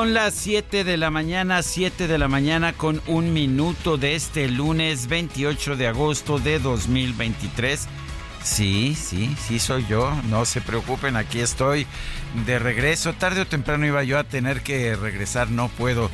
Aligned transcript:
Son 0.00 0.14
las 0.14 0.32
7 0.32 0.82
de 0.82 0.96
la 0.96 1.10
mañana, 1.10 1.62
7 1.62 2.08
de 2.08 2.16
la 2.16 2.26
mañana 2.26 2.72
con 2.72 3.02
un 3.06 3.34
minuto 3.34 3.98
de 3.98 4.14
este 4.14 4.48
lunes 4.48 5.08
28 5.08 5.76
de 5.76 5.88
agosto 5.88 6.38
de 6.38 6.58
2023. 6.58 7.86
Sí, 8.42 8.96
sí, 8.98 9.36
sí 9.46 9.58
soy 9.58 9.84
yo, 9.86 10.10
no 10.30 10.46
se 10.46 10.62
preocupen, 10.62 11.16
aquí 11.16 11.40
estoy 11.40 11.86
de 12.46 12.58
regreso. 12.58 13.12
Tarde 13.12 13.42
o 13.42 13.46
temprano 13.46 13.84
iba 13.84 14.02
yo 14.02 14.18
a 14.18 14.24
tener 14.24 14.62
que 14.62 14.96
regresar, 14.96 15.50
no 15.50 15.68
puedo. 15.68 16.10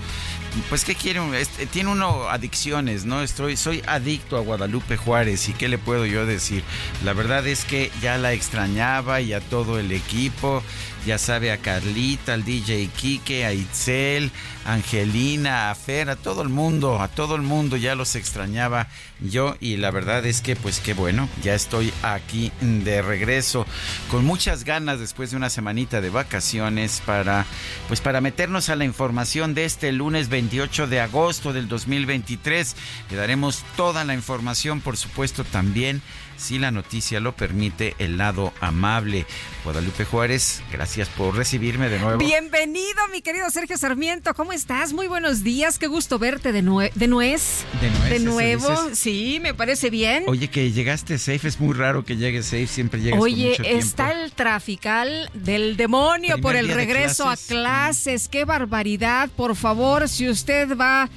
Pues 0.69 0.85
qué 0.85 0.97
quieren, 0.97 1.33
este, 1.35 1.67
tiene 1.67 1.91
uno 1.91 2.29
adicciones, 2.29 3.05
¿no? 3.05 3.23
Estoy 3.23 3.57
soy 3.57 3.85
adicto 3.87 4.37
a 4.37 4.41
Guadalupe 4.41 4.97
Juárez 4.97 5.49
y 5.49 5.53
qué 5.53 5.69
le 5.69 5.79
puedo 5.79 6.07
yo 6.07 6.27
decir? 6.27 6.65
La 7.05 7.13
verdad 7.13 7.47
es 7.47 7.65
que 7.65 7.93
ya 8.03 8.19
la 8.19 8.33
extrañaba 8.33 9.21
y 9.21 9.33
a 9.33 9.41
todo 9.41 9.79
el 9.79 9.93
equipo 9.93 10.65
ya 11.07 11.19
sabe, 11.19 11.53
a 11.53 11.59
Carlita, 11.59 12.35
al 12.35 12.45
DJ 12.45 12.89
Kike, 12.89 13.47
a 13.47 13.53
Itzel, 13.53 14.33
Angelina, 14.65 15.71
a 15.71 15.75
Fer, 15.77 16.11
a 16.11 16.17
todo 16.17 16.43
el 16.43 16.49
mundo, 16.49 17.01
a 17.01 17.07
todo 17.07 17.37
el 17.37 17.43
mundo, 17.43 17.77
ya 17.77 17.95
los 17.95 18.17
extrañaba 18.17 18.89
yo 19.21 19.57
y 19.61 19.77
la 19.77 19.93
verdad 19.93 20.27
es 20.27 20.41
que 20.41 20.57
pues 20.57 20.81
qué 20.81 20.93
bueno, 20.93 21.29
ya 21.43 21.55
estoy 21.55 21.93
aquí 22.03 22.53
de 22.61 23.01
regreso 23.01 23.67
con 24.11 24.25
muchas 24.25 24.65
ganas 24.65 24.99
después 24.99 25.31
de 25.31 25.37
una 25.37 25.49
semanita 25.49 26.01
de 26.01 26.11
vacaciones 26.11 27.01
para 27.07 27.47
pues 27.87 28.01
para 28.01 28.21
meternos 28.21 28.69
a 28.69 28.77
la 28.77 28.85
información 28.85 29.55
de 29.55 29.65
este 29.65 29.93
lunes 29.93 30.29
28 30.29 30.89
de 30.89 31.01
agosto 31.01 31.53
del 31.53 31.69
2023. 31.69 32.77
Le 33.11 33.17
daremos 33.17 33.65
toda 33.77 34.05
la 34.05 34.15
información, 34.15 34.81
por 34.81 34.97
supuesto, 34.97 35.45
también 35.45 36.03
si 36.37 36.59
la 36.59 36.71
noticia 36.71 37.21
lo 37.21 37.33
permite, 37.33 37.95
el 37.99 38.19
lado 38.19 38.53
amable. 38.61 39.27
Guadalupe 39.65 40.05
Juárez, 40.05 40.63
gracias 40.71 41.09
por 41.09 41.35
recibirme 41.35 41.89
de 41.89 41.99
nuevo. 41.99 42.19
Bienvenido, 42.19 42.97
mi 43.11 43.23
querido 43.23 43.51
Sergio 43.51 43.77
Sarmiento. 43.77 44.35
¿Cómo 44.35 44.53
estás? 44.53 44.93
Muy 44.93 45.07
buenos 45.07 45.43
días. 45.43 45.79
Qué 45.79 45.87
gusto 45.87 46.19
verte 46.19 46.53
de, 46.53 46.63
nuez. 46.63 46.95
De 46.95 47.09
nuez. 47.09 47.65
De, 48.11 48.21
nuevo. 48.21 48.69
Sí, 48.93 49.39
me 49.43 49.55
parece 49.55 49.91
bien. 49.91 50.25
Oye, 50.27 50.49
que 50.49 50.73
llegaste 50.73 51.19
safe. 51.19 51.49
Es 51.49 51.59
muy 51.61 51.75
raro 51.75 52.05
que 52.05 52.17
llegues 52.17 52.47
safe. 52.47 52.67
Siempre 52.67 53.01
llegas 53.01 53.21
Oye, 53.21 53.57
con 53.57 53.67
mucho 53.67 53.79
está 53.79 54.13
el 54.13 54.33
trafical 54.33 55.31
del 55.35 55.77
demonio 55.77 56.39
por 56.41 56.57
el 56.57 56.69
regreso 56.69 57.29
a 57.29 57.37
clases. 57.37 58.29
Qué 58.29 58.45
barbaridad. 58.45 59.31
Por 59.37 59.57
favor, 59.57 60.09
si 60.09 60.29
usted 60.29 60.77
va 60.77 61.09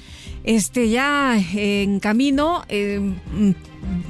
este 0.44 0.90
ya 0.90 1.38
en 1.38 2.00
camino, 2.00 2.64
eh, 2.70 3.14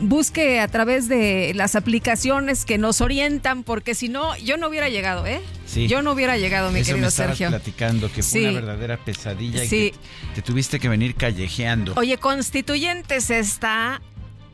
busque 0.01 0.59
a 0.59 0.67
través 0.67 1.07
de 1.07 1.53
las 1.55 1.75
aplicaciones 1.75 2.65
que 2.65 2.77
nos 2.77 3.01
orientan, 3.01 3.63
porque 3.63 3.95
si 3.95 4.09
no, 4.09 4.35
yo 4.37 4.57
no 4.57 4.67
hubiera 4.67 4.89
llegado, 4.89 5.25
¿eh? 5.25 5.41
Sí. 5.65 5.87
Yo 5.87 6.01
no 6.01 6.11
hubiera 6.13 6.37
llegado, 6.37 6.71
mi 6.71 6.79
Eso 6.79 6.89
querido 6.91 7.07
me 7.07 7.11
Sergio. 7.11 7.49
platicando 7.49 8.07
que 8.07 8.23
fue 8.23 8.39
Sí. 8.39 8.39
una 8.45 8.51
verdadera 8.53 8.97
pesadilla 8.97 9.65
Sí. 9.65 9.75
y 9.87 9.91
que 9.91 9.97
te 10.35 10.41
tuviste 10.41 10.79
que 10.79 10.89
venir 10.89 11.15
callejeando. 11.15 11.93
Oye, 11.95 12.17
Constituyentes 12.17 13.29
está. 13.29 14.01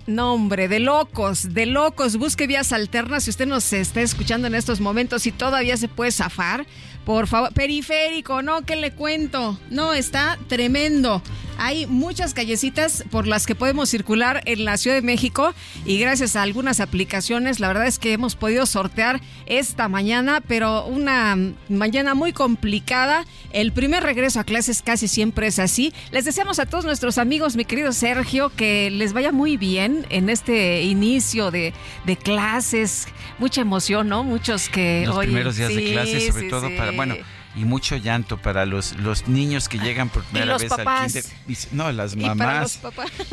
No, 0.08 0.34
hombre, 0.36 0.68
de 0.68 0.80
locos, 0.80 1.54
de 1.56 1.66
locos. 1.66 2.18
Busque 2.18 2.46
vías 2.46 2.72
alternas. 2.72 3.24
Si 3.24 3.32
usted 3.32 3.48
nos 3.48 3.74
está 3.74 4.02
escuchando 4.02 4.46
en 4.48 4.54
estos 4.54 4.80
momentos 4.80 5.26
y 5.26 5.32
todavía 5.32 5.78
se 5.78 5.88
puede 5.88 6.12
zafar, 6.12 6.68
por 7.06 7.28
favor. 7.28 7.54
Periférico, 7.54 8.42
no, 8.42 8.64
¿qué 8.64 8.76
le 8.76 8.92
cuento? 8.92 9.58
No, 9.70 9.94
está 9.94 10.38
tremendo. 10.48 11.22
Hay 11.58 11.86
muchas 11.86 12.34
callecitas 12.34 13.06
por 13.10 13.28
las 13.28 13.46
que 13.46 13.56
podemos 13.56 13.90
circular 13.90 14.42
en 14.46 14.66
la 14.66 14.78
Ciudad 14.78 14.96
de 14.98 15.02
México 15.02 15.54
y 15.86 15.98
gracias 16.00 16.36
a 16.36 16.42
algunas 16.42 16.82
aplicaciones, 16.82 17.60
la 17.60 17.70
verdad 17.70 17.88
es 17.88 17.98
que 17.98 18.12
hemos 18.12 18.36
podido 18.36 18.66
sortear 18.66 19.22
esta 19.46 19.88
mañana, 19.88 20.42
pero 20.46 20.86
una 20.86 21.38
mañana 21.70 22.14
muy 22.14 22.34
complicada. 22.34 23.26
El 23.54 23.72
primer 23.72 24.04
regreso 24.04 24.40
a 24.42 24.44
clases 24.44 24.82
casi 24.82 25.08
siempre 25.08 25.48
es 25.48 25.60
así. 25.60 25.94
Les 26.12 26.26
deseamos 26.26 26.60
a 26.60 26.66
todos 26.66 26.84
nuestros 26.84 27.18
amigos, 27.18 27.56
mi 27.56 27.64
querido 27.64 27.94
Sergio, 27.94 28.52
que 28.54 28.90
les 28.92 29.14
vaya 29.14 29.32
muy 29.32 29.56
bien 29.56 30.06
en 30.10 30.30
este 30.30 30.84
inicio 30.84 31.52
de, 31.52 31.74
de 32.06 32.18
clases. 32.18 33.08
Mucha 33.40 33.62
emoción, 33.62 34.10
¿no? 34.10 34.24
Muchos 34.24 34.68
que 34.68 35.04
los 35.06 35.20
primeros 35.20 35.56
días 35.56 35.70
de 35.70 35.76
sí, 35.76 35.92
clase, 35.92 36.32
sobre 36.32 36.44
sí, 36.44 36.50
todo 36.50 36.68
sí. 36.68 36.76
para, 36.78 36.92
bueno, 36.96 37.16
y 37.56 37.66
mucho 37.66 37.96
llanto 37.96 38.38
para 38.38 38.66
los, 38.66 38.98
los 38.98 39.28
niños 39.28 39.70
que 39.70 39.78
llegan 39.80 40.10
por 40.10 40.24
primera 40.24 40.58
vez 40.58 40.70
papás. 40.70 41.16
al 41.16 41.24
kinder. 41.24 41.68
No, 41.72 41.92
las 41.92 42.16
mamás. 42.16 42.80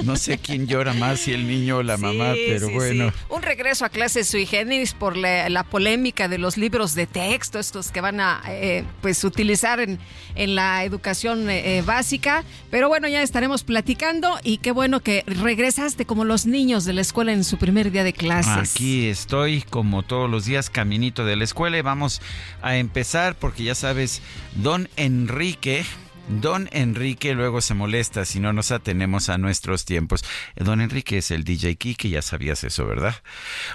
No 0.04 0.16
sé 0.16 0.38
quién 0.38 0.66
llora 0.66 0.92
más, 0.94 1.20
si 1.20 1.32
el 1.32 1.46
niño 1.46 1.78
o 1.78 1.82
la 1.82 1.96
mamá, 1.98 2.32
pero 2.34 2.68
sí, 2.68 2.72
bueno. 2.72 3.10
sí. 3.10 3.16
Un 3.28 3.42
regreso 3.42 3.84
a 3.84 3.88
clases 3.88 4.28
sui 4.28 4.46
generis 4.46 4.94
por 4.94 5.16
la, 5.16 5.48
la 5.48 5.64
polémica 5.64 6.28
de 6.28 6.38
los 6.38 6.56
libros 6.56 6.94
de 6.94 7.06
texto, 7.06 7.58
estos 7.58 7.90
que 7.90 8.00
van 8.00 8.20
a 8.20 8.42
eh, 8.48 8.84
pues 9.00 9.24
utilizar 9.24 9.80
en, 9.80 9.98
en 10.34 10.54
la 10.54 10.84
educación 10.84 11.50
eh, 11.50 11.78
eh, 11.78 11.82
básica. 11.82 12.44
Pero 12.70 12.88
bueno, 12.88 13.08
ya 13.08 13.22
estaremos 13.22 13.64
platicando 13.64 14.38
y 14.42 14.58
qué 14.58 14.72
bueno 14.72 15.00
que 15.00 15.24
regresaste 15.26 16.06
como 16.06 16.24
los 16.24 16.46
niños 16.46 16.84
de 16.84 16.92
la 16.92 17.00
escuela 17.00 17.32
en 17.32 17.44
su 17.44 17.58
primer 17.58 17.90
día 17.90 18.04
de 18.04 18.12
clases. 18.12 18.72
Aquí 18.74 19.06
estoy, 19.06 19.62
como 19.62 20.02
todos 20.02 20.30
los 20.30 20.44
días, 20.44 20.70
caminito 20.70 21.24
de 21.24 21.36
la 21.36 21.44
escuela 21.44 21.78
y 21.78 21.82
vamos 21.82 22.20
a 22.60 22.76
empezar 22.76 23.34
porque 23.34 23.64
ya 23.64 23.74
sabes, 23.74 24.11
don 24.54 24.88
Enrique. 24.96 25.84
Don 26.28 26.68
Enrique 26.72 27.34
luego 27.34 27.60
se 27.60 27.74
molesta 27.74 28.24
si 28.24 28.40
no 28.40 28.52
nos 28.52 28.70
atenemos 28.70 29.28
a 29.28 29.38
nuestros 29.38 29.84
tiempos. 29.84 30.24
Eh, 30.54 30.64
Don 30.64 30.80
Enrique 30.80 31.18
es 31.18 31.32
el 31.32 31.44
DJ 31.44 31.76
Kike, 31.76 32.08
ya 32.08 32.22
sabías 32.22 32.64
eso, 32.64 32.86
¿verdad? 32.86 33.16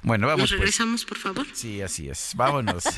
Bueno, 0.01 0.27
vamos 0.27 0.43
¿Nos 0.43 0.49
pues. 0.51 0.61
regresamos, 0.61 1.05
por 1.05 1.17
favor? 1.17 1.45
Sí, 1.53 1.81
así 1.81 2.09
es. 2.09 2.31
Vámonos. 2.35 2.85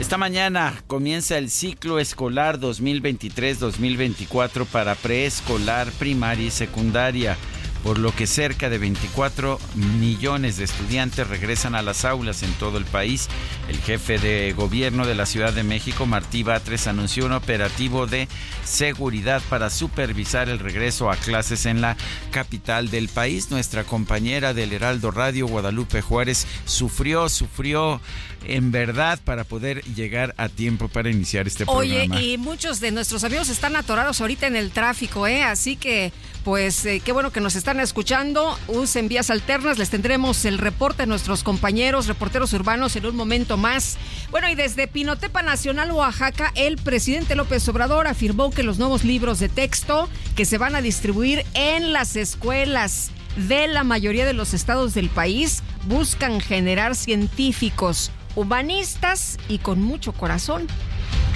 Esta 0.00 0.18
mañana 0.18 0.74
comienza 0.86 1.38
el 1.38 1.50
ciclo 1.50 1.98
escolar 1.98 2.60
2023-2024 2.60 4.66
para 4.66 4.94
preescolar, 4.96 5.90
primaria 5.92 6.48
y 6.48 6.50
secundaria, 6.50 7.38
por 7.84 7.98
lo 7.98 8.16
que 8.16 8.26
cerca 8.26 8.70
de 8.70 8.78
24 8.78 9.60
millones 10.00 10.56
de 10.56 10.64
estudiantes 10.64 11.28
regresan 11.28 11.74
a 11.74 11.82
las 11.82 12.06
aulas 12.06 12.42
en 12.42 12.50
todo 12.54 12.78
el 12.78 12.86
país. 12.86 13.28
El 13.68 13.76
jefe 13.76 14.18
de 14.18 14.54
gobierno 14.54 15.06
de 15.06 15.14
la 15.14 15.26
Ciudad 15.26 15.52
de 15.52 15.64
México, 15.64 16.06
Martí 16.06 16.42
Batres, 16.42 16.86
anunció 16.86 17.26
un 17.26 17.32
operativo 17.32 18.06
de 18.06 18.26
seguridad 18.64 19.42
para 19.50 19.68
supervisar 19.68 20.48
el 20.48 20.58
regreso 20.58 21.10
a 21.10 21.16
clases 21.16 21.66
en 21.66 21.82
la 21.82 21.98
capital 22.30 22.90
del 22.90 23.08
país. 23.08 23.50
Nuestra 23.50 23.84
compañera 23.84 24.54
del 24.54 24.72
Heraldo 24.72 25.10
Radio, 25.10 25.46
Guadalupe 25.46 26.00
Juárez, 26.00 26.46
sufrió, 26.64 27.28
sufrió 27.28 28.00
en 28.46 28.70
verdad 28.72 29.18
para 29.24 29.44
poder 29.44 29.82
llegar 29.84 30.34
a 30.36 30.48
tiempo 30.48 30.88
para 30.88 31.10
iniciar 31.10 31.46
este 31.46 31.64
Oye, 31.66 32.06
programa. 32.06 32.22
y 32.22 32.38
muchos 32.38 32.80
de 32.80 32.92
nuestros 32.92 33.24
amigos 33.24 33.48
están 33.48 33.76
atorados 33.76 34.20
ahorita 34.20 34.46
en 34.46 34.56
el 34.56 34.70
tráfico, 34.70 35.26
¿eh? 35.26 35.42
Así 35.42 35.76
que, 35.76 36.12
pues, 36.44 36.84
eh, 36.86 37.00
qué 37.04 37.12
bueno 37.12 37.30
que 37.30 37.40
nos 37.40 37.56
están 37.56 37.73
escuchando, 37.82 38.58
usen 38.68 39.08
vías 39.08 39.30
alternas. 39.30 39.78
Les 39.78 39.90
tendremos 39.90 40.44
el 40.44 40.58
reporte 40.58 41.02
de 41.02 41.06
nuestros 41.06 41.42
compañeros, 41.42 42.06
reporteros 42.06 42.52
urbanos, 42.52 42.94
en 42.96 43.06
un 43.06 43.16
momento 43.16 43.56
más. 43.56 43.96
Bueno, 44.30 44.48
y 44.48 44.54
desde 44.54 44.86
Pinotepa 44.86 45.42
Nacional, 45.42 45.90
Oaxaca, 45.92 46.52
el 46.54 46.76
presidente 46.76 47.34
López 47.34 47.68
Obrador 47.68 48.06
afirmó 48.06 48.50
que 48.50 48.62
los 48.62 48.78
nuevos 48.78 49.04
libros 49.04 49.38
de 49.38 49.48
texto 49.48 50.08
que 50.36 50.44
se 50.44 50.58
van 50.58 50.74
a 50.74 50.82
distribuir 50.82 51.44
en 51.54 51.92
las 51.92 52.16
escuelas 52.16 53.10
de 53.36 53.66
la 53.68 53.84
mayoría 53.84 54.24
de 54.26 54.32
los 54.32 54.54
estados 54.54 54.94
del 54.94 55.08
país 55.08 55.62
buscan 55.86 56.40
generar 56.40 56.94
científicos, 56.94 58.10
humanistas 58.36 59.38
y 59.48 59.58
con 59.58 59.82
mucho 59.82 60.12
corazón. 60.12 60.66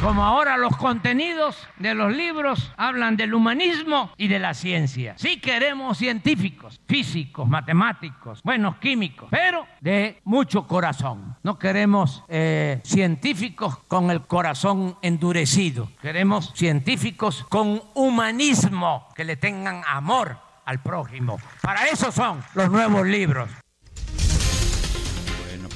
Como 0.01 0.25
ahora 0.25 0.57
los 0.57 0.77
contenidos 0.77 1.67
de 1.77 1.93
los 1.93 2.15
libros 2.15 2.73
hablan 2.77 3.17
del 3.17 3.35
humanismo 3.35 4.13
y 4.17 4.29
de 4.29 4.39
la 4.39 4.55
ciencia. 4.55 5.15
Sí 5.19 5.41
queremos 5.41 5.99
científicos, 5.99 6.81
físicos, 6.87 7.49
matemáticos, 7.49 8.41
buenos 8.45 8.77
químicos, 8.77 9.29
pero 9.29 9.67
de 9.81 10.21
mucho 10.23 10.69
corazón. 10.69 11.37
No 11.43 11.59
queremos 11.59 12.23
eh, 12.29 12.81
científicos 12.85 13.79
con 13.89 14.13
el 14.13 14.23
corazón 14.23 14.97
endurecido. 15.03 15.91
Queremos 16.01 16.53
científicos 16.55 17.45
con 17.49 17.83
humanismo, 17.95 19.09
que 19.17 19.25
le 19.25 19.37
tengan 19.37 19.83
amor 19.85 20.39
al 20.65 20.81
prójimo. 20.81 21.39
Para 21.61 21.87
eso 21.87 22.13
son 22.13 22.41
los 22.55 22.71
nuevos 22.71 23.05
libros. 23.05 23.51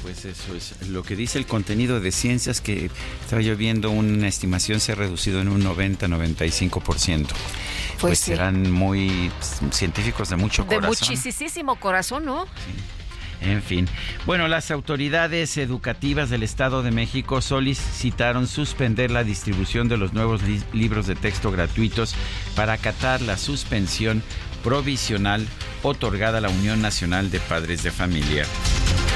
Pues 0.03 0.25
eso 0.25 0.53
es 0.53 0.87
lo 0.89 1.01
que 1.01 1.15
dice 1.15 1.39
el 1.39 1.45
contenido 1.45 1.99
de 1.99 2.11
ciencias 2.11 2.61
que 2.61 2.91
estaba 3.21 3.41
yo 3.41 3.55
viendo 3.55 3.89
una 3.89 4.27
estimación 4.27 4.79
se 4.79 4.91
ha 4.91 4.95
reducido 4.95 5.39
en 5.39 5.47
un 5.47 5.63
90-95%. 5.63 7.27
Pues, 7.27 7.35
pues 7.99 8.19
serán 8.19 8.69
muy 8.69 9.31
científicos 9.71 10.29
de 10.29 10.35
mucho 10.35 10.67
corazón. 10.67 11.07
De 11.07 11.15
muchísimo 11.15 11.77
corazón, 11.77 12.25
¿no? 12.25 12.45
Sí. 12.45 12.93
En 13.43 13.61
fin. 13.61 13.87
Bueno, 14.25 14.47
las 14.47 14.71
autoridades 14.71 15.57
educativas 15.57 16.29
del 16.29 16.43
Estado 16.43 16.81
de 16.81 16.91
México 16.91 17.41
solicitaron 17.41 18.47
suspender 18.47 19.11
la 19.11 19.23
distribución 19.23 19.89
de 19.89 19.97
los 19.97 20.13
nuevos 20.13 20.43
li 20.43 20.61
libros 20.73 21.07
de 21.07 21.15
texto 21.15 21.51
gratuitos 21.51 22.15
para 22.55 22.73
acatar 22.73 23.21
la 23.21 23.37
suspensión 23.37 24.23
provisional 24.63 25.47
otorgada 25.83 26.39
a 26.39 26.41
la 26.41 26.49
Unión 26.49 26.81
Nacional 26.81 27.29
de 27.29 27.39
Padres 27.39 27.83
de 27.83 27.91
Familia. 27.91 28.45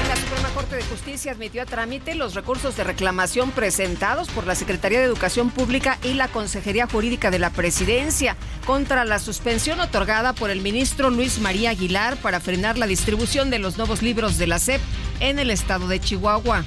La 0.08 0.16
Suprema 0.16 0.48
Corte 0.50 0.76
de 0.76 0.82
Justicia 0.84 1.32
admitió 1.32 1.62
a 1.62 1.66
trámite 1.66 2.14
los 2.14 2.34
recursos 2.34 2.76
de 2.76 2.84
reclamación 2.84 3.50
presentados 3.50 4.28
por 4.28 4.46
la 4.46 4.54
Secretaría 4.54 5.00
de 5.00 5.06
Educación 5.06 5.50
Pública 5.50 5.98
y 6.02 6.14
la 6.14 6.28
Consejería 6.28 6.86
Jurídica 6.86 7.30
de 7.30 7.38
la 7.38 7.50
Presidencia 7.50 8.36
contra 8.64 9.04
la 9.04 9.18
suspensión 9.18 9.80
otorgada 9.80 10.34
por 10.34 10.50
el 10.50 10.60
ministro 10.60 11.10
Luis 11.10 11.40
María 11.40 11.70
Aguilar 11.70 12.16
para 12.18 12.40
frenar 12.40 12.78
la 12.78 12.86
distribución 12.86 13.50
de 13.50 13.58
los 13.58 13.76
nuevos 13.76 14.02
libros 14.02 14.38
de 14.38 14.46
la 14.46 14.58
SEP 14.58 14.80
en 15.20 15.38
el 15.38 15.50
estado 15.50 15.88
de 15.88 16.00
Chihuahua. 16.00 16.64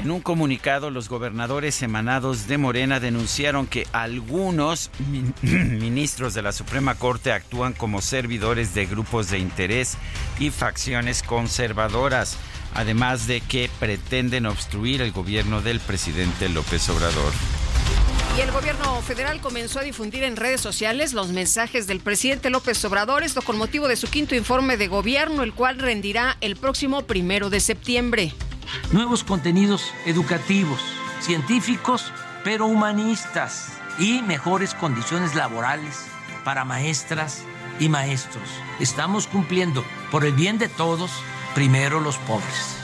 En 0.00 0.10
un 0.10 0.20
comunicado, 0.20 0.88
los 0.88 1.10
gobernadores 1.10 1.82
emanados 1.82 2.48
de 2.48 2.56
Morena 2.56 3.00
denunciaron 3.00 3.66
que 3.66 3.86
algunos 3.92 4.90
ministros 5.42 6.32
de 6.32 6.40
la 6.40 6.52
Suprema 6.52 6.94
Corte 6.94 7.32
actúan 7.32 7.74
como 7.74 8.00
servidores 8.00 8.72
de 8.72 8.86
grupos 8.86 9.28
de 9.28 9.38
interés 9.38 9.98
y 10.38 10.48
facciones 10.48 11.22
conservadoras, 11.22 12.38
además 12.72 13.26
de 13.26 13.42
que 13.42 13.68
pretenden 13.78 14.46
obstruir 14.46 15.02
el 15.02 15.12
gobierno 15.12 15.60
del 15.60 15.80
presidente 15.80 16.48
López 16.48 16.88
Obrador. 16.88 17.34
Y 18.38 18.40
el 18.40 18.52
gobierno 18.52 19.02
federal 19.02 19.42
comenzó 19.42 19.80
a 19.80 19.82
difundir 19.82 20.22
en 20.22 20.36
redes 20.36 20.62
sociales 20.62 21.12
los 21.12 21.28
mensajes 21.28 21.86
del 21.86 22.00
presidente 22.00 22.48
López 22.48 22.82
Obrador, 22.86 23.22
esto 23.22 23.42
con 23.42 23.58
motivo 23.58 23.86
de 23.86 23.96
su 23.96 24.08
quinto 24.08 24.34
informe 24.34 24.78
de 24.78 24.88
gobierno, 24.88 25.42
el 25.42 25.52
cual 25.52 25.78
rendirá 25.78 26.38
el 26.40 26.56
próximo 26.56 27.02
primero 27.02 27.50
de 27.50 27.60
septiembre 27.60 28.32
nuevos 28.92 29.24
contenidos 29.24 29.92
educativos, 30.06 30.80
científicos, 31.20 32.12
pero 32.44 32.66
humanistas 32.66 33.72
y 33.98 34.22
mejores 34.22 34.74
condiciones 34.74 35.34
laborales 35.34 36.06
para 36.44 36.64
maestras 36.64 37.42
y 37.78 37.88
maestros. 37.88 38.48
Estamos 38.78 39.26
cumpliendo 39.26 39.84
por 40.10 40.24
el 40.24 40.32
bien 40.32 40.58
de 40.58 40.68
todos, 40.68 41.10
primero 41.54 42.00
los 42.00 42.16
pobres. 42.18 42.76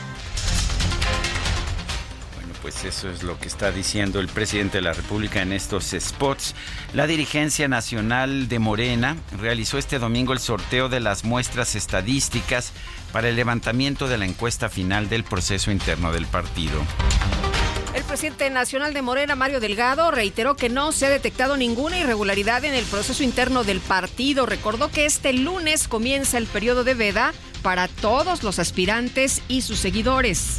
Bueno, 2.35 2.55
Pues 2.63 2.85
eso 2.85 3.11
es 3.11 3.23
lo 3.23 3.39
que 3.39 3.49
está 3.49 3.71
diciendo 3.71 4.21
el 4.21 4.29
presidente 4.29 4.79
de 4.79 4.83
la 4.83 4.93
República 4.93 5.43
en 5.43 5.53
estos 5.53 5.95
spots. 5.99 6.55
La 6.93 7.07
dirigencia 7.07 7.69
nacional 7.69 8.49
de 8.49 8.59
Morena 8.59 9.17
realizó 9.39 9.79
este 9.79 9.99
domingo 9.99 10.33
el 10.33 10.41
sorteo 10.41 10.89
de 10.89 11.01
las 11.01 11.25
muestras 11.25 11.75
estadísticas 11.77 12.73
para 13.17 13.31
el 13.31 13.37
levantamiento 13.37 14.09
de 14.09 14.19
la 14.19 14.27
encuesta 14.27 14.69
final 14.69 15.09
del 15.09 15.25
proceso 15.25 15.71
interno 15.71 16.13
del 16.13 16.27
partido. 16.27 16.83
El 17.95 18.05
presidente 18.05 18.51
nacional 18.51 18.93
de 18.93 19.01
Morena, 19.01 19.35
Mario 19.35 19.59
Delgado, 19.59 20.11
reiteró 20.11 20.55
que 20.55 20.69
no 20.69 20.93
se 20.93 21.07
ha 21.07 21.09
detectado 21.09 21.57
ninguna 21.57 21.99
irregularidad 21.99 22.63
en 22.67 22.75
el 22.75 22.85
proceso 22.85 23.23
interno 23.23 23.65
del 23.65 23.81
partido. 23.81 24.45
Recordó 24.45 24.91
que 24.91 25.07
este 25.07 25.33
lunes 25.33 25.89
comienza 25.89 26.37
el 26.37 26.45
periodo 26.45 26.85
de 26.85 26.93
veda 26.93 27.33
para 27.63 27.89
todos 27.89 28.43
los 28.43 28.59
aspirantes 28.59 29.41
y 29.49 29.63
sus 29.63 29.79
seguidores. 29.79 30.59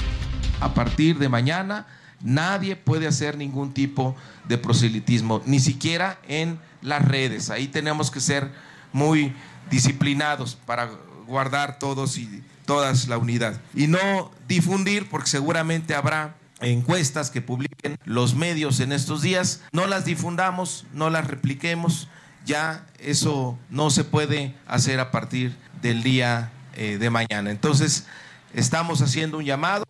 A 0.60 0.74
partir 0.74 1.19
de 1.19 1.30
mañana, 1.30 1.86
nadie 2.21 2.75
puede 2.75 3.06
hacer 3.06 3.38
ningún 3.38 3.71
tipo 3.71 4.15
de 4.48 4.57
proselitismo, 4.57 5.44
ni 5.45 5.60
siquiera 5.60 6.18
en 6.27 6.57
las 6.81 7.07
redes. 7.07 7.51
Ahí 7.51 7.68
tenemos 7.68 8.10
que 8.10 8.19
ser 8.19 8.50
muy 8.94 9.31
disciplinados 9.69 10.57
para 10.65 10.89
guardar 11.27 11.79
todos 11.79 12.18
y 12.18 12.44
todas 12.65 13.07
la 13.07 13.18
unidad. 13.18 13.59
Y 13.75 13.88
no 13.88 14.31
difundir, 14.47 15.09
porque 15.09 15.29
seguramente 15.29 15.95
habrá 15.95 16.35
encuestas 16.59 17.29
que 17.29 17.41
publiquen 17.41 17.97
los 18.06 18.35
medios 18.35 18.79
en 18.79 18.91
estos 18.91 19.21
días. 19.21 19.62
No 19.71 19.88
las 19.88 20.06
difundamos, 20.06 20.85
no 20.94 21.09
las 21.09 21.27
repliquemos. 21.27 22.07
Ya 22.45 22.85
eso 23.00 23.57
no 23.69 23.89
se 23.89 24.03
puede 24.03 24.56
hacer 24.68 25.00
a 25.00 25.12
partir 25.12 25.56
del 25.81 26.03
día 26.03 26.51
eh, 26.75 26.97
de 26.97 27.09
mañana. 27.09 27.51
Entonces, 27.51 28.06
estamos 28.53 29.01
haciendo 29.01 29.38
un 29.38 29.45
llamado 29.45 29.85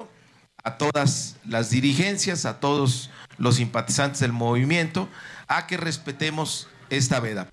a 0.64 0.78
todas 0.78 1.36
las 1.46 1.70
dirigencias, 1.70 2.46
a 2.46 2.60
todos 2.60 3.10
los 3.38 3.56
simpatizantes 3.56 4.20
del 4.20 4.34
movimiento, 4.34 5.08
a 5.48 5.68
que 5.68 5.78
respetemos 5.78 6.68
esta 6.90 7.20
veda. 7.20 7.48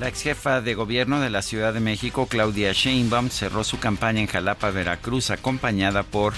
La 0.00 0.06
ex 0.06 0.22
jefa 0.22 0.60
de 0.60 0.74
gobierno 0.74 1.20
de 1.20 1.28
la 1.28 1.42
Ciudad 1.42 1.74
de 1.74 1.80
México, 1.80 2.26
Claudia 2.26 2.72
Sheinbaum, 2.72 3.30
cerró 3.30 3.64
su 3.64 3.80
campaña 3.80 4.20
en 4.20 4.28
Jalapa, 4.28 4.70
Veracruz, 4.70 5.30
acompañada 5.30 6.04
por 6.04 6.34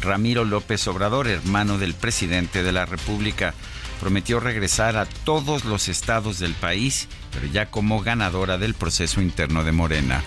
Ramiro 0.00 0.44
López 0.44 0.88
Obrador, 0.88 1.28
hermano 1.28 1.78
del 1.78 1.94
presidente 1.94 2.64
de 2.64 2.72
la 2.72 2.86
República. 2.86 3.54
Prometió 4.00 4.40
regresar 4.40 4.96
a 4.96 5.06
todos 5.06 5.64
los 5.64 5.86
estados 5.86 6.40
del 6.40 6.54
país, 6.54 7.06
pero 7.32 7.46
ya 7.46 7.66
como 7.66 8.02
ganadora 8.02 8.58
del 8.58 8.74
proceso 8.74 9.20
interno 9.20 9.62
de 9.62 9.70
Morena. 9.70 10.20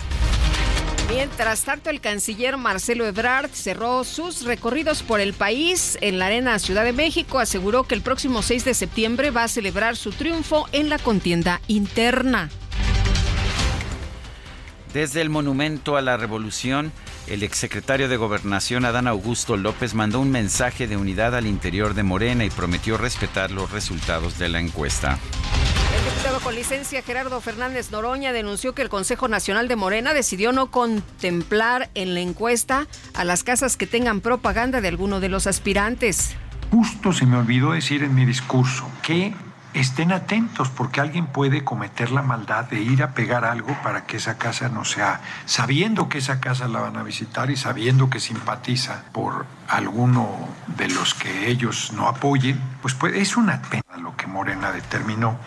Mientras 1.10 1.64
tanto, 1.64 1.90
el 1.90 2.00
canciller 2.00 2.56
Marcelo 2.56 3.06
Ebrard 3.06 3.50
cerró 3.52 4.02
sus 4.02 4.44
recorridos 4.44 5.02
por 5.02 5.20
el 5.20 5.34
país 5.34 5.98
en 6.00 6.18
la 6.18 6.26
Arena 6.26 6.58
Ciudad 6.58 6.84
de 6.84 6.94
México. 6.94 7.38
Aseguró 7.38 7.84
que 7.84 7.94
el 7.94 8.00
próximo 8.00 8.40
6 8.40 8.64
de 8.64 8.72
septiembre 8.72 9.30
va 9.30 9.44
a 9.44 9.48
celebrar 9.48 9.96
su 9.96 10.10
triunfo 10.10 10.66
en 10.72 10.88
la 10.88 10.98
contienda 10.98 11.60
interna. 11.68 12.48
Desde 14.92 15.20
el 15.20 15.28
Monumento 15.28 15.96
a 15.98 16.02
la 16.02 16.16
Revolución, 16.16 16.92
el 17.26 17.42
exsecretario 17.42 18.08
de 18.08 18.16
Gobernación 18.16 18.86
Adán 18.86 19.06
Augusto 19.06 19.58
López 19.58 19.94
mandó 19.94 20.18
un 20.18 20.30
mensaje 20.30 20.86
de 20.86 20.96
unidad 20.96 21.36
al 21.36 21.46
interior 21.46 21.92
de 21.92 22.02
Morena 22.02 22.46
y 22.46 22.50
prometió 22.50 22.96
respetar 22.96 23.50
los 23.50 23.70
resultados 23.70 24.38
de 24.38 24.48
la 24.48 24.60
encuesta. 24.60 25.18
El 25.94 26.04
diputado 26.04 26.40
con 26.40 26.54
licencia 26.54 27.02
Gerardo 27.02 27.38
Fernández 27.42 27.90
Noroña 27.90 28.32
denunció 28.32 28.74
que 28.74 28.80
el 28.80 28.88
Consejo 28.88 29.28
Nacional 29.28 29.68
de 29.68 29.76
Morena 29.76 30.14
decidió 30.14 30.52
no 30.52 30.70
contemplar 30.70 31.90
en 31.94 32.14
la 32.14 32.20
encuesta 32.20 32.86
a 33.12 33.24
las 33.24 33.44
casas 33.44 33.76
que 33.76 33.86
tengan 33.86 34.22
propaganda 34.22 34.80
de 34.80 34.88
alguno 34.88 35.20
de 35.20 35.28
los 35.28 35.46
aspirantes. 35.46 36.34
Justo 36.70 37.12
se 37.12 37.26
me 37.26 37.36
olvidó 37.36 37.72
decir 37.72 38.02
en 38.02 38.14
mi 38.14 38.24
discurso 38.24 38.90
que 39.02 39.34
estén 39.74 40.12
atentos 40.12 40.68
porque 40.68 41.00
alguien 41.00 41.26
puede 41.26 41.64
cometer 41.64 42.10
la 42.10 42.22
maldad 42.22 42.64
de 42.64 42.80
ir 42.80 43.02
a 43.02 43.12
pegar 43.12 43.44
algo 43.44 43.76
para 43.82 44.06
que 44.06 44.16
esa 44.16 44.38
casa 44.38 44.68
no 44.68 44.84
sea, 44.84 45.20
sabiendo 45.44 46.08
que 46.08 46.18
esa 46.18 46.40
casa 46.40 46.68
la 46.68 46.80
van 46.80 46.96
a 46.96 47.02
visitar 47.02 47.50
y 47.50 47.56
sabiendo 47.56 48.10
que 48.10 48.20
simpatiza 48.20 49.04
por 49.12 49.46
alguno 49.68 50.48
de 50.76 50.88
los 50.88 51.14
que 51.14 51.48
ellos 51.48 51.92
no 51.92 52.08
apoyen, 52.08 52.60
pues, 52.82 52.96
es 53.14 53.36
una 53.36 53.62
pena 53.62 53.96
lo 54.00 54.16
que 54.16 54.26
Morena 54.26 54.72
determinó. 54.72 55.38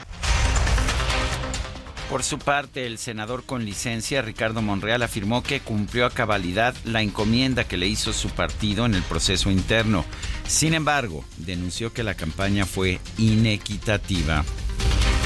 Por 2.12 2.24
su 2.24 2.40
parte, 2.40 2.88
el 2.88 2.98
senador 2.98 3.46
con 3.46 3.64
licencia, 3.64 4.22
Ricardo 4.22 4.62
Monreal, 4.62 5.02
afirmó 5.02 5.44
que 5.44 5.62
cumplió 5.62 6.06
a 6.06 6.10
cabalidad 6.10 6.76
la 6.84 7.02
encomienda 7.02 7.64
que 7.64 7.78
le 7.78 7.88
hizo 7.88 8.12
su 8.12 8.30
partido 8.32 8.86
en 8.86 8.96
el 8.96 9.02
proceso 9.02 9.50
interno. 9.50 10.04
Sin 10.48 10.74
embargo, 10.74 11.24
denunció 11.38 11.94
que 11.94 12.04
la 12.04 12.16
campaña 12.16 12.66
fue 12.66 13.00
inequitativa. 13.18 14.44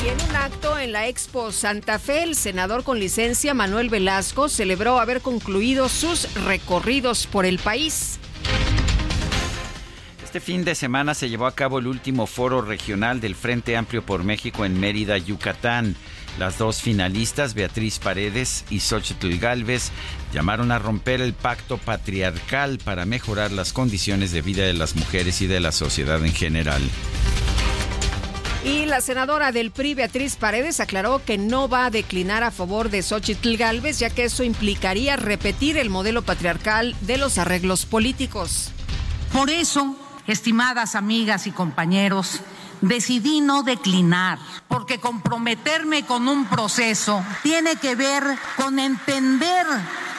Y 0.04 0.10
en 0.10 0.30
un 0.30 0.36
acto 0.36 0.78
en 0.78 0.92
la 0.92 1.08
Expo 1.08 1.52
Santa 1.52 1.98
Fe, 1.98 2.24
el 2.24 2.36
senador 2.36 2.84
con 2.84 3.00
licencia 3.00 3.54
Manuel 3.54 3.90
Velasco 3.90 4.50
celebró 4.50 5.00
haber 5.00 5.22
concluido 5.22 5.90
sus 5.90 6.32
recorridos 6.46 7.26
por 7.28 7.46
el 7.46 7.58
país. 7.58 8.20
Este 10.24 10.40
fin 10.52 10.66
de 10.66 10.76
semana 10.76 11.14
se 11.14 11.30
llevó 11.30 11.48
a 11.48 11.56
cabo 11.56 11.80
el 11.80 11.88
último 11.88 12.28
foro 12.28 12.62
regional 12.62 13.22
del 13.22 13.36
Frente 13.36 13.78
Amplio 13.78 14.06
por 14.06 14.26
México 14.26 14.66
en 14.66 14.78
Mérida, 14.80 15.18
Yucatán. 15.18 15.96
Las 16.38 16.58
dos 16.58 16.82
finalistas, 16.82 17.54
Beatriz 17.54 18.00
Paredes 18.00 18.66
y 18.70 18.82
Xochitl 18.82 19.38
Galvez, 19.38 19.92
llamaron 20.36 20.74
a 20.74 20.80
romper 20.80 21.22
el 21.22 21.34
pacto 21.34 21.78
patriarcal 21.78 22.78
para 22.78 23.06
mejorar 23.06 23.54
las 23.54 23.72
condiciones 23.72 24.34
de 24.34 24.42
vida 24.42 24.64
de 24.64 24.74
las 24.74 24.98
mujeres 24.98 25.40
y 25.40 25.48
de 25.48 25.62
la 25.62 25.72
sociedad 25.72 26.24
en 26.26 26.34
general. 26.34 26.82
Y 28.66 28.86
la 28.86 29.00
senadora 29.00 29.54
del 29.54 29.72
PRI, 29.72 29.94
Beatriz 29.94 30.36
Paredes, 30.36 30.82
aclaró 30.82 31.24
que 31.24 31.38
no 31.38 31.70
va 31.70 31.86
a 31.86 31.90
declinar 31.90 32.44
a 32.44 32.52
favor 32.52 32.90
de 32.90 33.02
Xochitl 33.02 33.56
Galvez, 33.56 34.00
ya 34.00 34.10
que 34.10 34.26
eso 34.26 34.44
implicaría 34.44 35.16
repetir 35.16 35.78
el 35.78 35.90
modelo 35.90 36.22
patriarcal 36.24 36.98
de 37.00 37.18
los 37.18 37.38
arreglos 37.38 37.86
políticos. 37.86 38.72
Por 39.32 39.50
eso, 39.50 39.96
estimadas 40.28 40.96
amigas 40.96 41.48
y 41.48 41.52
compañeros, 41.52 42.42
decidí 42.82 43.42
no 43.42 43.64
declinar, 43.64 44.40
porque 44.68 45.00
comprometerme 45.00 46.06
con 46.06 46.28
un 46.28 46.46
proceso 46.46 47.24
tiene 47.44 47.76
que 47.78 47.96
ver 47.96 48.24
con 48.58 48.80
entender 48.80 49.66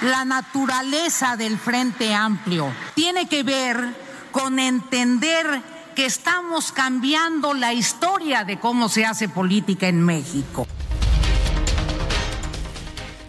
la 0.03 0.25
naturaleza 0.25 1.37
del 1.37 1.59
Frente 1.59 2.15
Amplio, 2.15 2.73
tiene 2.95 3.29
que 3.29 3.43
ver 3.43 3.77
con 4.33 4.59
entender 4.59 5.63
que 5.95 6.05
estamos 6.05 6.73
cambiando 6.73 7.55
la 7.55 7.73
historia 7.73 8.45
de 8.45 8.59
cómo 8.59 8.89
se 8.89 9.07
hace 9.07 9.29
política 9.29 9.89
en 9.89 10.03
México. 10.03 10.67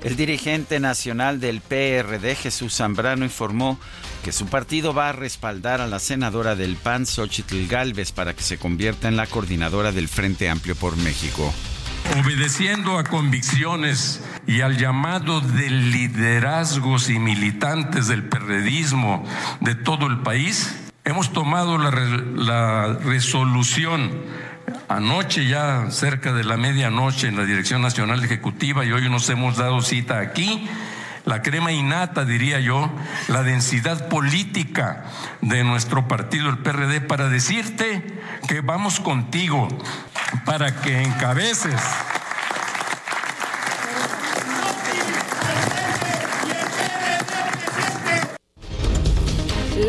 El 0.03 0.15
dirigente 0.15 0.79
nacional 0.79 1.39
del 1.39 1.61
PRD, 1.61 2.35
Jesús 2.35 2.75
Zambrano, 2.75 3.25
informó 3.25 3.79
que 4.27 4.33
su 4.33 4.47
partido 4.47 4.93
va 4.93 5.07
a 5.07 5.13
respaldar 5.13 5.79
a 5.79 5.87
la 5.87 5.99
senadora 5.99 6.57
del 6.57 6.75
PAN, 6.75 7.05
Xochitl 7.05 7.65
Galvez, 7.65 8.11
para 8.11 8.33
que 8.33 8.43
se 8.43 8.57
convierta 8.57 9.07
en 9.07 9.15
la 9.15 9.25
coordinadora 9.25 9.93
del 9.93 10.09
Frente 10.09 10.49
Amplio 10.49 10.75
por 10.75 10.97
México. 10.97 11.53
Obedeciendo 12.19 12.97
a 12.97 13.05
convicciones 13.05 14.21
y 14.45 14.59
al 14.59 14.77
llamado 14.77 15.39
de 15.39 15.69
liderazgos 15.69 17.09
y 17.09 17.19
militantes 17.19 18.09
del 18.09 18.23
perredismo 18.23 19.23
de 19.61 19.75
todo 19.75 20.07
el 20.07 20.17
país, 20.19 20.75
hemos 21.05 21.31
tomado 21.31 21.77
la, 21.77 21.91
la 21.91 22.99
resolución 23.05 24.11
anoche 24.89 25.47
ya 25.47 25.89
cerca 25.89 26.33
de 26.33 26.43
la 26.43 26.57
medianoche 26.57 27.29
en 27.29 27.37
la 27.37 27.45
Dirección 27.45 27.81
Nacional 27.81 28.21
Ejecutiva 28.25 28.83
y 28.83 28.91
hoy 28.91 29.09
nos 29.09 29.29
hemos 29.29 29.55
dado 29.55 29.81
cita 29.81 30.19
aquí 30.19 30.67
la 31.27 31.41
crema 31.41 31.73
innata, 31.73 32.23
diría 32.23 32.59
yo, 32.61 32.89
la 33.27 33.43
densidad 33.43 34.07
política 34.07 35.03
de 35.41 35.65
nuestro 35.65 36.07
partido, 36.07 36.49
el 36.49 36.59
PRD, 36.59 37.01
para 37.01 37.27
decirte 37.27 38.01
que 38.47 38.61
vamos 38.61 39.01
contigo, 39.01 39.67
para 40.45 40.81
que 40.81 41.03
encabeces 41.03 41.75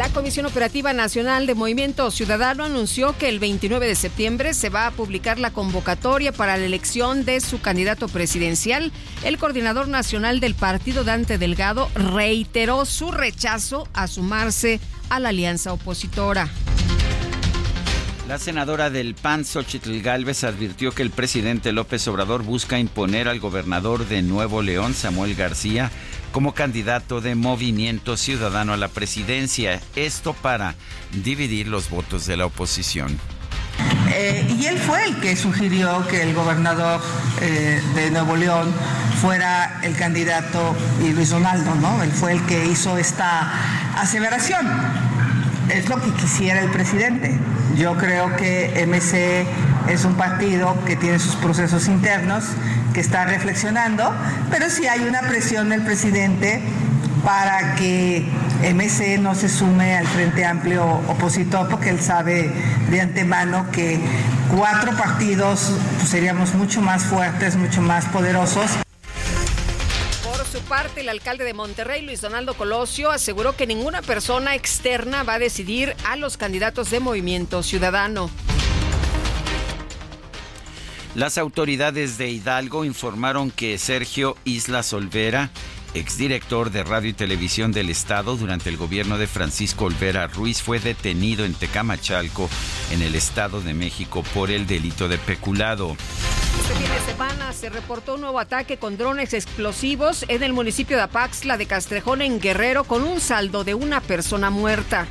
La 0.09 0.15
Comisión 0.15 0.47
Operativa 0.47 0.95
Nacional 0.95 1.47
de 1.47 1.55
Movimiento 1.55 2.11
Ciudadano 2.11 2.65
anunció 2.65 3.17
que 3.19 3.29
el 3.29 3.39
29 3.39 3.87
de 3.87 3.95
septiembre 3.95 4.55
se 4.55 4.71
va 4.71 4.87
a 4.87 4.91
publicar 4.91 5.39
la 5.39 5.53
convocatoria 5.53 6.33
para 6.33 6.57
la 6.57 6.65
elección 6.65 7.27
de 7.27 7.41
su 7.41 7.61
candidato 7.61 8.09
presidencial. 8.09 8.91
El 9.23 9.37
coordinador 9.37 9.87
nacional 9.87 10.41
del 10.41 10.55
partido, 10.55 11.05
Dante 11.05 11.37
Delgado, 11.37 11.91
reiteró 11.95 12.87
su 12.87 13.13
rechazo 13.13 13.87
a 13.93 14.07
sumarse 14.07 14.81
a 15.11 15.21
la 15.21 15.29
alianza 15.29 15.75
opositora. 15.75 16.49
La 18.29 18.39
senadora 18.39 18.91
del 18.91 19.15
PAN, 19.15 19.45
Xochitl 19.47 20.01
Galvez, 20.01 20.45
advirtió 20.45 20.93
que 20.93 21.03
el 21.03 21.11
presidente 21.11 21.73
López 21.73 22.07
Obrador 22.09 22.43
busca 22.43 22.79
imponer 22.79 23.27
al 23.27 23.41
gobernador 23.41 24.07
de 24.07 24.21
Nuevo 24.21 24.61
León, 24.61 24.93
Samuel 24.93 25.35
García, 25.35 25.91
como 26.33 26.55
candidato 26.55 27.21
de 27.21 27.35
Movimiento 27.35 28.17
Ciudadano 28.17 28.73
a 28.73 28.77
la 28.77 28.89
presidencia. 28.89 29.81
Esto 29.97 30.35
para 30.35 30.75
dividir 31.13 31.69
los 31.69 31.91
votos 31.91 32.27
de 32.27 32.37
la 32.37 32.47
oposición. 32.47 33.19
Eh, 34.11 34.57
y 34.59 34.67
él 34.67 34.79
fue 34.79 35.05
el 35.05 35.21
que 35.21 35.37
sugirió 35.37 36.07
que 36.09 36.23
el 36.23 36.35
gobernador 36.35 37.01
eh, 37.41 37.81
de 37.95 38.11
Nuevo 38.11 38.37
León 38.37 38.73
fuera 39.21 39.81
el 39.83 39.97
candidato 39.97 40.75
y 41.05 41.13
Luis 41.13 41.31
Donaldo, 41.31 41.75
¿no? 41.77 42.03
Él 42.03 42.11
fue 42.11 42.33
el 42.33 42.45
que 42.47 42.67
hizo 42.67 42.99
esta 42.99 43.53
aseveración 43.97 44.67
es 45.71 45.89
lo 45.89 46.01
que 46.01 46.11
quisiera 46.13 46.61
el 46.61 46.71
presidente. 46.71 47.39
Yo 47.77 47.97
creo 47.97 48.35
que 48.37 48.87
MC 48.87 49.47
es 49.93 50.05
un 50.05 50.15
partido 50.15 50.77
que 50.85 50.97
tiene 50.97 51.19
sus 51.19 51.37
procesos 51.37 51.89
internos, 51.89 52.45
que 52.93 53.01
está 53.01 53.25
reflexionando, 53.25 54.13
pero 54.51 54.71
sí 54.71 54.87
hay 54.87 55.01
una 55.01 55.23
presión 55.23 55.69
del 55.69 55.83
presidente 55.83 56.61
para 57.25 57.75
que 57.75 58.27
MC 58.63 59.19
no 59.19 59.35
se 59.35 59.49
sume 59.49 59.97
al 59.97 60.07
Frente 60.07 60.45
Amplio 60.45 60.85
opositor, 61.09 61.69
porque 61.69 61.91
él 61.91 62.01
sabe 62.01 62.51
de 62.91 63.01
antemano 63.01 63.71
que 63.73 64.01
cuatro 64.55 64.93
partidos 64.97 65.73
pues, 65.99 66.09
seríamos 66.09 66.55
mucho 66.55 66.81
más 66.81 67.05
fuertes, 67.05 67.57
mucho 67.57 67.83
más 67.83 68.05
poderosos 68.07 68.71
su 70.51 70.61
parte, 70.63 71.03
el 71.03 71.11
alcalde 71.11 71.45
de 71.45 71.53
Monterrey, 71.53 72.01
Luis 72.03 72.23
Donaldo 72.23 72.55
Colosio, 72.55 73.11
aseguró 73.11 73.55
que 73.55 73.67
ninguna 73.67 74.01
persona 74.01 74.55
externa 74.55 75.23
va 75.23 75.35
a 75.35 75.39
decidir 75.39 75.95
a 76.07 76.17
los 76.17 76.39
candidatos 76.39 76.91
de 76.91 77.01
Movimiento 77.01 77.63
Ciudadano. 77.63 78.31
Las 81.19 81.37
autoridades 81.37 82.17
de 82.17 82.31
Hidalgo 82.31 82.85
informaron 82.85 83.51
que 83.51 83.77
Sergio 83.79 84.37
Isla 84.45 84.85
Olvera, 84.93 85.51
exdirector 85.93 86.71
de 86.71 86.85
Radio 86.85 87.11
y 87.11 87.13
Televisión 87.13 87.73
del 87.73 87.91
Estado 87.91 88.37
durante 88.37 88.71
el 88.71 88.77
gobierno 88.77 89.19
de 89.19 89.27
Francisco 89.27 89.87
Olvera 89.87 90.29
Ruiz, 90.29 90.63
fue 90.63 90.79
detenido 90.79 91.45
en 91.45 91.55
Tecamachalco, 91.55 92.49
en 92.93 93.03
el 93.03 93.17
Estado 93.17 93.61
de 93.61 93.75
México, 93.75 94.23
por 94.33 94.53
el 94.53 94.69
delito 94.69 95.09
de 95.09 95.19
peculado. 95.19 95.97
Este 96.63 96.75
fin 96.75 96.89
de 96.89 97.01
semana 97.13 97.53
se 97.53 97.69
reportó 97.69 98.15
un 98.15 98.21
nuevo 98.21 98.39
ataque 98.39 98.77
con 98.77 98.97
drones 98.97 99.35
explosivos 99.35 100.25
en 100.29 100.45
el 100.45 100.53
municipio 100.53 100.97
de 100.97 101.03
Apaxla 101.03 101.57
de 101.57 101.67
Castrejón, 101.67 102.23
en 102.23 102.39
Guerrero, 102.39 102.85
con 102.85 103.03
un 103.03 103.21
saldo 103.21 103.65
de 103.65 103.75
una 103.75 104.01
persona 104.01 104.51
muerta. 104.51 105.09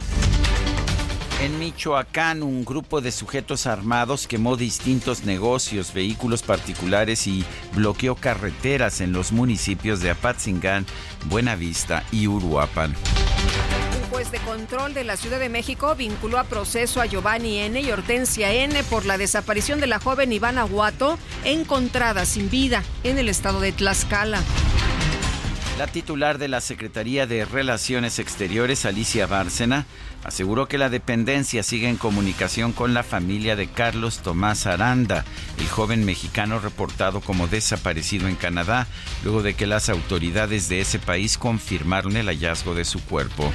En 1.40 1.60
Michoacán, 1.60 2.42
un 2.42 2.66
grupo 2.66 3.00
de 3.00 3.12
sujetos 3.12 3.68
armados 3.68 4.28
quemó 4.28 4.58
distintos 4.58 5.24
negocios, 5.24 5.94
vehículos 5.94 6.42
particulares 6.42 7.28
y 7.28 7.46
bloqueó 7.74 8.16
carreteras 8.16 9.02
en 9.02 9.14
los 9.14 9.32
municipios 9.32 10.00
de 10.00 10.10
Apatzingán, 10.10 10.86
Buenavista 11.26 12.04
y 12.12 12.28
Uruapan 12.28 12.96
juez 14.10 14.32
de 14.32 14.40
control 14.40 14.94
de 14.94 15.04
la 15.04 15.18
Ciudad 15.18 15.40
de 15.40 15.50
México 15.50 15.94
vinculó 15.96 16.40
a 16.40 16.46
proceso 16.46 17.02
a 17.02 17.06
Giovanni 17.06 17.60
N. 17.60 17.80
y 17.80 17.92
Hortensia 17.92 18.52
N. 18.52 18.82
por 18.86 19.06
la 19.06 19.18
desaparición 19.18 19.80
de 19.80 19.88
la 19.88 20.00
joven 20.00 20.32
Ivana 20.32 20.64
Guato, 20.64 21.20
encontrada 21.44 22.26
sin 22.26 22.50
vida 22.50 22.84
en 23.04 23.18
el 23.18 23.30
estado 23.30 23.60
de 23.60 23.74
Tlaxcala. 23.74 24.42
La 25.78 25.86
titular 25.86 26.40
de 26.40 26.48
la 26.48 26.60
Secretaría 26.60 27.28
de 27.28 27.46
Relaciones 27.46 28.18
Exteriores, 28.18 28.84
Alicia 28.86 29.28
Bárcena, 29.28 29.86
aseguró 30.24 30.68
que 30.68 30.80
la 30.80 30.90
dependencia 30.90 31.62
sigue 31.62 31.88
en 31.88 31.98
comunicación 31.98 32.72
con 32.72 32.96
la 32.96 33.04
familia 33.04 33.56
de 33.56 33.68
Carlos 33.68 34.24
Tomás 34.24 34.66
Aranda, 34.66 35.24
el 35.60 35.68
joven 35.68 36.04
mexicano 36.04 36.58
reportado 36.58 37.22
como 37.22 37.48
desaparecido 37.48 38.28
en 38.28 38.36
Canadá, 38.36 38.88
luego 39.24 39.44
de 39.44 39.54
que 39.54 39.68
las 39.68 39.90
autoridades 39.90 40.68
de 40.68 40.82
ese 40.82 40.98
país 40.98 41.38
confirmaron 41.38 42.18
el 42.18 42.26
hallazgo 42.26 42.74
de 42.74 42.84
su 42.84 43.00
cuerpo. 43.06 43.54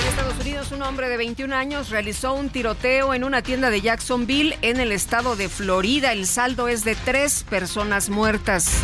En 0.00 0.08
Estados 0.08 0.40
Unidos, 0.40 0.72
un 0.72 0.82
hombre 0.82 1.08
de 1.08 1.16
21 1.16 1.54
años 1.54 1.90
realizó 1.90 2.32
un 2.34 2.48
tiroteo 2.48 3.14
en 3.14 3.22
una 3.22 3.42
tienda 3.42 3.70
de 3.70 3.80
Jacksonville, 3.82 4.58
en 4.62 4.80
el 4.80 4.90
estado 4.90 5.36
de 5.36 5.48
Florida. 5.48 6.12
El 6.12 6.26
saldo 6.26 6.66
es 6.66 6.82
de 6.82 6.96
tres 6.96 7.44
personas 7.48 8.10
muertas. 8.10 8.82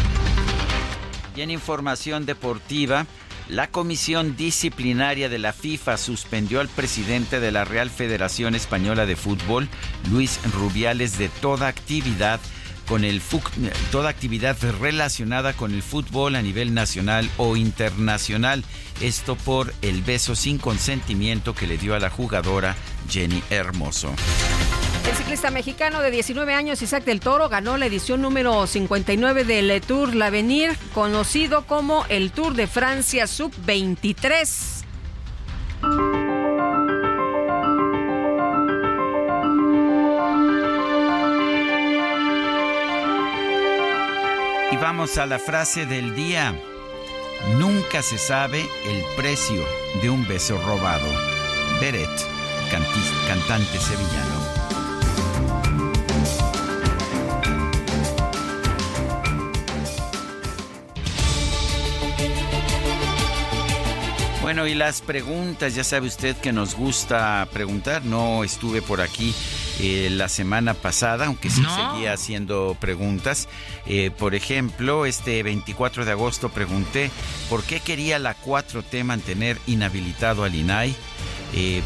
Y 1.35 1.41
en 1.41 1.51
información 1.51 2.27
deportiva, 2.27 3.07
la 3.49 3.69
Comisión 3.69 4.37
Disciplinaria 4.37 5.29
de 5.29 5.39
la 5.39 5.53
FIFA 5.53 5.97
suspendió 5.97 6.61
al 6.61 6.69
presidente 6.69 7.41
de 7.41 7.53
la 7.53 7.65
Real 7.65 7.91
Federación 7.91 8.55
Española 8.55 9.07
de 9.07 9.17
Fútbol, 9.17 9.69
Luis 10.11 10.41
Rubiales, 10.53 11.19
de 11.19 11.29
toda 11.29 11.69
actividad 11.69 12.41
con 12.87 13.05
el 13.05 13.23
toda 13.91 14.11
actividad 14.11 14.57
relacionada 14.81 15.53
con 15.55 15.73
el 15.73 15.83
fútbol 15.83 16.37
a 16.37 16.43
nivel 16.43 16.75
nacional 16.75 17.31
o 17.37 17.57
internacional. 17.57 18.65
Esto 19.01 19.37
por 19.37 19.73
el 19.83 20.03
beso 20.03 20.35
sin 20.35 20.59
consentimiento 20.59 21.55
que 21.55 21.67
le 21.67 21.79
dio 21.79 21.95
a 21.95 22.01
la 22.01 22.11
jugadora 22.11 22.77
Jenny 23.09 23.43
Hermoso. 23.51 24.13
El 25.07 25.17
ciclista 25.17 25.51
mexicano 25.51 26.01
de 26.01 26.11
19 26.13 26.55
años, 26.55 26.81
Isaac 26.81 27.05
del 27.05 27.19
Toro, 27.19 27.49
ganó 27.49 27.77
la 27.77 27.87
edición 27.87 28.23
número 28.23 28.67
59 28.67 29.45
del 29.45 29.81
Tour 29.81 30.15
L'Avenir, 30.15 30.77
conocido 30.95 31.67
como 31.67 32.07
el 32.09 32.31
Tour 32.31 32.55
de 32.55 32.69
Francia 32.69 33.27
Sub-23. 33.27 34.85
Y 44.71 44.77
vamos 44.77 45.19
a 45.19 45.27
la 45.27 45.39
frase 45.41 45.85
del 45.85 46.15
día. 46.15 46.55
Nunca 47.59 48.03
se 48.03 48.19
sabe 48.19 48.61
el 48.87 49.05
precio 49.17 49.65
de 50.01 50.11
un 50.11 50.27
beso 50.29 50.57
robado. 50.59 51.09
Beret, 51.81 52.09
cantante 52.71 53.79
sevillano. 53.79 54.62
Bueno, 64.43 64.67
y 64.67 64.75
las 64.75 65.03
preguntas, 65.03 65.77
ya 65.77 65.85
sabe 65.85 66.09
usted 66.09 66.37
que 66.37 66.53
nos 66.53 66.75
gusta 66.75 67.49
preguntar. 67.53 68.05
No 68.05 68.43
estuve 68.43 68.83
por 68.83 69.01
aquí 69.01 69.33
eh, 69.81 70.09
la 70.11 70.29
semana 70.29 70.75
pasada, 70.75 71.27
aunque 71.27 71.49
sí 71.49 71.63
seguía 71.63 72.13
haciendo 72.13 72.77
preguntas. 72.81 73.49
Eh, 73.87 74.11
por 74.11 74.35
ejemplo, 74.35 75.07
este 75.07 75.45
24 75.45 76.05
de 76.05 76.11
agosto 76.11 76.49
pregunté 76.49 77.13
por 77.49 77.63
qué 77.63 77.79
quería 77.79 78.19
la 78.19 78.37
4T 78.37 79.05
mantener 79.05 79.59
inhabilitado 79.69 80.43
al 80.43 80.57
INAI. 80.57 80.93
Eh, 81.55 81.81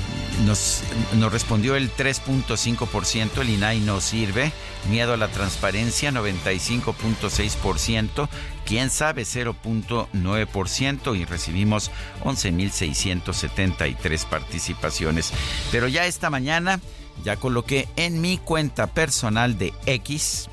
nos, 0.44 0.82
nos, 1.14 1.32
respondió 1.32 1.76
el 1.76 1.90
3.5%, 1.94 3.40
el 3.40 3.50
INAI 3.50 3.80
no 3.80 4.00
sirve, 4.00 4.52
miedo 4.90 5.14
a 5.14 5.16
la 5.16 5.28
transparencia 5.28 6.10
95.6%, 6.10 8.28
quién 8.64 8.90
sabe 8.90 9.22
0.9% 9.22 11.16
y 11.16 11.24
recibimos 11.24 11.92
11.673 12.24 14.24
participaciones. 14.26 15.32
Pero 15.70 15.86
ya 15.88 16.06
esta 16.06 16.28
mañana 16.30 16.80
ya 17.24 17.36
coloqué 17.36 17.88
en 17.96 18.20
mi 18.20 18.36
cuenta 18.38 18.88
personal 18.88 19.56
de 19.58 19.72
X, 19.86 20.48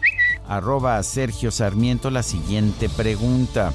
arroba 0.48 1.02
Sergio 1.04 1.52
Sarmiento, 1.52 2.10
la 2.10 2.24
siguiente 2.24 2.88
pregunta. 2.90 3.74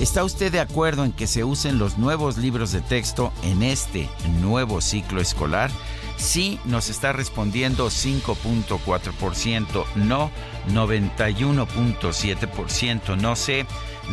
¿Está 0.00 0.24
usted 0.24 0.50
de 0.50 0.58
acuerdo 0.60 1.04
en 1.04 1.12
que 1.12 1.26
se 1.26 1.44
usen 1.44 1.78
los 1.78 1.98
nuevos 1.98 2.38
libros 2.38 2.72
de 2.72 2.80
texto 2.80 3.34
en 3.42 3.62
este 3.62 4.08
nuevo 4.40 4.80
ciclo 4.80 5.20
escolar? 5.20 5.70
Sí, 6.16 6.58
nos 6.64 6.88
está 6.88 7.12
respondiendo 7.12 7.88
5.4%, 7.88 9.84
no 9.96 10.30
91.7%, 10.70 13.18
no 13.18 13.36
sé 13.36 13.66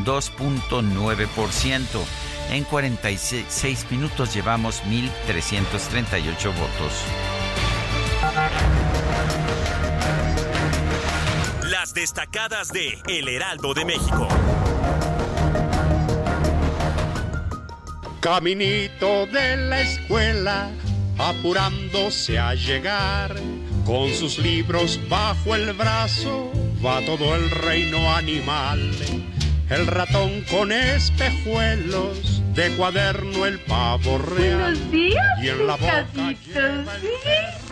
2.9%. 0.03 1.85
En 2.51 2.65
46 2.65 3.89
minutos 3.89 4.33
llevamos 4.33 4.83
1.338 4.83 6.53
votos. 6.53 6.91
Las 11.63 11.93
destacadas 11.93 12.73
de 12.73 13.01
El 13.07 13.29
Heraldo 13.29 13.73
de 13.73 13.85
México. 13.85 14.27
Caminito 18.27 19.25
de 19.27 19.55
la 19.55 19.79
escuela, 19.79 20.69
apurándose 21.17 22.37
a 22.37 22.55
llegar, 22.55 23.33
con 23.85 24.13
sus 24.13 24.37
libros 24.37 24.99
bajo 25.07 25.55
el 25.55 25.71
brazo, 25.71 26.51
va 26.85 26.99
todo 27.05 27.35
el 27.35 27.49
reino 27.49 28.13
animal. 28.13 28.91
El 29.69 29.87
ratón 29.87 30.43
con 30.51 30.73
espejuelos, 30.73 32.43
de 32.53 32.69
cuaderno 32.75 33.45
el 33.45 33.59
pavo 33.59 34.17
real. 34.17 34.73
Buenos 34.73 34.91
días, 34.91 35.25
y 35.41 35.47
en 35.47 35.65
la 35.65 35.77
boca 35.77 36.05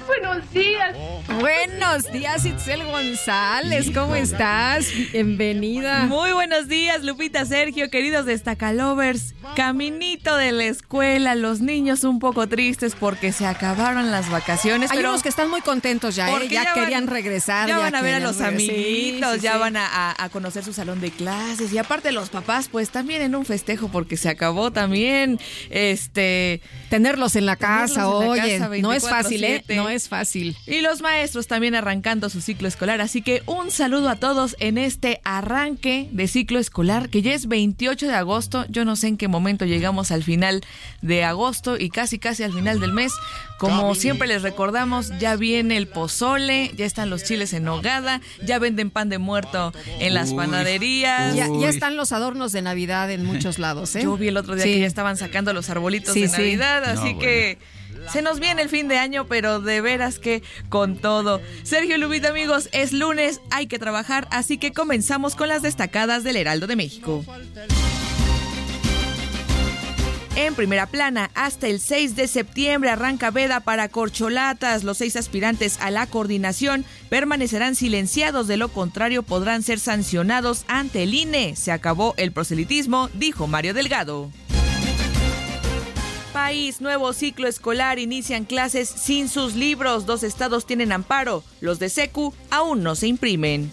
buenos 0.08 0.52
días. 0.52 0.96
Buenos 1.40 2.12
días, 2.12 2.46
Itzel 2.46 2.84
González. 2.86 3.92
¿Cómo 3.94 4.16
estás? 4.16 4.88
Bienvenida. 5.12 6.06
Muy 6.06 6.32
buenos 6.32 6.68
días, 6.68 7.04
Lupita 7.04 7.46
Sergio, 7.46 7.90
queridos 7.90 8.26
destacalovers. 8.26 9.34
Caminito 9.56 10.36
de 10.38 10.52
la 10.52 10.66
escuela, 10.66 11.36
los 11.36 11.62
niños 11.62 12.04
un 12.04 12.20
poco 12.20 12.48
tristes 12.48 12.96
porque 13.00 13.32
se 13.32 13.46
acabaron 13.46 14.12
las 14.12 14.30
vacaciones. 14.30 14.92
Hay 14.92 14.98
pero 14.98 15.10
unos 15.10 15.24
que 15.24 15.30
están 15.30 15.50
muy 15.50 15.62
contentos 15.62 16.16
ya, 16.16 16.30
¿eh? 16.30 16.48
ya, 16.50 16.74
querían 16.74 17.08
regresar. 17.08 17.68
Ya, 17.68 17.78
van 17.78 17.96
a 17.96 18.02
ver 18.02 18.16
a 18.16 18.20
los 18.20 18.38
regresar. 18.38 18.54
amiguitos, 18.54 19.32
Sí, 19.34 19.38
sí, 19.40 19.44
ya 19.44 19.54
sí. 19.54 19.60
van 19.60 19.78
a, 19.78 20.16
a 20.18 20.30
conocer 20.30 20.64
su 20.64 20.74
salón 20.74 21.02
de 21.02 21.12
clases. 21.12 21.72
Y 21.74 21.78
aparte 21.78 22.12
los 22.12 22.30
papás, 22.30 22.70
pues 22.72 22.90
también 22.90 23.22
en 23.22 23.36
un 23.36 23.46
festejo 23.46 23.90
porque 23.90 24.18
se 24.18 24.30
acabó 24.30 24.72
también 24.72 25.40
este 25.70 26.62
Tenerlos 26.90 27.36
en 27.36 27.46
la 27.46 27.56
casa, 27.56 28.10
oye, 28.10 28.60
no 28.82 28.94
es 28.94 29.08
fácil, 29.08 29.44
¿eh? 29.44 29.64
24/7. 29.68 29.76
No 29.76 29.90
es 29.90 29.95
fácil. 30.08 30.56
Y 30.68 30.82
los 30.82 31.02
maestros 31.02 31.48
también 31.48 31.76
arrancando 31.76 32.30
su 32.30 32.42
ciclo 32.42 32.68
escolar. 32.68 33.02
Así 33.02 33.22
que 33.22 33.42
un 33.46 33.72
saludo 33.72 34.10
a 34.10 34.16
todos 34.18 34.56
en 34.60 34.78
este 34.78 35.22
arranque 35.24 36.10
de 36.12 36.28
ciclo 36.28 36.60
escolar 36.60 37.10
que 37.10 37.22
ya 37.22 37.34
es 37.34 37.48
28 37.48 38.08
de 38.08 38.14
agosto. 38.14 38.66
Yo 38.70 38.86
no 38.86 38.96
sé 38.96 39.08
en 39.08 39.18
qué 39.18 39.28
momento 39.28 39.66
llegamos 39.66 40.12
al 40.12 40.24
final 40.24 40.62
de 41.02 41.24
agosto 41.24 41.78
y 41.78 41.90
casi 41.90 42.20
casi 42.20 42.44
al 42.44 42.54
final 42.54 42.80
del 42.80 42.92
mes. 42.94 43.14
Como 43.58 43.96
siempre 43.96 44.28
les 44.28 44.42
recordamos, 44.42 45.12
ya 45.20 45.36
viene 45.38 45.78
el 45.78 45.88
pozole, 45.88 46.72
ya 46.76 46.86
están 46.86 47.10
los 47.10 47.24
chiles 47.24 47.54
en 47.54 47.64
nogada, 47.64 48.20
ya 48.44 48.60
venden 48.60 48.90
pan 48.92 49.08
de 49.10 49.18
muerto 49.18 49.72
en 50.00 50.14
las 50.14 50.32
Uy. 50.32 50.38
panaderías. 50.38 51.36
Ya, 51.36 51.48
ya 51.60 51.70
están 51.70 51.96
los 51.96 52.12
adornos 52.12 52.52
de 52.52 52.62
Navidad 52.62 53.10
en 53.12 53.24
muchos 53.26 53.58
lados, 53.60 53.96
¿eh? 53.96 54.04
Yo 54.04 54.18
vi 54.18 54.28
el 54.28 54.38
otro 54.38 54.56
día 54.56 54.66
Sí. 54.66 54.74
que 54.74 54.80
ya 54.82 54.88
estaban 54.88 55.16
sacando 55.18 55.54
los 55.54 55.70
arbolitos 55.70 56.14
Sí, 56.14 56.22
de 56.24 56.28
sí. 56.28 56.34
Navidad, 56.34 56.82
No, 56.86 57.02
así 57.02 57.14
bueno. 57.14 57.20
Se 58.12 58.22
nos 58.22 58.40
viene 58.40 58.62
el 58.62 58.70
fin 58.70 58.88
de 58.88 58.98
año, 58.98 59.26
pero 59.28 59.60
de 59.60 59.82
veras 59.82 60.20
que 60.20 60.44
con 60.70 60.98
todo. 60.98 61.42
Sergio 61.64 61.98
Lubita, 61.98 62.30
amigos, 62.30 62.70
es 62.72 62.94
lunes, 62.94 63.42
hay 63.52 63.68
que 63.68 63.80
trabajar, 63.80 64.28
así 64.32 64.58
que 64.58 64.74
comenzamos 64.74 65.36
con 65.36 65.48
las 65.48 65.62
destacadas 65.62 66.24
del 66.24 66.38
Heraldo 66.38 66.68
de 66.68 66.76
México. 66.76 67.24
En 70.36 70.54
primera 70.54 70.86
plana, 70.86 71.32
hasta 71.34 71.68
el 71.68 71.80
6 71.80 72.18
de 72.18 72.28
septiembre 72.28 72.90
arranca 72.90 73.32
veda 73.32 73.62
para 73.62 73.88
corcholatas. 73.88 74.84
Los 74.84 74.98
seis 74.98 75.16
aspirantes 75.16 75.80
a 75.80 75.92
la 75.92 76.08
coordinación 76.08 76.84
permanecerán 77.08 77.74
silenciados, 77.76 78.46
de 78.48 78.58
lo 78.58 78.68
contrario 78.68 79.24
podrán 79.24 79.64
ser 79.64 79.80
sancionados 79.80 80.66
ante 80.68 81.04
el 81.04 81.14
INE. 81.14 81.56
Se 81.56 81.72
acabó 81.72 82.16
el 82.18 82.34
proselitismo, 82.34 83.10
dijo 83.14 83.48
Mario 83.48 83.74
Delgado. 83.74 84.30
País, 86.36 86.82
nuevo 86.82 87.14
ciclo 87.14 87.48
escolar, 87.48 87.98
inician 87.98 88.44
clases 88.44 88.90
sin 88.90 89.30
sus 89.30 89.56
libros. 89.56 90.06
Dos 90.06 90.22
estados 90.22 90.66
tienen 90.66 90.92
amparo. 90.92 91.46
Los 91.62 91.80
de 91.80 91.88
SECU 91.88 92.34
aún 92.50 92.84
no 92.84 92.96
se 92.96 93.08
imprimen. 93.08 93.72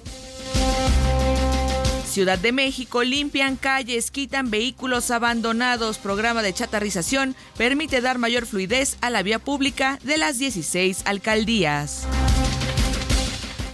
Ciudad 2.06 2.38
de 2.38 2.52
México 2.52 3.02
limpian 3.02 3.56
calles, 3.56 4.12
quitan 4.12 4.52
vehículos 4.52 5.10
abandonados. 5.10 5.98
Programa 5.98 6.40
de 6.40 6.52
chatarrización 6.52 7.34
permite 7.56 8.00
dar 8.00 8.18
mayor 8.18 8.46
fluidez 8.46 8.96
a 9.00 9.10
la 9.10 9.24
vía 9.24 9.40
pública 9.40 9.98
de 10.04 10.18
las 10.18 10.38
16 10.38 11.02
alcaldías. 11.04 12.06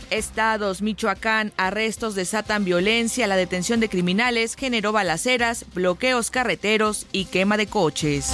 Estados, 0.09 0.81
Michoacán, 0.81 1.53
arrestos 1.59 2.15
desatan 2.15 2.65
violencia, 2.65 3.27
la 3.27 3.37
detención 3.37 3.81
de 3.81 3.91
criminales 3.91 4.57
generó 4.57 4.93
balaceras, 4.93 5.67
bloqueos 5.75 6.31
carreteros 6.31 7.07
y 7.13 7.27
quema 7.27 7.59
de 7.59 7.67
coches. 7.67 8.33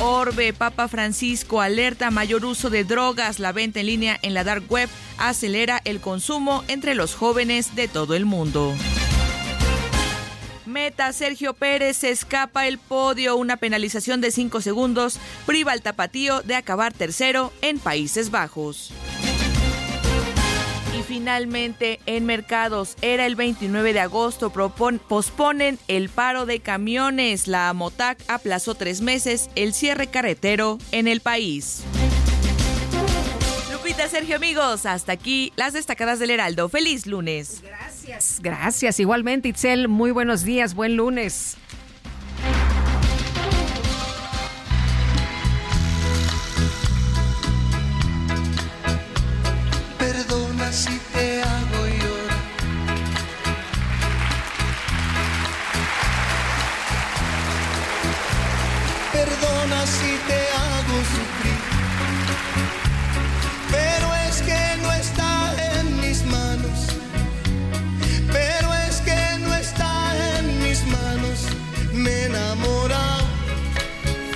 Orbe, 0.00 0.52
Papa 0.52 0.86
Francisco 0.86 1.60
alerta 1.60 2.10
mayor 2.10 2.44
uso 2.44 2.70
de 2.70 2.84
drogas. 2.84 3.40
La 3.40 3.52
venta 3.52 3.80
en 3.80 3.86
línea 3.86 4.18
en 4.22 4.32
la 4.32 4.44
dark 4.44 4.64
web 4.70 4.88
acelera 5.18 5.80
el 5.84 6.00
consumo 6.00 6.62
entre 6.68 6.94
los 6.94 7.14
jóvenes 7.14 7.74
de 7.74 7.88
todo 7.88 8.14
el 8.14 8.24
mundo. 8.24 8.74
Meta 10.66 11.12
Sergio 11.12 11.54
Pérez 11.54 11.96
se 11.96 12.10
escapa 12.10 12.68
el 12.68 12.78
podio. 12.78 13.36
Una 13.36 13.56
penalización 13.56 14.20
de 14.20 14.30
5 14.30 14.60
segundos 14.60 15.18
priva 15.46 15.72
al 15.72 15.82
tapatío 15.82 16.42
de 16.42 16.54
acabar 16.54 16.92
tercero 16.92 17.52
en 17.62 17.80
Países 17.80 18.30
Bajos. 18.30 18.92
Finalmente, 21.08 22.00
en 22.04 22.26
mercados, 22.26 22.94
era 23.00 23.24
el 23.24 23.34
29 23.34 23.94
de 23.94 24.00
agosto, 24.00 24.50
posponen 24.50 25.78
el 25.88 26.10
paro 26.10 26.44
de 26.44 26.60
camiones. 26.60 27.48
La 27.48 27.70
Amotac 27.70 28.22
aplazó 28.28 28.74
tres 28.74 29.00
meses 29.00 29.48
el 29.54 29.72
cierre 29.72 30.08
carretero 30.08 30.76
en 30.92 31.08
el 31.08 31.22
país. 31.22 31.82
Lupita, 33.72 34.06
Sergio, 34.06 34.36
amigos, 34.36 34.84
hasta 34.84 35.12
aquí 35.12 35.50
las 35.56 35.72
destacadas 35.72 36.18
del 36.18 36.28
Heraldo. 36.28 36.68
Feliz 36.68 37.06
lunes. 37.06 37.62
Gracias, 37.62 38.40
gracias. 38.42 39.00
Igualmente, 39.00 39.48
Itzel, 39.48 39.88
muy 39.88 40.10
buenos 40.10 40.44
días, 40.44 40.74
buen 40.74 40.96
lunes. 40.96 41.56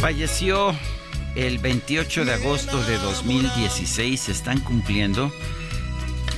Falleció 0.03 0.75
el 1.37 1.59
28 1.59 2.25
de 2.25 2.33
agosto 2.33 2.83
de 2.83 2.99
2016. 2.99 4.21
Se 4.21 4.33
están 4.33 4.59
cumpliendo 4.59 5.31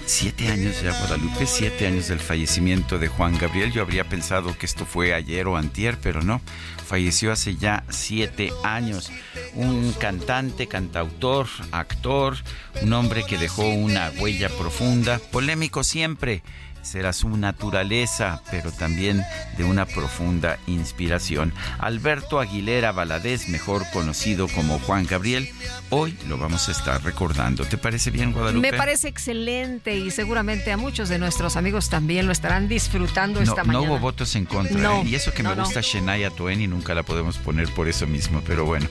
siete 0.04 0.48
años 0.48 0.82
ya, 0.82 0.90
Guadalupe, 0.98 1.46
siete 1.46 1.86
años 1.86 2.08
del 2.08 2.20
fallecimiento 2.20 2.98
de 2.98 3.08
Juan 3.08 3.38
Gabriel. 3.38 3.72
Yo 3.72 3.80
habría 3.80 4.04
pensado 4.04 4.54
que 4.58 4.66
esto 4.66 4.84
fue 4.84 5.14
ayer 5.14 5.46
o 5.46 5.56
antier, 5.56 5.96
pero 5.98 6.20
no. 6.20 6.42
Falleció 6.86 7.32
hace 7.32 7.56
ya 7.56 7.84
siete 7.88 8.52
años. 8.64 9.10
Un 9.54 9.94
cantante, 9.94 10.66
cantautor, 10.66 11.46
actor, 11.72 12.36
un 12.82 12.92
hombre 12.92 13.24
que 13.24 13.38
dejó 13.38 13.66
una 13.66 14.12
huella 14.20 14.50
profunda, 14.50 15.18
polémico 15.32 15.84
siempre 15.84 16.42
será 16.84 17.12
su 17.12 17.28
naturaleza, 17.36 18.42
pero 18.50 18.70
también 18.72 19.24
de 19.56 19.64
una 19.64 19.86
profunda 19.86 20.58
inspiración. 20.66 21.52
Alberto 21.78 22.40
Aguilera 22.40 22.92
Valadez, 22.92 23.48
mejor 23.48 23.84
conocido 23.92 24.48
como 24.48 24.78
Juan 24.78 25.06
Gabriel, 25.06 25.48
hoy 25.90 26.16
lo 26.28 26.38
vamos 26.38 26.68
a 26.68 26.72
estar 26.72 27.02
recordando. 27.02 27.64
¿Te 27.64 27.78
parece 27.78 28.10
bien, 28.10 28.32
Guadalupe? 28.32 28.70
Me 28.70 28.76
parece 28.76 29.08
excelente 29.08 29.96
y 29.96 30.10
seguramente 30.10 30.72
a 30.72 30.76
muchos 30.76 31.08
de 31.08 31.18
nuestros 31.18 31.56
amigos 31.56 31.88
también 31.88 32.26
lo 32.26 32.32
estarán 32.32 32.68
disfrutando 32.68 33.40
esta 33.40 33.64
mañana. 33.64 33.86
No 33.86 33.92
hubo 33.94 33.98
votos 33.98 34.34
en 34.36 34.44
contra. 34.44 35.00
¿eh? 35.00 35.04
Y 35.06 35.14
eso 35.14 35.32
que 35.32 35.42
me 35.42 35.54
gusta 35.54 35.80
Shania 35.80 36.30
Twain 36.30 36.60
y 36.60 36.66
nunca 36.66 36.94
la 36.94 37.02
podemos 37.02 37.38
poner 37.38 37.68
por 37.70 37.88
eso 37.88 38.06
mismo, 38.06 38.42
pero 38.46 38.64
bueno. 38.64 38.88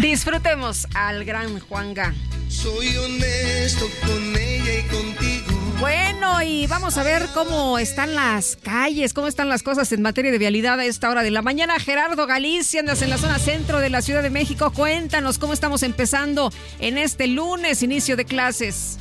Disfrutemos 0.00 0.86
al 0.94 1.24
gran 1.24 1.60
Juanga. 1.60 2.14
Soy 2.48 2.96
honesto 2.96 3.86
con 4.06 4.36
ella 4.36 4.78
y 4.78 4.82
contigo. 4.82 5.41
Bueno, 5.82 6.40
y 6.42 6.68
vamos 6.68 6.96
a 6.96 7.02
ver 7.02 7.26
cómo 7.34 7.76
están 7.76 8.14
las 8.14 8.54
calles, 8.54 9.12
cómo 9.12 9.26
están 9.26 9.48
las 9.48 9.64
cosas 9.64 9.90
en 9.90 10.00
materia 10.00 10.30
de 10.30 10.38
vialidad 10.38 10.78
a 10.78 10.84
esta 10.84 11.10
hora 11.10 11.24
de 11.24 11.32
la 11.32 11.42
mañana. 11.42 11.80
Gerardo 11.80 12.24
Galicia, 12.28 12.78
andas 12.78 13.02
en 13.02 13.10
la 13.10 13.18
zona 13.18 13.40
centro 13.40 13.80
de 13.80 13.90
la 13.90 14.00
Ciudad 14.00 14.22
de 14.22 14.30
México. 14.30 14.70
Cuéntanos 14.70 15.38
cómo 15.38 15.52
estamos 15.52 15.82
empezando 15.82 16.52
en 16.78 16.98
este 16.98 17.26
lunes, 17.26 17.82
inicio 17.82 18.16
de 18.16 18.24
clases. 18.24 18.96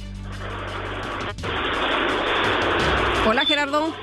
Hola, 3.28 3.46
Gerardo. 3.46 3.94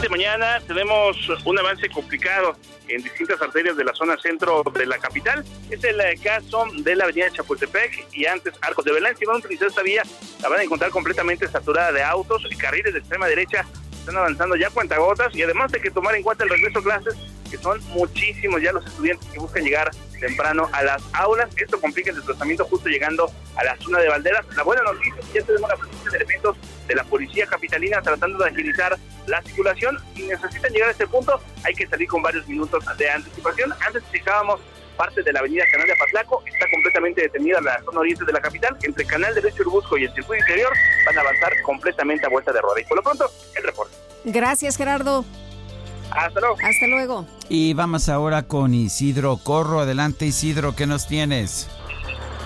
De 0.00 0.08
mañana 0.08 0.60
tenemos 0.66 1.16
un 1.44 1.58
avance 1.58 1.86
complicado 1.90 2.56
en 2.88 3.02
distintas 3.02 3.40
arterias 3.42 3.76
de 3.76 3.84
la 3.84 3.92
zona 3.92 4.16
centro 4.16 4.62
de 4.74 4.86
la 4.86 4.96
capital. 4.98 5.44
Es 5.68 5.84
el 5.84 6.00
eh, 6.00 6.18
caso 6.22 6.64
de 6.78 6.96
la 6.96 7.04
avenida 7.04 7.30
Chapultepec 7.30 8.06
y 8.14 8.24
antes 8.24 8.54
Arcos 8.62 8.86
de 8.86 8.92
Belén. 8.92 9.14
Si 9.18 9.26
van 9.26 9.36
a 9.36 9.38
utilizar 9.40 9.68
esta 9.68 9.82
vía, 9.82 10.02
la 10.40 10.48
van 10.48 10.60
a 10.60 10.62
encontrar 10.62 10.90
completamente 10.90 11.46
saturada 11.48 11.92
de 11.92 12.02
autos 12.02 12.46
y 12.50 12.56
carriles 12.56 12.94
de 12.94 13.00
extrema 13.00 13.26
derecha 13.26 13.66
están 14.00 14.16
avanzando 14.16 14.56
ya 14.56 14.70
cuentagotas 14.70 15.34
y 15.34 15.42
además 15.42 15.72
hay 15.72 15.80
que 15.80 15.90
tomar 15.90 16.14
en 16.14 16.22
cuenta 16.22 16.44
el 16.44 16.50
regreso 16.50 16.82
clases, 16.82 17.14
que 17.50 17.56
son 17.58 17.80
muchísimos 17.90 18.60
ya 18.60 18.72
los 18.72 18.84
estudiantes 18.84 19.28
que 19.28 19.38
buscan 19.38 19.62
llegar 19.62 19.90
temprano 20.18 20.68
a 20.72 20.82
las 20.82 21.02
aulas. 21.12 21.48
Esto 21.56 21.80
complica 21.80 22.10
el 22.10 22.16
desplazamiento 22.16 22.64
justo 22.64 22.88
llegando 22.88 23.30
a 23.56 23.64
la 23.64 23.76
zona 23.78 23.98
de 24.00 24.08
Valderas. 24.08 24.44
La 24.56 24.62
buena 24.62 24.82
noticia 24.82 25.14
es 25.20 25.26
que 25.26 25.40
ya 25.40 25.46
tenemos 25.46 25.70
la 25.70 25.76
presencia 25.76 26.10
de 26.10 26.16
elementos 26.18 26.56
de 26.86 26.94
la 26.94 27.04
policía 27.04 27.46
capitalina 27.46 28.02
tratando 28.02 28.38
de 28.38 28.50
agilizar 28.50 28.98
la 29.26 29.42
circulación. 29.42 29.98
Si 30.14 30.22
necesitan 30.26 30.72
llegar 30.72 30.88
a 30.88 30.92
este 30.92 31.06
punto, 31.06 31.40
hay 31.64 31.74
que 31.74 31.86
salir 31.86 32.08
con 32.08 32.22
varios 32.22 32.46
minutos 32.48 32.84
de 32.96 33.10
anticipación. 33.10 33.72
Antes 33.86 34.02
fijábamos 34.10 34.60
parte 35.00 35.22
de 35.22 35.32
la 35.32 35.38
avenida 35.38 35.64
Canal 35.72 35.86
de 35.86 35.94
Apatlaco, 35.94 36.42
está 36.44 36.66
completamente 36.70 37.22
detenida 37.22 37.58
la 37.62 37.82
zona 37.82 38.00
oriente 38.00 38.22
de 38.26 38.32
la 38.34 38.40
capital, 38.40 38.76
entre 38.82 39.06
Canal 39.06 39.34
Derecho 39.34 39.62
Urbusco 39.62 39.96
y 39.96 40.04
el 40.04 40.12
circuito 40.12 40.42
interior, 40.42 40.70
van 41.06 41.16
a 41.16 41.20
avanzar 41.22 41.62
completamente 41.62 42.26
a 42.26 42.28
vuelta 42.28 42.52
de 42.52 42.60
rueda. 42.60 42.82
Y 42.82 42.84
por 42.84 42.98
lo 42.98 43.02
pronto, 43.02 43.24
el 43.56 43.62
reporte. 43.62 43.96
Gracias, 44.24 44.76
Gerardo. 44.76 45.24
Hasta 46.10 46.40
luego. 46.40 46.56
Hasta 46.62 46.86
luego. 46.86 47.26
Y 47.48 47.72
vamos 47.72 48.10
ahora 48.10 48.42
con 48.42 48.74
Isidro 48.74 49.38
Corro. 49.38 49.80
Adelante, 49.80 50.26
Isidro, 50.26 50.76
¿qué 50.76 50.86
nos 50.86 51.06
tienes? 51.06 51.70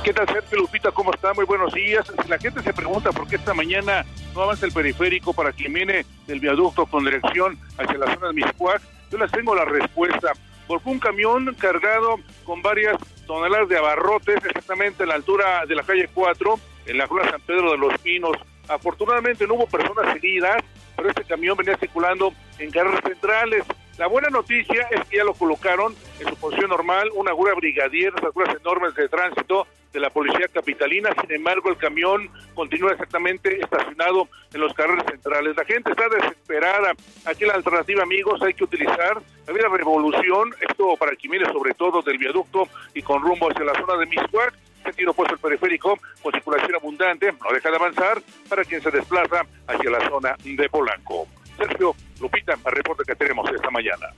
¿Qué 0.05 0.13
tal, 0.13 0.29
Sergio 0.29 0.59
Lupita? 0.59 0.93
¿Cómo 0.93 1.13
está? 1.13 1.35
Muy 1.35 1.47
buenos 1.47 1.75
días. 1.75 2.07
Si 2.23 2.29
la 2.29 2.39
gente 2.39 2.63
se 2.63 2.73
pregunta 2.73 3.11
por 3.11 3.27
qué 3.27 3.35
esta 3.35 3.53
mañana 3.53 4.05
no 4.33 4.43
avanza 4.43 4.65
el 4.67 4.73
periférico 4.73 5.33
para 5.33 5.51
quien 5.51 5.73
viene 5.73 6.07
del 6.29 6.39
viaducto 6.39 6.87
con 6.87 7.05
dirección 7.05 7.59
hacia 7.79 7.99
la 7.99 8.15
zona 8.15 8.29
de 8.29 8.35
Miscuac, 8.35 8.81
yo 9.11 9.19
les 9.19 9.33
tengo 9.33 9.57
la 9.57 9.65
respuesta 9.65 10.35
porque 10.67 10.91
un 10.91 10.99
camión 10.99 11.55
cargado 11.59 12.19
con 12.45 12.63
varias 12.63 12.97
toneladas 13.27 13.69
de 13.69 13.79
abarrotes, 13.79 14.37
exactamente 14.45 15.03
en 15.03 15.11
la 15.11 15.17
altura 15.17 15.65
de 15.67 15.75
la 15.75 15.83
calle 15.83 16.09
4, 16.13 16.59
en 16.87 16.99
la 16.99 17.07
zona 17.07 17.31
San 17.31 17.41
Pedro 17.43 17.73
de 17.73 17.79
los 17.79 17.99
Pinos. 17.99 18.37
Afortunadamente 18.69 19.47
no 19.47 19.55
hubo 19.55 19.67
personas 19.67 20.15
heridas, 20.17 20.63
pero 20.97 21.09
este 21.09 21.25
camión 21.25 21.57
venía 21.57 21.77
circulando 21.77 22.33
en 22.59 22.71
carreras 22.71 23.01
centrales. 23.03 23.65
La 23.99 24.07
buena 24.07 24.29
noticia 24.29 24.89
es 24.91 25.05
que 25.07 25.19
ya 25.19 25.25
lo 25.25 25.35
colocaron 25.35 25.95
en 26.19 26.29
su 26.29 26.37
posición 26.37 26.71
normal, 26.71 27.11
una 27.15 27.33
grúa 27.33 27.55
brigadier, 27.55 28.13
esas 28.17 28.35
grúas 28.35 28.57
enormes 28.61 28.95
de 28.95 29.09
tránsito 29.09 29.67
de 29.95 30.01
la 30.01 30.11
policía 30.11 30.49
capitalina. 30.53 31.11
Sin 31.21 31.33
embargo, 31.33 31.71
el 31.71 31.79
camión 31.79 32.29
continúa 32.55 32.93
exactamente 32.93 33.59
estacionado 33.61 34.29
en 34.53 34.61
los 34.61 34.75
carriles 34.75 35.05
centrales. 35.07 35.57
La 35.57 35.65
gente 35.65 35.93
está 35.93 36.09
desesperada. 36.09 36.93
Aquí 37.25 37.47
la 37.47 37.55
alternativa, 37.55 38.03
amigos, 38.03 38.43
hay 38.43 38.53
que 38.53 38.65
utilizar 38.65 39.23
la 39.47 39.69
revolución, 39.69 40.55
esto 40.61 40.97
para 40.99 41.15
quien 41.17 41.31
viene 41.31 41.47
sobre 41.53 41.73
todo 41.75 42.03
del 42.03 42.19
viaducto 42.19 42.69
y 42.93 43.03
con 43.03 43.23
rumbo 43.23 43.49
hacia 43.51 43.65
la 43.65 43.75
zona 43.75 43.97
de 43.97 44.07
Miscuac 44.07 44.55
sentido 44.85 45.15
puesto 45.15 45.35
el 45.35 45.41
periférico 45.41 45.99
con 46.23 46.31
circulación 46.33 46.75
abundante, 46.75 47.33
no 47.33 47.53
deja 47.53 47.71
de 47.71 47.77
avanzar 47.77 48.21
para 48.51 48.65
quien 48.65 48.83
se 48.83 48.91
desplaza 48.91 49.47
hacia 49.67 49.91
la 49.91 50.09
zona 50.11 50.37
de 50.45 50.69
Polanco. 50.69 51.27
Sergio 51.57 51.95
Lupita, 52.21 52.53
el 52.53 52.73
reporte 52.73 53.05
que 53.07 53.15
tenemos 53.15 53.49
esta 53.51 53.71
mañana. 53.71 54.09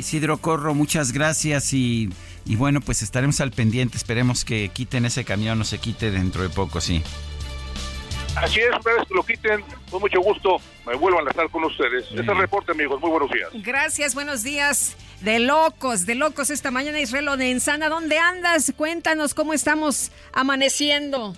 Isidro 0.00 0.38
Corro, 0.38 0.74
muchas 0.74 1.12
gracias 1.12 1.72
y, 1.72 2.08
y 2.46 2.56
bueno, 2.56 2.80
pues 2.80 3.02
estaremos 3.02 3.40
al 3.40 3.50
pendiente. 3.52 3.96
Esperemos 3.96 4.44
que 4.44 4.70
quiten 4.70 5.04
ese 5.04 5.24
camión 5.24 5.60
o 5.60 5.64
se 5.64 5.78
quite 5.78 6.10
dentro 6.10 6.42
de 6.42 6.48
poco, 6.48 6.80
sí. 6.80 7.02
Así 8.36 8.60
es, 8.60 8.68
una 8.70 8.94
vez 8.94 9.08
que 9.08 9.14
lo 9.14 9.22
quiten, 9.22 9.64
con 9.90 10.00
mucho 10.00 10.20
gusto 10.20 10.56
me 10.86 10.94
vuelvo 10.96 11.18
a 11.18 11.20
enlazar 11.20 11.50
con 11.50 11.64
ustedes. 11.64 12.04
Ese 12.06 12.22
es 12.22 12.28
el 12.28 12.36
reporte, 12.36 12.72
amigos. 12.72 13.00
Muy 13.00 13.10
buenos 13.10 13.30
días. 13.30 13.50
Gracias, 13.62 14.14
buenos 14.14 14.42
días. 14.42 14.96
De 15.20 15.38
locos, 15.38 16.06
de 16.06 16.14
locos 16.14 16.48
esta 16.48 16.70
mañana, 16.70 16.98
Israel 16.98 17.28
Ensana. 17.40 17.88
¿Dónde 17.88 18.18
andas? 18.18 18.72
Cuéntanos 18.76 19.34
cómo 19.34 19.52
estamos 19.52 20.10
amaneciendo. 20.32 21.36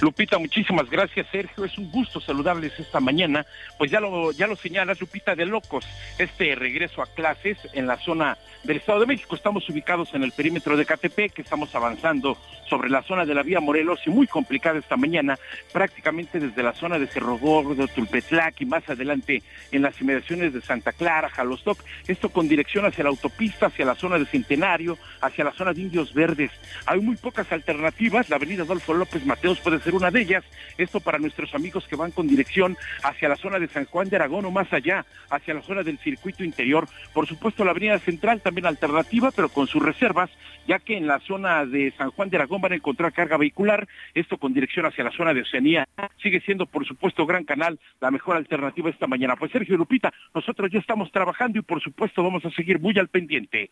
Lupita, 0.00 0.38
muchísimas 0.38 0.88
gracias, 0.90 1.26
Sergio. 1.30 1.64
Es 1.64 1.78
un 1.78 1.90
gusto 1.90 2.20
saludarles 2.20 2.78
esta 2.78 3.00
mañana. 3.00 3.46
Pues 3.78 3.90
ya 3.90 4.00
lo, 4.00 4.32
ya 4.32 4.46
lo 4.46 4.56
señalas, 4.56 5.00
Lupita, 5.00 5.34
de 5.34 5.46
locos, 5.46 5.84
este 6.18 6.54
regreso 6.54 7.02
a 7.02 7.06
clases 7.06 7.58
en 7.72 7.86
la 7.86 7.96
zona 7.98 8.36
del 8.64 8.78
Estado 8.78 9.00
de 9.00 9.06
México. 9.06 9.34
Estamos 9.34 9.68
ubicados 9.68 10.14
en 10.14 10.22
el 10.22 10.32
perímetro 10.32 10.76
de 10.76 10.86
Catepec, 10.86 11.32
que 11.32 11.42
estamos 11.42 11.74
avanzando 11.74 12.38
sobre 12.68 12.88
la 12.88 13.02
zona 13.02 13.24
de 13.24 13.34
la 13.34 13.42
vía 13.42 13.60
Morelos 13.60 14.00
y 14.06 14.10
muy 14.10 14.26
complicada 14.26 14.78
esta 14.78 14.96
mañana, 14.96 15.38
prácticamente 15.72 16.40
desde 16.40 16.62
la 16.62 16.72
zona 16.72 16.98
de 16.98 17.06
Cerro 17.06 17.38
Gordo, 17.38 17.86
Tulpetlac 17.88 18.60
y 18.60 18.66
más 18.66 18.88
adelante 18.88 19.42
en 19.70 19.82
las 19.82 20.00
inmediaciones 20.00 20.52
de 20.52 20.60
Santa 20.60 20.92
Clara, 20.92 21.28
Jalostoc, 21.28 21.78
esto 22.08 22.30
con 22.30 22.48
dirección 22.48 22.86
hacia 22.86 23.04
la 23.04 23.10
autopista, 23.10 23.66
hacia 23.66 23.84
la 23.84 23.94
zona 23.94 24.18
de 24.18 24.26
Centenario, 24.26 24.98
hacia 25.20 25.44
la 25.44 25.52
zona 25.52 25.72
de 25.72 25.82
Indios 25.82 26.14
Verdes. 26.14 26.50
Hay 26.86 27.00
muy 27.00 27.16
pocas 27.16 27.50
alternativas, 27.52 28.28
la 28.30 28.36
avenida 28.36 28.62
Adolfo 28.62 28.94
López 28.94 29.24
Puede 29.60 29.80
ser 29.80 29.94
una 29.94 30.10
de 30.10 30.22
ellas, 30.22 30.44
esto 30.78 31.00
para 31.00 31.18
nuestros 31.18 31.54
amigos 31.54 31.86
que 31.88 31.96
van 31.96 32.10
con 32.10 32.28
dirección 32.28 32.76
hacia 33.02 33.28
la 33.28 33.36
zona 33.36 33.58
de 33.58 33.68
San 33.68 33.84
Juan 33.86 34.08
de 34.08 34.16
Aragón 34.16 34.44
o 34.44 34.50
más 34.50 34.72
allá, 34.72 35.04
hacia 35.30 35.54
la 35.54 35.62
zona 35.62 35.82
del 35.82 35.98
circuito 35.98 36.44
interior. 36.44 36.86
Por 37.12 37.26
supuesto, 37.26 37.64
la 37.64 37.70
avenida 37.72 37.98
central 37.98 38.40
también 38.40 38.66
alternativa, 38.66 39.30
pero 39.30 39.48
con 39.48 39.66
sus 39.66 39.82
reservas, 39.82 40.30
ya 40.66 40.78
que 40.78 40.96
en 40.96 41.06
la 41.06 41.20
zona 41.20 41.66
de 41.66 41.92
San 41.96 42.10
Juan 42.10 42.30
de 42.30 42.36
Aragón 42.36 42.60
van 42.60 42.72
a 42.72 42.76
encontrar 42.76 43.12
carga 43.12 43.36
vehicular, 43.36 43.86
esto 44.14 44.38
con 44.38 44.54
dirección 44.54 44.86
hacia 44.86 45.04
la 45.04 45.12
zona 45.12 45.34
de 45.34 45.42
Oceanía. 45.42 45.86
Sigue 46.22 46.40
siendo, 46.40 46.66
por 46.66 46.86
supuesto, 46.86 47.26
Gran 47.26 47.44
Canal 47.44 47.78
la 48.00 48.10
mejor 48.10 48.36
alternativa 48.36 48.90
esta 48.90 49.06
mañana. 49.06 49.36
Pues 49.36 49.52
Sergio 49.52 49.76
Lupita, 49.76 50.12
nosotros 50.34 50.70
ya 50.72 50.78
estamos 50.78 51.10
trabajando 51.12 51.58
y 51.58 51.62
por 51.62 51.82
supuesto 51.82 52.22
vamos 52.22 52.44
a 52.44 52.50
seguir 52.50 52.80
muy 52.80 52.98
al 52.98 53.08
pendiente. 53.08 53.70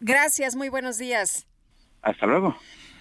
Gracias, 0.00 0.56
muy 0.56 0.68
buenos 0.68 0.98
días. 0.98 1.46
Hasta 2.02 2.26
luego. 2.26 2.56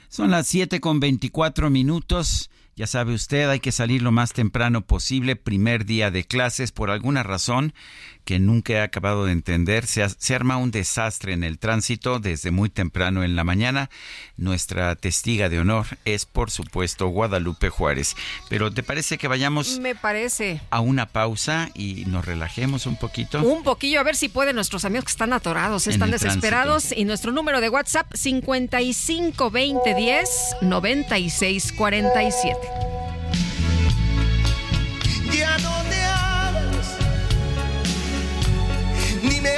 Son 0.09 0.31
las 0.31 0.47
7 0.47 0.79
con 0.79 0.99
24 0.99 1.69
minutos 1.69 2.49
Ya 2.77 2.87
sabe 2.87 3.13
usted, 3.13 3.49
hay 3.49 3.61
que 3.61 3.71
salir 3.71 4.01
lo 4.01 4.11
más 4.11 4.33
temprano 4.33 4.81
posible, 4.81 5.37
primer 5.37 5.85
día 5.85 6.11
de 6.11 6.25
clases, 6.25 6.73
por 6.73 6.91
alguna 6.91 7.23
razón 7.23 7.73
que 8.25 8.39
nunca 8.39 8.73
he 8.73 8.81
acabado 8.81 9.25
de 9.25 9.31
entender. 9.31 9.85
Se, 9.85 10.09
se, 10.09 10.35
arma 10.35 10.57
un 10.57 10.71
desastre 10.71 11.31
en 11.31 11.43
el 11.43 11.57
tránsito 11.59 12.19
desde 12.19 12.51
muy 12.51 12.69
temprano 12.69 13.23
en 13.23 13.35
la 13.35 13.43
mañana. 13.43 13.89
Nuestra 14.35 14.95
testiga 14.95 15.47
de 15.47 15.59
honor 15.59 15.85
es, 16.03 16.25
por 16.25 16.51
supuesto, 16.51 17.07
Guadalupe 17.07 17.69
Juárez. 17.69 18.15
Pero 18.49 18.73
¿te 18.73 18.83
parece 18.83 19.17
que 19.17 19.27
vayamos? 19.27 19.79
Me 19.79 19.95
parece. 19.95 20.59
A 20.71 20.81
una 20.81 21.05
pausa 21.05 21.69
y 21.75 22.03
nos 22.07 22.25
relajemos 22.25 22.87
un 22.87 22.97
poquito. 22.97 23.41
Un 23.41 23.63
poquillo, 23.63 23.99
a 23.99 24.03
ver 24.03 24.15
si 24.15 24.27
pueden 24.27 24.55
nuestros 24.55 24.83
amigos 24.83 25.05
que 25.05 25.11
están 25.11 25.31
atorados, 25.31 25.87
están 25.87 26.11
desesperados. 26.11 26.91
Y 26.91 27.05
nuestro 27.05 27.31
número 27.31 27.61
de 27.61 27.69
WhatsApp, 27.69 28.11
55 28.13 29.51
20 29.51 29.93
10 29.95 30.29
96 30.61 31.73
47. 31.77 32.64
Ya 35.33 35.57
no 35.57 35.83
te 35.89 36.01
hagas, 36.03 36.97
ni 39.21 39.41
me 39.41 39.57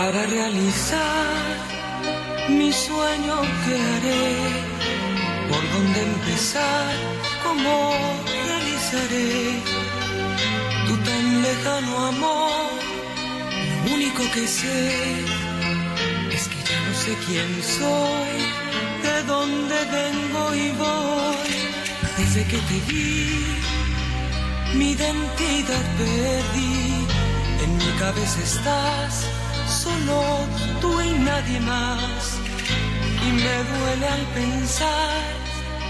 para 0.00 0.24
realizar 0.24 1.44
mi 2.48 2.72
sueño 2.72 3.36
que 3.62 3.74
haré, 3.88 4.32
por 5.50 5.62
dónde 5.74 5.98
empezar, 6.12 6.92
cómo 7.44 7.74
realizaré 8.46 9.32
tu 10.86 10.94
tan 11.08 11.24
lejano 11.42 11.92
amor. 12.12 12.70
Lo 13.84 13.94
único 13.96 14.22
que 14.34 14.44
sé 14.46 14.80
es 16.36 16.42
que 16.50 16.60
ya 16.68 16.78
no 16.86 16.92
sé 17.02 17.12
quién 17.26 17.50
soy, 17.78 18.34
de 19.06 19.16
dónde 19.32 19.76
vengo 19.98 20.42
y 20.64 20.66
voy. 20.84 21.52
Desde 22.16 22.42
que 22.50 22.58
te 22.68 22.78
vi, 22.88 23.44
mi 24.78 24.92
identidad 24.92 25.84
perdí, 26.00 27.06
en 27.64 27.70
mi 27.76 27.90
cabeza 27.98 28.40
estás 28.42 29.26
solo 29.70 30.22
tú 30.80 31.00
y 31.00 31.10
nadie 31.18 31.60
más. 31.60 32.38
Y 33.26 33.32
me 33.32 33.56
duele 33.70 34.06
al 34.06 34.26
pensar 34.34 35.22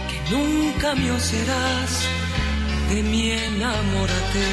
que 0.08 0.34
nunca 0.34 0.94
mío 0.94 1.18
serás, 1.18 1.90
de 2.90 3.02
mí 3.02 3.32
enamórate. 3.32 4.48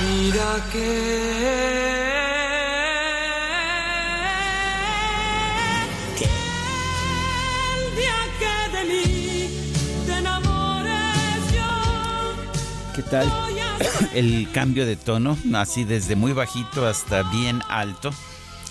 Mira 0.00 0.64
que... 0.72 2.04
¿Qué 12.94 13.02
tal? 13.02 13.63
El 14.14 14.48
cambio 14.52 14.86
de 14.86 14.96
tono, 14.96 15.36
así 15.54 15.84
desde 15.84 16.16
muy 16.16 16.32
bajito 16.32 16.86
hasta 16.86 17.22
bien 17.22 17.62
alto. 17.68 18.12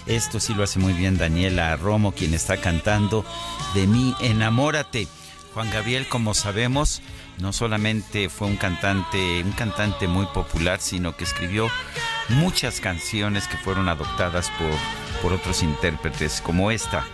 Esto 0.06 0.40
sí 0.40 0.54
lo 0.54 0.64
hace 0.64 0.80
muy 0.80 0.94
bien 0.94 1.18
Daniela 1.18 1.76
Romo, 1.78 2.12
quien 2.12 2.34
está 2.34 2.58
cantando 2.58 3.26
De 3.74 3.88
mí, 3.88 4.14
enamórate. 4.20 5.08
Juan 5.54 5.70
Gabriel, 5.72 6.08
como 6.10 6.34
sabemos, 6.34 7.02
no 7.38 7.54
solamente 7.54 8.28
fue 8.28 8.48
un 8.48 8.58
cantante, 8.58 9.44
un 9.44 9.52
cantante 9.52 10.08
muy 10.08 10.26
popular, 10.28 10.80
sino 10.82 11.16
que 11.16 11.24
escribió 11.24 11.70
muchas 12.30 12.80
canciones 12.80 13.48
que 13.48 13.58
fueron 13.58 13.88
adoptadas 13.88 14.50
por, 14.58 15.22
por 15.22 15.34
otros 15.34 15.62
intérpretes, 15.62 16.42
como 16.42 16.72
esta, 16.72 17.06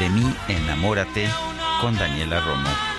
De 0.00 0.08
mí, 0.10 0.34
enamórate, 0.48 1.28
con 1.80 1.96
Daniela 1.96 2.40
Romo. 2.40 2.95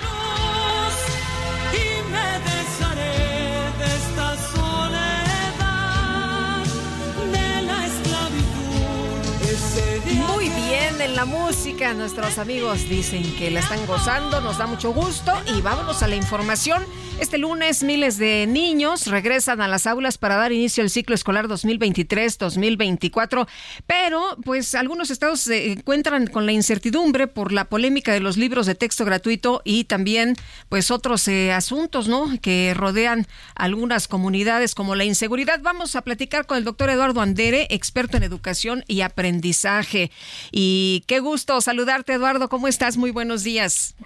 La 11.18 11.24
música, 11.24 11.94
nuestros 11.94 12.38
amigos 12.38 12.88
dicen 12.88 13.24
que 13.34 13.50
la 13.50 13.58
están 13.58 13.84
gozando, 13.86 14.40
nos 14.40 14.56
da 14.56 14.68
mucho 14.68 14.92
gusto 14.92 15.32
y 15.52 15.60
vámonos 15.62 16.04
a 16.04 16.06
la 16.06 16.14
información. 16.14 16.84
Este 17.18 17.38
lunes 17.38 17.82
miles 17.82 18.18
de 18.18 18.46
niños 18.46 19.08
regresan 19.08 19.60
a 19.60 19.66
las 19.66 19.88
aulas 19.88 20.18
para 20.18 20.36
dar 20.36 20.52
inicio 20.52 20.84
al 20.84 20.90
ciclo 20.90 21.16
escolar 21.16 21.48
2023-2024, 21.48 23.48
pero 23.88 24.36
pues 24.44 24.76
algunos 24.76 25.10
estados 25.10 25.40
se 25.40 25.72
encuentran 25.72 26.28
con 26.28 26.46
la 26.46 26.52
incertidumbre 26.52 27.26
por 27.26 27.50
la 27.50 27.64
polémica 27.64 28.12
de 28.12 28.20
los 28.20 28.36
libros 28.36 28.66
de 28.66 28.76
texto 28.76 29.04
gratuito 29.04 29.62
y 29.64 29.82
también 29.82 30.36
pues 30.68 30.92
otros 30.92 31.26
eh, 31.26 31.52
asuntos, 31.52 32.06
¿no? 32.06 32.30
que 32.40 32.72
rodean 32.76 33.26
algunas 33.56 34.06
comunidades 34.06 34.76
como 34.76 34.94
la 34.94 35.04
inseguridad. 35.04 35.58
Vamos 35.60 35.96
a 35.96 36.02
platicar 36.02 36.46
con 36.46 36.58
el 36.58 36.62
doctor 36.62 36.90
Eduardo 36.90 37.20
Andere, 37.20 37.66
experto 37.70 38.16
en 38.16 38.22
educación 38.22 38.84
y 38.86 39.00
aprendizaje 39.00 40.12
y 40.52 41.02
Qué 41.08 41.20
gusto 41.20 41.58
saludarte, 41.62 42.12
Eduardo. 42.12 42.50
¿Cómo 42.50 42.68
estás? 42.68 42.98
Muy 42.98 43.12
buenos 43.12 43.42
días. 43.42 43.96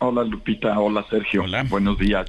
Hola, 0.00 0.24
Lupita. 0.24 0.76
Hola, 0.76 1.06
Sergio. 1.08 1.44
Hola. 1.44 1.62
Buenos 1.62 1.96
días. 2.00 2.28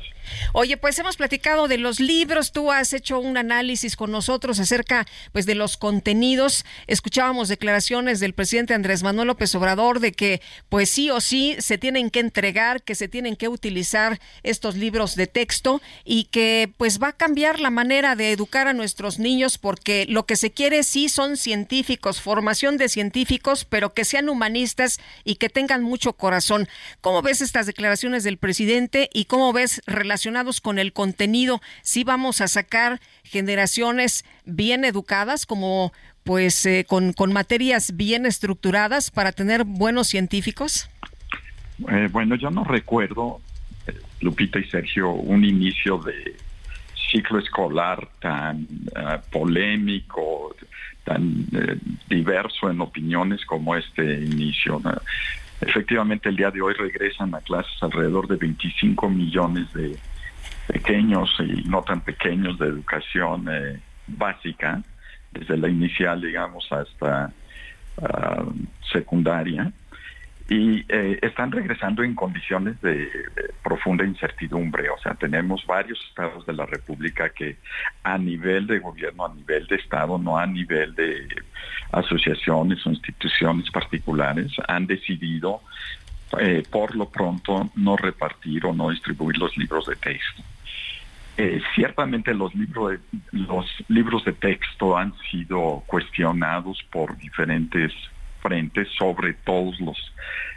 Oye, 0.53 0.77
pues 0.77 0.97
hemos 0.99 1.17
platicado 1.17 1.67
de 1.67 1.77
los 1.77 1.99
libros, 1.99 2.51
tú 2.51 2.71
has 2.71 2.93
hecho 2.93 3.19
un 3.19 3.37
análisis 3.37 3.95
con 3.95 4.11
nosotros 4.11 4.59
acerca 4.59 5.05
pues 5.31 5.45
de 5.45 5.55
los 5.55 5.77
contenidos. 5.77 6.65
Escuchábamos 6.87 7.47
declaraciones 7.47 8.19
del 8.19 8.33
presidente 8.33 8.73
Andrés 8.73 9.03
Manuel 9.03 9.27
López 9.27 9.53
Obrador 9.55 9.99
de 9.99 10.11
que 10.11 10.41
pues 10.69 10.89
sí 10.89 11.09
o 11.09 11.21
sí 11.21 11.55
se 11.59 11.77
tienen 11.77 12.09
que 12.09 12.19
entregar, 12.19 12.83
que 12.83 12.95
se 12.95 13.07
tienen 13.07 13.35
que 13.35 13.47
utilizar 13.47 14.19
estos 14.43 14.75
libros 14.75 15.15
de 15.15 15.27
texto 15.27 15.81
y 16.03 16.25
que 16.25 16.71
pues 16.77 17.01
va 17.01 17.09
a 17.09 17.17
cambiar 17.17 17.59
la 17.59 17.69
manera 17.69 18.15
de 18.15 18.31
educar 18.31 18.67
a 18.67 18.73
nuestros 18.73 19.19
niños 19.19 19.57
porque 19.57 20.05
lo 20.09 20.25
que 20.25 20.35
se 20.35 20.51
quiere 20.51 20.83
sí 20.83 21.09
son 21.09 21.37
científicos, 21.37 22.21
formación 22.21 22.77
de 22.77 22.89
científicos, 22.89 23.65
pero 23.65 23.93
que 23.93 24.05
sean 24.05 24.29
humanistas 24.29 24.99
y 25.23 25.35
que 25.35 25.49
tengan 25.49 25.83
mucho 25.83 26.13
corazón. 26.13 26.67
¿Cómo 27.01 27.21
ves 27.21 27.41
estas 27.41 27.65
declaraciones 27.65 28.23
del 28.23 28.37
presidente 28.37 29.09
y 29.13 29.25
cómo 29.25 29.53
ves 29.53 29.81
relacionadas 29.85 30.18
relacionados 30.19 30.59
con 30.59 30.79
el 30.79 30.91
contenido, 30.91 31.61
si 31.81 32.03
vamos 32.03 32.41
a 32.41 32.49
sacar 32.49 32.99
generaciones 33.23 34.25
bien 34.43 34.83
educadas, 34.83 35.45
como 35.45 35.93
pues 36.25 36.65
eh, 36.65 36.85
con, 36.85 37.13
con, 37.13 37.31
materias 37.31 37.95
bien 37.95 38.25
estructuradas 38.25 39.11
para 39.11 39.31
tener 39.31 39.63
buenos 39.63 40.07
científicos? 40.07 40.89
Eh, 41.89 42.09
bueno, 42.11 42.35
yo 42.35 42.51
no 42.51 42.65
recuerdo, 42.65 43.39
eh, 43.87 43.93
Lupita 44.19 44.59
y 44.59 44.65
Sergio, 44.65 45.09
un 45.11 45.45
inicio 45.45 45.97
de 45.99 46.35
ciclo 47.09 47.39
escolar 47.39 48.09
tan 48.19 48.67
polémico, 49.31 50.53
tan 51.05 51.47
diverso 52.09 52.69
en 52.69 52.81
opiniones 52.81 53.45
como 53.45 53.75
este 53.75 54.03
inicio. 54.03 54.81
Efectivamente, 55.61 56.29
el 56.29 56.35
día 56.35 56.51
de 56.51 56.61
hoy 56.61 56.73
regresan 56.73 57.35
a 57.35 57.39
clases 57.39 57.81
alrededor 57.81 58.27
de 58.27 58.37
25 58.37 59.09
millones 59.09 59.71
de 59.73 59.97
pequeños 60.71 61.35
y 61.39 61.63
no 61.67 61.81
tan 61.81 62.01
pequeños 62.01 62.59
de 62.59 62.67
educación 62.67 63.47
eh, 63.51 63.79
básica, 64.07 64.81
desde 65.31 65.57
la 65.57 65.67
inicial, 65.67 66.21
digamos, 66.21 66.71
hasta 66.71 67.31
ah, 68.01 68.45
secundaria 68.91 69.71
y 70.49 70.83
eh, 70.89 71.19
están 71.21 71.51
regresando 71.51 72.01
en 72.01 72.15
condiciones 72.15 72.81
de, 72.81 73.07
profunda 73.63 74.03
incertidumbre. 74.03 74.89
O 74.89 74.97
sea, 74.97 75.13
tenemos 75.13 75.63
varios 75.67 75.99
estados 76.09 76.43
de 76.47 76.53
la 76.53 76.65
República 76.65 77.29
que 77.29 77.57
a 78.03 78.17
nivel 78.17 78.65
de 78.65 78.79
gobierno, 78.79 79.25
a 79.25 79.33
nivel 79.33 79.67
de 79.67 79.75
Estado, 79.75 80.17
no 80.17 80.37
a 80.37 80.47
nivel 80.47 80.95
de 80.95 81.27
asociaciones 81.91 82.85
o 82.85 82.89
instituciones 82.89 83.69
particulares, 83.69 84.51
han 84.67 84.87
decidido 84.87 85.61
eh, 86.39 86.63
por 86.69 86.95
lo 86.95 87.09
pronto 87.09 87.69
no 87.75 87.95
repartir 87.95 88.65
o 88.65 88.73
no 88.73 88.89
distribuir 88.89 89.37
los 89.37 89.55
libros 89.55 89.85
de 89.85 89.95
texto. 89.97 90.43
Eh, 91.37 91.61
ciertamente 91.73 92.33
los 92.33 92.53
libros, 92.53 92.91
de, 92.91 92.99
los 93.31 93.65
libros 93.87 94.25
de 94.25 94.33
texto 94.33 94.97
han 94.97 95.13
sido 95.31 95.83
cuestionados 95.87 96.83
por 96.91 97.17
diferentes 97.17 97.93
frente 98.41 98.85
sobre 98.97 99.33
todos 99.33 99.79
los 99.79 99.97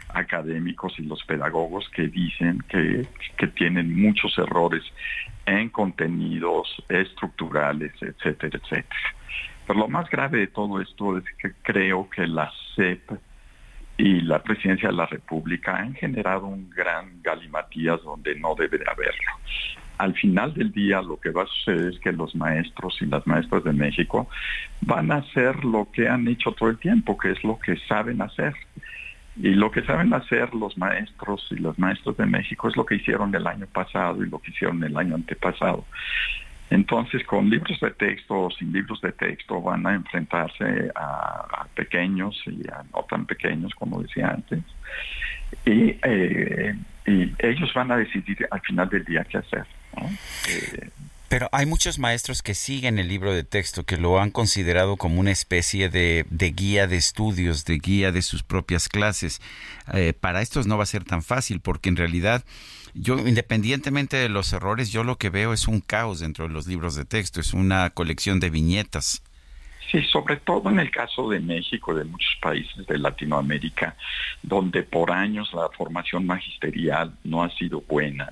académicos 0.09 0.93
y 0.99 1.03
los 1.03 1.23
pedagogos 1.23 1.89
que 1.89 2.07
dicen 2.07 2.63
que, 2.67 3.07
tienen 3.55 4.01
muchos 4.01 4.37
errores 4.37 4.83
en 5.45 5.69
contenidos 5.69 6.81
estructurales, 6.87 7.91
etcétera, 8.01 8.57
etcétera. 8.61 9.15
Pero 9.67 9.79
lo 9.79 9.87
más 9.87 10.09
grave 10.09 10.39
de 10.39 10.47
todo 10.47 10.81
esto 10.81 11.17
es 11.17 11.23
que 11.37 11.51
creo 11.61 12.09
que 12.09 12.25
la 12.27 12.51
CEP 12.75 13.11
y 13.97 14.21
la 14.21 14.41
presidencia 14.41 14.89
de 14.89 14.95
la 14.95 15.05
República 15.05 15.75
han 15.75 15.93
generado 15.93 16.47
un 16.47 16.69
gran 16.69 17.21
galimatías 17.21 18.01
donde 18.03 18.35
no 18.35 18.55
debe 18.55 18.77
de 18.77 18.85
haberlo 18.89 19.31
al 19.97 20.13
final 20.15 20.53
del 20.53 20.71
día 20.71 21.01
lo 21.01 21.19
que 21.19 21.29
va 21.29 21.43
a 21.43 21.47
suceder 21.47 21.93
es 21.93 21.99
que 21.99 22.11
los 22.11 22.35
maestros 22.35 22.97
y 23.01 23.05
las 23.05 23.25
maestras 23.27 23.63
de 23.63 23.73
México 23.73 24.27
van 24.81 25.11
a 25.11 25.17
hacer 25.17 25.63
lo 25.63 25.87
que 25.91 26.07
han 26.07 26.27
hecho 26.27 26.51
todo 26.51 26.69
el 26.69 26.77
tiempo, 26.77 27.17
que 27.17 27.31
es 27.31 27.43
lo 27.43 27.59
que 27.59 27.77
saben 27.87 28.21
hacer. 28.21 28.53
Y 29.35 29.55
lo 29.55 29.71
que 29.71 29.81
saben 29.83 30.13
hacer 30.13 30.53
los 30.53 30.77
maestros 30.77 31.47
y 31.49 31.55
los 31.55 31.77
maestros 31.79 32.15
de 32.17 32.25
México 32.25 32.69
es 32.69 32.77
lo 32.77 32.85
que 32.85 32.95
hicieron 32.95 33.33
el 33.33 33.47
año 33.47 33.65
pasado 33.65 34.23
y 34.23 34.29
lo 34.29 34.39
que 34.39 34.51
hicieron 34.51 34.83
el 34.83 34.95
año 34.95 35.15
antepasado. 35.15 35.85
Entonces, 36.69 37.23
con 37.25 37.49
libros 37.49 37.79
de 37.79 37.91
texto 37.91 38.41
o 38.45 38.51
sin 38.51 38.71
libros 38.71 39.01
de 39.01 39.11
texto 39.11 39.61
van 39.61 39.85
a 39.85 39.93
enfrentarse 39.93 40.91
a, 40.95 41.65
pequeños 41.75 42.41
y 42.45 42.67
a 42.67 42.83
no 42.93 43.03
tan 43.09 43.25
pequeños, 43.25 43.73
como 43.75 44.01
decía 44.01 44.29
antes. 44.29 44.59
Eh, 45.65 46.75
y 47.05 47.31
ellos 47.39 47.73
van 47.73 47.91
a 47.91 47.97
decidir 47.97 48.47
al 48.49 48.61
final 48.61 48.89
del 48.89 49.03
día 49.05 49.23
qué 49.23 49.37
hacer. 49.37 49.65
Pero 51.29 51.49
hay 51.51 51.65
muchos 51.65 51.97
maestros 51.97 52.43
que 52.43 52.53
siguen 52.53 52.99
el 52.99 53.07
libro 53.07 53.33
de 53.33 53.43
texto, 53.43 53.85
que 53.85 53.97
lo 53.97 54.19
han 54.19 54.29
considerado 54.29 54.97
como 54.97 55.19
una 55.19 55.31
especie 55.31 55.89
de, 55.89 56.25
guía 56.55 56.85
de 56.85 56.97
estudios, 56.97 57.65
de 57.65 57.79
guía 57.79 58.11
de 58.11 58.21
sus 58.21 58.43
propias 58.43 58.87
clases. 58.87 59.41
Eh, 59.93 60.13
para 60.13 60.43
estos 60.43 60.67
no 60.67 60.77
va 60.77 60.83
a 60.83 60.85
ser 60.85 61.03
tan 61.03 61.23
fácil, 61.23 61.59
porque 61.59 61.89
en 61.89 61.95
realidad 61.95 62.43
yo, 62.93 63.17
independientemente 63.17 64.17
de 64.17 64.29
los 64.29 64.53
errores, 64.53 64.91
yo 64.91 65.03
lo 65.03 65.17
que 65.17 65.31
veo 65.31 65.53
es 65.53 65.67
un 65.67 65.81
caos 65.81 66.19
dentro 66.19 66.47
de 66.47 66.53
los 66.53 66.67
libros 66.67 66.93
de 66.93 67.05
texto, 67.05 67.41
es 67.41 67.53
una 67.53 67.89
colección 67.89 68.39
de 68.39 68.51
viñetas. 68.51 69.23
Sí, 69.93 70.01
sobre 70.11 70.37
todo 70.37 70.69
en 70.69 70.79
el 70.79 70.91
caso 70.91 71.29
de 71.29 71.39
México, 71.39 71.93
de 71.93 72.03
muchos 72.03 72.35
países 72.41 72.85
de 72.85 72.97
Latinoamérica, 72.97 73.95
donde 74.41 74.83
por 74.83 75.11
años 75.11 75.53
la 75.53 75.69
formación 75.69 76.25
magisterial 76.25 77.13
no 77.23 77.43
ha 77.43 77.49
sido 77.51 77.79
buena 77.79 78.29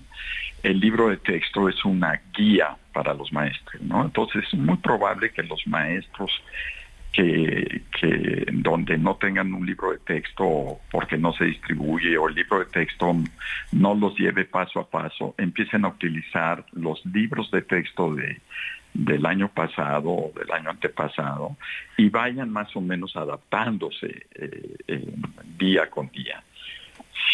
el 0.63 0.79
libro 0.79 1.09
de 1.09 1.17
texto 1.17 1.67
es 1.69 1.83
una 1.85 2.21
guía 2.33 2.75
para 2.93 3.13
los 3.13 3.31
maestros, 3.33 3.81
¿no? 3.81 4.05
Entonces 4.05 4.43
es 4.45 4.53
muy 4.53 4.77
probable 4.77 5.31
que 5.31 5.43
los 5.43 5.65
maestros 5.65 6.31
que, 7.13 7.81
que, 7.99 8.45
donde 8.53 8.97
no 8.97 9.15
tengan 9.15 9.53
un 9.53 9.65
libro 9.65 9.91
de 9.91 9.97
texto 9.99 10.79
porque 10.91 11.17
no 11.17 11.33
se 11.33 11.45
distribuye 11.45 12.17
o 12.17 12.29
el 12.29 12.35
libro 12.35 12.59
de 12.59 12.65
texto 12.65 13.13
no 13.73 13.95
los 13.95 14.17
lleve 14.17 14.45
paso 14.45 14.79
a 14.79 14.89
paso, 14.89 15.35
empiecen 15.37 15.83
a 15.83 15.89
utilizar 15.89 16.65
los 16.71 17.05
libros 17.05 17.51
de 17.51 17.63
texto 17.63 18.13
de, 18.13 18.39
del 18.93 19.25
año 19.25 19.49
pasado 19.49 20.09
o 20.09 20.31
del 20.37 20.51
año 20.51 20.69
antepasado 20.69 21.57
y 21.97 22.09
vayan 22.09 22.49
más 22.49 22.75
o 22.75 22.81
menos 22.81 23.15
adaptándose 23.15 24.27
eh, 24.35 25.13
día 25.57 25.89
con 25.89 26.09
día 26.09 26.43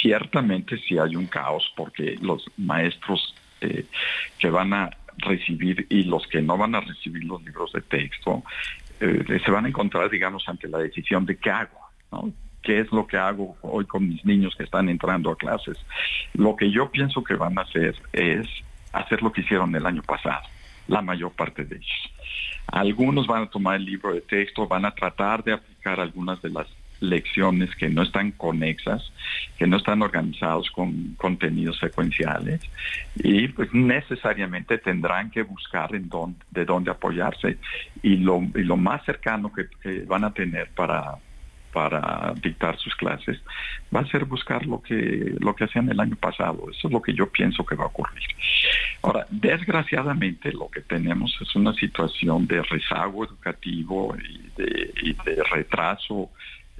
ciertamente 0.02 0.78
sí 0.78 0.98
hay 0.98 1.16
un 1.16 1.28
caos 1.28 1.72
porque 1.76 2.18
los 2.22 2.46
maestros 2.58 3.36
eh, 3.62 3.86
que 4.38 4.50
van 4.50 4.74
a 4.74 4.90
recibir 5.18 5.88
y 5.90 6.04
los 6.04 6.28
que 6.28 6.42
no 6.42 6.58
van 6.58 6.76
a 6.76 6.82
recibir 6.82 7.24
los 7.24 7.44
libros 7.44 7.72
de 7.74 7.82
texto 7.82 8.44
eh, 9.00 9.42
se 9.44 9.52
van 9.52 9.66
a 9.66 9.68
encontrar, 9.68 10.10
digamos, 10.10 10.48
ante 10.48 10.68
la 10.68 10.80
decisión 10.80 11.26
de 11.26 11.38
qué 11.38 11.50
hago. 11.52 11.80
¿Qué 12.62 12.80
es 12.80 12.92
lo 12.92 13.08
que 13.08 13.18
hago 13.18 13.56
hoy 13.62 13.86
con 13.86 14.08
mis 14.08 14.24
niños 14.26 14.56
que 14.56 14.64
están 14.64 14.90
entrando 14.90 15.32
a 15.32 15.38
clases? 15.38 15.78
Lo 16.34 16.56
que 16.56 16.72
yo 16.72 16.90
pienso 16.92 17.24
que 17.24 17.36
van 17.36 17.58
a 17.58 17.62
hacer 17.62 17.96
es 18.12 18.48
hacer 18.92 19.22
lo 19.22 19.32
que 19.32 19.42
hicieron 19.42 19.76
el 19.76 19.86
año 19.86 20.02
pasado, 20.02 20.44
la 20.88 21.02
mayor 21.02 21.32
parte 21.32 21.64
de 21.66 21.76
ellos. 21.76 22.12
Algunos 22.68 23.28
van 23.28 23.44
a 23.44 23.50
tomar 23.50 23.76
el 23.76 23.86
libro 23.86 24.14
de 24.14 24.22
texto, 24.22 24.68
van 24.68 24.86
a 24.86 24.92
tratar 24.92 25.44
de 25.44 25.54
aplicar 25.54 26.00
algunas 26.00 26.42
de 26.42 26.50
las 26.50 26.68
lecciones 27.00 27.74
que 27.76 27.90
no 27.90 28.04
están 28.04 28.32
conexas, 28.32 29.12
que 29.58 29.68
no 29.68 29.78
están 29.78 30.02
organizados 30.02 30.70
con 30.72 31.16
contenidos 31.16 31.78
secuenciales 31.78 32.62
y 33.16 33.48
pues 33.50 33.74
necesariamente 33.74 34.78
tendrán 34.80 35.30
que 35.30 35.44
buscar 35.44 35.94
en 35.94 36.10
dónde, 36.10 36.40
de 36.52 36.66
dónde 36.66 36.92
apoyarse 36.92 37.58
y 38.02 38.18
lo, 38.18 38.42
y 38.56 38.64
lo 38.64 38.78
más 38.78 39.04
cercano 39.06 39.52
que, 39.54 39.68
van 40.06 40.24
a 40.24 40.34
tener 40.34 40.70
para 40.72 41.18
para 41.78 42.34
dictar 42.42 42.76
sus 42.80 42.96
clases 42.96 43.38
va 43.96 44.00
a 44.00 44.08
ser 44.08 44.26
buscar 44.26 44.66
lo 44.66 44.82
que 44.82 45.36
lo 45.40 45.56
que 45.56 45.66
hacían 45.66 45.88
el 45.92 46.00
año 46.00 46.16
pasado 46.16 46.60
eso 46.72 46.88
es 46.88 46.92
lo 46.92 47.02
que 47.04 47.14
yo 47.14 47.30
pienso 47.30 47.64
que 47.64 47.76
va 47.76 47.84
a 47.84 47.88
ocurrir 47.94 48.24
ahora 49.04 49.28
desgraciadamente 49.30 50.52
lo 50.52 50.70
que 50.70 50.82
tenemos 50.82 51.38
es 51.40 51.56
una 51.56 51.74
situación 51.74 52.48
de 52.48 52.64
rezago 52.64 53.26
educativo 53.26 54.16
y 54.18 54.62
de, 54.62 54.92
y 55.04 55.14
de 55.14 55.44
retraso 55.52 56.32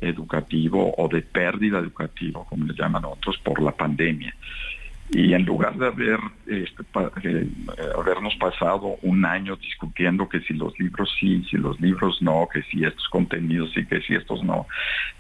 educativo 0.02 0.94
o 0.98 1.08
de 1.08 1.22
pérdida 1.22 1.80
educativa, 1.80 2.44
como 2.48 2.66
le 2.66 2.74
llaman 2.74 3.06
otros, 3.06 3.38
por 3.40 3.62
la 3.62 3.72
pandemia. 3.72 4.34
Y 5.10 5.34
en 5.34 5.46
lugar 5.46 5.78
de 5.78 5.88
haber 5.88 6.20
este, 6.48 6.84
eh, 7.24 7.50
habernos 7.98 8.36
pasado 8.36 8.98
un 9.04 9.24
año 9.26 9.56
discutiendo 9.56 10.28
que 10.28 10.42
si 10.42 10.54
los 10.54 10.78
libros 10.78 11.10
sí, 11.18 11.46
si 11.50 11.56
los 11.56 11.80
libros 11.80 12.22
no, 12.22 12.48
que 12.52 12.62
si 12.64 12.84
estos 12.84 13.08
contenidos 13.08 13.72
sí, 13.74 13.86
que 13.86 14.02
si 14.02 14.16
estos 14.16 14.44
no, 14.44 14.68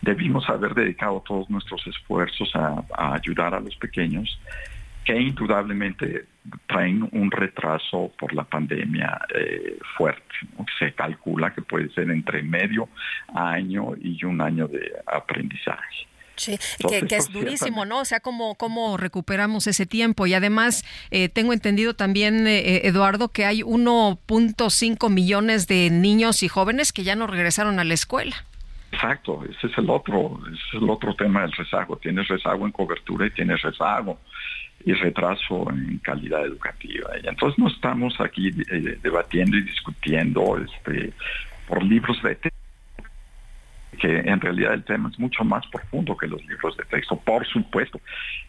debimos 0.01 0.49
haber 0.49 0.73
dedicado 0.73 1.23
todos 1.25 1.49
nuestros 1.49 1.88
esfuerzos 1.88 2.51
a, 2.55 2.83
ayudar 3.13 3.55
a 3.55 3.61
los 3.61 3.75
pequeños 3.77 4.39
que 5.05 5.17
indudablemente 5.21 6.25
traen 6.65 7.07
un 7.13 7.31
retraso 7.31 8.11
por 8.19 8.33
la 8.33 8.43
pandemia 8.43 9.21
eh, 9.33 9.79
fuerte. 9.95 10.21
Se 10.77 10.91
calcula 10.91 11.53
que 11.53 11.61
puede 11.61 11.88
ser 11.91 12.11
entre 12.11 12.43
medio 12.43 12.89
año 13.33 13.93
y 14.01 14.21
un 14.25 14.41
año 14.41 14.67
de 14.67 14.91
aprendizaje. 15.05 16.07
Sí, 16.38 16.57
que, 16.88 17.15
es 17.15 17.31
durísimo, 17.31 17.85
¿no? 17.85 17.99
O 17.99 18.05
sea, 18.05 18.19
¿cómo, 18.19 18.55
cómo 18.55 18.95
recuperamos 18.97 19.67
ese 19.67 19.85
tiempo? 19.85 20.27
Y 20.27 20.33
además, 20.33 20.85
eh, 21.11 21.29
tengo 21.29 21.51
entendido 21.51 21.95
también, 21.95 22.47
eh, 22.47 22.88
Eduardo, 22.88 23.29
que 23.29 23.45
hay 23.45 23.63
1.5 23.63 25.09
millones 25.09 25.67
de 25.67 25.89
niños 25.89 26.43
y 26.43 26.47
jóvenes 26.47 26.93
que 26.93 27.03
ya 27.03 27.15
no 27.15 27.27
regresaron 27.27 27.79
a 27.79 27.83
la 27.83 27.93
escuela. 27.93 28.45
Exacto, 28.91 29.43
ese 29.43 29.67
es 29.67 29.77
el 29.77 29.89
otro, 29.89 30.39
ese 30.47 30.77
es 30.77 30.81
el 30.81 30.89
otro 30.89 31.13
tema 31.15 31.41
del 31.41 31.51
rezago. 31.51 31.97
Tienes 31.97 32.27
rezago 32.27 32.65
en 32.65 32.71
cobertura 32.71 33.27
y 33.27 33.31
tienes 33.31 33.61
rezago 33.61 34.19
y 34.85 34.93
retraso 34.93 35.69
en 35.71 35.97
calidad 35.99 36.45
educativa. 36.45 37.09
Y 37.21 37.27
entonces 37.27 37.59
no 37.59 37.67
estamos 37.67 38.19
aquí 38.21 38.49
eh, 38.49 38.97
debatiendo 39.01 39.57
y 39.57 39.63
discutiendo 39.63 40.57
este, 40.57 41.11
por 41.67 41.83
libros 41.83 42.21
de 42.23 42.35
texto, 42.35 42.66
que 43.97 44.19
en 44.19 44.39
realidad 44.39 44.73
el 44.73 44.83
tema 44.83 45.09
es 45.09 45.19
mucho 45.19 45.43
más 45.43 45.65
profundo 45.67 46.15
que 46.15 46.27
los 46.27 46.43
libros 46.45 46.75
de 46.77 46.83
texto. 46.85 47.17
Por 47.17 47.45
supuesto 47.45 47.99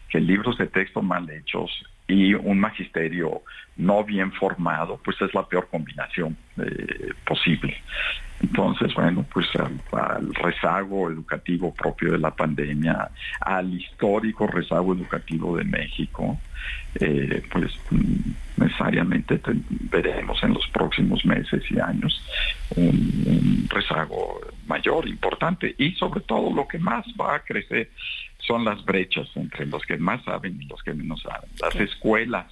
que 0.09 0.19
libros 0.19 0.57
de 0.57 0.67
texto 0.67 1.01
mal 1.01 1.29
hechos 1.29 1.69
y 2.09 2.33
un 2.33 2.59
magisterio 2.59 3.43
no 3.77 4.03
bien 4.03 4.31
formado, 4.33 4.99
pues 5.03 5.21
es 5.21 5.33
la 5.33 5.47
peor 5.47 5.69
combinación 5.69 6.35
eh, 6.57 7.13
posible. 7.25 7.77
Entonces, 8.41 8.93
bueno, 8.95 9.25
pues 9.31 9.47
al, 9.55 10.33
rezago 10.33 11.09
educativo 11.09 11.73
propio 11.73 12.13
de 12.13 12.17
la 12.17 12.31
pandemia, 12.31 13.09
al 13.41 13.73
histórico 13.73 14.47
rezago 14.47 14.93
educativo 14.93 15.55
de 15.55 15.65
México, 15.65 16.39
eh, 16.99 17.43
pues 17.51 17.71
necesariamente 18.57 19.39
veremos 19.91 20.41
en 20.43 20.53
los 20.53 20.67
próximos 20.69 21.23
meses 21.25 21.63
y 21.69 21.79
años 21.79 22.21
un, 22.75 23.67
rezago 23.69 24.41
mayor, 24.67 25.07
importante, 25.07 25.75
y 25.77 25.91
sobre 25.91 26.21
todo 26.21 26.53
lo 26.53 26.67
que 26.67 26.79
más 26.79 27.05
va 27.19 27.35
a 27.35 27.39
crecer 27.39 27.91
son 28.49 28.65
las 28.65 28.83
brechas 28.83 29.27
entre 29.35 29.67
los 29.67 29.83
que 29.85 29.97
más 29.97 30.23
saben 30.23 30.59
y 30.59 30.65
los 30.65 30.81
que 30.81 30.95
menos 30.95 31.21
saben. 31.21 31.51
Las 31.61 31.75
escuelas 31.75 32.47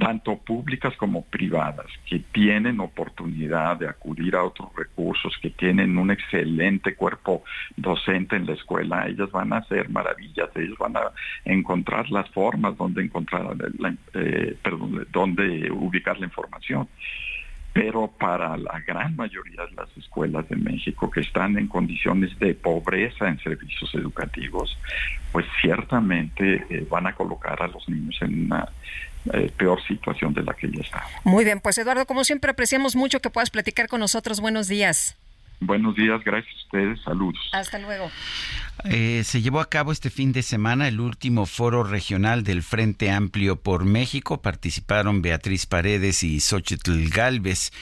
tanto 0.00 0.38
públicas 0.38 0.96
como 0.96 1.22
privadas, 1.26 1.86
que 2.06 2.20
tienen 2.32 2.80
oportunidad 2.80 3.76
de 3.76 3.86
acudir 3.86 4.34
a 4.34 4.42
otros 4.42 4.70
recursos, 4.74 5.36
que 5.42 5.50
tienen 5.50 5.98
un 5.98 6.10
excelente 6.10 6.94
cuerpo 6.94 7.44
docente 7.76 8.34
en 8.36 8.46
la 8.46 8.54
escuela, 8.54 9.06
ellas 9.06 9.30
van 9.30 9.52
a 9.52 9.58
hacer 9.58 9.90
maravillas, 9.90 10.48
ellos 10.56 10.78
van 10.78 10.96
a 10.96 11.12
encontrar 11.44 12.10
las 12.10 12.28
formas 12.30 12.78
donde 12.78 13.02
encontrar, 13.02 13.54
eh, 14.14 14.56
donde 15.12 15.70
ubicar 15.70 16.18
la 16.18 16.26
información 16.26 16.88
pero 17.72 18.08
para 18.08 18.56
la 18.56 18.80
gran 18.80 19.14
mayoría 19.16 19.64
de 19.66 19.72
las 19.72 19.96
escuelas 19.96 20.48
de 20.48 20.56
México 20.56 21.10
que 21.10 21.20
están 21.20 21.56
en 21.56 21.68
condiciones 21.68 22.36
de 22.38 22.54
pobreza 22.54 23.28
en 23.28 23.38
servicios 23.40 23.94
educativos, 23.94 24.76
pues 25.32 25.46
ciertamente 25.60 26.66
eh, 26.68 26.86
van 26.90 27.06
a 27.06 27.14
colocar 27.14 27.62
a 27.62 27.68
los 27.68 27.88
niños 27.88 28.16
en 28.22 28.46
una 28.46 28.68
eh, 29.32 29.52
peor 29.56 29.80
situación 29.86 30.34
de 30.34 30.42
la 30.42 30.54
que 30.54 30.70
ya 30.70 30.80
está. 30.80 31.04
Muy 31.24 31.44
bien, 31.44 31.60
pues 31.60 31.78
Eduardo, 31.78 32.06
como 32.06 32.24
siempre 32.24 32.50
apreciamos 32.50 32.96
mucho 32.96 33.20
que 33.20 33.30
puedas 33.30 33.50
platicar 33.50 33.86
con 33.86 34.00
nosotros. 34.00 34.40
Buenos 34.40 34.66
días. 34.66 35.16
Buenos 35.60 35.94
días, 35.94 36.24
gracias 36.24 36.54
a 36.54 36.58
ustedes, 36.64 37.00
saludos. 37.02 37.50
Hasta 37.52 37.78
luego. 37.78 38.10
Eh, 38.84 39.22
se 39.24 39.42
llevó 39.42 39.60
a 39.60 39.68
cabo 39.68 39.92
este 39.92 40.10
fin 40.10 40.32
de 40.32 40.42
semana 40.42 40.88
el 40.88 41.00
último 41.00 41.46
foro 41.46 41.84
regional 41.84 42.44
del 42.44 42.62
Frente 42.62 43.10
Amplio 43.10 43.56
por 43.56 43.84
México. 43.84 44.40
Participaron 44.40 45.22
Beatriz 45.22 45.66
Paredes 45.66 46.22
y 46.22 46.40
Xochitl 46.40 47.08
Galvez. 47.08 47.72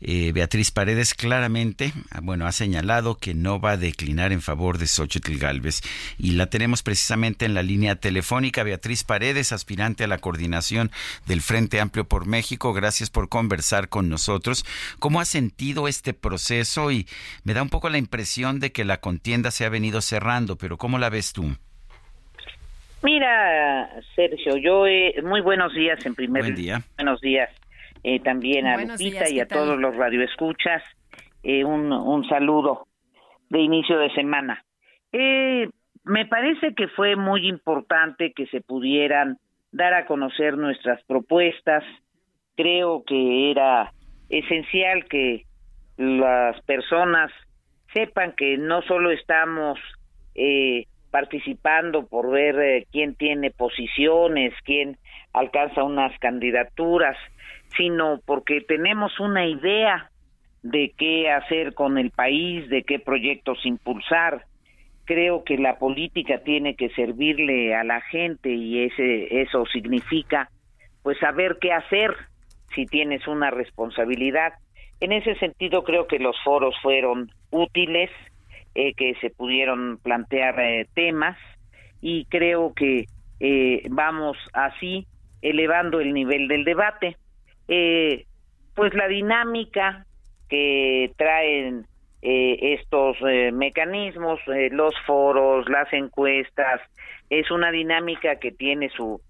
Eh, 0.00 0.32
Beatriz 0.32 0.70
Paredes 0.70 1.14
claramente, 1.14 1.92
ah, 2.10 2.20
bueno, 2.22 2.46
ha 2.46 2.52
señalado 2.52 3.16
que 3.16 3.34
no 3.34 3.60
va 3.60 3.72
a 3.72 3.76
declinar 3.76 4.32
en 4.32 4.42
favor 4.42 4.78
de 4.78 4.86
Xochitl 4.86 5.38
Galvez. 5.38 5.82
Y 6.18 6.32
la 6.32 6.46
tenemos 6.46 6.82
precisamente 6.82 7.44
en 7.44 7.54
la 7.54 7.62
línea 7.62 7.96
telefónica. 7.96 8.62
Beatriz 8.62 9.04
Paredes, 9.04 9.52
aspirante 9.52 10.04
a 10.04 10.08
la 10.08 10.18
coordinación 10.18 10.90
del 11.26 11.42
Frente 11.42 11.80
Amplio 11.80 12.06
por 12.06 12.26
México. 12.26 12.72
Gracias 12.72 13.10
por 13.10 13.28
conversar 13.28 13.88
con 13.88 14.08
nosotros. 14.08 14.64
¿Cómo 14.98 15.20
ha 15.20 15.24
sentido 15.24 15.88
este 15.88 16.14
proceso? 16.14 16.90
Y 16.90 17.06
me 17.44 17.54
da 17.54 17.62
un 17.62 17.70
poco 17.70 17.88
la 17.88 17.98
impresión 17.98 18.60
de 18.60 18.72
que 18.72 18.84
la 18.84 19.00
contienda 19.00 19.50
se 19.50 19.64
ha 19.64 19.68
venido 19.68 20.00
cerrando 20.00 20.47
pero 20.56 20.76
¿cómo 20.76 20.98
la 20.98 21.10
ves 21.10 21.32
tú? 21.32 21.44
Mira, 23.02 23.90
Sergio, 24.16 24.56
yo 24.56 24.86
eh, 24.86 25.14
muy 25.22 25.40
buenos 25.40 25.72
días 25.72 26.04
en 26.04 26.14
primer 26.14 26.42
Buen 26.42 26.54
día. 26.56 26.82
Buenos 26.96 27.20
días 27.20 27.50
eh, 28.02 28.20
también 28.20 28.66
a 28.66 28.76
Lupita 28.76 29.28
y 29.30 29.40
a 29.40 29.46
todos 29.46 29.78
los 29.78 29.96
radioescuchas. 29.96 30.82
Eh, 31.42 31.64
un, 31.64 31.92
un 31.92 32.28
saludo 32.28 32.88
de 33.50 33.60
inicio 33.60 33.98
de 33.98 34.10
semana. 34.14 34.64
me 35.12 36.26
parece 36.26 36.74
que 36.74 36.88
fue 36.88 37.16
muy 37.16 37.46
importante 37.48 38.32
que 38.32 38.46
se 38.46 38.60
pudieran 38.60 39.38
dar 39.70 39.94
a 39.94 40.06
conocer 40.06 40.56
nuestras 40.56 41.02
propuestas. 41.04 41.84
Creo 42.56 43.04
que 43.06 43.50
era 43.50 43.92
esencial 44.28 45.04
que 45.08 45.44
las 45.96 46.60
personas 46.62 47.30
sepan 47.92 48.32
que 48.36 48.56
no 48.58 48.82
solo 48.82 49.10
estamos 49.10 49.78
eh, 50.38 50.86
participando 51.10 52.06
por 52.06 52.30
ver 52.30 52.60
eh, 52.60 52.86
quién 52.92 53.14
tiene 53.14 53.50
posiciones, 53.50 54.54
quién 54.64 54.96
alcanza 55.32 55.82
unas 55.82 56.16
candidaturas, 56.18 57.16
sino 57.76 58.20
porque 58.24 58.60
tenemos 58.60 59.18
una 59.20 59.46
idea 59.46 60.10
de 60.62 60.92
qué 60.96 61.30
hacer 61.30 61.74
con 61.74 61.98
el 61.98 62.10
país, 62.10 62.68
de 62.68 62.82
qué 62.82 62.98
proyectos 62.98 63.64
impulsar. 63.64 64.44
Creo 65.04 65.44
que 65.44 65.56
la 65.56 65.78
política 65.78 66.42
tiene 66.44 66.76
que 66.76 66.90
servirle 66.90 67.74
a 67.74 67.84
la 67.84 68.00
gente 68.02 68.50
y 68.50 68.84
ese 68.84 69.40
eso 69.40 69.64
significa 69.66 70.50
pues 71.02 71.18
saber 71.18 71.58
qué 71.60 71.72
hacer 71.72 72.14
si 72.74 72.84
tienes 72.84 73.26
una 73.26 73.50
responsabilidad. 73.50 74.52
En 75.00 75.12
ese 75.12 75.34
sentido 75.36 75.84
creo 75.84 76.06
que 76.06 76.18
los 76.18 76.36
foros 76.44 76.74
fueron 76.82 77.30
útiles, 77.50 78.10
eh, 78.80 78.94
que 78.94 79.16
se 79.16 79.30
pudieron 79.30 79.98
plantear 80.00 80.60
eh, 80.60 80.86
temas 80.94 81.36
y 82.00 82.26
creo 82.26 82.74
que 82.74 83.06
eh, 83.40 83.82
vamos 83.90 84.36
así 84.52 85.04
elevando 85.42 85.98
el 85.98 86.14
nivel 86.14 86.46
del 86.46 86.62
debate. 86.62 87.16
pues 87.66 88.94
la 88.94 89.08
dinámica 89.08 90.06
que 90.48 91.10
traen 91.16 91.86
estos 92.22 93.16
mecanismos, 93.52 94.38
los 94.70 94.94
foros, 95.04 95.68
las 95.68 95.92
encuestas, 95.92 96.80
es 97.30 97.50
una 97.50 97.72
dinámica 97.72 98.36
que 98.36 98.52
tiene 98.52 98.90
su, 98.90 99.20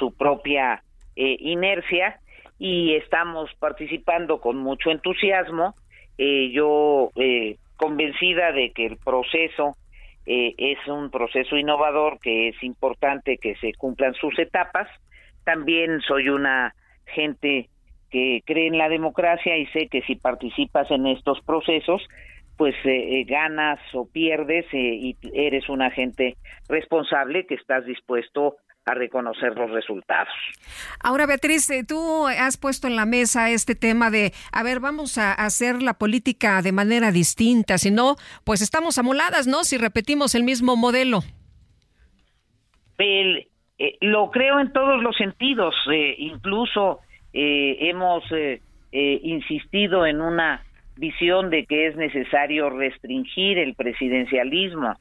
su 0.00 0.16
propia 0.16 0.82
inercia 1.14 2.18
y 2.58 2.96
estamos 2.96 3.54
participando 3.60 4.40
con 4.40 4.56
mucho 4.56 4.90
entusiasmo. 4.90 5.76
yo 6.18 7.12
convencida 7.76 8.52
de 8.52 8.72
que 8.72 8.86
el 8.86 8.96
proceso 8.96 9.76
eh, 10.26 10.54
es 10.58 10.78
un 10.88 11.10
proceso 11.10 11.56
innovador, 11.56 12.18
que 12.20 12.48
es 12.48 12.62
importante 12.62 13.38
que 13.38 13.54
se 13.56 13.72
cumplan 13.74 14.14
sus 14.14 14.38
etapas. 14.38 14.88
También 15.44 16.00
soy 16.00 16.28
una 16.28 16.74
gente 17.06 17.68
que 18.10 18.42
cree 18.44 18.66
en 18.66 18.78
la 18.78 18.88
democracia 18.88 19.56
y 19.56 19.66
sé 19.66 19.88
que 19.88 20.02
si 20.02 20.16
participas 20.16 20.90
en 20.90 21.06
estos 21.06 21.40
procesos, 21.42 22.02
pues 22.56 22.74
eh, 22.84 23.20
eh, 23.20 23.24
ganas 23.24 23.78
o 23.92 24.08
pierdes 24.10 24.66
y 24.72 25.16
eres 25.34 25.68
un 25.68 25.82
agente 25.82 26.36
responsable 26.68 27.46
que 27.46 27.54
estás 27.54 27.84
dispuesto 27.84 28.56
a 28.86 28.94
reconocer 28.94 29.52
los 29.56 29.70
resultados. 29.70 30.32
Ahora, 31.02 31.26
Beatriz, 31.26 31.68
eh, 31.70 31.84
tú 31.86 32.26
has 32.26 32.56
puesto 32.56 32.86
en 32.86 32.94
la 32.94 33.04
mesa 33.04 33.50
este 33.50 33.74
tema 33.74 34.10
de, 34.10 34.32
a 34.52 34.62
ver, 34.62 34.78
vamos 34.78 35.18
a 35.18 35.32
hacer 35.32 35.82
la 35.82 35.94
política 35.94 36.62
de 36.62 36.70
manera 36.70 37.10
distinta, 37.10 37.78
si 37.78 37.90
no, 37.90 38.14
pues 38.44 38.62
estamos 38.62 38.96
amoladas, 38.98 39.48
¿no? 39.48 39.64
Si 39.64 39.76
repetimos 39.76 40.36
el 40.36 40.44
mismo 40.44 40.76
modelo. 40.76 41.20
Eh, 42.98 43.48
lo 44.00 44.30
creo 44.30 44.60
en 44.60 44.72
todos 44.72 45.02
los 45.02 45.16
sentidos, 45.16 45.74
eh, 45.92 46.14
incluso 46.18 47.00
hemos 47.38 48.24
insistido 48.92 50.06
en 50.06 50.22
una 50.22 50.64
visión 50.96 51.50
de 51.50 51.66
que 51.66 51.88
es 51.88 51.96
necesario 51.96 52.70
restringir 52.70 53.58
el 53.58 53.74
presidencialismo, 53.74 54.94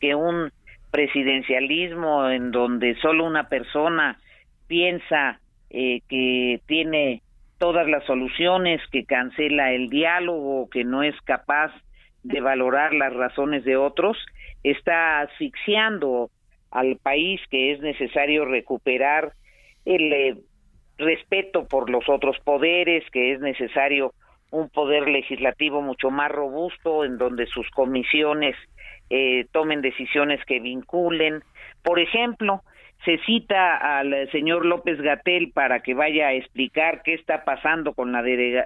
que 0.00 0.14
un 0.14 0.50
presidencialismo 0.94 2.30
en 2.30 2.52
donde 2.52 2.94
solo 3.02 3.24
una 3.24 3.48
persona 3.48 4.16
piensa 4.68 5.40
eh, 5.68 6.02
que 6.08 6.60
tiene 6.66 7.20
todas 7.58 7.88
las 7.88 8.04
soluciones, 8.04 8.80
que 8.92 9.04
cancela 9.04 9.72
el 9.72 9.90
diálogo, 9.90 10.70
que 10.70 10.84
no 10.84 11.02
es 11.02 11.20
capaz 11.22 11.72
de 12.22 12.40
valorar 12.40 12.94
las 12.94 13.12
razones 13.12 13.64
de 13.64 13.76
otros, 13.76 14.16
está 14.62 15.18
asfixiando 15.22 16.30
al 16.70 16.96
país 17.02 17.40
que 17.50 17.72
es 17.72 17.80
necesario 17.80 18.44
recuperar 18.44 19.32
el 19.84 20.12
eh, 20.12 20.36
respeto 20.96 21.66
por 21.66 21.90
los 21.90 22.08
otros 22.08 22.36
poderes, 22.44 23.02
que 23.10 23.32
es 23.32 23.40
necesario 23.40 24.14
un 24.52 24.68
poder 24.68 25.08
legislativo 25.08 25.82
mucho 25.82 26.12
más 26.12 26.30
robusto 26.30 27.04
en 27.04 27.18
donde 27.18 27.46
sus 27.46 27.68
comisiones 27.70 28.54
eh, 29.10 29.46
tomen 29.52 29.80
decisiones 29.80 30.44
que 30.44 30.60
vinculen. 30.60 31.42
Por 31.82 31.98
ejemplo, 31.98 32.62
se 33.04 33.18
cita 33.18 33.98
al 33.98 34.30
señor 34.30 34.64
López 34.64 35.00
Gatel 35.00 35.52
para 35.52 35.80
que 35.80 35.94
vaya 35.94 36.28
a 36.28 36.32
explicar 36.32 37.02
qué 37.02 37.14
está 37.14 37.44
pasando 37.44 37.92
con 37.92 38.12
la 38.12 38.22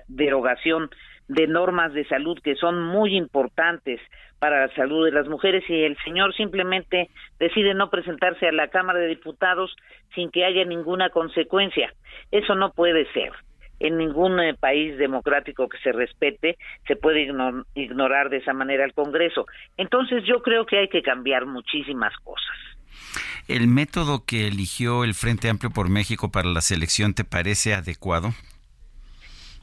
derogación 0.06 0.90
de 1.26 1.46
normas 1.46 1.92
de 1.92 2.06
salud 2.06 2.38
que 2.42 2.54
son 2.54 2.82
muy 2.82 3.16
importantes 3.16 4.00
para 4.38 4.66
la 4.66 4.74
salud 4.74 5.04
de 5.04 5.12
las 5.12 5.28
mujeres 5.28 5.64
y 5.68 5.82
el 5.82 5.96
señor 6.04 6.34
simplemente 6.34 7.10
decide 7.38 7.74
no 7.74 7.90
presentarse 7.90 8.46
a 8.46 8.52
la 8.52 8.68
Cámara 8.68 9.00
de 9.00 9.08
Diputados 9.08 9.74
sin 10.14 10.30
que 10.30 10.44
haya 10.44 10.64
ninguna 10.64 11.10
consecuencia. 11.10 11.92
Eso 12.30 12.54
no 12.54 12.72
puede 12.72 13.10
ser. 13.12 13.32
En 13.80 13.96
ningún 13.96 14.40
eh, 14.40 14.54
país 14.54 14.98
democrático 14.98 15.68
que 15.68 15.78
se 15.78 15.92
respete 15.92 16.56
se 16.86 16.96
puede 16.96 17.28
ignorar 17.74 18.28
de 18.30 18.38
esa 18.38 18.52
manera 18.52 18.84
al 18.84 18.92
Congreso. 18.92 19.46
Entonces 19.76 20.24
yo 20.24 20.42
creo 20.42 20.66
que 20.66 20.78
hay 20.78 20.88
que 20.88 21.02
cambiar 21.02 21.46
muchísimas 21.46 22.14
cosas. 22.24 22.56
¿El 23.48 23.66
método 23.66 24.24
que 24.26 24.46
eligió 24.46 25.04
el 25.04 25.14
Frente 25.14 25.48
Amplio 25.48 25.70
por 25.70 25.88
México 25.88 26.30
para 26.30 26.48
la 26.48 26.60
selección 26.60 27.14
te 27.14 27.24
parece 27.24 27.72
adecuado? 27.74 28.30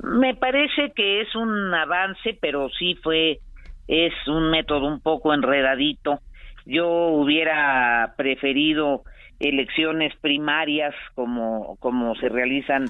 Me 0.03 0.35
parece 0.35 0.91
que 0.95 1.21
es 1.21 1.35
un 1.35 1.73
avance, 1.73 2.37
pero 2.41 2.69
sí 2.77 2.95
fue, 3.01 3.39
es 3.87 4.13
un 4.27 4.49
método 4.49 4.87
un 4.87 4.99
poco 4.99 5.33
enredadito. 5.33 6.19
Yo 6.65 6.87
hubiera 6.87 8.15
preferido 8.17 9.03
elecciones 9.39 10.15
primarias 10.19 10.95
como, 11.13 11.77
como 11.77 12.15
se 12.15 12.29
realizan 12.29 12.85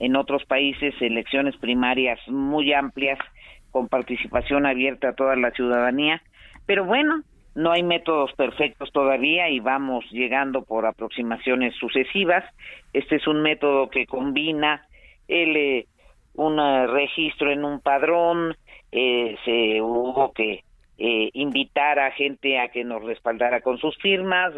en 0.00 0.16
otros 0.16 0.44
países, 0.46 0.94
elecciones 1.00 1.56
primarias 1.58 2.18
muy 2.26 2.72
amplias 2.72 3.18
con 3.70 3.86
participación 3.86 4.66
abierta 4.66 5.10
a 5.10 5.14
toda 5.14 5.36
la 5.36 5.50
ciudadanía. 5.52 6.22
Pero 6.66 6.84
bueno, 6.84 7.22
no 7.54 7.72
hay 7.72 7.82
métodos 7.82 8.32
perfectos 8.32 8.90
todavía 8.92 9.50
y 9.50 9.60
vamos 9.60 10.04
llegando 10.10 10.62
por 10.62 10.86
aproximaciones 10.86 11.74
sucesivas. 11.76 12.44
Este 12.92 13.16
es 13.16 13.26
un 13.26 13.42
método 13.42 13.90
que 13.90 14.06
combina 14.06 14.86
el 15.28 15.56
eh, 15.56 15.86
un 16.34 16.58
eh, 16.58 16.86
registro 16.86 17.50
en 17.52 17.64
un 17.64 17.80
padrón, 17.80 18.56
eh, 18.92 19.36
se 19.44 19.80
hubo 19.80 20.32
que 20.32 20.64
invitar 21.32 21.98
a 21.98 22.10
gente 22.10 22.58
a 22.58 22.68
que 22.68 22.84
nos 22.84 23.02
respaldara 23.02 23.62
con 23.62 23.78
sus 23.78 23.96
firmas, 23.96 24.52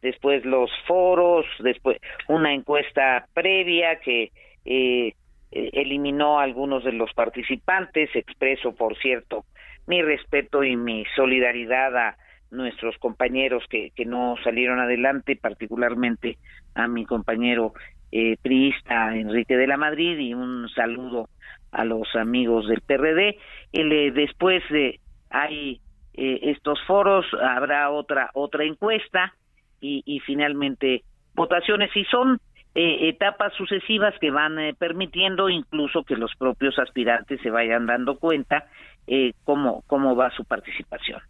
después 0.00 0.44
los 0.44 0.70
foros, 0.86 1.44
después 1.58 1.98
una 2.28 2.54
encuesta 2.54 3.26
previa 3.34 3.98
que 3.98 4.30
eliminó 4.64 6.38
a 6.38 6.44
algunos 6.44 6.84
de 6.84 6.92
los 6.92 7.12
participantes, 7.12 8.10
expreso 8.14 8.74
por 8.74 8.96
cierto 8.98 9.44
mi 9.86 10.02
respeto 10.02 10.62
y 10.64 10.76
mi 10.76 11.04
solidaridad 11.16 11.96
a 11.96 12.16
nuestros 12.50 12.96
compañeros 12.98 13.64
que, 13.68 13.90
que 13.96 14.04
no 14.04 14.36
salieron 14.44 14.78
adelante, 14.78 15.36
particularmente 15.36 16.38
a 16.74 16.86
mi 16.86 17.04
compañero 17.04 17.72
eh, 18.12 18.36
priista 18.42 19.16
Enrique 19.16 19.56
de 19.56 19.66
la 19.66 19.78
Madrid 19.78 20.18
y 20.18 20.34
un 20.34 20.68
saludo 20.68 21.28
a 21.72 21.84
los 21.84 22.14
amigos 22.14 22.68
del 22.68 22.82
PRD. 22.82 23.38
Eh, 23.72 24.12
después 24.12 24.62
de 24.70 25.00
hay 25.30 25.80
eh, 26.12 26.40
estos 26.42 26.78
foros, 26.86 27.24
habrá 27.42 27.90
otra 27.90 28.30
otra 28.34 28.64
encuesta 28.64 29.34
y, 29.80 30.02
y 30.04 30.20
finalmente 30.20 31.04
votaciones 31.34 31.90
y 31.96 32.04
son 32.04 32.38
eh, 32.74 33.08
etapas 33.08 33.52
sucesivas 33.54 34.14
que 34.20 34.30
van 34.30 34.56
permitiendo 34.78 35.48
incluso 35.48 36.04
que 36.04 36.16
los 36.16 36.34
propios 36.36 36.78
aspirantes 36.78 37.40
se 37.42 37.50
vayan 37.50 37.86
dando 37.86 38.18
cuenta 38.18 38.66
eh, 39.08 39.32
cómo, 39.42 39.82
cómo 39.88 40.14
va 40.14 40.30
su 40.30 40.44
participación. 40.44 41.20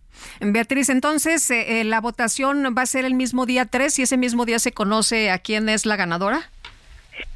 Beatriz, 0.41 0.91
entonces, 0.91 1.51
eh, 1.51 1.81
eh, 1.81 1.85
¿la 1.85 2.03
votación 2.03 2.75
va 2.77 2.83
a 2.83 2.87
ser 2.87 3.07
el 3.07 3.15
mismo 3.15 3.47
día 3.47 3.65
3 3.65 3.99
y 3.99 4.03
ese 4.03 4.19
mismo 4.19 4.45
día 4.45 4.59
se 4.59 4.73
conoce 4.73 5.31
a 5.31 5.39
quién 5.39 5.71
es 5.71 5.87
la 5.87 5.97
ganadora? 5.97 6.41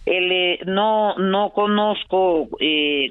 El, 0.04 0.58
no, 0.66 1.16
no 1.16 1.50
conozco 1.54 2.48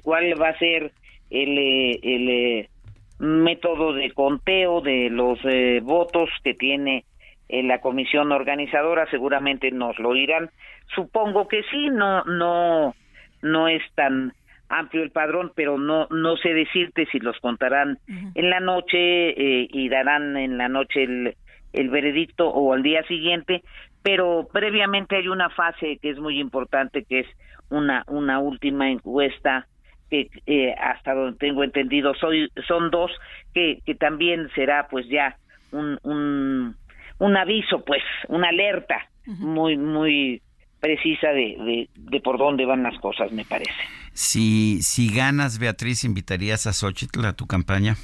cuál 0.03 0.39
va 0.39 0.49
a 0.49 0.59
ser 0.59 0.91
el, 1.31 1.57
el 2.03 2.69
método 3.17 3.93
de 3.93 4.11
conteo 4.11 4.81
de 4.81 5.09
los 5.09 5.39
votos 5.81 6.29
que 6.43 6.53
tiene 6.53 7.05
la 7.49 7.79
comisión 7.79 8.31
organizadora, 8.31 9.09
seguramente 9.09 9.71
nos 9.71 9.97
lo 9.99 10.13
dirán. 10.13 10.49
Supongo 10.93 11.47
que 11.47 11.63
sí, 11.71 11.89
no, 11.89 12.23
no, 12.25 12.95
no 13.41 13.67
es 13.67 13.83
tan 13.95 14.33
amplio 14.69 15.03
el 15.03 15.11
padrón, 15.11 15.51
pero 15.55 15.77
no 15.77 16.07
no 16.09 16.37
sé 16.37 16.53
decirte 16.53 17.05
si 17.11 17.19
los 17.19 17.39
contarán 17.39 17.99
en 18.07 18.49
la 18.49 18.59
noche 18.59 19.29
eh, 19.29 19.67
y 19.71 19.89
darán 19.89 20.37
en 20.37 20.57
la 20.57 20.69
noche 20.69 21.03
el, 21.03 21.35
el 21.73 21.89
veredicto 21.89 22.49
o 22.49 22.73
al 22.73 22.81
día 22.81 23.03
siguiente, 23.03 23.63
pero 24.01 24.47
previamente 24.51 25.17
hay 25.17 25.27
una 25.27 25.49
fase 25.49 25.97
que 26.01 26.09
es 26.09 26.19
muy 26.19 26.39
importante, 26.39 27.03
que 27.03 27.21
es 27.21 27.27
una 27.69 28.03
una 28.07 28.39
última 28.39 28.89
encuesta 28.89 29.67
que 30.09 30.29
eh, 30.45 30.73
hasta 30.79 31.13
donde 31.13 31.37
tengo 31.37 31.63
entendido 31.63 32.13
soy 32.15 32.49
son 32.67 32.91
dos 32.91 33.11
que 33.53 33.79
que 33.85 33.95
también 33.95 34.49
será 34.53 34.87
pues 34.87 35.07
ya 35.07 35.37
un 35.71 35.97
un, 36.03 36.75
un 37.19 37.37
aviso 37.37 37.83
pues 37.85 38.03
una 38.27 38.49
alerta 38.49 39.09
muy 39.25 39.77
muy 39.77 40.41
precisa 40.79 41.29
de, 41.29 41.55
de, 41.57 41.89
de 41.95 42.19
por 42.21 42.37
dónde 42.37 42.65
van 42.65 42.83
las 42.83 42.97
cosas 42.99 43.31
me 43.31 43.45
parece 43.45 43.73
si, 44.15 44.81
si 44.81 45.13
ganas, 45.13 45.59
Beatriz, 45.59 46.05
¿invitarías 46.05 46.67
a 46.67 46.73
Xochitl 46.73 47.25
a 47.25 47.33
tu 47.33 47.47
campaña? 47.47 47.95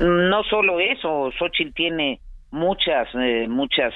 No 0.00 0.42
solo 0.42 0.80
eso, 0.80 1.30
Xochitl 1.38 1.72
tiene 1.72 2.18
muchas, 2.50 3.08
eh, 3.14 3.46
muchas 3.48 3.94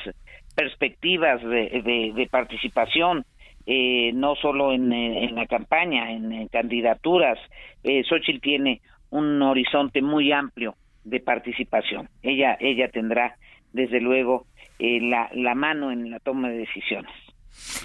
perspectivas 0.54 1.42
de, 1.42 2.12
de, 2.14 2.28
participación, 2.30 3.24
eh, 3.66 4.12
no 4.14 4.36
solo 4.36 4.72
en, 4.72 4.92
en, 4.92 5.34
la 5.34 5.46
campaña, 5.46 6.12
en, 6.12 6.46
candidaturas. 6.48 7.36
Eh, 7.82 8.04
Xochitl 8.04 8.40
tiene 8.40 8.80
un 9.10 9.42
horizonte 9.42 10.02
muy 10.02 10.30
amplio 10.30 10.76
de 11.02 11.18
participación. 11.18 12.08
Ella, 12.22 12.56
ella 12.60 12.92
tendrá, 12.92 13.36
desde 13.72 14.00
luego, 14.00 14.46
eh, 14.78 15.00
la, 15.00 15.30
la 15.34 15.54
mano 15.54 15.90
en 15.92 16.10
la 16.10 16.18
toma 16.20 16.48
de 16.48 16.58
decisiones. 16.58 17.12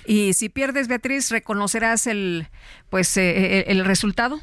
Y 0.06 0.34
si 0.34 0.50
pierdes, 0.50 0.88
Beatriz, 0.88 1.32
¿reconocerás 1.32 2.08
el, 2.08 2.48
pues, 2.90 3.16
eh, 3.18 3.60
eh, 3.60 3.64
el 3.68 3.86
resultado? 3.86 4.38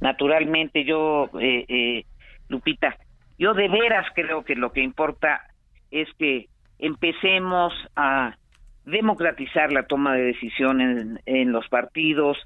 Naturalmente, 0.00 0.84
yo, 0.84 1.30
eh, 1.40 2.04
Lupita, 2.48 2.96
yo 3.38 3.54
de 3.54 3.68
veras 3.68 4.06
creo 4.14 4.44
que 4.44 4.54
lo 4.54 4.72
que 4.72 4.82
importa 4.82 5.42
es 5.90 6.08
que 6.18 6.48
empecemos 6.78 7.72
a 7.96 8.36
democratizar 8.84 9.72
la 9.72 9.84
toma 9.84 10.14
de 10.14 10.22
decisiones 10.22 11.20
en, 11.26 11.52
los 11.52 11.68
partidos, 11.68 12.38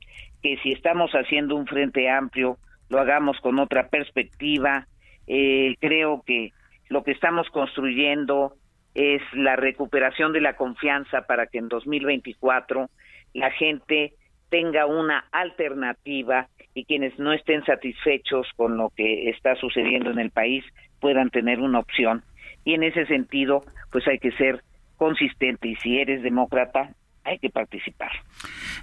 que 0.43 0.57
si 0.63 0.73
estamos 0.73 1.13
haciendo 1.13 1.57
un 1.57 1.67
frente 1.67 2.11
amplio, 2.11 2.59
lo 2.89 3.01
hagamos 3.01 3.39
con 3.41 3.59
otra 3.59 3.89
perspectiva. 3.89 4.87
creo 5.27 6.23
que 6.27 6.53
lo 6.89 7.03
que 7.05 7.13
estamos 7.13 7.49
construyendo 7.51 8.55
es 8.95 9.23
la 9.33 9.57
recuperación 9.57 10.33
de 10.33 10.41
la 10.41 10.57
confianza 10.57 11.23
para 11.23 11.47
que 11.47 11.59
en 11.59 11.69
2024 11.69 12.91
la 13.35 13.51
gente 13.51 14.15
tenga 14.51 14.85
una 14.87 15.25
alternativa 15.33 16.49
y 16.75 16.85
quienes 16.85 17.19
no 17.19 17.33
estén 17.33 17.65
satisfechos 17.65 18.47
con 18.57 18.77
lo 18.77 18.91
que 18.91 19.31
está 19.31 19.55
sucediendo 19.57 20.11
en 20.11 20.19
el 20.19 20.31
país 20.31 20.65
puedan 21.01 21.31
tener 21.31 21.61
una 21.61 21.79
opción. 21.79 22.23
Y 22.65 22.75
en 22.75 22.83
ese 22.83 23.07
sentido, 23.07 23.65
pues 23.91 24.07
hay 24.07 24.19
que 24.19 24.33
ser 24.33 24.63
consistente 24.97 25.69
y 25.69 25.77
si 25.77 25.99
eres 25.99 26.23
demócrata, 26.23 26.91
hay 27.25 27.39
que 27.39 27.51
participar. 27.51 28.11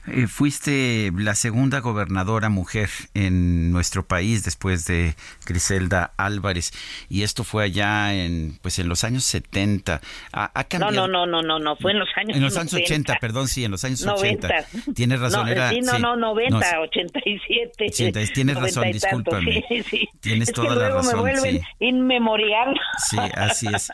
Eh, 0.07 0.27
fuiste 0.27 1.11
la 1.15 1.35
segunda 1.35 1.79
gobernadora 1.79 2.49
mujer 2.49 2.89
en 3.13 3.71
nuestro 3.71 4.05
país 4.07 4.43
después 4.43 4.85
de 4.85 5.15
Griselda 5.45 6.13
Álvarez 6.17 6.71
y 7.09 7.23
esto 7.23 7.43
fue 7.43 7.65
allá 7.65 8.13
en 8.13 8.57
pues 8.61 8.79
en 8.79 8.87
los 8.87 9.03
años 9.03 9.25
70. 9.25 10.01
¿Ha, 10.31 10.63
cambiado? 10.65 11.07
No, 11.07 11.07
no, 11.07 11.25
no, 11.25 11.41
no, 11.41 11.59
no, 11.59 11.75
fue 11.75 11.91
en 11.91 11.99
los 11.99 12.09
años 12.15 12.37
En 12.37 12.43
los 12.43 12.55
años 12.57 12.73
80, 12.73 13.17
perdón, 13.19 13.47
sí, 13.47 13.65
en 13.65 13.71
los 13.71 13.83
años 13.83 14.05
80. 14.05 14.47
Tienes 14.95 15.19
razón, 15.19 15.45
no, 15.45 15.51
era 15.51 15.69
sí, 15.69 15.81
no, 15.81 15.99
no, 15.99 16.15
90, 16.15 16.79
87. 16.81 17.91
tienes 18.33 18.55
razón, 18.55 18.91
discúlpame. 18.91 19.65
Sí, 19.67 19.83
sí. 19.83 20.09
Tienes 20.21 20.49
es 20.49 20.55
toda 20.55 20.69
que 20.69 20.75
la 20.75 20.81
luego 20.81 20.97
razón. 20.97 21.15
me 21.15 21.21
vuelven 21.21 21.59
sí. 21.59 21.67
inmemorial. 21.79 22.79
Sí, 23.09 23.17
así 23.35 23.67
es. 23.73 23.91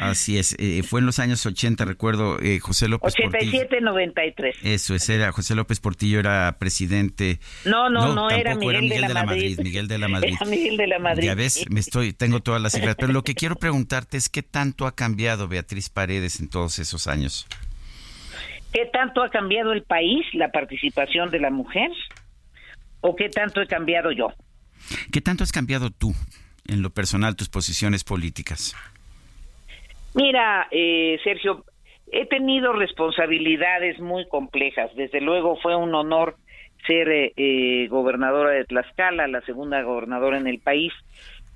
Así 0.00 0.38
es, 0.38 0.56
eh, 0.58 0.82
fue 0.82 1.00
en 1.00 1.06
los 1.06 1.18
años 1.18 1.44
80, 1.44 1.84
recuerdo, 1.84 2.40
eh, 2.40 2.58
José 2.58 2.88
López 2.88 3.12
87, 3.12 3.69
Portillo. 3.70 3.92
93. 3.92 4.56
Eso 4.62 4.94
es, 4.94 5.08
era 5.08 5.32
José 5.32 5.54
López 5.54 5.80
Portillo 5.80 6.18
era 6.18 6.56
presidente. 6.58 7.38
No, 7.64 7.88
no, 7.88 8.14
no, 8.14 8.30
era, 8.30 8.54
Miguel 8.54 8.76
era 8.76 8.80
Miguel 8.82 9.00
de, 9.00 9.14
la 9.14 9.24
Madrid. 9.24 9.60
Miguel 9.62 9.88
de 9.88 9.98
la 9.98 10.08
Madrid. 10.08 10.34
Era 10.40 10.50
Miguel 10.50 10.76
de 10.76 10.86
la 10.86 10.98
Madrid. 10.98 11.24
Ya 11.24 11.34
ves, 11.34 11.64
me 11.70 11.80
estoy, 11.80 12.12
tengo 12.12 12.40
todas 12.40 12.60
las 12.60 12.72
cifras. 12.72 12.96
Pero 12.98 13.12
lo 13.12 13.22
que 13.22 13.34
quiero 13.34 13.56
preguntarte 13.56 14.16
es 14.16 14.28
qué 14.28 14.42
tanto 14.42 14.86
ha 14.86 14.94
cambiado 14.94 15.48
Beatriz 15.48 15.88
Paredes 15.88 16.40
en 16.40 16.48
todos 16.48 16.78
esos 16.78 17.06
años. 17.06 17.46
¿Qué 18.72 18.86
tanto 18.86 19.22
ha 19.22 19.30
cambiado 19.30 19.72
el 19.72 19.82
país 19.82 20.24
la 20.32 20.52
participación 20.52 21.30
de 21.30 21.40
la 21.40 21.50
mujer? 21.50 21.90
¿O 23.00 23.16
qué 23.16 23.28
tanto 23.28 23.60
he 23.60 23.66
cambiado 23.66 24.12
yo? 24.12 24.28
¿Qué 25.12 25.20
tanto 25.20 25.44
has 25.44 25.52
cambiado 25.52 25.90
tú 25.90 26.14
en 26.66 26.82
lo 26.82 26.90
personal 26.90 27.36
tus 27.36 27.48
posiciones 27.48 28.04
políticas? 28.04 28.76
Mira, 30.14 30.68
eh, 30.70 31.18
Sergio, 31.22 31.64
he 32.12 32.26
tenido 32.26 32.72
responsabilidades 32.72 34.00
muy 34.00 34.26
complejas. 34.28 34.90
Desde 34.96 35.20
luego 35.20 35.56
fue 35.56 35.76
un 35.76 35.94
honor 35.94 36.36
ser 36.86 37.08
eh, 37.08 37.32
eh, 37.36 37.88
gobernadora 37.88 38.50
de 38.50 38.64
Tlaxcala, 38.64 39.28
la 39.28 39.40
segunda 39.42 39.82
gobernadora 39.82 40.38
en 40.38 40.46
el 40.46 40.60
país, 40.60 40.92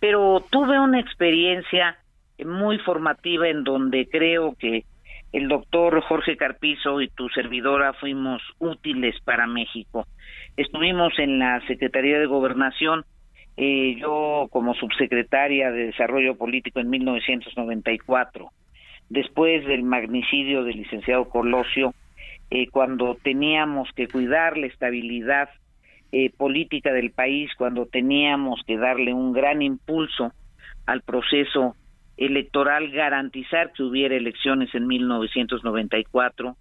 pero 0.01 0.45
tuve 0.51 0.79
una 0.79 1.01
experiencia 1.01 1.99
muy 2.45 2.79
formativa 2.79 3.49
en 3.49 3.65
donde 3.65 4.09
creo 4.09 4.55
que 4.59 4.85
el 5.33 5.49
doctor 5.49 6.01
Jorge 6.03 6.37
Carpizo 6.37 7.01
y 7.01 7.09
tu 7.09 7.29
servidora 7.31 7.93
fuimos 7.95 8.41
útiles 8.59 9.17
para 9.25 9.47
México. 9.47 10.07
Estuvimos 10.57 11.19
en 11.19 11.41
la 11.41 11.61
Secretaría 11.67 12.19
de 12.19 12.27
Gobernación, 12.27 13.05
eh, 13.57 13.97
yo 13.99 14.47
como 14.51 14.75
subsecretaria 14.75 15.71
de 15.73 15.87
Desarrollo 15.87 16.37
Político 16.37 16.81
en 16.81 16.91
1994, 16.91 18.51
después 19.09 19.67
del 19.67 19.83
magnicidio 19.83 20.65
del 20.65 20.79
licenciado 20.79 21.29
Colosio, 21.29 21.95
eh, 22.51 22.69
cuando 22.69 23.17
teníamos 23.23 23.89
que 23.95 24.09
cuidar 24.09 24.57
la 24.57 24.67
estabilidad 24.67 25.49
eh, 26.13 26.31
política 26.31 26.93
del 26.93 27.11
país, 27.11 27.51
cuando 27.57 27.87
teníamos 27.87 28.61
que 28.67 28.77
darle 28.77 29.13
un 29.13 29.33
gran 29.33 29.63
impulso 29.63 30.33
al 30.87 31.03
proceso 31.03 31.75
electoral 32.17 32.91
garantizar 32.91 33.73
que 33.73 33.83
hubiera 33.83 34.15
elecciones 34.15 34.75
en 34.75 34.87
1994. 34.87 36.57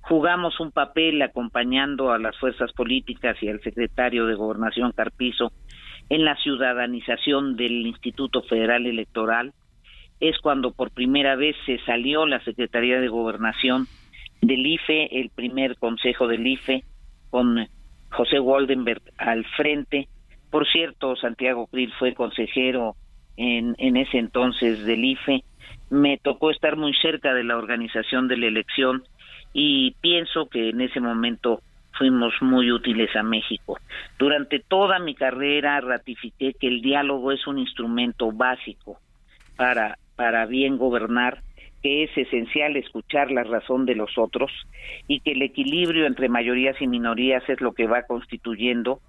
Jugamos 0.00 0.60
un 0.60 0.70
papel 0.70 1.20
acompañando 1.22 2.12
a 2.12 2.18
las 2.18 2.38
fuerzas 2.38 2.72
políticas 2.72 3.36
y 3.42 3.48
al 3.48 3.60
secretario 3.62 4.26
de 4.26 4.34
Gobernación 4.34 4.92
Carpizo 4.92 5.52
en 6.08 6.24
la 6.24 6.36
ciudadanización 6.36 7.56
del 7.56 7.86
Instituto 7.86 8.42
Federal 8.42 8.86
Electoral. 8.86 9.52
Es 10.20 10.38
cuando 10.38 10.72
por 10.72 10.90
primera 10.90 11.36
vez 11.36 11.56
se 11.66 11.78
salió 11.84 12.26
la 12.26 12.42
Secretaría 12.44 13.00
de 13.00 13.08
Gobernación 13.08 13.86
del 14.40 14.66
IFE, 14.66 15.20
el 15.20 15.30
primer 15.30 15.76
consejo 15.76 16.28
del 16.28 16.46
IFE, 16.46 16.84
con 17.30 17.66
José 18.10 18.40
Waldenberg 18.40 19.02
al 19.18 19.44
frente. 19.56 20.08
Por 20.50 20.66
cierto, 20.68 21.16
Santiago 21.16 21.66
Krill 21.66 21.92
fue 21.98 22.14
consejero 22.14 22.96
en, 23.36 23.74
en 23.78 23.96
ese 23.96 24.18
entonces 24.18 24.84
del 24.84 25.04
IFE. 25.04 25.42
Me 25.90 26.18
tocó 26.18 26.50
estar 26.50 26.76
muy 26.76 26.94
cerca 26.94 27.34
de 27.34 27.44
la 27.44 27.56
organización 27.56 28.28
de 28.28 28.36
la 28.36 28.46
elección 28.46 29.02
y 29.52 29.92
pienso 30.00 30.48
que 30.48 30.70
en 30.70 30.80
ese 30.80 31.00
momento 31.00 31.60
fuimos 31.96 32.34
muy 32.40 32.72
útiles 32.72 33.14
a 33.16 33.22
México. 33.22 33.78
Durante 34.18 34.60
toda 34.60 34.98
mi 34.98 35.14
carrera 35.14 35.80
ratifiqué 35.80 36.54
que 36.54 36.66
el 36.66 36.82
diálogo 36.82 37.32
es 37.32 37.46
un 37.46 37.58
instrumento 37.58 38.32
básico 38.32 38.98
para, 39.56 39.96
para 40.16 40.46
bien 40.46 40.78
gobernar, 40.78 41.42
que 41.82 42.04
es 42.04 42.16
esencial 42.16 42.76
escuchar 42.76 43.30
la 43.30 43.44
razón 43.44 43.84
de 43.86 43.94
los 43.94 44.16
otros 44.16 44.50
y 45.06 45.20
que 45.20 45.32
el 45.32 45.42
equilibrio 45.42 46.06
entre 46.06 46.28
mayorías 46.28 46.80
y 46.80 46.86
minorías 46.86 47.42
es 47.48 47.60
lo 47.60 47.72
que 47.72 47.86
va 47.86 48.02
constituyendo 48.02 49.00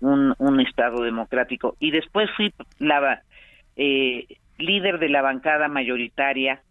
un, 0.00 0.34
un 0.38 0.60
Estado 0.60 1.02
democrático. 1.02 1.76
Y 1.80 1.90
después 1.90 2.30
fui 2.36 2.52
la, 2.78 3.22
eh, 3.76 4.26
líder 4.58 4.98
de 4.98 5.08
la 5.08 5.22
bancada 5.22 5.68
mayoritaria 5.68 6.62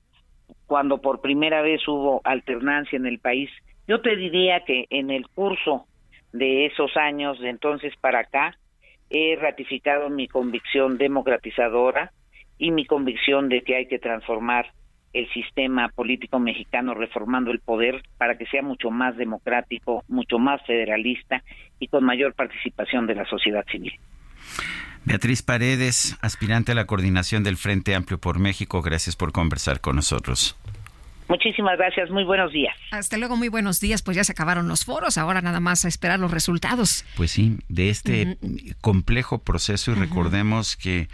cuando 0.65 1.01
por 1.01 1.21
primera 1.21 1.61
vez 1.61 1.85
hubo 1.87 2.21
alternancia 2.23 2.97
en 2.97 3.05
el 3.05 3.19
país. 3.19 3.49
Yo 3.87 4.01
te 4.01 4.15
diría 4.15 4.63
que 4.65 4.85
en 4.89 5.09
el 5.09 5.27
curso 5.27 5.85
de 6.31 6.67
esos 6.67 6.95
años, 6.95 7.39
de 7.39 7.49
entonces 7.49 7.93
para 7.99 8.19
acá, 8.19 8.57
he 9.09 9.35
ratificado 9.35 10.09
mi 10.09 10.27
convicción 10.27 10.97
democratizadora 10.97 12.11
y 12.60 12.72
mi 12.72 12.86
convicción 12.86 13.49
de 13.49 13.64
que 13.64 13.76
hay 13.76 13.88
que 13.88 13.97
transformar 13.97 14.72
el 15.14 15.28
sistema 15.34 15.89
político 15.89 16.38
mexicano 16.38 16.93
reformando 16.93 17.49
el 17.49 17.60
poder 17.60 18.03
para 18.18 18.38
que 18.38 18.45
sea 18.45 18.62
mucho 18.62 18.91
más 18.91 19.18
democrático, 19.18 20.03
mucho 20.07 20.38
más 20.38 20.62
federalista 20.68 21.41
y 21.80 21.88
con 21.88 22.03
mayor 22.03 22.36
participación 22.36 23.07
de 23.07 23.16
la 23.16 23.26
sociedad 23.26 23.66
civil. 23.72 23.93
Beatriz 25.05 25.41
Paredes, 25.41 26.18
aspirante 26.22 26.74
a 26.74 26.76
la 26.76 26.86
coordinación 26.86 27.43
del 27.43 27.57
Frente 27.57 27.95
Amplio 27.95 28.20
por 28.20 28.38
México, 28.38 28.82
gracias 28.82 29.16
por 29.16 29.32
conversar 29.32 29.82
con 29.82 29.95
nosotros. 29.95 30.55
Muchísimas 31.30 31.78
gracias, 31.78 32.10
muy 32.10 32.24
buenos 32.24 32.51
días. 32.51 32.76
Hasta 32.91 33.18
luego, 33.18 33.38
muy 33.38 33.49
buenos 33.49 33.80
días. 33.80 34.01
Pues 34.01 34.18
ya 34.18 34.24
se 34.24 34.32
acabaron 34.32 34.68
los 34.68 34.84
foros, 34.84 35.18
ahora 35.18 35.41
nada 35.41 35.60
más 35.60 35.86
a 35.86 35.88
esperar 35.88 36.20
los 36.20 36.32
resultados. 36.32 37.05
Pues 37.16 37.32
sí, 37.32 37.57
de 37.70 37.89
este 37.89 38.38
complejo 38.82 39.38
proceso 39.38 39.91
y 39.91 39.95
recordemos 39.95 40.76
que 40.76 41.07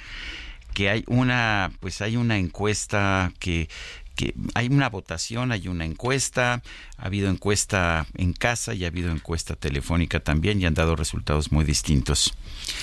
que 0.75 0.89
hay 0.89 1.03
una 1.07 1.71
pues 1.79 2.01
hay 2.01 2.17
una 2.17 2.37
encuesta 2.37 3.31
que 3.39 3.69
que 4.15 4.33
hay 4.53 4.67
una 4.67 4.89
votación, 4.89 5.51
hay 5.51 5.67
una 5.67 5.85
encuesta, 5.85 6.61
ha 6.97 7.05
habido 7.05 7.29
encuesta 7.29 8.07
en 8.15 8.33
casa 8.33 8.73
y 8.73 8.85
ha 8.85 8.87
habido 8.87 9.11
encuesta 9.11 9.55
telefónica 9.55 10.19
también 10.19 10.61
y 10.61 10.65
han 10.65 10.73
dado 10.73 10.95
resultados 10.95 11.51
muy 11.51 11.65
distintos. 11.65 12.33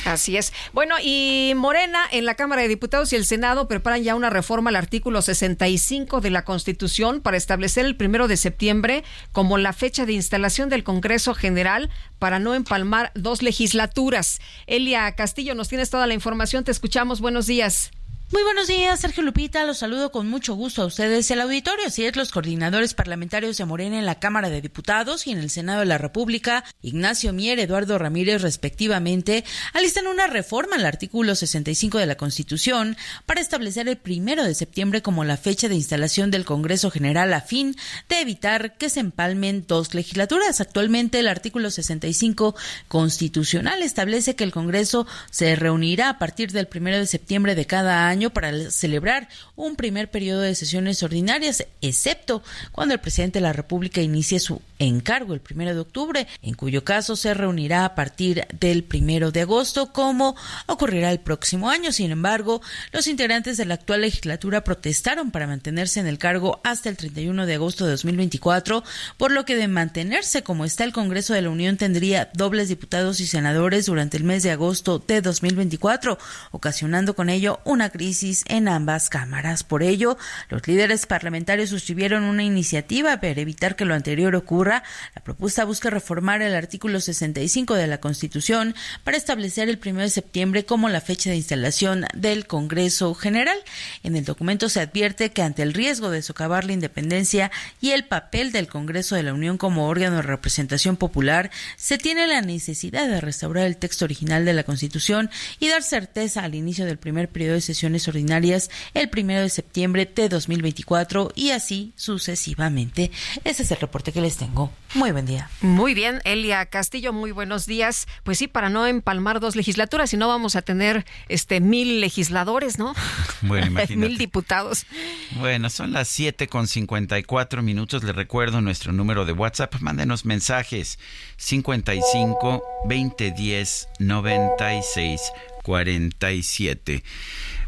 Así 0.04 0.36
es. 0.36 0.52
Bueno, 0.72 0.96
y 1.02 1.54
Morena 1.56 2.00
en 2.10 2.24
la 2.24 2.34
Cámara 2.34 2.62
de 2.62 2.68
Diputados 2.68 3.12
y 3.12 3.16
el 3.16 3.24
Senado 3.24 3.68
preparan 3.68 4.02
ya 4.02 4.14
una 4.14 4.30
reforma 4.30 4.70
al 4.70 4.76
artículo 4.76 5.22
65 5.22 6.20
de 6.20 6.30
la 6.30 6.44
Constitución 6.44 7.20
para 7.20 7.36
establecer 7.36 7.86
el 7.86 7.96
primero 7.96 8.28
de 8.28 8.36
septiembre 8.36 9.04
como 9.32 9.58
la 9.58 9.72
fecha 9.72 10.06
de 10.06 10.12
instalación 10.12 10.68
del 10.68 10.84
Congreso 10.84 11.34
General 11.34 11.90
para 12.18 12.38
no 12.38 12.54
empalmar 12.54 13.10
dos 13.14 13.42
legislaturas. 13.42 14.40
Elia 14.66 15.10
Castillo, 15.14 15.54
nos 15.54 15.68
tienes 15.68 15.90
toda 15.90 16.06
la 16.06 16.14
información, 16.14 16.64
te 16.64 16.70
escuchamos. 16.70 17.20
Buenos 17.20 17.46
días. 17.46 17.90
Muy 18.32 18.44
buenos 18.44 18.66
días, 18.66 18.98
Sergio 18.98 19.22
Lupita. 19.22 19.62
Los 19.66 19.76
saludo 19.76 20.10
con 20.10 20.26
mucho 20.26 20.54
gusto 20.54 20.80
a 20.80 20.86
ustedes. 20.86 21.30
El 21.30 21.42
auditorio, 21.42 21.86
así 21.86 22.06
es, 22.06 22.16
los 22.16 22.30
coordinadores 22.30 22.94
parlamentarios 22.94 23.58
de 23.58 23.66
Morena 23.66 23.98
en 23.98 24.06
la 24.06 24.20
Cámara 24.20 24.48
de 24.48 24.62
Diputados 24.62 25.26
y 25.26 25.32
en 25.32 25.38
el 25.38 25.50
Senado 25.50 25.80
de 25.80 25.84
la 25.84 25.98
República, 25.98 26.64
Ignacio 26.80 27.34
Mier, 27.34 27.58
Eduardo 27.58 27.98
Ramírez, 27.98 28.40
respectivamente, 28.40 29.44
alistan 29.74 30.06
una 30.06 30.28
reforma 30.28 30.76
al 30.76 30.86
artículo 30.86 31.34
65 31.34 31.98
de 31.98 32.06
la 32.06 32.14
Constitución 32.14 32.96
para 33.26 33.42
establecer 33.42 33.86
el 33.86 33.98
primero 33.98 34.44
de 34.44 34.54
septiembre 34.54 35.02
como 35.02 35.24
la 35.24 35.36
fecha 35.36 35.68
de 35.68 35.74
instalación 35.74 36.30
del 36.30 36.46
Congreso 36.46 36.90
General 36.90 37.34
a 37.34 37.42
fin 37.42 37.76
de 38.08 38.22
evitar 38.22 38.78
que 38.78 38.88
se 38.88 39.00
empalmen 39.00 39.66
dos 39.68 39.92
legislaturas. 39.92 40.62
Actualmente, 40.62 41.18
el 41.18 41.28
artículo 41.28 41.70
65 41.70 42.56
constitucional 42.88 43.82
establece 43.82 44.36
que 44.36 44.44
el 44.44 44.52
Congreso 44.52 45.06
se 45.30 45.54
reunirá 45.54 46.08
a 46.08 46.18
partir 46.18 46.50
del 46.50 46.66
primero 46.66 46.96
de 46.96 47.06
septiembre 47.06 47.54
de 47.54 47.66
cada 47.66 48.08
año 48.08 48.21
para 48.30 48.70
celebrar 48.70 49.28
un 49.56 49.76
primer 49.76 50.10
periodo 50.10 50.40
de 50.40 50.54
sesiones 50.54 51.02
ordinarias, 51.02 51.66
excepto 51.80 52.42
cuando 52.70 52.94
el 52.94 53.00
presidente 53.00 53.38
de 53.38 53.44
la 53.44 53.52
República 53.52 54.00
inicie 54.00 54.40
su 54.40 54.60
encargo 54.78 55.34
el 55.34 55.40
primero 55.40 55.74
de 55.74 55.80
octubre, 55.80 56.26
en 56.42 56.54
cuyo 56.54 56.84
caso 56.84 57.16
se 57.16 57.34
reunirá 57.34 57.84
a 57.84 57.94
partir 57.94 58.46
del 58.58 58.84
primero 58.84 59.30
de 59.30 59.42
agosto, 59.42 59.92
como 59.92 60.34
ocurrirá 60.66 61.10
el 61.10 61.20
próximo 61.20 61.70
año. 61.70 61.92
Sin 61.92 62.10
embargo, 62.10 62.60
los 62.92 63.06
integrantes 63.06 63.56
de 63.56 63.64
la 63.64 63.74
actual 63.74 64.02
legislatura 64.02 64.64
protestaron 64.64 65.30
para 65.30 65.46
mantenerse 65.46 66.00
en 66.00 66.06
el 66.06 66.18
cargo 66.18 66.60
hasta 66.64 66.88
el 66.88 66.96
31 66.96 67.46
de 67.46 67.54
agosto 67.54 67.84
de 67.84 67.92
2024, 67.92 68.82
por 69.16 69.30
lo 69.30 69.44
que 69.44 69.56
de 69.56 69.68
mantenerse 69.68 70.42
como 70.42 70.64
está 70.64 70.84
el 70.84 70.92
Congreso 70.92 71.34
de 71.34 71.42
la 71.42 71.50
Unión 71.50 71.76
tendría 71.76 72.30
dobles 72.34 72.68
diputados 72.68 73.20
y 73.20 73.26
senadores 73.26 73.86
durante 73.86 74.16
el 74.16 74.24
mes 74.24 74.42
de 74.42 74.50
agosto 74.50 74.98
de 74.98 75.20
2024, 75.20 76.18
ocasionando 76.50 77.14
con 77.14 77.28
ello 77.28 77.60
una 77.64 77.90
crisis 77.90 78.11
en 78.46 78.68
ambas 78.68 79.08
cámaras. 79.08 79.64
Por 79.64 79.82
ello, 79.82 80.18
los 80.50 80.66
líderes 80.68 81.06
parlamentarios 81.06 81.70
suscribieron 81.70 82.24
una 82.24 82.42
iniciativa 82.42 83.16
para 83.16 83.40
evitar 83.40 83.74
que 83.74 83.86
lo 83.86 83.94
anterior 83.94 84.36
ocurra. 84.36 84.82
La 85.14 85.22
propuesta 85.22 85.64
busca 85.64 85.88
reformar 85.88 86.42
el 86.42 86.54
artículo 86.54 87.00
65 87.00 87.74
de 87.74 87.86
la 87.86 88.00
Constitución 88.00 88.74
para 89.02 89.16
establecer 89.16 89.70
el 89.70 89.80
1 89.84 90.00
de 90.00 90.10
septiembre 90.10 90.66
como 90.66 90.90
la 90.90 91.00
fecha 91.00 91.30
de 91.30 91.36
instalación 91.36 92.04
del 92.14 92.46
Congreso 92.46 93.14
General. 93.14 93.56
En 94.02 94.14
el 94.14 94.24
documento 94.26 94.68
se 94.68 94.80
advierte 94.80 95.30
que 95.30 95.42
ante 95.42 95.62
el 95.62 95.72
riesgo 95.72 96.10
de 96.10 96.20
socavar 96.20 96.64
la 96.64 96.74
independencia 96.74 97.50
y 97.80 97.92
el 97.92 98.04
papel 98.04 98.52
del 98.52 98.68
Congreso 98.68 99.16
de 99.16 99.22
la 99.22 99.32
Unión 99.32 99.56
como 99.56 99.88
órgano 99.88 100.16
de 100.16 100.22
representación 100.22 100.98
popular, 100.98 101.50
se 101.76 101.96
tiene 101.96 102.26
la 102.26 102.42
necesidad 102.42 103.08
de 103.08 103.22
restaurar 103.22 103.66
el 103.66 103.78
texto 103.78 104.04
original 104.04 104.44
de 104.44 104.52
la 104.52 104.64
Constitución 104.64 105.30
y 105.58 105.68
dar 105.68 105.82
certeza 105.82 106.42
al 106.42 106.54
inicio 106.54 106.84
del 106.84 106.98
primer 106.98 107.28
periodo 107.28 107.54
de 107.54 107.60
sesiones 107.60 108.01
sesiones 108.02 108.08
ordinarias 108.08 108.70
el 108.94 109.08
primero 109.08 109.40
de 109.40 109.48
septiembre 109.48 110.10
de 110.14 110.28
2024 110.28 111.32
y 111.34 111.50
así 111.50 111.92
sucesivamente. 111.96 113.10
Ese 113.44 113.62
es 113.62 113.70
el 113.70 113.78
reporte 113.78 114.12
que 114.12 114.20
les 114.20 114.36
tengo. 114.36 114.70
Muy 114.94 115.10
buen 115.12 115.26
día. 115.26 115.48
Muy 115.60 115.94
bien, 115.94 116.20
Elia 116.24 116.66
Castillo, 116.66 117.12
muy 117.12 117.32
buenos 117.32 117.66
días. 117.66 118.06
Pues 118.24 118.38
sí, 118.38 118.48
para 118.48 118.68
no 118.68 118.86
empalmar 118.86 119.40
dos 119.40 119.56
legislaturas, 119.56 120.10
si 120.10 120.16
no 120.16 120.28
vamos 120.28 120.56
a 120.56 120.62
tener 120.62 121.06
este 121.28 121.60
mil 121.60 122.00
legisladores, 122.00 122.78
¿no? 122.78 122.94
Bueno, 123.42 123.66
imagínate. 123.72 123.96
mil 123.96 124.18
diputados. 124.18 124.86
Bueno, 125.32 125.68
son 125.68 125.92
las 125.92 126.08
siete 126.08 126.46
con 126.48 126.66
54 126.68 127.62
minutos. 127.62 128.04
Les 128.04 128.14
recuerdo 128.14 128.60
nuestro 128.60 128.92
número 128.92 129.24
de 129.24 129.32
WhatsApp. 129.32 129.74
Mándenos 129.80 130.24
mensajes 130.24 130.98
55 131.38 132.62
2010 132.84 133.88
96 133.98 135.20
47. 135.62 137.02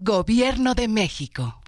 Gobierno 0.00 0.76
de 0.76 0.86
México. 0.86 1.60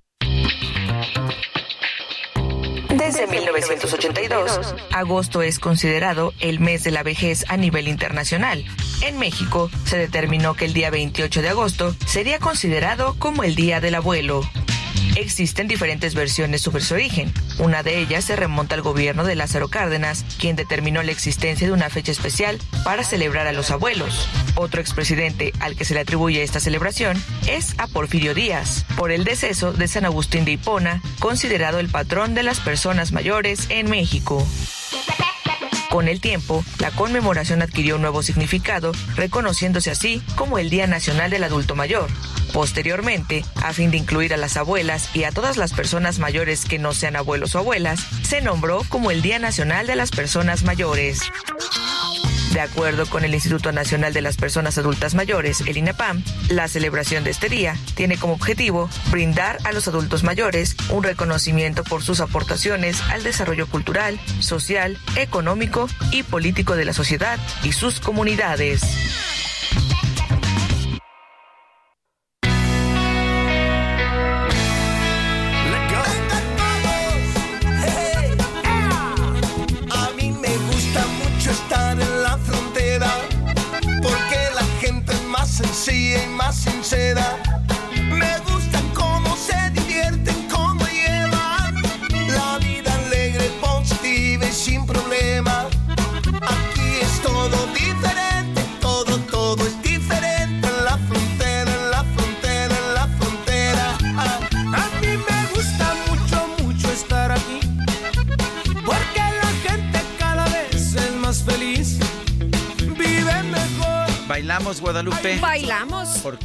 Desde 2.88 3.26
1982, 3.26 4.72
agosto 4.92 5.42
es 5.42 5.58
considerado 5.58 6.32
el 6.38 6.60
mes 6.60 6.84
de 6.84 6.92
la 6.92 7.02
vejez 7.02 7.44
a 7.48 7.56
nivel 7.56 7.88
internacional. 7.88 8.64
En 9.02 9.18
México, 9.18 9.68
se 9.84 9.98
determinó 9.98 10.54
que 10.54 10.66
el 10.66 10.74
día 10.74 10.90
28 10.90 11.42
de 11.42 11.48
agosto 11.48 11.92
sería 12.06 12.38
considerado 12.38 13.16
como 13.18 13.42
el 13.42 13.56
Día 13.56 13.80
del 13.80 13.96
Abuelo. 13.96 14.42
Existen 15.16 15.68
diferentes 15.68 16.14
versiones 16.14 16.62
sobre 16.62 16.82
su 16.82 16.94
origen. 16.94 17.32
Una 17.58 17.82
de 17.82 17.98
ellas 17.98 18.24
se 18.24 18.36
remonta 18.36 18.74
al 18.74 18.82
gobierno 18.82 19.24
de 19.24 19.34
Lázaro 19.34 19.68
Cárdenas, 19.68 20.24
quien 20.38 20.56
determinó 20.56 21.02
la 21.02 21.12
existencia 21.12 21.66
de 21.66 21.72
una 21.72 21.90
fecha 21.90 22.12
especial 22.12 22.58
para 22.84 23.04
celebrar 23.04 23.46
a 23.46 23.52
los 23.52 23.70
abuelos. 23.70 24.28
Otro 24.54 24.80
expresidente 24.80 25.52
al 25.60 25.76
que 25.76 25.84
se 25.84 25.94
le 25.94 26.00
atribuye 26.00 26.42
esta 26.42 26.60
celebración 26.60 27.22
es 27.48 27.74
a 27.78 27.86
Porfirio 27.86 28.34
Díaz, 28.34 28.84
por 28.96 29.10
el 29.10 29.24
deceso 29.24 29.72
de 29.72 29.88
San 29.88 30.04
Agustín 30.04 30.44
de 30.44 30.52
Hipona, 30.52 31.02
considerado 31.18 31.78
el 31.78 31.88
patrón 31.88 32.34
de 32.34 32.42
las 32.42 32.60
personas 32.60 33.12
mayores 33.12 33.66
en 33.70 33.90
México. 33.90 34.46
Con 35.90 36.06
el 36.06 36.20
tiempo, 36.20 36.64
la 36.78 36.92
conmemoración 36.92 37.62
adquirió 37.62 37.96
un 37.96 38.02
nuevo 38.02 38.22
significado, 38.22 38.92
reconociéndose 39.16 39.90
así 39.90 40.22
como 40.36 40.58
el 40.58 40.70
Día 40.70 40.86
Nacional 40.86 41.32
del 41.32 41.42
Adulto 41.42 41.74
Mayor. 41.74 42.08
Posteriormente, 42.52 43.44
a 43.56 43.72
fin 43.72 43.90
de 43.90 43.96
incluir 43.96 44.32
a 44.32 44.36
las 44.36 44.56
abuelas 44.56 45.10
y 45.14 45.24
a 45.24 45.32
todas 45.32 45.56
las 45.56 45.72
personas 45.72 46.20
mayores 46.20 46.64
que 46.64 46.78
no 46.78 46.92
sean 46.92 47.16
abuelos 47.16 47.56
o 47.56 47.58
abuelas, 47.58 48.06
se 48.22 48.40
nombró 48.40 48.84
como 48.88 49.10
el 49.10 49.20
Día 49.20 49.40
Nacional 49.40 49.88
de 49.88 49.96
las 49.96 50.12
Personas 50.12 50.62
Mayores. 50.62 51.22
De 52.52 52.60
acuerdo 52.60 53.06
con 53.06 53.24
el 53.24 53.32
Instituto 53.32 53.70
Nacional 53.70 54.12
de 54.12 54.22
las 54.22 54.36
Personas 54.36 54.76
Adultas 54.76 55.14
Mayores, 55.14 55.60
el 55.62 55.76
INAPAM, 55.76 56.22
la 56.48 56.66
celebración 56.66 57.22
de 57.22 57.30
este 57.30 57.48
día 57.48 57.76
tiene 57.94 58.16
como 58.16 58.34
objetivo 58.34 58.90
brindar 59.10 59.58
a 59.64 59.72
los 59.72 59.86
adultos 59.86 60.24
mayores 60.24 60.76
un 60.90 61.04
reconocimiento 61.04 61.84
por 61.84 62.02
sus 62.02 62.20
aportaciones 62.20 63.00
al 63.10 63.22
desarrollo 63.22 63.68
cultural, 63.68 64.18
social, 64.40 64.98
económico 65.16 65.88
y 66.10 66.24
político 66.24 66.74
de 66.74 66.86
la 66.86 66.92
sociedad 66.92 67.38
y 67.62 67.70
sus 67.70 68.00
comunidades. 68.00 68.82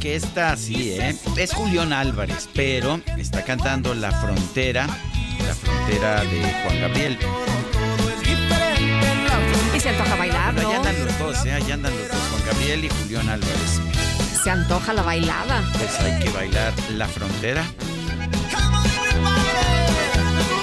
Esta 0.06 0.56
sí, 0.56 0.92
¿eh? 0.92 1.16
Es 1.36 1.52
Julián 1.52 1.92
Álvarez, 1.92 2.48
pero 2.54 3.00
está 3.18 3.42
cantando 3.42 3.92
La 3.92 4.12
Frontera, 4.12 4.86
la 4.86 5.54
frontera 5.54 6.22
de 6.22 6.40
Juan 6.62 6.80
Gabriel. 6.80 7.18
Y 9.74 9.80
se 9.80 9.88
antoja 9.88 10.14
bailar, 10.14 10.54
¿no? 10.54 10.70
andan 10.70 11.04
los 11.04 11.18
dos, 11.18 11.44
¿eh? 11.44 11.52
Ahí 11.52 11.72
andan 11.72 11.92
los 11.98 12.08
dos, 12.08 12.20
Juan 12.30 12.42
Gabriel 12.46 12.84
y 12.84 12.88
Julián 12.88 13.28
Álvarez. 13.28 13.80
Se 14.42 14.48
antoja 14.48 14.92
la 14.92 15.02
bailada. 15.02 15.68
Pues 15.72 15.98
hay 15.98 16.22
que 16.22 16.30
bailar 16.30 16.72
La 16.94 17.08
Frontera. 17.08 17.64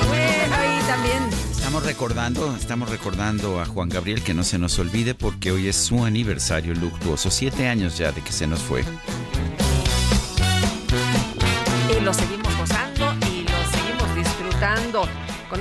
Bueno, 0.08 0.56
ahí 0.56 0.80
también. 0.88 1.44
Estamos 1.52 1.84
recordando, 1.84 2.56
estamos 2.56 2.90
recordando 2.90 3.60
a 3.60 3.66
Juan 3.66 3.90
Gabriel 3.90 4.24
que 4.24 4.34
no 4.34 4.44
se 4.44 4.58
nos 4.58 4.80
olvide 4.80 5.16
porque 5.16 5.52
hoy 5.52 5.68
es 5.68 5.76
su 5.76 6.06
aniversario 6.06 6.74
luctuoso, 6.76 7.30
siete 7.30 7.68
años 7.68 7.98
ya 7.98 8.14
de 8.14 8.22
que 8.22 8.32
se 8.32 8.48
nos 8.48 8.62
fue. 8.62 8.86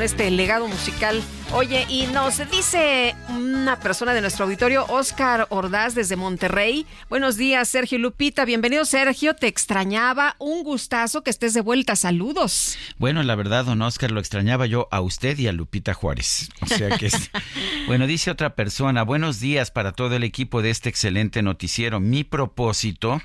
Con 0.03 0.07
este 0.07 0.30
legado 0.32 0.66
musical. 0.66 1.22
Oye, 1.53 1.86
y 1.88 2.07
nos 2.07 2.38
dice 2.50 3.14
una 3.28 3.78
persona 3.78 4.14
de 4.14 4.20
nuestro 4.20 4.46
auditorio, 4.46 4.84
Oscar 4.88 5.46
Ordaz, 5.50 5.94
desde 5.94 6.16
Monterrey. 6.16 6.86
Buenos 7.09 7.36
días, 7.36 7.68
Sergio 7.68 7.98
Lupita. 7.98 8.44
Bienvenido, 8.44 8.84
Sergio. 8.84 9.36
Te 9.36 9.46
extrañaba. 9.46 10.34
Un 10.40 10.64
gustazo 10.64 11.22
que 11.22 11.30
estés 11.30 11.55
de 11.55 11.61
vuelta. 11.61 11.94
Saludos. 11.94 12.76
Bueno, 12.98 13.22
la 13.22 13.36
verdad, 13.36 13.66
don 13.66 13.80
Oscar, 13.82 14.11
lo 14.11 14.18
extrañaba 14.18 14.66
yo 14.66 14.88
a 14.90 15.00
usted 15.00 15.38
y 15.38 15.46
a 15.46 15.53
Lupita 15.53 15.94
Juárez. 15.94 16.48
O 16.62 16.66
sea 16.66 16.98
que 16.98 17.07
es... 17.07 17.30
Bueno, 17.86 18.07
dice 18.07 18.30
otra 18.30 18.55
persona, 18.55 19.03
buenos 19.03 19.40
días 19.40 19.70
para 19.70 19.92
todo 19.92 20.14
el 20.16 20.24
equipo 20.24 20.62
de 20.62 20.70
este 20.70 20.88
excelente 20.88 21.42
noticiero. 21.42 22.00
Mi 22.00 22.24
propósito 22.24 23.20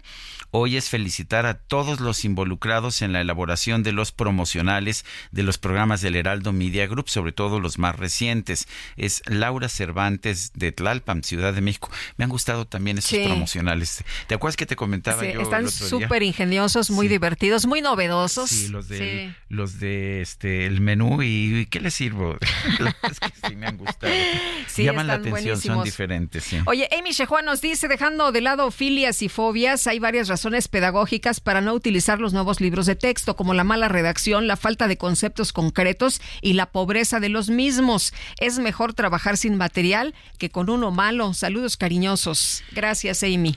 hoy 0.52 0.78
es 0.78 0.90
felicitar 0.90 1.46
a 1.46 1.56
todos 1.56 2.00
los 2.00 2.24
involucrados 2.26 3.02
en 3.02 3.12
la 3.12 3.22
elaboración 3.22 3.84
de 3.84 3.92
los 3.92 4.12
promocionales 4.12 5.06
de 5.32 5.44
los 5.44 5.58
programas 5.58 6.02
del 6.02 6.16
Heraldo 6.16 6.54
Media 6.54 6.88
Group, 6.88 7.10
sobre 7.10 7.32
todo 7.32 7.60
los 7.60 7.78
más 7.78 7.96
recientes. 7.96 8.68
Es 8.96 9.22
Laura 9.26 9.70
Cervantes 9.70 10.54
de 10.54 10.72
Tlalpan, 10.72 11.24
Ciudad 11.24 11.54
de 11.54 11.62
México. 11.62 11.90
Me 12.18 12.24
han 12.24 12.30
gustado 12.30 12.66
también 12.66 12.98
esos 12.98 13.20
promocionales. 13.20 14.04
¿Te 14.28 14.36
acuerdas 14.36 14.56
que 14.56 14.66
te 14.66 14.76
comentaba 14.76 15.26
yo? 15.26 15.42
Están 15.42 15.70
súper 15.70 16.24
ingeniosos, 16.24 16.90
muy 16.90 17.08
divertidos, 17.08 17.66
muy 17.66 17.82
novedosos. 17.82 18.50
Sí, 18.50 18.68
los 18.70 18.88
de, 18.88 19.36
los 19.50 19.80
de 19.80 20.22
este 20.22 20.66
el 20.66 20.82
menú 20.82 21.22
y, 21.22 21.68
¿qué 21.70 21.80
les 21.80 21.94
sirvo? 21.94 22.38
es 23.10 23.20
que 23.20 23.50
sí 23.50 23.56
me 23.56 23.68
han 23.68 23.78
gustado. 23.78 24.14
Llaman 24.78 25.08
la 25.08 25.14
atención, 25.16 25.60
son 25.60 25.84
diferentes. 25.84 26.48
Oye, 26.66 26.88
Amy 26.98 27.12
Shejuan 27.12 27.46
nos 27.46 27.62
dice, 27.62 27.88
dejando 27.88 28.32
de 28.32 28.42
lado 28.42 28.72
filias 28.72 29.22
y 29.22 29.30
fobias, 29.30 29.88
hay 29.88 30.00
varias 30.00 30.28
razones 30.28 30.37
pedagógicas 30.68 31.40
para 31.40 31.62
no 31.62 31.74
utilizar 31.74 32.20
los 32.20 32.34
nuevos 32.34 32.62
libros 32.62 32.86
de 32.86 32.96
texto, 32.96 33.36
como 33.36 33.54
la 33.54 33.64
mala 33.64 33.88
redacción, 33.88 34.48
la 34.48 34.58
falta 34.58 34.88
de 34.88 34.98
conceptos 34.98 35.54
concretos 35.54 36.22
y 36.42 36.54
la 36.54 36.68
pobreza 36.68 37.20
de 37.20 37.30
los 37.30 37.50
mismos. 37.50 38.14
Es 38.40 38.60
mejor 38.60 38.94
trabajar 38.94 39.38
sin 39.38 39.56
material 39.56 40.14
que 40.38 40.50
con 40.50 40.70
uno 40.70 40.92
malo. 40.92 41.34
Saludos 41.34 41.78
cariñosos. 41.78 42.64
Gracias, 42.72 43.24
Amy. 43.24 43.56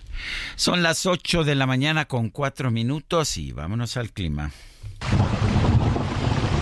Son 0.57 0.83
las 0.83 1.07
8 1.07 1.45
de 1.45 1.55
la 1.55 1.67
mañana 1.67 2.07
con 2.07 2.31
4 2.31 2.71
minutos 2.71 3.37
y 3.37 3.53
vámonos 3.53 3.97
al 3.97 4.13
clima. 4.13 4.53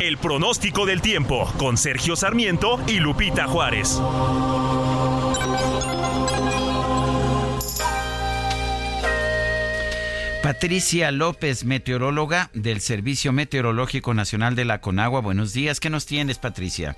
El 0.00 0.16
pronóstico 0.18 0.86
del 0.86 1.02
tiempo 1.02 1.52
con 1.58 1.76
Sergio 1.76 2.14
Sarmiento 2.14 2.80
y 2.86 3.00
Lupita 3.00 3.48
Juárez. 3.48 4.00
Patricia 10.48 11.10
López, 11.10 11.66
meteoróloga 11.66 12.48
del 12.54 12.80
Servicio 12.80 13.34
Meteorológico 13.34 14.14
Nacional 14.14 14.56
de 14.56 14.64
la 14.64 14.80
Conagua. 14.80 15.20
Buenos 15.20 15.52
días, 15.52 15.78
¿qué 15.78 15.90
nos 15.90 16.06
tienes, 16.06 16.38
Patricia? 16.38 16.96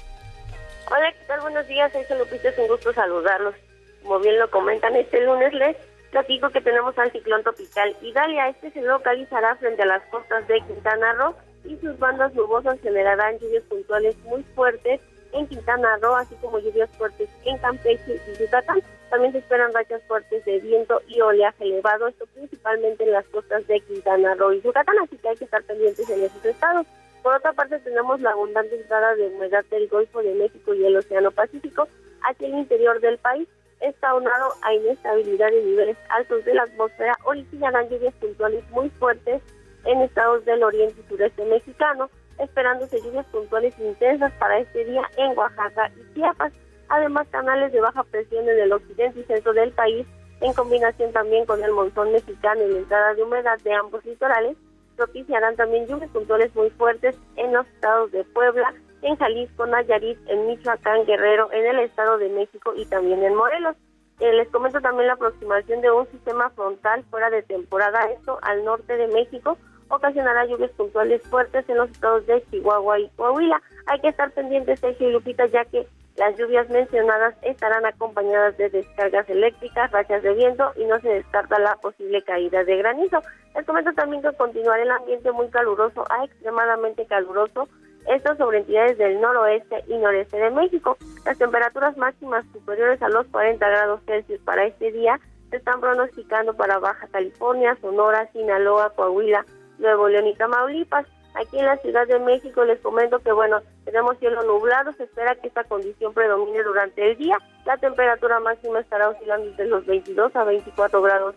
Hola, 0.88 1.10
¿qué 1.10 1.26
tal? 1.26 1.40
Buenos 1.40 1.66
días, 1.66 1.90
soy 1.90 2.04
Lupita, 2.16 2.50
es 2.50 2.58
un 2.60 2.68
gusto 2.68 2.92
saludarlos. 2.92 3.56
Como 4.04 4.20
bien 4.20 4.38
lo 4.38 4.48
comentan, 4.52 4.94
este 4.94 5.26
lunes 5.26 5.52
les 5.52 5.76
platico 6.12 6.50
que 6.50 6.60
tenemos 6.60 6.96
al 6.96 7.10
ciclón 7.10 7.42
tropical 7.42 7.96
Idalia. 8.02 8.50
Este 8.50 8.70
se 8.70 8.82
localizará 8.82 9.56
frente 9.56 9.82
a 9.82 9.86
las 9.86 10.04
costas 10.12 10.46
de 10.46 10.60
Quintana 10.68 11.12
Roo 11.14 11.34
y 11.64 11.76
sus 11.78 11.98
bandas 11.98 12.32
nubosas 12.34 12.80
generarán 12.82 13.36
lluvias 13.40 13.64
puntuales 13.64 14.16
muy 14.18 14.44
fuertes 14.54 15.00
en 15.32 15.46
Quintana 15.46 15.96
Roo, 15.98 16.16
así 16.16 16.34
como 16.36 16.58
lluvias 16.58 16.90
fuertes 16.96 17.28
en 17.44 17.58
Campeche 17.58 18.20
y 18.26 18.42
Yucatán. 18.42 18.82
También 19.10 19.32
se 19.32 19.38
esperan 19.38 19.72
rachas 19.72 20.02
fuertes 20.06 20.44
de 20.44 20.60
viento 20.60 21.00
y 21.08 21.20
oleaje 21.20 21.64
elevado, 21.64 22.06
esto 22.08 22.26
principalmente 22.34 23.04
en 23.04 23.12
las 23.12 23.26
costas 23.26 23.66
de 23.66 23.80
Quintana 23.80 24.34
Roo 24.36 24.52
y 24.52 24.62
Yucatán, 24.62 24.96
así 25.02 25.16
que 25.16 25.28
hay 25.28 25.36
que 25.36 25.44
estar 25.44 25.62
pendientes 25.64 26.08
en 26.08 26.22
esos 26.22 26.44
estados. 26.44 26.86
Por 27.22 27.34
otra 27.34 27.52
parte, 27.52 27.78
tenemos 27.80 28.20
la 28.20 28.30
abundante 28.30 28.76
entrada 28.76 29.14
de 29.14 29.28
humedad 29.28 29.64
del 29.70 29.88
Golfo 29.88 30.22
de 30.22 30.34
México 30.34 30.74
y 30.74 30.84
el 30.84 30.96
Océano 30.96 31.30
Pacífico 31.30 31.86
hacia 32.22 32.46
el 32.46 32.54
interior 32.54 33.00
del 33.00 33.18
país. 33.18 33.48
Está 33.80 34.14
unado 34.14 34.52
a 34.62 34.74
inestabilidad 34.74 35.50
de 35.50 35.62
niveles 35.62 35.96
altos 36.10 36.44
de 36.44 36.54
la 36.54 36.62
atmósfera, 36.62 37.16
originarán 37.24 37.88
lluvias 37.88 38.14
puntuales 38.14 38.62
muy 38.70 38.90
fuertes 38.90 39.42
en 39.84 40.00
estados 40.02 40.44
del 40.44 40.62
oriente 40.62 41.00
y 41.00 41.08
sureste 41.08 41.44
mexicano, 41.46 42.10
esperándose 42.40 43.00
lluvias 43.00 43.26
puntuales 43.26 43.78
intensas 43.78 44.32
para 44.38 44.58
este 44.58 44.84
día 44.84 45.02
en 45.16 45.36
Oaxaca 45.36 45.90
y 45.96 46.14
Chiapas. 46.14 46.52
Además, 46.88 47.28
canales 47.30 47.72
de 47.72 47.80
baja 47.80 48.02
presión 48.04 48.48
en 48.48 48.58
el 48.58 48.72
occidente 48.72 49.20
y 49.20 49.24
centro 49.24 49.52
del 49.52 49.70
país, 49.72 50.06
en 50.40 50.52
combinación 50.54 51.12
también 51.12 51.46
con 51.46 51.62
el 51.62 51.72
montón 51.72 52.12
mexicano 52.12 52.62
y 52.62 52.72
la 52.72 52.78
entrada 52.78 53.14
de 53.14 53.22
humedad 53.22 53.58
de 53.60 53.74
ambos 53.74 54.04
litorales, 54.04 54.56
propiciarán 54.96 55.56
también 55.56 55.86
lluvias 55.86 56.10
puntuales 56.10 56.54
muy 56.54 56.70
fuertes 56.70 57.16
en 57.36 57.52
los 57.52 57.66
estados 57.68 58.10
de 58.12 58.24
Puebla, 58.24 58.74
en 59.02 59.16
Jalisco, 59.16 59.66
Nayarit, 59.66 60.18
en 60.26 60.46
Michoacán, 60.46 61.06
Guerrero, 61.06 61.50
en 61.52 61.66
el 61.66 61.78
Estado 61.80 62.18
de 62.18 62.28
México 62.28 62.72
y 62.76 62.84
también 62.86 63.22
en 63.22 63.34
Morelos. 63.34 63.76
Eh, 64.18 64.32
les 64.34 64.48
comento 64.48 64.80
también 64.82 65.06
la 65.06 65.14
aproximación 65.14 65.80
de 65.80 65.90
un 65.90 66.06
sistema 66.10 66.50
frontal 66.50 67.04
fuera 67.08 67.30
de 67.30 67.42
temporada, 67.42 68.10
esto 68.10 68.38
al 68.42 68.64
norte 68.64 68.96
de 68.96 69.06
México, 69.08 69.56
ocasionará 69.90 70.46
lluvias 70.46 70.70
puntuales 70.72 71.22
fuertes 71.28 71.68
en 71.68 71.76
los 71.76 71.90
estados 71.90 72.26
de 72.26 72.42
Chihuahua 72.50 72.98
y 73.00 73.08
Coahuila. 73.16 73.60
Hay 73.86 74.00
que 74.00 74.08
estar 74.08 74.30
pendientes, 74.30 74.80
Sergio 74.80 75.08
y 75.08 75.12
Lupita, 75.12 75.46
ya 75.46 75.64
que 75.66 75.86
las 76.16 76.36
lluvias 76.36 76.68
mencionadas 76.70 77.34
estarán 77.42 77.86
acompañadas 77.86 78.56
de 78.58 78.68
descargas 78.68 79.28
eléctricas, 79.28 79.90
rachas 79.90 80.22
de 80.22 80.34
viento 80.34 80.72
y 80.76 80.84
no 80.84 81.00
se 81.00 81.08
descarta 81.08 81.58
la 81.58 81.76
posible 81.76 82.22
caída 82.22 82.64
de 82.64 82.76
granizo. 82.76 83.22
Les 83.54 83.64
comento 83.64 83.92
también 83.94 84.22
que 84.22 84.32
continuará 84.32 84.82
el 84.82 84.90
ambiente 84.90 85.32
muy 85.32 85.48
caluroso 85.48 86.04
a 86.10 86.24
extremadamente 86.24 87.06
caluroso, 87.06 87.68
esto 88.06 88.36
sobre 88.36 88.58
entidades 88.58 88.98
del 88.98 89.20
noroeste 89.20 89.84
y 89.88 89.96
noreste 89.96 90.36
de 90.36 90.50
México. 90.50 90.96
Las 91.24 91.38
temperaturas 91.38 91.96
máximas 91.96 92.44
superiores 92.52 93.00
a 93.02 93.08
los 93.08 93.26
40 93.28 93.66
grados 93.66 94.00
Celsius 94.06 94.40
para 94.40 94.64
este 94.64 94.92
día 94.92 95.20
se 95.50 95.56
están 95.56 95.80
pronosticando 95.80 96.54
para 96.54 96.78
Baja 96.78 97.08
California, 97.08 97.76
Sonora, 97.80 98.30
Sinaloa, 98.32 98.90
Coahuila, 98.94 99.44
Nuevo 99.80 100.08
León 100.08 100.26
y 100.28 100.34
Tamaulipas. 100.34 101.06
Aquí 101.34 101.58
en 101.58 101.66
la 101.66 101.76
Ciudad 101.78 102.06
de 102.08 102.18
México 102.18 102.64
les 102.64 102.80
comento 102.80 103.20
que, 103.20 103.32
bueno, 103.32 103.60
tenemos 103.84 104.18
cielo 104.18 104.42
nublado, 104.42 104.92
se 104.92 105.04
espera 105.04 105.36
que 105.36 105.46
esta 105.46 105.62
condición 105.64 106.12
predomine 106.12 106.62
durante 106.62 107.08
el 107.08 107.16
día. 107.16 107.38
La 107.66 107.76
temperatura 107.76 108.40
máxima 108.40 108.80
estará 108.80 109.08
oscilando 109.08 109.48
entre 109.48 109.66
los 109.66 109.86
22 109.86 110.34
a 110.34 110.44
24 110.44 111.02
grados 111.02 111.36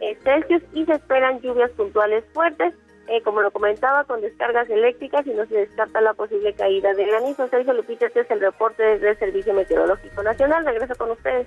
eh, 0.00 0.18
Celsius 0.22 0.62
y 0.72 0.84
se 0.84 0.94
esperan 0.94 1.40
lluvias 1.40 1.70
puntuales 1.72 2.24
fuertes, 2.32 2.74
eh, 3.08 3.22
como 3.22 3.42
lo 3.42 3.50
comentaba, 3.50 4.04
con 4.04 4.20
descargas 4.20 4.68
eléctricas 4.70 5.26
y 5.26 5.30
no 5.30 5.46
se 5.46 5.54
descarta 5.54 6.00
la 6.00 6.14
posible 6.14 6.54
caída 6.54 6.92
de 6.94 7.04
granizo. 7.04 7.48
Sergio 7.48 7.74
Lupita, 7.74 8.06
este 8.06 8.20
es 8.20 8.30
el 8.30 8.40
reporte 8.40 8.82
desde 8.82 9.10
el 9.10 9.18
Servicio 9.18 9.52
Meteorológico 9.52 10.22
Nacional. 10.22 10.64
Regreso 10.64 10.94
con 10.96 11.10
ustedes. 11.10 11.46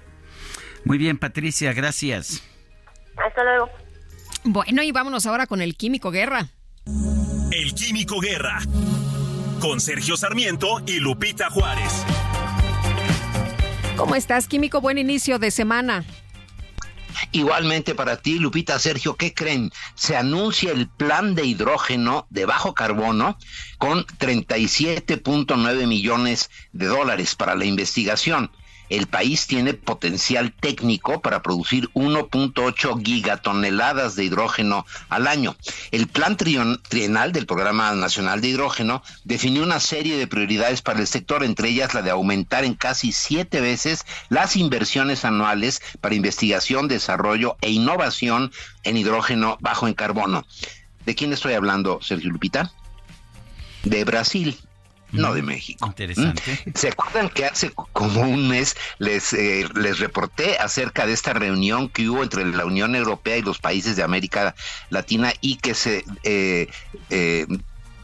Muy 0.86 0.98
bien, 0.98 1.18
Patricia, 1.18 1.74
gracias. 1.74 2.44
Hasta 3.18 3.44
luego. 3.44 3.70
Bueno, 4.44 4.84
y 4.84 4.92
vámonos 4.92 5.26
ahora 5.26 5.48
con 5.48 5.62
el 5.62 5.76
Químico 5.76 6.12
Guerra. 6.12 6.50
El 7.52 7.74
Químico 7.74 8.20
Guerra. 8.20 8.60
Con 9.60 9.82
Sergio 9.82 10.16
Sarmiento 10.16 10.82
y 10.88 11.00
Lupita 11.00 11.50
Juárez. 11.50 12.06
¿Cómo 13.98 14.16
estás, 14.16 14.48
Químico? 14.48 14.80
Buen 14.80 14.98
inicio 14.98 15.40
de 15.40 15.52
semana. 15.52 16.06
Igualmente 17.32 17.96
para 17.96 18.18
ti, 18.18 18.40
Lupita, 18.40 18.80
Sergio, 18.80 19.16
¿qué 19.16 19.34
creen? 19.34 19.72
Se 19.96 20.16
anuncia 20.16 20.72
el 20.72 20.88
plan 20.88 21.36
de 21.36 21.46
hidrógeno 21.46 22.26
de 22.30 22.46
bajo 22.46 22.74
carbono 22.74 23.38
con 23.78 24.06
37.9 24.06 25.86
millones 25.86 26.50
de 26.72 26.86
dólares 26.86 27.36
para 27.36 27.56
la 27.56 27.66
investigación 27.66 28.50
el 28.90 29.08
país 29.08 29.48
tiene 29.48 29.74
potencial 29.74 30.54
técnico 30.54 31.22
para 31.22 31.42
producir 31.42 31.90
1.8 31.94 33.04
gigatoneladas 33.04 34.16
de 34.16 34.26
hidrógeno 34.26 34.86
al 35.10 35.28
año. 35.28 35.56
El 35.92 36.08
plan 36.08 36.38
trienal 36.38 37.32
del 37.32 37.46
Programa 37.46 37.94
Nacional 37.94 38.42
de 38.42 38.50
Hidrógeno 38.50 39.04
definió 39.24 39.64
una 39.64 39.80
serie 39.80 40.18
de 40.18 40.28
prioridades 40.28 40.82
para 40.82 41.00
el 41.00 41.08
sector, 41.08 41.44
entre 41.44 41.70
ellas 41.70 41.94
la 41.94 42.02
de 42.02 42.12
aumentar 42.12 42.64
en 42.64 42.74
casi 42.74 43.12
siete 43.12 43.62
veces 43.62 44.06
las 44.30 44.56
inversiones 44.56 45.26
anuales 45.26 45.82
para 46.02 46.16
investigación, 46.16 46.88
desarrollo 46.88 47.58
e 47.62 47.72
innovación 47.72 48.52
en 48.84 48.98
hidrógeno 48.98 49.58
bajo 49.62 49.88
en 49.88 49.94
carbono. 49.94 50.46
¿De 51.06 51.16
quién 51.16 51.34
estoy 51.34 51.54
hablando, 51.54 52.00
Sergio 52.02 52.30
Lupita? 52.30 52.72
De 53.84 54.04
Brasil 54.04 54.58
no 55.12 55.34
de 55.34 55.42
México. 55.42 55.86
Interesante. 55.86 56.42
¿Se 56.76 56.90
acuerdan 56.90 57.30
que 57.30 57.46
hace 57.46 57.72
como 57.72 58.22
un 58.22 58.48
mes 58.48 58.76
les, 58.98 59.34
eh, 59.34 59.68
les 59.76 60.00
reporté 60.00 60.58
acerca 60.58 61.06
de 61.06 61.14
esta 61.14 61.34
reunión 61.34 61.90
que 61.90 62.10
hubo 62.10 62.24
entre 62.24 62.46
la 62.46 62.66
Unión 62.66 62.96
Europea 62.96 63.38
y 63.38 63.42
los 63.42 63.60
países 63.60 63.96
de 63.96 64.04
América 64.04 64.56
Latina 64.90 65.34
y 65.42 65.56
que 65.56 65.74
se 65.74 66.06
eh, 66.24 66.70
eh, 67.10 67.48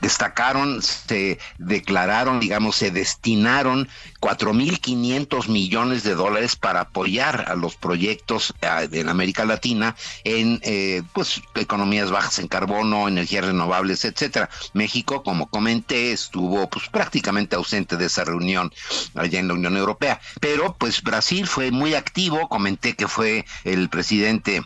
destacaron, 0.06 0.84
se 0.84 1.40
declararon, 1.58 2.40
digamos, 2.40 2.76
se 2.76 2.92
destinaron 2.92 3.90
4.500 4.22 5.48
millones 5.48 6.04
de 6.04 6.14
dólares 6.14 6.56
para 6.56 6.82
apoyar 6.82 7.46
a 7.48 7.56
los 7.56 7.76
proyectos 7.76 8.54
eh, 8.62 8.88
en 8.92 9.10
América 9.10 9.46
Latina 9.46 9.96
en 10.24 10.60
eh, 10.62 11.02
pues 11.14 11.42
economías 11.56 12.12
bajas 12.12 12.38
en 12.38 12.48
carbono, 12.48 13.08
energías 13.08 13.46
renovables, 13.46 14.06
etcétera. 14.06 14.50
México, 14.74 15.24
como 15.24 15.50
comenté, 15.50 16.12
estuvo 16.12 16.70
pues 16.70 16.88
prácticamente 16.90 17.56
ausente 17.56 17.98
de 17.98 18.06
esa 18.06 18.26
reunión 18.26 18.72
allá 19.16 19.40
en 19.40 19.48
la 19.48 19.56
Unión 19.56 19.76
Europea, 19.76 20.22
pero 20.40 20.76
pues 20.78 21.02
Brasil 21.02 21.48
fue 21.48 21.72
muy 21.72 21.96
activo, 21.96 22.48
comenté 22.48 22.96
que 22.96 23.08
fue 23.08 23.46
el 23.64 23.90
presidente 23.90 24.62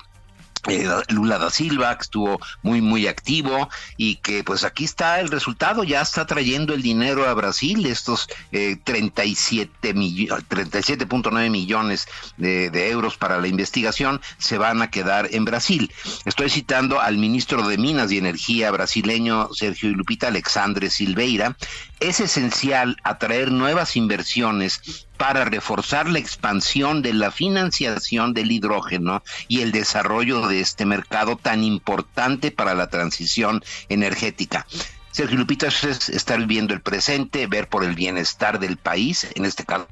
eh, 0.67 0.87
Lula 1.09 1.37
da 1.37 1.49
Silva, 1.49 1.95
que 1.97 2.03
estuvo 2.03 2.39
muy, 2.61 2.81
muy 2.81 3.07
activo 3.07 3.69
y 3.97 4.15
que 4.17 4.43
pues 4.43 4.63
aquí 4.63 4.85
está 4.85 5.19
el 5.19 5.29
resultado, 5.29 5.83
ya 5.83 6.01
está 6.01 6.25
trayendo 6.25 6.73
el 6.73 6.81
dinero 6.81 7.27
a 7.27 7.33
Brasil, 7.33 7.85
estos 7.85 8.27
eh, 8.51 8.77
37 8.83 9.69
37.9 9.81 11.49
millones 11.49 12.07
de, 12.37 12.69
de, 12.69 12.89
euros 12.89 13.17
para 13.17 13.39
la 13.39 13.47
investigación 13.47 14.21
se 14.37 14.57
van 14.57 14.81
a 14.81 14.89
quedar 14.89 15.29
en 15.31 15.45
Brasil. 15.45 15.91
Estoy 16.25 16.49
citando 16.49 16.99
al 16.99 17.17
ministro 17.17 17.67
de 17.67 17.77
Minas 17.77 18.11
y 18.11 18.17
Energía 18.17 18.71
brasileño 18.71 19.49
Sergio 19.53 19.89
Lupita 19.89 20.27
Alexandre 20.27 20.89
Silveira. 20.89 21.55
Es 21.99 22.19
esencial 22.19 22.97
atraer 23.03 23.51
nuevas 23.51 23.95
inversiones 23.95 25.07
para 25.19 25.43
reforzar 25.43 26.09
la 26.09 26.17
expansión 26.17 27.01
de 27.01 27.11
la 27.13 27.29
financiación 27.29 28.33
del 28.33 28.53
hidrógeno 28.53 29.21
y 29.49 29.59
el 29.59 29.73
desarrollo 29.73 30.47
de 30.47 30.61
este 30.61 30.85
mercado 30.85 31.35
tan 31.35 31.61
importante 31.63 32.51
para 32.51 32.73
la 32.73 32.89
transición 32.89 33.61
energética. 33.89 34.65
Sergio 35.11 35.37
Lupita 35.37 35.67
es 35.67 36.07
estar 36.07 36.39
viviendo 36.39 36.73
el 36.73 36.81
presente, 36.81 37.47
ver 37.47 37.67
por 37.67 37.83
el 37.83 37.95
bienestar 37.95 38.59
del 38.59 38.77
país, 38.77 39.27
en 39.35 39.43
este 39.43 39.65
caso 39.65 39.87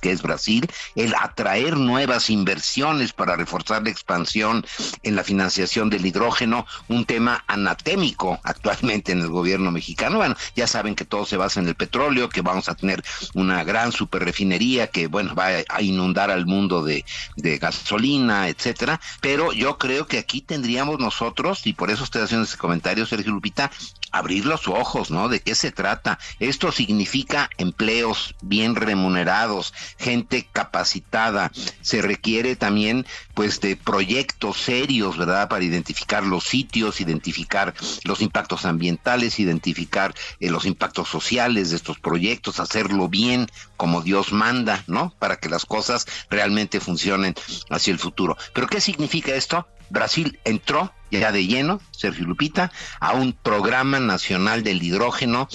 que 0.00 0.12
es 0.12 0.22
Brasil, 0.22 0.68
el 0.94 1.14
atraer 1.14 1.76
nuevas 1.76 2.30
inversiones 2.30 3.12
para 3.12 3.36
reforzar 3.36 3.82
la 3.82 3.90
expansión 3.90 4.66
en 5.02 5.16
la 5.16 5.24
financiación 5.24 5.90
del 5.90 6.04
hidrógeno, 6.06 6.66
un 6.88 7.04
tema 7.06 7.44
anatémico 7.46 8.38
actualmente 8.42 9.12
en 9.12 9.20
el 9.20 9.28
gobierno 9.28 9.70
mexicano. 9.70 10.18
Bueno, 10.18 10.36
ya 10.54 10.66
saben 10.66 10.94
que 10.94 11.04
todo 11.04 11.24
se 11.24 11.36
basa 11.36 11.60
en 11.60 11.68
el 11.68 11.74
petróleo, 11.74 12.28
que 12.28 12.42
vamos 12.42 12.68
a 12.68 12.74
tener 12.74 13.02
una 13.34 13.64
gran 13.64 13.92
superrefinería 13.92 14.88
que, 14.88 15.06
bueno, 15.06 15.34
va 15.34 15.48
a 15.68 15.82
inundar 15.82 16.30
al 16.30 16.46
mundo 16.46 16.84
de, 16.84 17.04
gasolina, 17.36 18.48
etcétera. 18.48 19.00
Pero 19.20 19.52
yo 19.52 19.78
creo 19.78 20.06
que 20.06 20.18
aquí 20.18 20.40
tendríamos 20.40 20.98
nosotros, 20.98 21.66
y 21.66 21.72
por 21.72 21.90
eso 21.90 22.04
estoy 22.04 22.22
haciendo 22.22 22.44
este 22.44 22.58
comentario, 22.58 23.06
Sergio 23.06 23.32
Lupita, 23.32 23.70
abrir 24.10 24.46
los 24.46 24.68
ojos, 24.68 25.10
¿no? 25.10 25.28
¿De 25.28 25.40
qué 25.40 25.54
se 25.54 25.72
trata? 25.72 26.18
Esto 26.38 26.72
significa 26.72 27.50
empleos 27.58 28.34
bien 28.42 28.74
remunerados, 28.74 29.72
gente 29.98 30.48
capacitada. 30.52 31.52
Se 31.80 32.02
requiere 32.02 32.56
también, 32.56 33.06
pues, 33.34 33.60
de 33.60 33.76
proyectos 33.76 34.58
serios, 34.58 35.16
¿verdad? 35.16 35.48
Para 35.48 35.64
identificar 35.64 36.24
los 36.24 36.44
sitios, 36.44 37.00
identificar 37.00 37.74
los 38.04 38.20
impactos 38.20 38.64
ambientales, 38.64 39.38
identificar 39.38 40.14
eh, 40.40 40.50
los 40.50 40.64
impactos 40.66 41.08
sociales 41.08 41.70
de 41.70 41.76
estos 41.76 41.98
proyectos, 41.98 42.60
hacerlo 42.60 43.08
bien 43.08 43.46
como 43.76 44.02
Dios 44.02 44.32
manda, 44.32 44.84
¿no? 44.86 45.14
Para 45.18 45.36
que 45.36 45.48
las 45.48 45.64
cosas 45.64 46.06
realmente 46.28 46.80
funcionen 46.80 47.34
hacia 47.70 47.92
el 47.92 47.98
futuro. 47.98 48.36
¿Pero 48.52 48.66
qué 48.66 48.80
significa 48.80 49.34
esto? 49.34 49.66
Brasil 49.90 50.38
entró 50.44 50.92
ya 51.10 51.32
de 51.32 51.46
lleno, 51.46 51.80
Sergio 51.90 52.26
Lupita, 52.26 52.72
a 53.00 53.12
un 53.12 53.32
programa 53.32 54.00
nacional 54.00 54.62
del 54.62 54.82
hidrógeno 54.82 55.48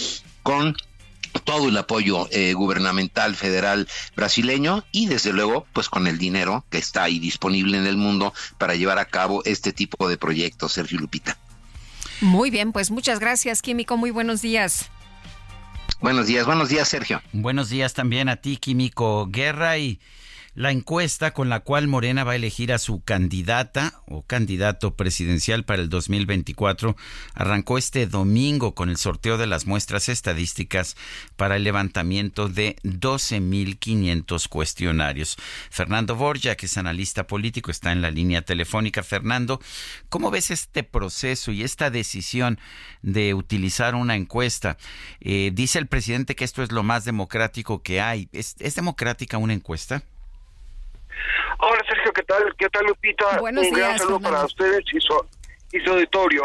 con 0.44 0.76
todo 1.44 1.70
el 1.70 1.78
apoyo 1.78 2.28
eh, 2.32 2.54
gubernamental 2.54 3.36
federal 3.36 3.88
brasileño 4.16 4.84
y 4.92 5.08
desde 5.08 5.34
luego 5.34 5.66
pues 5.74 5.90
con 5.90 6.08
el 6.08 6.18
dinero 6.18 6.66
que 6.70 6.78
está 6.78 7.04
ahí 7.04 7.20
disponible 7.20 7.78
en 7.78 7.88
el 7.88 7.98
mundo 7.98 8.34
para 8.58 8.76
llevar 8.76 9.00
a 9.00 9.06
cabo 9.06 9.44
este 9.46 9.74
tipo 9.74 10.08
de 10.08 10.18
proyectos, 10.18 10.74
Sergio 10.74 11.00
Lupita. 11.00 11.38
Muy 12.22 12.50
bien, 12.50 12.72
pues 12.72 12.92
muchas 12.92 13.20
gracias, 13.20 13.62
Químico, 13.62 13.98
muy 13.98 14.12
buenos 14.12 14.42
días. 14.42 14.90
Buenos 16.00 16.28
días, 16.28 16.46
buenos 16.46 16.70
días, 16.70 16.88
Sergio. 16.88 17.22
Buenos 17.34 17.70
días 17.70 17.94
también 17.94 18.30
a 18.30 18.38
ti, 18.38 18.58
Químico 18.58 19.28
Guerra 19.28 19.78
y 19.78 20.00
la 20.56 20.72
encuesta 20.72 21.32
con 21.32 21.50
la 21.50 21.60
cual 21.60 21.88
Morena 21.88 22.24
va 22.24 22.32
a 22.32 22.36
elegir 22.38 22.72
a 22.72 22.80
su 22.80 23.04
candidata 23.04 24.02
o 24.08 24.22
candidato 24.22 24.96
presidencial 24.96 25.66
para 25.66 25.82
el 25.82 25.90
2024 25.90 26.96
arrancó 27.34 27.78
este 27.78 28.08
domingo 28.08 28.74
con 28.74 28.90
el 28.90 28.96
sorteo 28.96 29.38
de 29.38 29.48
las 29.48 29.66
muestras 29.68 30.08
estadísticas 30.08 30.96
para 31.36 31.58
el 31.58 31.66
levantamiento 31.66 32.48
de 32.48 32.78
12.500 32.84 34.48
cuestionarios. 34.48 35.36
Fernando 35.70 36.16
Borja, 36.16 36.56
que 36.56 36.68
es 36.68 36.78
analista 36.78 37.28
político, 37.28 37.70
está 37.70 37.92
en 37.92 38.02
la 38.02 38.10
línea 38.10 38.42
telefónica. 38.42 39.04
Fernando, 39.04 39.60
¿cómo 40.08 40.32
ves 40.32 40.52
este 40.52 40.84
proceso 40.84 41.52
y 41.52 41.64
esta 41.64 41.90
decisión 41.90 42.60
de 43.02 43.34
utilizar 43.34 43.94
una 43.94 44.16
encuesta? 44.16 44.78
Eh, 45.20 45.52
dice 45.54 45.80
el 45.80 45.88
presidente 45.88 46.36
que 46.36 46.46
esto 46.46 46.64
es 46.64 46.72
lo 46.72 46.84
más 46.84 47.04
democrático 47.04 47.84
que 47.84 48.00
hay. 48.00 48.30
¿Es, 48.32 48.56
es 48.60 48.76
democrática 48.76 49.38
una 49.38 49.54
encuesta? 49.54 50.04
Hola 51.60 51.82
Sergio, 51.88 52.14
¿qué 52.14 52.24
tal? 52.24 52.56
¿Qué 52.58 52.70
tal 52.70 52.86
Lupita? 52.86 53.42
un 53.42 53.72
gran 53.72 53.98
saludo 53.98 54.20
para 54.20 54.46
ustedes 54.46 54.84
y 54.94 55.00
su, 55.00 55.26
y 55.72 55.80
su 55.80 55.92
auditorio. 55.92 56.44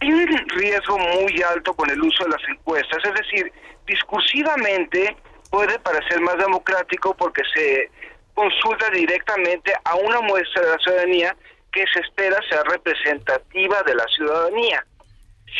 Hay 0.00 0.12
un 0.12 0.48
riesgo 0.50 0.98
muy 0.98 1.42
alto 1.42 1.74
con 1.74 1.90
el 1.90 2.00
uso 2.00 2.24
de 2.24 2.30
las 2.30 2.48
encuestas, 2.48 2.98
es 3.04 3.14
decir, 3.14 3.52
discursivamente 3.86 5.16
puede 5.50 5.78
parecer 5.80 6.20
más 6.20 6.36
democrático 6.38 7.14
porque 7.14 7.42
se 7.54 7.90
consulta 8.34 8.90
directamente 8.90 9.72
a 9.84 9.96
una 9.96 10.20
muestra 10.20 10.62
de 10.62 10.70
la 10.70 10.78
ciudadanía 10.78 11.36
que 11.72 11.84
se 11.92 12.00
espera 12.00 12.38
sea 12.48 12.62
representativa 12.64 13.82
de 13.82 13.94
la 13.94 14.04
ciudadanía. 14.14 14.84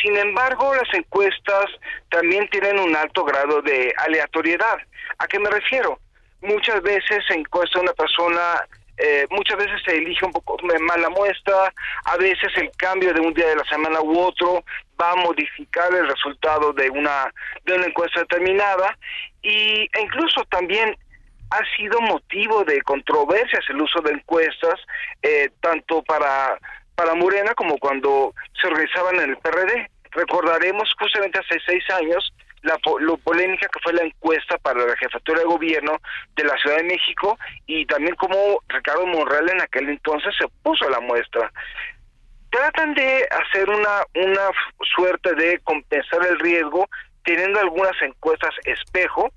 Sin 0.01 0.15
embargo, 0.17 0.73
las 0.75 0.93
encuestas 0.93 1.65
también 2.09 2.47
tienen 2.49 2.79
un 2.79 2.95
alto 2.95 3.25
grado 3.25 3.61
de 3.61 3.93
aleatoriedad. 3.97 4.77
¿A 5.17 5.27
qué 5.27 5.39
me 5.39 5.49
refiero? 5.49 5.99
Muchas 6.41 6.81
veces 6.81 7.23
se 7.27 7.33
encuesta 7.33 7.79
una 7.79 7.93
persona, 7.93 8.61
eh, 8.97 9.25
muchas 9.29 9.57
veces 9.57 9.81
se 9.85 9.97
elige 9.97 10.25
un 10.25 10.31
poco 10.31 10.57
mal 10.81 11.01
la 11.01 11.09
muestra, 11.09 11.73
a 12.05 12.17
veces 12.17 12.51
el 12.57 12.69
cambio 12.77 13.13
de 13.13 13.21
un 13.21 13.33
día 13.33 13.47
de 13.47 13.55
la 13.55 13.65
semana 13.65 14.01
u 14.01 14.19
otro 14.19 14.63
va 14.99 15.11
a 15.11 15.15
modificar 15.15 15.93
el 15.93 16.07
resultado 16.07 16.73
de 16.73 16.89
una 16.89 17.33
de 17.65 17.75
una 17.75 17.85
encuesta 17.85 18.21
determinada 18.21 18.97
y 19.41 19.89
e 19.93 20.01
incluso 20.01 20.43
también 20.49 20.97
ha 21.51 21.61
sido 21.77 21.99
motivo 22.01 22.63
de 22.63 22.81
controversias 22.81 23.63
el 23.69 23.81
uso 23.81 24.01
de 24.01 24.11
encuestas 24.11 24.79
eh, 25.21 25.49
tanto 25.61 26.03
para 26.03 26.59
para 26.95 27.15
Morena 27.15 27.53
como 27.53 27.77
cuando 27.77 28.33
se 28.61 28.67
organizaban 28.67 29.15
en 29.21 29.29
el 29.29 29.37
PRD. 29.37 29.89
Recordaremos 30.11 30.93
justamente 30.99 31.39
hace 31.39 31.57
seis 31.65 31.83
años 31.91 32.33
la 32.63 32.77
lo 32.99 33.17
polémica 33.17 33.67
que 33.67 33.79
fue 33.81 33.93
la 33.93 34.03
encuesta 34.03 34.57
para 34.57 34.85
la 34.85 34.95
jefatura 34.97 35.39
de 35.39 35.45
gobierno 35.45 35.97
de 36.35 36.43
la 36.43 36.57
Ciudad 36.57 36.77
de 36.77 36.83
México 36.83 37.37
y 37.65 37.85
también 37.85 38.15
como 38.15 38.59
Ricardo 38.67 39.05
Monreal 39.05 39.49
en 39.49 39.61
aquel 39.61 39.89
entonces 39.89 40.33
se 40.37 40.47
puso 40.63 40.85
a 40.87 40.91
la 40.91 40.99
muestra. 40.99 41.51
Tratan 42.49 42.93
de 42.95 43.27
hacer 43.29 43.69
una, 43.69 44.03
una 44.15 44.49
suerte 44.95 45.35
de 45.35 45.59
compensar 45.59 46.25
el 46.25 46.39
riesgo 46.39 46.87
teniendo 47.23 47.59
algunas 47.59 48.01
encuestas 48.01 48.55
espejo, 48.65 49.31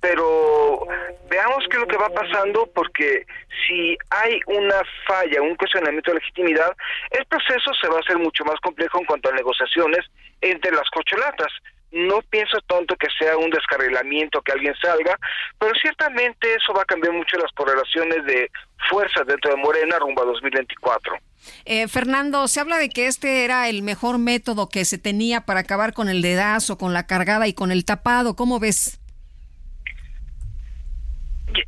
pero 0.00 0.86
veamos 1.30 1.64
qué 1.70 1.76
es 1.76 1.80
lo 1.80 1.86
que 1.86 1.96
va 1.96 2.10
pasando 2.10 2.68
porque 2.74 3.24
si 3.66 3.96
hay 4.10 4.40
una 4.46 4.82
falla, 5.06 5.42
un 5.42 5.56
cuestionamiento 5.56 6.10
de 6.10 6.18
legitimidad, 6.18 6.76
el 7.10 7.24
proceso 7.26 7.72
se 7.80 7.88
va 7.88 7.96
a 7.96 8.00
hacer 8.00 8.18
mucho 8.18 8.44
más 8.44 8.60
complejo 8.60 8.98
en 8.98 9.06
cuanto 9.06 9.30
a 9.30 9.32
negociaciones 9.32 10.04
entre 10.40 10.70
las 10.72 10.88
cocholatas 10.90 11.52
no 11.92 12.20
pienso 12.22 12.58
tanto 12.66 12.96
que 12.96 13.08
sea 13.18 13.36
un 13.36 13.50
descarrilamiento 13.50 14.42
que 14.42 14.52
alguien 14.52 14.74
salga, 14.80 15.16
pero 15.58 15.72
ciertamente 15.80 16.54
eso 16.54 16.72
va 16.74 16.82
a 16.82 16.86
cambiar 16.86 17.14
mucho 17.14 17.38
las 17.38 17.50
correlaciones 17.52 18.24
de 18.24 18.50
fuerzas 18.90 19.26
dentro 19.26 19.50
de 19.50 19.56
Morena 19.56 19.98
rumbo 19.98 20.22
a 20.22 20.26
2024. 20.26 21.16
Eh, 21.64 21.88
Fernando, 21.88 22.46
se 22.48 22.60
habla 22.60 22.78
de 22.78 22.88
que 22.88 23.06
este 23.06 23.44
era 23.44 23.68
el 23.68 23.82
mejor 23.82 24.18
método 24.18 24.68
que 24.68 24.84
se 24.84 24.98
tenía 24.98 25.42
para 25.42 25.60
acabar 25.60 25.92
con 25.92 26.08
el 26.08 26.20
dedazo, 26.20 26.78
con 26.78 26.92
la 26.92 27.06
cargada 27.06 27.46
y 27.46 27.54
con 27.54 27.70
el 27.70 27.84
tapado. 27.84 28.36
¿Cómo 28.36 28.58
ves? 28.58 29.00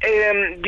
Eh, 0.00 0.60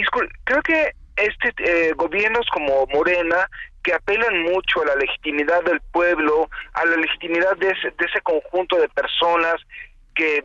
creo 0.45 0.63
que 0.63 0.93
este 1.17 1.53
eh, 1.59 1.93
gobiernos 1.95 2.47
como 2.53 2.87
Morena 2.87 3.49
que 3.83 3.95
apelan 3.95 4.43
mucho 4.43 4.83
a 4.83 4.87
la 4.87 4.97
legitimidad 4.97 5.63
del 5.65 5.81
pueblo, 5.93 6.49
a 6.75 6.85
la 6.85 6.97
legitimidad 6.97 7.57
de 7.57 7.69
ese, 7.69 7.91
de 7.91 8.07
ese 8.07 8.21
conjunto 8.23 8.77
de 8.77 8.89
personas 8.89 9.57
que 10.15 10.45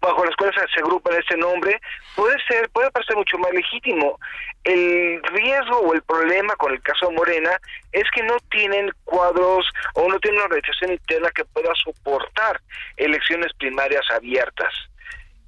bajo 0.00 0.24
las 0.24 0.36
cuales 0.36 0.54
se 0.72 0.80
agrupan 0.80 1.14
ese 1.14 1.36
nombre, 1.36 1.80
puede 2.14 2.36
ser, 2.46 2.68
puede 2.70 2.90
parecer 2.90 3.16
mucho 3.16 3.38
más 3.38 3.52
legítimo. 3.52 4.18
El 4.62 5.22
riesgo 5.32 5.78
o 5.80 5.94
el 5.94 6.02
problema 6.02 6.54
con 6.56 6.72
el 6.72 6.82
caso 6.82 7.10
Morena 7.10 7.58
es 7.92 8.04
que 8.14 8.22
no 8.22 8.36
tienen 8.50 8.90
cuadros 9.04 9.66
o 9.94 10.08
no 10.08 10.18
tienen 10.20 10.38
una 10.38 10.46
organización 10.46 10.92
interna 10.92 11.30
que 11.30 11.44
pueda 11.46 11.72
soportar 11.74 12.60
elecciones 12.96 13.52
primarias 13.54 14.04
abiertas. 14.10 14.72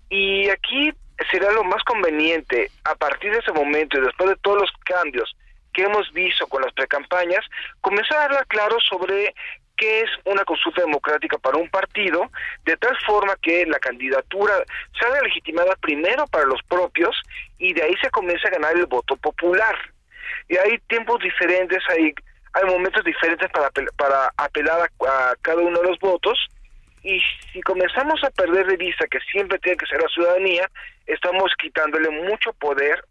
Y 0.09 0.48
aquí 0.48 0.92
será 1.30 1.52
lo 1.52 1.64
más 1.64 1.82
conveniente, 1.84 2.70
a 2.84 2.94
partir 2.94 3.32
de 3.32 3.38
ese 3.38 3.52
momento 3.52 3.98
y 3.98 4.02
después 4.02 4.30
de 4.30 4.36
todos 4.36 4.62
los 4.62 4.70
cambios 4.84 5.36
que 5.79 5.85
hemos 5.85 6.12
visto 6.12 6.45
con 6.49 6.61
las 6.61 6.72
precampañas, 6.72 7.45
comenzar 7.81 8.18
a 8.18 8.24
hablar 8.24 8.47
claro 8.49 8.76
sobre 8.81 9.33
qué 9.76 10.01
es 10.01 10.11
una 10.24 10.45
consulta 10.45 10.81
democrática 10.81 11.39
para 11.39 11.57
un 11.57 11.70
partido, 11.70 12.29
de 12.64 12.76
tal 12.79 12.99
forma 13.07 13.37
que 13.41 13.64
la 13.64 13.79
candidatura 13.79 14.55
sea 14.99 15.22
legitimada 15.22 15.76
primero 15.76 16.26
para 16.26 16.47
los 16.47 16.61
propios 16.64 17.14
y 17.59 17.74
de 17.74 17.85
ahí 17.85 17.95
se 18.03 18.11
comienza 18.11 18.49
a 18.49 18.51
ganar 18.51 18.76
el 18.76 18.87
voto 18.87 19.16
popular. 19.18 19.76
Y 20.49 20.57
hay 20.57 20.79
tiempos 20.89 21.20
diferentes, 21.20 21.79
hay, 21.91 22.12
hay 22.55 22.64
momentos 22.64 23.05
diferentes 23.05 23.49
para, 23.53 23.70
para 23.97 24.33
apelar 24.37 24.81
a, 24.81 25.31
a 25.31 25.37
cada 25.43 25.62
uno 25.62 25.79
de 25.81 25.91
los 25.91 25.99
votos 26.01 26.37
y 27.05 27.22
si 27.53 27.61
comenzamos 27.61 28.20
a 28.24 28.31
perder 28.31 28.66
de 28.66 28.79
vista 28.79 29.07
que 29.07 29.20
siempre 29.31 29.61
tiene 29.61 29.76
que 29.76 29.87
ser 29.87 30.03
la 30.03 30.09
ciudadanía, 30.09 30.68
estamos 31.07 31.53
quitándole 31.57 32.11
mucho 32.11 32.53
poder 32.55 33.05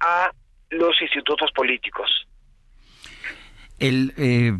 a 0.00 0.30
los 0.70 1.00
institutos 1.00 1.50
políticos. 1.52 2.26
El, 3.78 4.12
eh, 4.18 4.52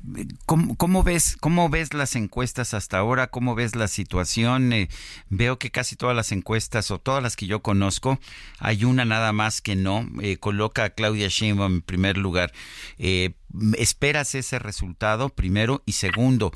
¿cómo, 0.47 1.03
ves, 1.03 1.37
¿Cómo 1.39 1.69
ves 1.69 1.93
las 1.93 2.17
encuestas 2.17 2.73
hasta 2.73 2.97
ahora? 2.97 3.27
¿Cómo 3.27 3.55
ves 3.55 3.77
la 3.77 3.87
situación? 3.87 4.73
Eh, 4.73 4.89
veo 5.29 5.59
que 5.59 5.71
casi 5.71 5.95
todas 5.95 6.17
las 6.17 6.33
encuestas 6.33 6.91
o 6.91 6.99
todas 6.99 7.23
las 7.23 7.37
que 7.37 7.47
yo 7.47 7.61
conozco, 7.61 8.19
hay 8.59 8.85
una 8.85 9.05
nada 9.05 9.33
más 9.35 9.61
que 9.61 9.77
no, 9.77 10.07
eh, 10.23 10.39
coloca 10.39 10.85
a 10.85 10.91
Claudia 10.91 11.29
Sheinbaum 11.29 11.75
en 11.75 11.83
primer 11.83 12.17
lugar. 12.17 12.53
¿Esperas 13.77 14.35
ese 14.35 14.59
resultado 14.59 15.29
primero? 15.29 15.83
Y 15.85 15.93
segundo, 15.93 16.51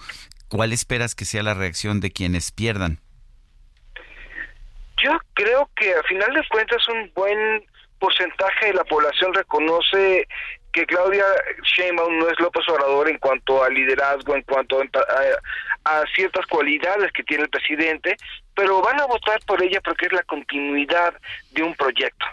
¿cuál 0.49 0.73
esperas 0.73 1.15
que 1.15 1.27
sea 1.27 1.43
la 1.43 1.53
reacción 1.53 2.01
de 2.01 2.13
quienes 2.13 2.51
pierdan? 2.51 2.99
Yo 5.05 5.19
creo 5.35 5.69
que 5.77 5.93
a 5.93 6.03
final 6.05 6.33
de 6.33 6.43
cuentas 6.49 6.89
un 6.89 7.13
buen 7.15 7.63
porcentaje 7.99 8.67
de 8.67 8.75
la 8.75 8.85
población 8.85 9.33
reconoce 9.35 10.27
que 10.75 10.85
Claudia 10.87 11.25
Sheinbaum 11.63 12.19
no 12.19 12.29
es 12.29 12.39
López 12.41 12.69
Obrador 12.69 13.09
en 13.09 13.19
cuanto 13.19 13.63
a 13.63 13.71
liderazgo, 13.71 14.35
en 14.35 14.43
cuanto 14.43 14.83
a, 14.83 16.05
ciertas 16.17 16.45
cualidades 16.47 17.13
que 17.13 17.23
tiene 17.23 17.45
el 17.45 17.49
presidente, 17.49 18.17
pero 18.55 18.83
van 18.83 19.01
a 19.01 19.07
votar 19.07 19.39
por 19.47 19.63
ella 19.63 19.81
porque 19.83 20.07
es 20.07 20.13
la 20.13 20.25
continuidad 20.25 21.15
de 21.53 21.63
un 21.63 21.75
proyecto. 21.77 22.27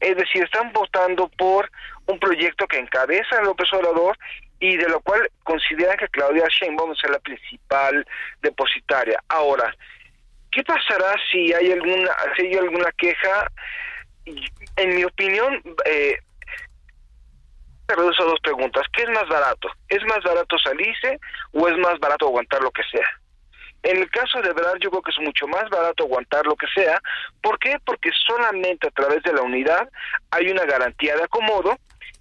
Es 0.00 0.16
decir, 0.16 0.42
están 0.42 0.72
votando 0.72 1.28
por 1.38 1.70
un 2.06 2.18
proyecto 2.18 2.66
que 2.66 2.78
encabeza 2.78 3.40
López 3.42 3.72
Obrador 3.72 4.18
y 4.58 4.76
de 4.76 4.88
lo 4.88 5.00
cual 5.00 5.28
consideran 5.44 5.96
que 5.96 6.08
Claudia 6.08 6.46
Sheinbaum 6.48 6.92
es 6.92 7.10
la 7.10 7.20
principal 7.20 8.04
depositaria. 8.42 9.22
Ahora, 9.28 9.74
¿qué 10.50 10.64
pasará 10.64 11.14
si 11.30 11.52
hay 11.52 11.70
alguna, 11.70 12.10
si 12.36 12.46
hay 12.46 12.54
alguna 12.54 12.90
queja? 12.92 13.48
En 14.26 14.94
mi 14.94 15.04
opinión, 15.04 15.62
eh, 15.84 16.16
reduce 17.88 18.22
dos 18.22 18.40
preguntas. 18.42 18.82
¿Qué 18.92 19.02
es 19.02 19.08
más 19.10 19.28
barato? 19.28 19.68
¿Es 19.88 20.02
más 20.04 20.22
barato 20.24 20.58
salirse 20.58 21.18
o 21.52 21.68
es 21.68 21.76
más 21.78 21.98
barato 21.98 22.26
aguantar 22.26 22.62
lo 22.62 22.70
que 22.70 22.82
sea? 22.90 23.06
En 23.84 23.98
el 23.98 24.10
caso 24.10 24.40
de 24.40 24.52
verdad 24.54 24.74
yo 24.80 24.90
creo 24.90 25.02
que 25.02 25.10
es 25.10 25.20
mucho 25.20 25.46
más 25.46 25.68
barato 25.68 26.04
aguantar 26.04 26.46
lo 26.46 26.56
que 26.56 26.66
sea. 26.74 26.98
¿Por 27.42 27.58
qué? 27.58 27.76
Porque 27.84 28.10
solamente 28.26 28.88
a 28.88 28.90
través 28.90 29.22
de 29.22 29.32
la 29.34 29.42
unidad 29.42 29.86
hay 30.30 30.48
una 30.50 30.64
garantía 30.64 31.16
de 31.16 31.24
acomodo 31.24 31.76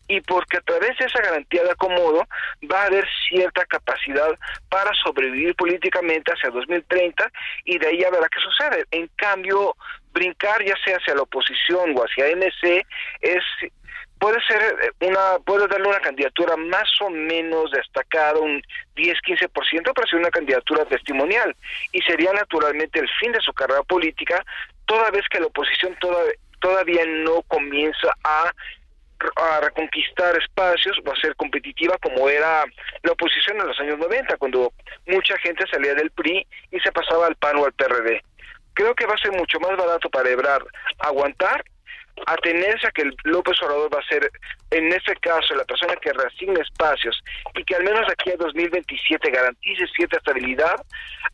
y 0.08 0.22
porque 0.22 0.58
a 0.58 0.62
través 0.62 0.98
de 0.98 1.06
esa 1.06 1.22
garantía 1.22 1.64
de 1.64 1.72
acomodo 1.72 2.28
va 2.72 2.84
a 2.84 2.86
haber 2.86 3.08
cierta 3.30 3.66
capacidad 3.66 4.30
para 4.70 4.92
sobrevivir 5.04 5.56
políticamente 5.56 6.32
hacia 6.32 6.50
2030 6.50 7.32
y 7.66 7.78
de 7.78 7.88
ahí 7.88 8.00
ya 8.00 8.10
verá 8.10 8.28
qué 8.30 8.40
sucede. 8.42 8.86
En 8.92 9.08
cambio, 9.16 9.76
brincar 10.12 10.64
ya 10.64 10.76
sea 10.84 10.98
hacia 10.98 11.16
la 11.16 11.24
oposición 11.24 11.98
o 11.98 12.02
hacia 12.02 12.36
MC 12.36 12.86
es 13.22 13.44
puede 14.24 14.40
ser 14.48 14.62
eh, 14.62 15.06
una, 15.06 15.38
puede 15.46 15.68
darle 15.68 15.90
una 15.90 16.00
candidatura 16.00 16.56
más 16.56 16.90
o 17.02 17.10
menos 17.10 17.72
destacada, 17.72 18.40
un 18.40 18.62
10-15%, 18.96 19.50
pero 19.94 20.08
ser 20.08 20.20
una 20.20 20.32
candidatura 20.32 20.86
testimonial. 20.86 21.54
Y 21.92 22.02
sería 22.04 22.32
naturalmente 22.32 23.00
el 23.00 23.10
fin 23.20 23.34
de 23.34 23.42
su 23.42 23.52
carrera 23.52 23.84
política, 23.84 24.42
toda 24.86 25.12
vez 25.12 25.24
que 25.30 25.42
la 25.42 25.48
oposición 25.48 25.98
todavía 26.62 27.06
no 27.06 27.42
comienza 27.44 28.16
a 28.24 28.50
a 29.36 29.62
reconquistar 29.62 30.36
espacios, 30.38 31.00
va 31.08 31.14
a 31.14 31.22
ser 31.22 31.36
competitiva 31.36 31.98
como 32.02 32.30
era 32.30 32.64
la 33.02 33.12
oposición 33.12 33.60
en 33.60 33.68
los 33.68 33.80
años 33.80 34.00
90, 34.00 34.38
cuando 34.38 34.74
mucha 35.08 35.38
gente 35.40 35.66
salía 35.70 35.94
del 35.94 36.12
PRI 36.12 36.46
y 36.72 36.80
se 36.80 36.92
pasaba 36.92 37.28
al 37.28 37.36
PAN 37.36 37.58
o 37.58 37.66
al 37.66 37.74
PRD. 37.74 38.22
Creo 38.74 38.96
que 38.96 39.06
va 39.06 39.14
a 39.14 39.18
ser 39.18 39.32
mucho 39.32 39.60
más 39.60 39.78
barato 39.78 40.10
para 40.10 40.30
Ebrard 40.30 40.66
aguantar 41.00 41.64
atenerse 42.28 42.88
a 42.88 42.92
que 42.92 43.10
López 43.24 43.58
Obrador 43.64 43.94
va 43.94 44.00
a 44.00 44.08
ser, 44.08 44.30
en 44.72 44.92
este 44.92 45.16
caso, 45.18 45.56
la 45.56 45.66
persona 45.66 45.96
que 45.96 46.14
reasigne 46.14 46.62
espacios 46.62 47.22
y 47.56 47.64
que 47.64 47.76
al 47.76 47.84
menos 47.84 48.08
aquí 48.12 48.32
a 48.32 48.38
2027 48.38 49.32
garantice 49.32 49.88
cierta 49.96 50.18
estabilidad, 50.18 50.76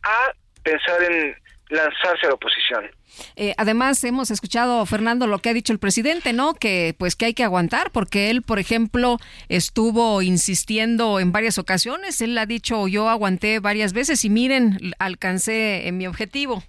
a 0.02 0.32
pensar 0.62 1.02
en 1.02 1.36
lanzarse 1.70 2.26
a 2.26 2.28
la 2.28 2.34
oposición. 2.34 2.90
Eh, 3.36 3.54
además, 3.56 4.02
hemos 4.04 4.30
escuchado, 4.30 4.84
Fernando, 4.86 5.26
lo 5.26 5.38
que 5.38 5.48
ha 5.48 5.54
dicho 5.54 5.72
el 5.72 5.78
presidente, 5.78 6.32
¿no? 6.32 6.54
Que 6.54 6.94
pues 6.98 7.16
que 7.16 7.26
hay 7.26 7.34
que 7.34 7.44
aguantar, 7.44 7.90
porque 7.90 8.30
él, 8.30 8.42
por 8.42 8.58
ejemplo, 8.58 9.18
estuvo 9.48 10.22
insistiendo 10.22 11.20
en 11.20 11.32
varias 11.32 11.58
ocasiones. 11.58 12.20
Él 12.20 12.36
ha 12.38 12.46
dicho, 12.46 12.88
yo 12.88 13.08
aguanté 13.08 13.58
varias 13.60 13.92
veces 13.92 14.24
y 14.24 14.30
miren, 14.30 14.78
alcancé 14.98 15.88
en 15.88 15.98
mi 15.98 16.06
objetivo. 16.06 16.62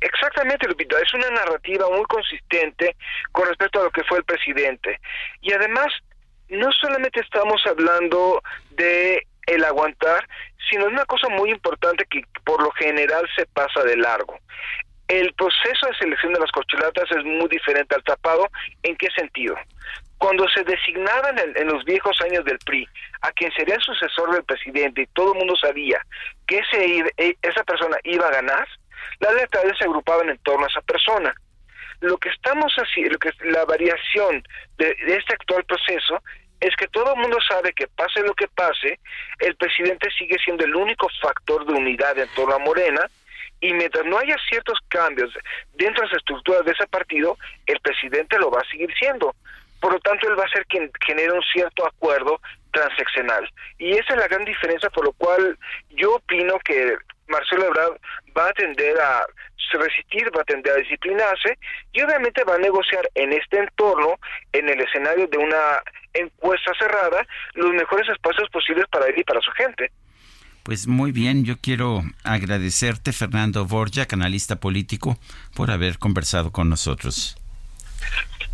Exactamente, 0.00 0.68
Lupita, 0.68 0.96
es 1.00 1.12
una 1.14 1.30
narrativa 1.30 1.88
muy 1.90 2.04
consistente 2.04 2.96
con 3.32 3.48
respecto 3.48 3.80
a 3.80 3.84
lo 3.84 3.90
que 3.90 4.04
fue 4.04 4.18
el 4.18 4.24
presidente. 4.24 5.00
Y 5.40 5.52
además, 5.52 5.86
no 6.48 6.70
solamente 6.72 7.20
estamos 7.20 7.62
hablando 7.66 8.42
de 8.70 9.26
el 9.46 9.64
aguantar, 9.64 10.28
sino 10.70 10.86
es 10.86 10.92
una 10.92 11.04
cosa 11.06 11.28
muy 11.28 11.50
importante 11.50 12.04
que 12.10 12.22
por 12.44 12.62
lo 12.62 12.70
general 12.72 13.28
se 13.36 13.46
pasa 13.46 13.82
de 13.82 13.96
largo. 13.96 14.38
El 15.08 15.32
proceso 15.34 15.86
de 15.86 15.98
selección 15.98 16.32
de 16.32 16.40
las 16.40 16.50
corcholatas 16.50 17.10
es 17.12 17.24
muy 17.24 17.48
diferente 17.48 17.94
al 17.94 18.02
tapado. 18.02 18.48
¿En 18.82 18.96
qué 18.96 19.08
sentido? 19.16 19.54
Cuando 20.18 20.48
se 20.48 20.64
designaban 20.64 21.38
en, 21.38 21.66
los 21.68 21.84
viejos 21.84 22.20
años 22.22 22.44
del 22.44 22.58
PRI 22.58 22.88
a 23.22 23.30
quien 23.32 23.52
sería 23.52 23.76
el 23.76 23.82
sucesor 23.82 24.32
del 24.32 24.44
presidente 24.44 25.02
y 25.02 25.06
todo 25.08 25.32
el 25.32 25.38
mundo 25.38 25.54
sabía 25.56 26.00
que 26.46 26.58
ese, 26.58 27.04
e, 27.18 27.36
esa 27.42 27.62
persona 27.64 27.96
iba 28.02 28.26
a 28.26 28.32
ganar, 28.32 28.66
las 29.20 29.34
lealtades 29.34 29.78
se 29.78 29.84
agrupaban 29.84 30.30
en 30.30 30.38
torno 30.38 30.64
a 30.64 30.68
esa 30.68 30.80
persona. 30.82 31.34
Lo 32.00 32.18
que 32.18 32.30
estamos 32.30 32.72
haciendo, 32.76 33.12
lo 33.12 33.18
que 33.18 33.30
la 33.44 33.64
variación 33.64 34.42
de, 34.78 34.96
este 35.06 35.34
actual 35.34 35.64
proceso 35.64 36.22
es 36.60 36.74
que 36.76 36.88
todo 36.88 37.14
el 37.14 37.20
mundo 37.20 37.38
sabe 37.48 37.72
que 37.72 37.86
pase 37.88 38.20
lo 38.22 38.34
que 38.34 38.48
pase, 38.48 38.98
el 39.40 39.56
presidente 39.56 40.08
sigue 40.10 40.38
siendo 40.38 40.64
el 40.64 40.74
único 40.74 41.08
factor 41.20 41.66
de 41.66 41.74
unidad 41.74 42.18
en 42.18 42.28
torno 42.28 42.54
a 42.54 42.58
Morena 42.58 43.08
y 43.60 43.72
mientras 43.72 44.04
no 44.04 44.18
haya 44.18 44.36
ciertos 44.48 44.78
cambios 44.88 45.32
dentro 45.74 46.02
de 46.02 46.08
las 46.08 46.18
estructuras 46.18 46.64
de 46.64 46.72
ese 46.72 46.86
partido, 46.86 47.36
el 47.66 47.80
presidente 47.80 48.38
lo 48.38 48.50
va 48.50 48.60
a 48.60 48.70
seguir 48.70 48.92
siendo. 48.98 49.34
Por 49.80 49.92
lo 49.92 50.00
tanto, 50.00 50.28
él 50.28 50.38
va 50.38 50.44
a 50.44 50.48
ser 50.48 50.66
quien 50.66 50.90
genere 51.04 51.32
un 51.32 51.42
cierto 51.52 51.86
acuerdo 51.86 52.40
transeccional. 52.72 53.48
Y 53.78 53.92
esa 53.92 54.14
es 54.14 54.20
la 54.20 54.28
gran 54.28 54.44
diferencia 54.44 54.90
por 54.90 55.04
lo 55.04 55.12
cual 55.12 55.58
yo 55.90 56.16
opino 56.16 56.58
que 56.60 56.96
Marcelo 57.28 57.66
Ebrard 57.66 57.98
va 58.36 58.48
a 58.48 58.52
tender 58.52 58.98
a 59.00 59.26
resistir, 59.72 60.30
va 60.36 60.42
a 60.42 60.44
tender 60.44 60.72
a 60.72 60.76
disciplinarse 60.76 61.58
y 61.92 62.02
obviamente 62.02 62.44
va 62.44 62.54
a 62.54 62.58
negociar 62.58 63.08
en 63.14 63.32
este 63.32 63.58
entorno, 63.58 64.18
en 64.52 64.68
el 64.68 64.80
escenario 64.80 65.26
de 65.26 65.38
una 65.38 65.82
encuesta 66.18 66.72
cerrada, 66.78 67.26
los 67.54 67.72
mejores 67.72 68.08
espacios 68.08 68.48
posibles 68.50 68.86
para 68.90 69.06
él 69.06 69.14
y 69.16 69.24
para 69.24 69.40
su 69.40 69.50
gente. 69.52 69.90
Pues 70.62 70.88
muy 70.88 71.12
bien, 71.12 71.44
yo 71.44 71.56
quiero 71.58 72.02
agradecerte, 72.24 73.12
Fernando 73.12 73.66
Borja, 73.66 74.06
analista 74.10 74.56
político, 74.56 75.16
por 75.54 75.70
haber 75.70 75.98
conversado 75.98 76.50
con 76.50 76.68
nosotros. 76.68 77.36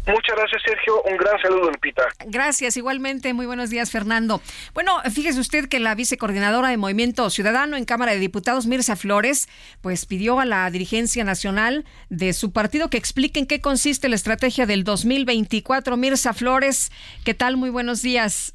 Muchas 0.06 0.36
gracias, 0.36 0.62
Sergio. 0.64 1.02
Un 1.02 1.16
gran 1.16 1.40
saludo, 1.40 1.70
Lupita. 1.70 2.02
Gracias, 2.26 2.76
igualmente. 2.76 3.32
Muy 3.34 3.46
buenos 3.46 3.70
días, 3.70 3.90
Fernando. 3.90 4.40
Bueno, 4.74 5.00
fíjese 5.12 5.38
usted 5.38 5.68
que 5.68 5.78
la 5.78 5.94
vicecoordinadora 5.94 6.68
de 6.68 6.76
Movimiento 6.76 7.30
Ciudadano 7.30 7.76
en 7.76 7.84
Cámara 7.84 8.12
de 8.12 8.18
Diputados, 8.18 8.66
Mirza 8.66 8.96
Flores, 8.96 9.48
pues 9.80 10.06
pidió 10.06 10.40
a 10.40 10.44
la 10.44 10.68
dirigencia 10.70 11.22
nacional 11.22 11.84
de 12.08 12.32
su 12.32 12.52
partido 12.52 12.90
que 12.90 12.98
explique 12.98 13.38
en 13.38 13.46
qué 13.46 13.60
consiste 13.60 14.08
la 14.08 14.16
estrategia 14.16 14.66
del 14.66 14.82
2024. 14.82 15.96
Mirza 15.96 16.32
Flores, 16.32 16.90
¿qué 17.24 17.34
tal? 17.34 17.56
Muy 17.56 17.70
buenos 17.70 18.02
días. 18.02 18.52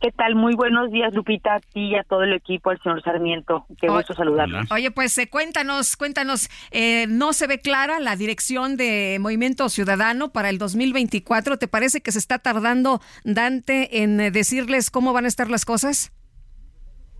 ¿Qué 0.00 0.12
tal? 0.12 0.36
Muy 0.36 0.54
buenos 0.54 0.92
días, 0.92 1.12
Lupita, 1.12 1.56
a 1.56 1.60
ti 1.60 1.88
y 1.88 1.96
a 1.96 2.04
todo 2.04 2.22
el 2.22 2.32
equipo, 2.32 2.70
al 2.70 2.80
señor 2.80 3.02
Sarmiento. 3.02 3.66
Qué 3.80 3.88
gusto 3.88 4.14
saludarlo. 4.14 4.60
Oye, 4.70 4.92
pues 4.92 5.18
eh, 5.18 5.28
cuéntanos, 5.28 5.96
cuéntanos, 5.96 6.48
eh, 6.70 7.06
no 7.08 7.32
se 7.32 7.48
ve 7.48 7.58
clara 7.58 7.98
la 7.98 8.14
dirección 8.14 8.76
de 8.76 9.18
Movimiento 9.20 9.68
Ciudadano 9.68 10.28
para 10.30 10.50
el 10.50 10.58
2024. 10.58 11.58
¿Te 11.58 11.66
parece 11.66 12.00
que 12.00 12.12
se 12.12 12.20
está 12.20 12.38
tardando 12.38 13.00
Dante 13.24 14.02
en 14.04 14.20
eh, 14.20 14.30
decirles 14.30 14.92
cómo 14.92 15.12
van 15.12 15.24
a 15.24 15.28
estar 15.28 15.50
las 15.50 15.64
cosas? 15.64 16.12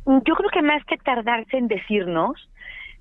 Yo 0.06 0.34
creo 0.36 0.50
que 0.52 0.62
más 0.62 0.84
que 0.84 0.98
tardarse 0.98 1.56
en 1.56 1.66
decirnos, 1.66 2.48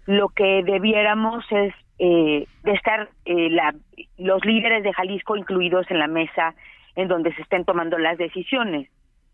lo 0.08 0.30
que 0.30 0.64
debiéramos 0.66 1.46
es 1.52 1.74
de 2.00 2.48
estar 2.64 3.10
la, 3.26 3.74
los 4.18 4.46
líderes 4.46 4.84
de 4.84 4.94
Jalisco 4.94 5.36
incluidos 5.36 5.90
en 5.90 5.98
la 5.98 6.08
mesa 6.08 6.54
en 6.96 7.08
donde 7.08 7.34
se 7.34 7.42
estén 7.42 7.66
tomando 7.66 7.98
las 7.98 8.20
decisiones 8.20 8.88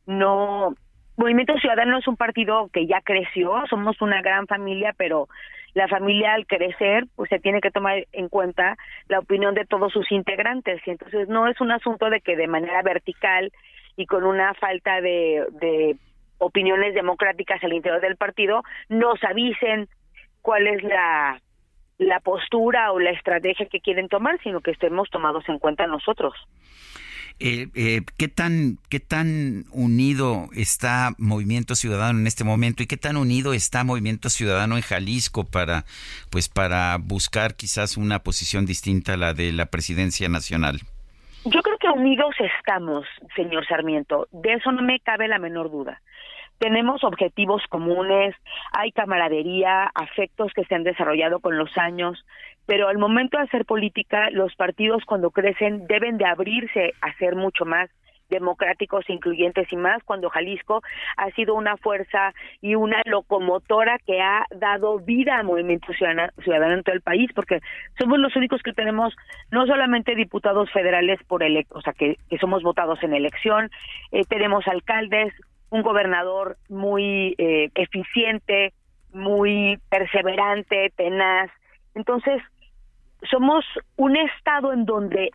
no 0.06 0.76
Movimiento 1.16 1.54
Ciudadano 1.60 2.00
es 2.00 2.08
un 2.08 2.18
partido 2.18 2.70
que 2.74 2.88
ya 2.88 3.00
creció, 3.02 3.64
somos 3.70 4.02
una 4.02 4.22
gran 4.24 4.48
familia, 4.48 4.96
pero 4.98 5.28
la 5.76 5.88
familia 5.88 6.34
al 6.34 6.48
crecer, 6.48 7.06
pues 7.16 7.30
se 7.30 7.40
tiene 7.40 7.62
que 7.62 7.70
tomar 7.70 8.08
en 8.12 8.30
cuenta 8.30 8.78
la 9.08 9.20
opinión 9.20 9.54
de 9.54 9.66
todos 9.66 9.94
sus 9.94 10.12
integrantes. 10.12 10.82
Y 10.86 10.92
entonces 10.92 11.28
no 11.30 11.48
es 11.48 11.62
un 11.62 11.72
asunto 11.72 12.10
de 12.10 12.22
que 12.22 12.36
de 12.36 12.48
manera 12.48 12.82
vertical 12.82 13.52
y 13.96 14.08
con 14.08 14.24
una 14.24 14.56
falta 14.56 15.02
de, 15.02 15.46
de 15.62 15.98
opiniones 16.40 16.96
democráticas 16.96 17.64
al 17.64 17.74
interior 17.74 18.02
del 18.02 18.18
partido 18.18 18.64
nos 18.90 19.24
avisen 19.24 19.88
cuál 20.42 20.66
es 20.66 20.84
la, 20.84 21.40
la 22.00 22.20
postura 22.22 22.92
o 22.92 23.00
la 23.00 23.12
estrategia 23.12 23.68
que 23.68 23.82
quieren 23.82 24.10
tomar, 24.10 24.40
sino 24.42 24.62
que 24.62 24.72
estemos 24.72 25.10
tomados 25.12 25.48
en 25.48 25.60
cuenta 25.60 25.86
nosotros. 25.86 26.34
Eh, 27.46 27.68
eh, 27.76 28.04
¿qué, 28.18 28.30
tan, 28.30 28.78
¿Qué 28.90 29.02
tan 29.02 29.66
unido 29.74 30.48
está 30.56 31.10
Movimiento 31.18 31.76
Ciudadano 31.76 32.18
en 32.20 32.26
este 32.26 32.46
momento 32.46 32.84
y 32.84 32.88
qué 32.88 32.96
tan 32.96 33.18
unido 33.18 33.54
está 33.54 33.84
Movimiento 33.84 34.30
Ciudadano 34.30 34.78
en 34.78 34.82
Jalisco 34.82 35.44
para, 35.44 35.84
pues, 36.32 36.48
para 36.48 36.98
buscar 36.98 37.56
quizás 37.56 37.98
una 37.98 38.20
posición 38.20 38.66
distinta 38.66 39.16
a 39.16 39.18
la 39.18 39.34
de 39.34 39.52
la 39.52 39.66
presidencia 39.66 40.30
nacional? 40.30 40.80
Yo 41.44 41.62
creo 41.62 41.78
que 41.80 41.90
unidos 41.90 42.34
estamos, 42.40 43.06
señor 43.36 43.68
Sarmiento. 43.68 44.30
De 44.32 44.54
eso 44.54 44.72
no 44.72 44.82
me 44.82 45.02
cabe 45.02 45.28
la 45.28 45.38
menor 45.38 45.70
duda 45.70 46.02
tenemos 46.64 47.04
objetivos 47.04 47.62
comunes, 47.68 48.34
hay 48.72 48.94
camaradería, 48.94 49.92
afectos 49.94 50.54
que 50.54 50.64
se 50.64 50.76
han 50.76 50.84
desarrollado 50.84 51.42
con 51.42 51.58
los 51.58 51.78
años, 51.78 52.26
pero 52.66 52.88
al 52.88 52.98
momento 52.98 53.38
de 53.38 53.44
hacer 53.44 53.66
política, 53.66 54.30
los 54.32 54.56
partidos 54.56 55.04
cuando 55.06 55.32
crecen 55.32 55.86
deben 55.88 56.18
de 56.18 56.26
abrirse 56.26 56.94
a 57.02 57.14
ser 57.18 57.36
mucho 57.36 57.66
más 57.66 57.90
democráticos, 58.30 59.10
incluyentes 59.10 59.72
y 59.72 59.76
más, 59.76 60.04
cuando 60.04 60.30
Jalisco 60.30 60.82
ha 61.18 61.30
sido 61.32 61.54
una 61.54 61.78
fuerza 61.78 62.34
y 62.62 62.76
una 62.76 63.02
locomotora 63.06 63.98
que 64.00 64.22
ha 64.22 64.46
dado 64.56 65.00
vida 65.00 65.38
al 65.38 65.46
movimiento 65.46 65.94
ciudadano, 65.94 66.32
en 66.74 66.84
todo 66.84 66.96
el 66.96 67.02
país, 67.02 67.30
porque 67.36 67.60
somos 68.00 68.18
los 68.20 68.36
únicos 68.36 68.62
que 68.64 68.74
tenemos 68.74 69.14
no 69.52 69.68
solamente 69.68 70.16
diputados 70.16 70.72
federales 70.72 71.20
por 71.28 71.44
electos, 71.44 71.78
o 71.78 71.82
sea, 71.82 71.94
que, 71.94 72.18
somos 72.40 72.64
votados 72.64 73.02
en 73.04 73.14
elección, 73.14 73.70
eh, 74.12 74.24
tenemos 74.28 74.68
alcaldes, 74.68 75.34
un 75.70 75.82
gobernador 75.82 76.58
muy 76.70 77.36
eh, 77.38 77.70
eficiente, 77.76 78.74
muy 79.14 79.80
perseverante, 79.90 80.92
tenaz. 80.96 81.52
Entonces, 81.96 82.42
somos 83.30 83.66
un 83.96 84.16
estado 84.18 84.74
en 84.74 84.86
donde 84.86 85.32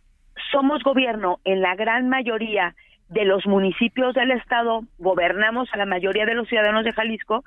somos 0.53 0.83
gobierno 0.83 1.41
en 1.45 1.61
la 1.61 1.75
gran 1.75 2.09
mayoría 2.09 2.75
de 3.09 3.25
los 3.25 3.47
municipios 3.47 4.15
del 4.15 4.33
estado, 4.33 4.83
gobernamos 4.99 5.69
a 5.73 5.79
la 5.79 5.87
mayoría 5.87 6.27
de 6.27 6.35
los 6.35 6.49
ciudadanos 6.49 6.85
de 6.85 6.93
Jalisco 6.93 7.43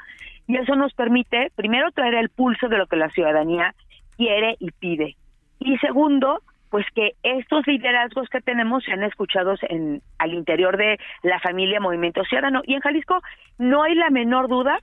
y 0.47 0.57
eso 0.57 0.75
nos 0.75 0.93
permite, 0.93 1.51
primero, 1.55 1.91
traer 1.91 2.15
el 2.15 2.29
pulso 2.29 2.67
de 2.67 2.77
lo 2.77 2.87
que 2.87 2.95
la 2.95 3.09
ciudadanía 3.09 3.75
quiere 4.17 4.55
y 4.59 4.71
pide. 4.71 5.15
Y 5.59 5.77
segundo, 5.77 6.41
pues 6.71 6.85
que 6.95 7.11
estos 7.21 7.67
liderazgos 7.67 8.27
que 8.29 8.41
tenemos 8.41 8.83
sean 8.83 9.03
escuchados 9.03 9.59
en 9.69 10.01
al 10.17 10.33
interior 10.33 10.77
de 10.77 10.99
la 11.21 11.39
familia 11.39 11.79
Movimiento 11.79 12.23
Ciudadano 12.23 12.61
y 12.65 12.73
en 12.73 12.79
Jalisco 12.79 13.21
no 13.59 13.83
hay 13.83 13.93
la 13.93 14.09
menor 14.09 14.47
duda 14.47 14.79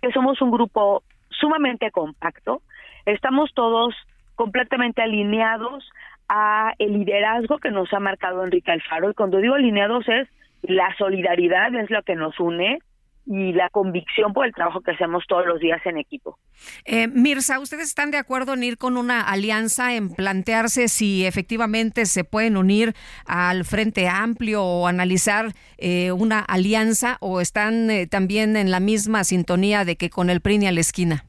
que 0.00 0.12
somos 0.12 0.40
un 0.40 0.50
grupo 0.50 1.02
sumamente 1.30 1.90
compacto, 1.90 2.62
estamos 3.06 3.52
todos 3.54 3.94
completamente 4.34 5.02
alineados 5.02 5.88
a 6.28 6.72
el 6.78 6.94
liderazgo 6.94 7.58
que 7.58 7.70
nos 7.70 7.92
ha 7.92 8.00
marcado 8.00 8.44
Enrique 8.44 8.72
Alfaro 8.72 9.10
y 9.10 9.14
cuando 9.14 9.38
digo 9.38 9.54
alineados 9.54 10.08
es 10.08 10.28
la 10.62 10.94
solidaridad 10.96 11.74
es 11.74 11.90
lo 11.90 12.02
que 12.02 12.14
nos 12.14 12.38
une 12.38 12.78
y 13.24 13.52
la 13.52 13.68
convicción 13.68 14.32
por 14.32 14.46
el 14.46 14.52
trabajo 14.52 14.80
que 14.80 14.90
hacemos 14.90 15.24
todos 15.28 15.46
los 15.46 15.60
días 15.60 15.80
en 15.84 15.96
equipo. 15.96 16.38
Eh, 16.84 17.06
Mirza, 17.06 17.60
¿ustedes 17.60 17.86
están 17.86 18.10
de 18.10 18.18
acuerdo 18.18 18.54
en 18.54 18.64
ir 18.64 18.78
con 18.78 18.96
una 18.96 19.20
alianza, 19.20 19.94
en 19.94 20.12
plantearse 20.12 20.88
si 20.88 21.24
efectivamente 21.24 22.06
se 22.06 22.24
pueden 22.24 22.56
unir 22.56 22.94
al 23.26 23.64
Frente 23.64 24.08
Amplio 24.08 24.64
o 24.64 24.88
analizar 24.88 25.52
eh, 25.78 26.10
una 26.10 26.40
alianza 26.40 27.16
o 27.20 27.40
están 27.40 27.90
eh, 27.90 28.06
también 28.06 28.56
en 28.56 28.70
la 28.70 28.80
misma 28.80 29.22
sintonía 29.22 29.84
de 29.84 29.96
que 29.96 30.10
con 30.10 30.28
el 30.28 30.40
PRI 30.40 30.66
a 30.66 30.72
la 30.72 30.80
esquina? 30.80 31.24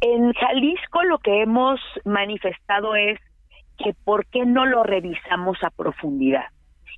En 0.00 0.32
Jalisco 0.34 1.02
lo 1.04 1.18
que 1.18 1.42
hemos 1.42 1.80
manifestado 2.04 2.94
es 2.94 3.18
que 3.78 3.94
por 4.04 4.26
qué 4.26 4.44
no 4.44 4.66
lo 4.66 4.82
revisamos 4.82 5.58
a 5.62 5.70
profundidad 5.70 6.46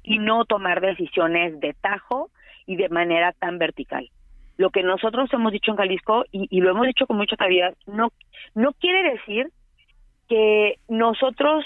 y 0.02 0.18
no 0.18 0.44
tomar 0.44 0.80
decisiones 0.80 1.58
de 1.60 1.74
tajo 1.74 2.30
y 2.66 2.76
de 2.76 2.88
manera 2.88 3.32
tan 3.32 3.58
vertical. 3.58 4.10
Lo 4.56 4.70
que 4.70 4.82
nosotros 4.82 5.32
hemos 5.32 5.52
dicho 5.52 5.70
en 5.70 5.76
Jalisco, 5.76 6.24
y, 6.32 6.60
lo 6.60 6.70
hemos 6.70 6.86
dicho 6.86 7.06
con 7.06 7.16
mucha 7.16 7.36
claridad, 7.36 7.74
no, 7.86 8.10
no 8.54 8.72
quiere 8.72 9.12
decir 9.12 9.50
que 10.28 10.78
nosotros 10.88 11.64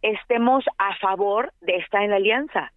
estemos 0.00 0.64
a 0.78 0.96
favor 0.96 1.52
de 1.60 1.76
estar 1.76 2.02
en 2.02 2.12
alianza. 2.12 2.72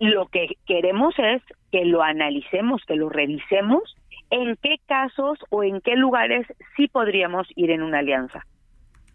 Lo 0.00 0.26
que 0.26 0.56
queremos 0.66 1.14
es 1.18 1.42
que 1.70 1.84
lo 1.84 2.02
analicemos, 2.02 2.82
que 2.84 2.96
lo 2.96 3.08
revisemos, 3.08 3.96
en 4.32 4.56
qué 4.56 4.76
casos 4.86 5.38
o 5.50 5.62
en 5.62 5.82
qué 5.82 5.94
lugares 5.94 6.46
sí 6.74 6.88
podríamos 6.88 7.46
ir 7.54 7.70
en 7.70 7.82
una 7.82 7.98
alianza. 7.98 8.46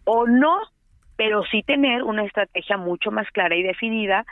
O 0.04 0.28
no, 0.28 0.60
pero 1.16 1.42
sí 1.50 1.64
tener 1.64 2.04
una 2.04 2.24
estrategia 2.24 2.76
mucho 2.76 3.10
más 3.10 3.26
clara 3.32 3.56
y 3.56 3.64
definida, 3.64 4.24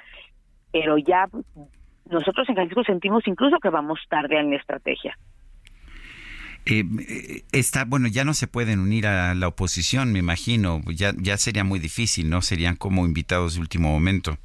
pero 0.72 0.96
ya 0.96 1.28
nosotros 2.08 2.48
en 2.48 2.54
Jalisco 2.54 2.84
sentimos 2.84 3.26
incluso 3.26 3.58
que 3.58 3.68
vamos 3.68 3.98
tarde 4.08 4.38
en 4.38 4.50
la 4.50 4.56
estrategia. 4.56 5.18
Eh, 6.66 6.84
está 7.52 7.84
bueno 7.84 8.08
ya 8.08 8.24
no 8.24 8.34
se 8.34 8.46
pueden 8.48 8.80
unir 8.80 9.06
a 9.06 9.36
la 9.36 9.46
oposición 9.46 10.12
me 10.12 10.18
imagino 10.18 10.80
ya 10.92 11.12
ya 11.16 11.36
sería 11.36 11.62
muy 11.62 11.78
difícil 11.78 12.28
no 12.28 12.42
serían 12.42 12.74
como 12.74 13.06
invitados 13.06 13.54
de 13.54 13.60
último 13.60 13.88
momento 13.88 14.36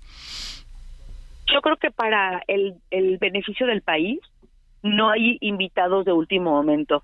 yo 1.51 1.61
creo 1.61 1.77
que 1.77 1.89
para 1.89 2.43
el, 2.45 2.75
el 2.91 3.17
beneficio 3.17 3.65
del 3.65 3.81
país 3.81 4.19
no 4.83 5.09
hay 5.09 5.37
invitados 5.41 6.05
de 6.05 6.13
último 6.13 6.51
momento 6.51 7.03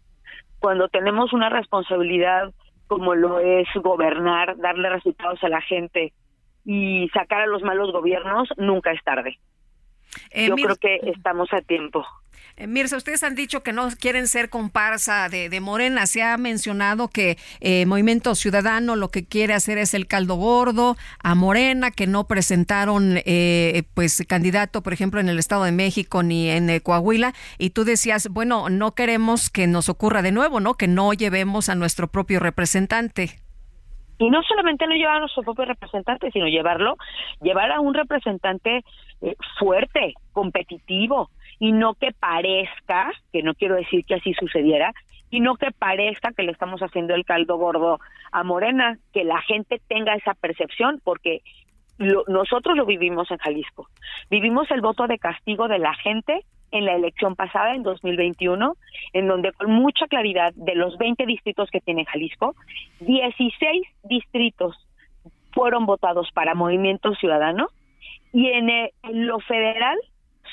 cuando 0.59 0.87
tenemos 0.89 1.33
una 1.33 1.49
responsabilidad 1.49 2.51
como 2.87 3.15
lo 3.15 3.39
es 3.39 3.67
gobernar 3.75 4.57
darle 4.57 4.89
resultados 4.89 5.43
a 5.43 5.49
la 5.49 5.61
gente 5.61 6.13
y 6.65 7.09
sacar 7.09 7.41
a 7.41 7.47
los 7.47 7.61
malos 7.61 7.91
gobiernos 7.91 8.49
nunca 8.57 8.91
es 8.91 9.03
tarde 9.03 9.37
eh, 10.31 10.47
Yo 10.47 10.55
creo 10.55 10.75
que 10.75 10.99
estamos 11.03 11.51
a 11.53 11.61
tiempo. 11.61 12.05
Eh, 12.59 12.65
Mirza, 12.65 12.97
ustedes 12.97 13.21
han 13.21 13.35
dicho 13.35 13.61
que 13.61 13.71
no 13.71 13.88
quieren 13.99 14.25
ser 14.25 14.49
comparsa 14.49 15.29
de, 15.29 15.47
de 15.47 15.61
Morena. 15.61 16.07
Se 16.07 16.23
ha 16.23 16.35
mencionado 16.38 17.07
que 17.07 17.38
eh, 17.59 17.85
Movimiento 17.85 18.34
Ciudadano 18.34 18.95
lo 18.95 19.09
que 19.09 19.27
quiere 19.27 19.53
hacer 19.53 19.77
es 19.77 19.93
el 19.93 20.07
caldo 20.07 20.35
gordo 20.35 20.97
a 21.21 21.35
Morena, 21.35 21.91
que 21.91 22.07
no 22.07 22.27
presentaron 22.27 23.19
eh, 23.25 23.84
pues 23.93 24.25
candidato, 24.27 24.81
por 24.81 24.91
ejemplo, 24.91 25.19
en 25.19 25.29
el 25.29 25.38
Estado 25.38 25.65
de 25.65 25.71
México 25.71 26.23
ni 26.23 26.49
en 26.49 26.79
Coahuila. 26.79 27.34
Y 27.59 27.69
tú 27.69 27.84
decías, 27.84 28.27
bueno, 28.29 28.69
no 28.69 28.95
queremos 28.95 29.51
que 29.51 29.67
nos 29.67 29.88
ocurra 29.88 30.23
de 30.23 30.31
nuevo, 30.31 30.59
¿no? 30.59 30.73
Que 30.73 30.88
no 30.88 31.13
llevemos 31.13 31.69
a 31.69 31.75
nuestro 31.75 32.07
propio 32.07 32.39
representante. 32.39 33.39
Y 34.19 34.31
no 34.31 34.41
solamente 34.41 34.88
no 34.88 34.95
llevar 34.95 35.17
a 35.17 35.19
nuestro 35.19 35.43
propio 35.43 35.65
representante, 35.65 36.31
sino 36.31 36.47
llevarlo, 36.47 36.97
llevar 37.39 37.71
a 37.71 37.79
un 37.79 37.93
representante 37.93 38.84
eh, 39.21 39.35
fuerte, 39.59 40.15
competitivo, 40.31 41.29
y 41.59 41.71
no 41.71 41.95
que 41.95 42.11
parezca, 42.11 43.11
que 43.31 43.43
no 43.43 43.53
quiero 43.55 43.75
decir 43.75 44.05
que 44.05 44.15
así 44.15 44.34
sucediera, 44.34 44.93
y 45.29 45.39
no 45.39 45.55
que 45.55 45.71
parezca 45.71 46.31
que 46.31 46.43
le 46.43 46.51
estamos 46.51 46.81
haciendo 46.81 47.13
el 47.13 47.25
caldo 47.25 47.57
gordo 47.57 47.99
a 48.31 48.43
Morena, 48.43 48.97
que 49.13 49.23
la 49.23 49.41
gente 49.41 49.81
tenga 49.88 50.15
esa 50.15 50.34
percepción, 50.34 51.01
porque 51.03 51.41
nosotros 52.27 52.77
lo 52.77 52.85
vivimos 52.85 53.29
en 53.31 53.38
Jalisco. 53.38 53.88
Vivimos 54.29 54.69
el 54.71 54.81
voto 54.81 55.07
de 55.07 55.17
castigo 55.17 55.67
de 55.67 55.79
la 55.79 55.95
gente 55.95 56.45
en 56.71 56.85
la 56.85 56.95
elección 56.95 57.35
pasada, 57.35 57.73
en 57.75 57.84
2021, 57.84 58.75
en 59.13 59.27
donde 59.27 59.51
con 59.53 59.71
mucha 59.71 60.05
claridad 60.07 60.53
de 60.55 60.75
los 60.75 60.97
20 60.97 61.25
distritos 61.25 61.69
que 61.71 61.81
tiene 61.81 62.05
Jalisco, 62.05 62.55
16 62.99 63.88
distritos 64.03 64.75
fueron 65.53 65.85
votados 65.85 66.29
para 66.34 66.55
Movimiento 66.55 67.15
Ciudadano 67.15 67.67
y 68.34 68.49
en, 68.49 68.69
lo 69.25 69.39
federal 69.39 69.97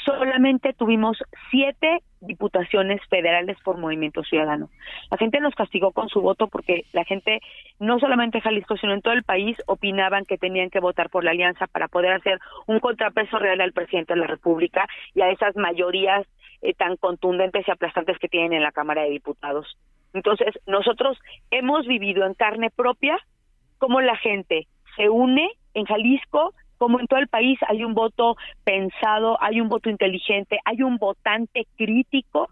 solamente 0.05 0.73
tuvimos 0.73 1.19
siete 1.51 2.01
diputaciones 2.21 3.01
federales 3.09 3.57
por 3.63 3.79
Movimiento 3.79 4.23
Ciudadano. 4.23 4.71
La 5.11 5.19
gente 5.19 5.41
nos 5.41 5.55
castigó 5.55 5.93
con 5.93 6.09
su 6.09 6.21
voto 6.21 6.49
porque 6.49 6.85
la 6.93 7.05
gente, 7.05 7.41
no 7.79 7.99
solamente 7.99 8.39
en 8.39 8.45
Jalisco, 8.45 8.77
sino 8.77 8.95
en 8.95 9.03
todo 9.03 9.15
el 9.15 9.25
país, 9.25 9.57
opinaban 9.67 10.25
que 10.25 10.39
tenían 10.39 10.71
que 10.71 10.81
votar 10.81 11.11
por 11.11 11.25
la 11.25 11.33
alianza 11.33 11.67
para 11.67 11.89
poder 11.89 12.13
hacer 12.13 12.39
un 12.67 12.81
contrapeso 12.81 13.39
real 13.39 13.61
al 13.61 13.73
presidente 13.73 14.15
de 14.15 14.21
la 14.21 14.27
República 14.27 14.87
y 15.15 15.21
a 15.21 15.31
esas 15.31 15.55
mayorías 15.57 16.27
eh, 16.63 16.75
tan 16.75 16.97
contundentes 16.97 17.67
y 17.69 17.71
aplastantes 17.71 18.19
que 18.19 18.29
tienen 18.29 18.55
en 18.55 18.63
la 18.63 18.73
Cámara 18.73 19.03
de 19.03 19.11
Diputados. 19.11 19.77
Entonces, 20.15 20.59
nosotros 20.67 21.19
hemos 21.51 21.87
vivido 21.87 22.25
en 22.25 22.35
carne 22.35 22.71
propia 22.71 23.19
cómo 23.79 24.01
la 24.01 24.17
gente 24.17 24.67
se 24.97 25.11
une 25.11 25.51
en 25.75 25.85
Jalisco 25.85 26.55
como 26.85 27.01
en 27.01 27.07
todo 27.07 27.19
el 27.19 27.29
país 27.29 27.59
hay 27.67 27.83
un 27.83 27.95
voto 27.95 28.37
pensado, 28.63 29.43
hay 29.43 29.59
un 29.59 29.71
voto 29.71 29.89
inteligente, 29.89 30.59
hay 30.67 30.83
un 30.83 30.99
votante 30.99 31.67
crítico 31.79 32.51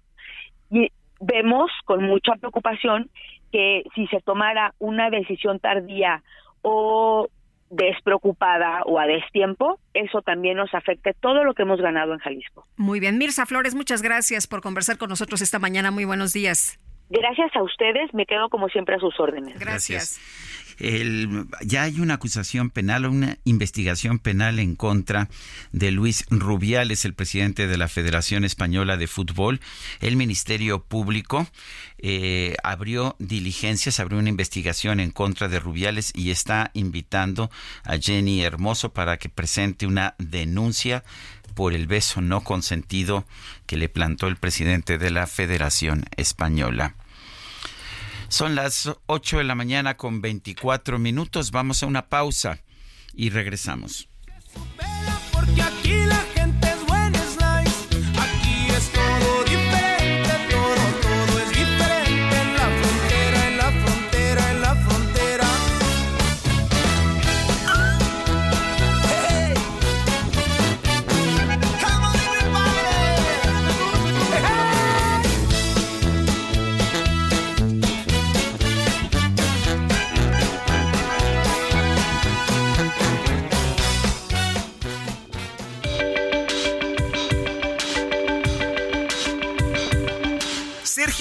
y 0.71 0.91
vemos 1.21 1.71
con 1.85 2.03
mucha 2.03 2.33
preocupación 2.37 3.11
que 3.53 3.83
si 3.95 4.07
se 4.07 4.21
tomara 4.21 4.73
una 4.79 5.11
decisión 5.11 5.59
tardía 5.59 6.23
o 6.63 7.29
despreocupada 7.69 8.85
o 8.87 8.99
a 8.99 9.05
destiempo, 9.05 9.79
eso 9.93 10.23
también 10.23 10.57
nos 10.57 10.73
afecta 10.73 11.13
todo 11.21 11.45
lo 11.45 11.53
que 11.53 11.65
hemos 11.65 11.83
ganado 11.83 12.15
en 12.15 12.19
Jalisco. 12.19 12.67
Muy 12.79 13.01
bien, 13.01 13.19
Mirza 13.19 13.45
Flores, 13.45 13.75
muchas 13.75 14.01
gracias 14.01 14.47
por 14.47 14.63
conversar 14.63 14.97
con 14.97 15.11
nosotros 15.11 15.43
esta 15.43 15.59
mañana. 15.59 15.91
Muy 15.91 16.07
buenos 16.07 16.33
días. 16.33 16.79
Gracias 17.11 17.55
a 17.55 17.63
ustedes, 17.63 18.15
me 18.15 18.25
quedo 18.25 18.49
como 18.49 18.71
siempre 18.71 18.95
a 18.95 18.99
sus 18.99 19.21
órdenes. 19.21 19.59
Gracias 19.61 20.19
ya 21.63 21.85
hay 21.85 22.01
una 22.01 22.15
acusación 22.15 22.71
penal, 22.71 23.07
una 23.07 23.39
investigación 23.45 24.19
penal 24.19 24.59
en 24.59 24.75
contra 24.75 25.29
de 25.71 25.93
Luis 25.93 26.25
Rubiales, 26.29 27.05
el 27.05 27.15
presidente 27.15 27.69
de 27.69 27.77
la 27.77 27.87
Federación 27.87 28.45
Española 28.45 28.97
de 28.97 29.07
Fútbol. 29.07 29.61
El 30.01 30.17
Ministerio 30.17 30.83
Público 30.83 31.47
eh, 31.99 32.57
abrió 32.65 33.15
diligencias, 33.21 34.01
abrió 34.01 34.19
una 34.19 34.29
investigación 34.29 34.99
en 34.99 35.13
contra 35.13 35.49
de 35.49 35.61
Rubiales 35.61 36.13
y 36.17 36.33
está 36.33 36.73
invitando 36.75 37.51
a 37.85 37.99
Jenny 37.99 38.43
Hermoso 38.43 38.93
para 38.93 39.19
que 39.19 39.29
presente 39.29 39.87
una 39.87 40.17
denuncia 40.19 41.05
por 41.55 41.75
el 41.75 41.87
beso 41.87 42.21
no 42.21 42.43
consentido 42.43 43.25
que 43.67 43.77
le 43.77 43.89
plantó 43.89 44.27
el 44.27 44.37
presidente 44.37 44.99
de 44.99 45.11
la 45.11 45.27
Federación 45.27 46.05
Española. 46.17 46.97
Son 48.33 48.55
las 48.55 48.91
8 49.09 49.37
de 49.37 49.45
la 49.45 49.55
mañana 49.55 49.99
con 49.99 50.23
24 50.23 50.99
minutos. 50.99 51.51
Vamos 51.51 51.83
a 51.83 51.87
una 51.87 52.09
pausa 52.09 52.61
y 53.13 53.29
regresamos. 53.29 54.09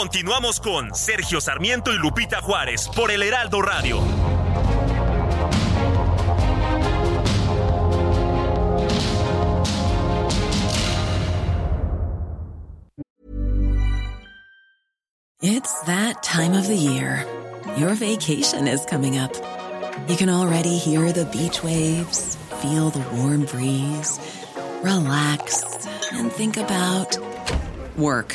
Continuamos 0.00 0.60
con 0.60 0.94
Sergio 0.94 1.42
Sarmiento 1.42 1.92
y 1.92 1.98
Lupita 1.98 2.40
Juárez 2.40 2.88
por 2.96 3.10
el 3.10 3.22
Heraldo 3.22 3.60
Radio. 3.60 4.00
It's 15.42 15.82
that 15.82 16.22
time 16.22 16.54
of 16.54 16.66
the 16.66 16.74
year. 16.74 17.26
Your 17.76 17.92
vacation 17.92 18.66
is 18.66 18.86
coming 18.86 19.18
up. 19.18 19.34
You 20.08 20.16
can 20.16 20.30
already 20.30 20.78
hear 20.78 21.12
the 21.12 21.26
beach 21.26 21.62
waves, 21.62 22.38
feel 22.62 22.88
the 22.88 23.04
warm 23.14 23.44
breeze, 23.44 24.18
relax 24.82 25.62
and 26.14 26.32
think 26.32 26.56
about 26.56 27.18
work. 27.98 28.34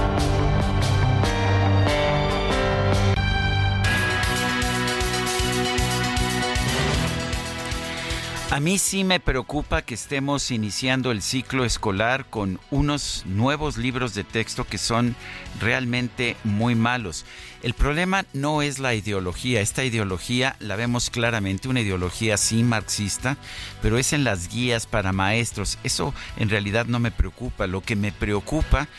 A 8.51 8.59
mí 8.59 8.77
sí 8.79 9.05
me 9.05 9.21
preocupa 9.21 9.81
que 9.81 9.93
estemos 9.93 10.51
iniciando 10.51 11.11
el 11.11 11.21
ciclo 11.21 11.63
escolar 11.63 12.25
con 12.29 12.59
unos 12.69 13.23
nuevos 13.25 13.77
libros 13.77 14.13
de 14.13 14.25
texto 14.25 14.65
que 14.65 14.77
son 14.77 15.15
realmente 15.61 16.35
muy 16.43 16.75
malos. 16.75 17.23
El 17.63 17.73
problema 17.73 18.25
no 18.33 18.61
es 18.61 18.77
la 18.77 18.93
ideología, 18.93 19.61
esta 19.61 19.85
ideología 19.85 20.57
la 20.59 20.75
vemos 20.75 21.09
claramente, 21.09 21.69
una 21.69 21.79
ideología 21.79 22.35
sí 22.35 22.61
marxista, 22.61 23.37
pero 23.81 23.97
es 23.97 24.11
en 24.11 24.25
las 24.25 24.49
guías 24.49 24.85
para 24.85 25.13
maestros. 25.13 25.77
Eso 25.85 26.13
en 26.35 26.49
realidad 26.49 26.87
no 26.87 26.99
me 26.99 27.11
preocupa, 27.11 27.67
lo 27.67 27.79
que 27.79 27.95
me 27.95 28.11
preocupa 28.11 28.89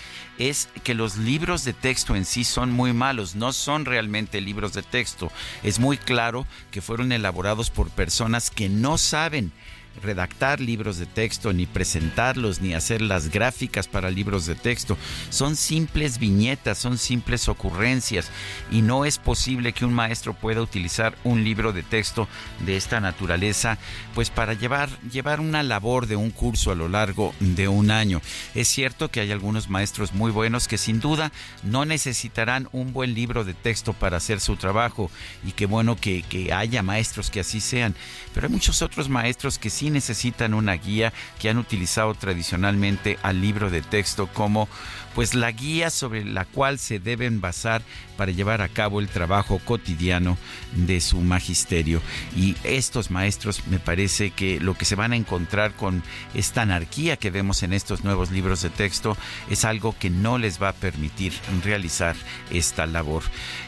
que 0.82 0.94
los 0.94 1.16
libros 1.16 1.64
de 1.64 1.72
texto 1.72 2.16
en 2.16 2.24
sí 2.24 2.44
son 2.44 2.72
muy 2.72 2.92
malos, 2.92 3.34
no 3.34 3.52
son 3.52 3.84
realmente 3.84 4.40
libros 4.40 4.72
de 4.72 4.82
texto. 4.82 5.30
Es 5.62 5.78
muy 5.78 5.96
claro 5.96 6.46
que 6.70 6.82
fueron 6.82 7.12
elaborados 7.12 7.70
por 7.70 7.90
personas 7.90 8.50
que 8.50 8.68
no 8.68 8.98
saben 8.98 9.52
redactar 10.02 10.60
libros 10.60 10.98
de 10.98 11.06
texto, 11.06 11.52
ni 11.52 11.66
presentarlos, 11.66 12.60
ni 12.60 12.74
hacer 12.74 13.00
las 13.00 13.28
gráficas 13.28 13.88
para 13.88 14.10
libros 14.10 14.46
de 14.46 14.54
texto. 14.54 14.98
Son 15.30 15.56
simples 15.56 16.18
viñetas, 16.18 16.78
son 16.78 16.98
simples 16.98 17.48
ocurrencias 17.48 18.30
y 18.70 18.82
no 18.82 19.04
es 19.04 19.18
posible 19.18 19.72
que 19.72 19.84
un 19.84 19.94
maestro 19.94 20.34
pueda 20.34 20.60
utilizar 20.60 21.16
un 21.24 21.44
libro 21.44 21.72
de 21.72 21.82
texto 21.82 22.28
de 22.66 22.76
esta 22.76 23.00
naturaleza 23.00 23.78
pues 24.14 24.30
para 24.30 24.54
llevar, 24.54 24.88
llevar 25.10 25.40
una 25.40 25.62
labor 25.62 26.06
de 26.06 26.16
un 26.16 26.30
curso 26.30 26.70
a 26.70 26.74
lo 26.74 26.88
largo 26.88 27.34
de 27.40 27.68
un 27.68 27.90
año. 27.90 28.20
Es 28.54 28.68
cierto 28.68 29.10
que 29.10 29.20
hay 29.20 29.30
algunos 29.30 29.68
maestros 29.68 30.12
muy 30.12 30.30
buenos 30.30 30.68
que 30.68 30.78
sin 30.78 31.00
duda 31.00 31.32
no 31.62 31.84
necesitarán 31.84 32.68
un 32.72 32.92
buen 32.92 33.14
libro 33.14 33.44
de 33.44 33.54
texto 33.54 33.92
para 33.92 34.16
hacer 34.16 34.40
su 34.40 34.56
trabajo 34.56 35.10
y 35.46 35.52
qué 35.52 35.66
bueno 35.66 35.96
que, 35.96 36.22
que 36.22 36.52
haya 36.52 36.82
maestros 36.82 37.30
que 37.30 37.40
así 37.40 37.60
sean, 37.60 37.94
pero 38.34 38.46
hay 38.46 38.52
muchos 38.52 38.82
otros 38.82 39.08
maestros 39.08 39.58
que 39.58 39.70
sí 39.70 39.90
necesitan 39.92 40.54
una 40.54 40.74
guía 40.74 41.12
que 41.40 41.50
han 41.50 41.58
utilizado 41.58 42.14
tradicionalmente 42.14 43.18
al 43.22 43.40
libro 43.40 43.70
de 43.70 43.82
texto 43.82 44.28
como 44.28 44.68
pues 45.14 45.34
la 45.34 45.50
guía 45.50 45.90
sobre 45.90 46.24
la 46.24 46.44
cual 46.44 46.78
se 46.78 46.98
deben 46.98 47.40
basar 47.40 47.82
para 48.16 48.32
llevar 48.32 48.62
a 48.62 48.68
cabo 48.68 49.00
el 49.00 49.08
trabajo 49.08 49.60
cotidiano 49.64 50.38
de 50.74 51.00
su 51.00 51.20
magisterio. 51.20 52.00
Y 52.36 52.56
estos 52.64 53.10
maestros 53.10 53.66
me 53.66 53.78
parece 53.78 54.30
que 54.30 54.60
lo 54.60 54.74
que 54.74 54.84
se 54.84 54.94
van 54.94 55.12
a 55.12 55.16
encontrar 55.16 55.74
con 55.74 56.02
esta 56.34 56.62
anarquía 56.62 57.16
que 57.16 57.30
vemos 57.30 57.62
en 57.62 57.72
estos 57.72 58.04
nuevos 58.04 58.30
libros 58.30 58.62
de 58.62 58.70
texto 58.70 59.16
es 59.50 59.64
algo 59.64 59.94
que 59.98 60.10
no 60.10 60.38
les 60.38 60.62
va 60.62 60.68
a 60.68 60.74
permitir 60.74 61.32
realizar 61.64 62.16
esta 62.50 62.86
labor. 62.86 63.22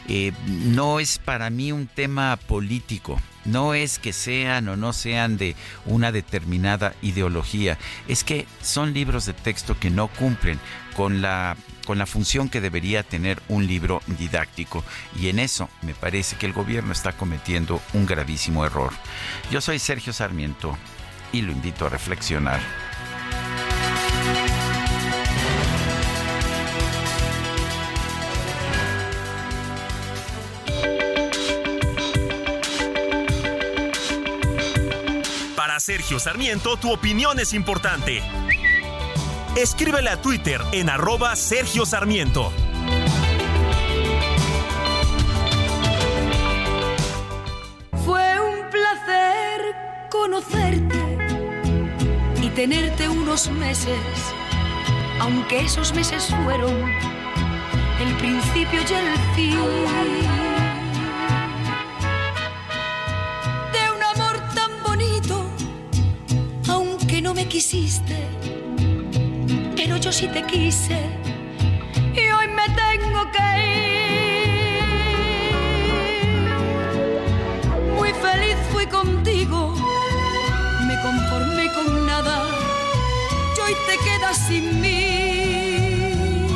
Eh, 0.07 0.31
no 0.47 0.99
es 0.99 1.19
para 1.19 1.49
mí 1.49 1.71
un 1.71 1.87
tema 1.87 2.37
político, 2.37 3.19
no 3.45 3.73
es 3.73 3.99
que 3.99 4.13
sean 4.13 4.67
o 4.67 4.75
no 4.75 4.93
sean 4.93 5.37
de 5.37 5.55
una 5.85 6.11
determinada 6.11 6.93
ideología, 7.01 7.77
es 8.07 8.23
que 8.23 8.47
son 8.61 8.93
libros 8.93 9.25
de 9.25 9.33
texto 9.33 9.79
que 9.79 9.89
no 9.89 10.07
cumplen 10.07 10.59
con 10.95 11.21
la 11.21 11.55
con 11.85 11.99
la 11.99 12.07
función 12.07 12.49
que 12.49 12.61
debería 12.61 13.03
tener 13.03 13.39
un 13.47 13.67
libro 13.67 14.01
didáctico 14.07 14.83
y 15.19 15.29
en 15.29 15.37
eso 15.37 15.69
me 15.83 15.93
parece 15.93 16.35
que 16.35 16.47
el 16.47 16.53
gobierno 16.53 16.91
está 16.91 17.13
cometiendo 17.13 17.79
un 17.93 18.07
gravísimo 18.07 18.65
error. 18.65 18.91
Yo 19.51 19.61
soy 19.61 19.77
Sergio 19.77 20.11
Sarmiento 20.11 20.75
y 21.31 21.41
lo 21.41 21.51
invito 21.51 21.85
a 21.85 21.89
reflexionar. 21.89 22.59
Sergio 35.85 36.17
Sarmiento, 36.17 36.77
tu 36.77 36.91
opinión 36.91 37.39
es 37.39 37.53
importante 37.53 38.19
Escríbele 39.55 40.09
a 40.09 40.19
Twitter 40.19 40.59
en 40.71 40.89
arroba 40.89 41.35
Sergio 41.35 41.85
Sarmiento. 41.85 42.51
Fue 48.03 48.39
un 48.39 48.67
placer 48.71 49.75
conocerte 50.09 50.97
y 52.41 52.49
tenerte 52.49 53.07
unos 53.07 53.51
meses, 53.51 53.99
aunque 55.19 55.59
esos 55.59 55.93
meses 55.93 56.33
fueron 56.43 56.73
el 58.01 58.17
principio 58.17 58.79
y 58.81 58.93
el 58.93 59.35
fin. 59.35 60.34
No 67.25 67.33
me 67.33 67.47
quisiste 67.47 68.15
pero 69.75 69.97
yo 69.97 70.11
sí 70.11 70.27
te 70.27 70.43
quise 70.43 70.99
y 72.13 72.19
hoy 72.35 72.47
me 72.59 72.67
tengo 72.83 73.21
que 73.35 73.47
ir. 73.67 74.83
Muy 77.97 78.11
feliz 78.25 78.57
fui 78.71 78.85
contigo, 78.85 79.73
me 80.87 80.95
conformé 81.01 81.65
con 81.73 82.05
nada 82.05 82.37
y 83.55 83.59
hoy 83.59 83.75
te 83.87 83.95
quedas 84.05 84.37
sin 84.47 84.79
mí. 84.79 86.47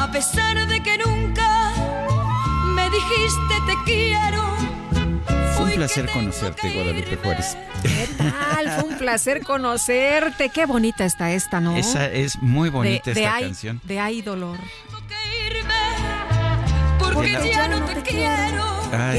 A 0.00 0.10
pesar 0.10 0.66
de 0.66 0.80
que 0.82 0.98
nunca 0.98 1.23
placer 5.84 6.10
conocerte, 6.10 6.72
Guadalupe 6.72 7.16
Juárez. 7.16 7.58
¿Qué 7.82 8.08
tal? 8.16 8.80
Fue 8.80 8.88
un 8.88 8.96
placer 8.96 9.42
conocerte. 9.42 10.48
Qué 10.48 10.64
bonita 10.64 11.04
está 11.04 11.30
esta, 11.32 11.60
¿no? 11.60 11.76
Esa 11.76 12.06
es 12.10 12.40
muy 12.40 12.70
bonita 12.70 13.10
esta 13.10 13.40
canción. 13.40 13.80
De 13.84 14.00
Hay 14.00 14.22
Dolor. 14.22 14.58
Porque 16.98 17.32
ya 17.32 17.68
no 17.68 17.84
te 17.84 18.00
quiero. 18.00 18.64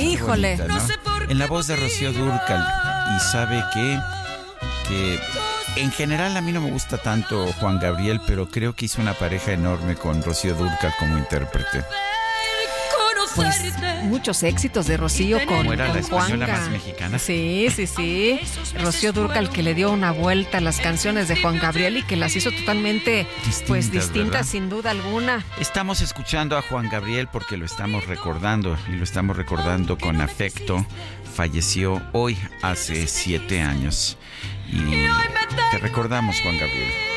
Híjole. 0.02 0.58
En 1.30 1.38
la 1.38 1.46
voz 1.46 1.68
de 1.68 1.76
Rocío 1.76 2.12
Durcal. 2.12 2.66
Y 3.16 3.20
sabe 3.20 3.64
que, 3.72 4.00
que 4.88 5.20
en 5.76 5.92
general 5.92 6.36
a 6.36 6.42
mí 6.42 6.52
no 6.52 6.62
me 6.62 6.72
gusta 6.72 6.98
tanto 6.98 7.54
Juan 7.60 7.80
Gabriel, 7.80 8.20
pero 8.26 8.50
creo 8.50 8.74
que 8.74 8.86
hizo 8.86 9.02
una 9.02 9.14
pareja 9.14 9.52
enorme 9.52 9.96
con 9.96 10.24
Rocío 10.24 10.56
Durcal 10.56 10.96
como 10.98 11.20
intérprete 11.20 11.86
pues 13.36 13.74
muchos 14.04 14.44
éxitos 14.44 14.88
de 14.88 14.98
Rocío 14.98 15.40
con, 15.46 15.68
era 15.68 15.94
la 15.94 16.00
española 16.00 16.48
más 16.48 16.70
mexicana? 16.70 17.20
Sí, 17.20 17.68
sí, 17.76 17.88
sí. 17.88 18.40
Rocío 18.80 19.14
Durcal 19.14 19.50
que 19.50 19.64
le 19.64 19.74
dio 19.74 19.92
una 19.92 20.12
vuelta 20.12 20.60
a 20.60 20.62
las 20.62 20.80
canciones 20.80 21.28
de 21.28 21.36
Juan 21.42 21.60
Gabriel 21.60 21.98
y 21.98 22.04
que 22.04 22.16
las 22.16 22.36
hizo 22.36 22.52
totalmente 22.52 23.28
distintas, 23.46 23.64
pues 23.68 23.92
distintas 23.92 24.48
sin 24.48 24.70
duda 24.70 24.92
alguna. 24.92 25.44
Estamos 25.60 26.02
escuchando 26.02 26.58
a 26.58 26.62
Juan 26.62 26.90
Gabriel 26.90 27.28
porque 27.32 27.58
lo 27.58 27.66
estamos 27.66 28.08
recordando 28.08 28.78
y 28.90 28.96
lo 28.96 29.04
estamos 29.04 29.38
recordando 29.38 29.98
con 29.98 30.22
afecto. 30.22 30.86
Falleció 31.36 32.02
hoy 32.14 32.38
hace 32.62 33.08
siete 33.08 33.62
años 33.62 34.18
y 34.68 34.80
te 35.72 35.78
recordamos 35.80 36.40
Juan 36.42 36.58
Gabriel. 36.58 37.15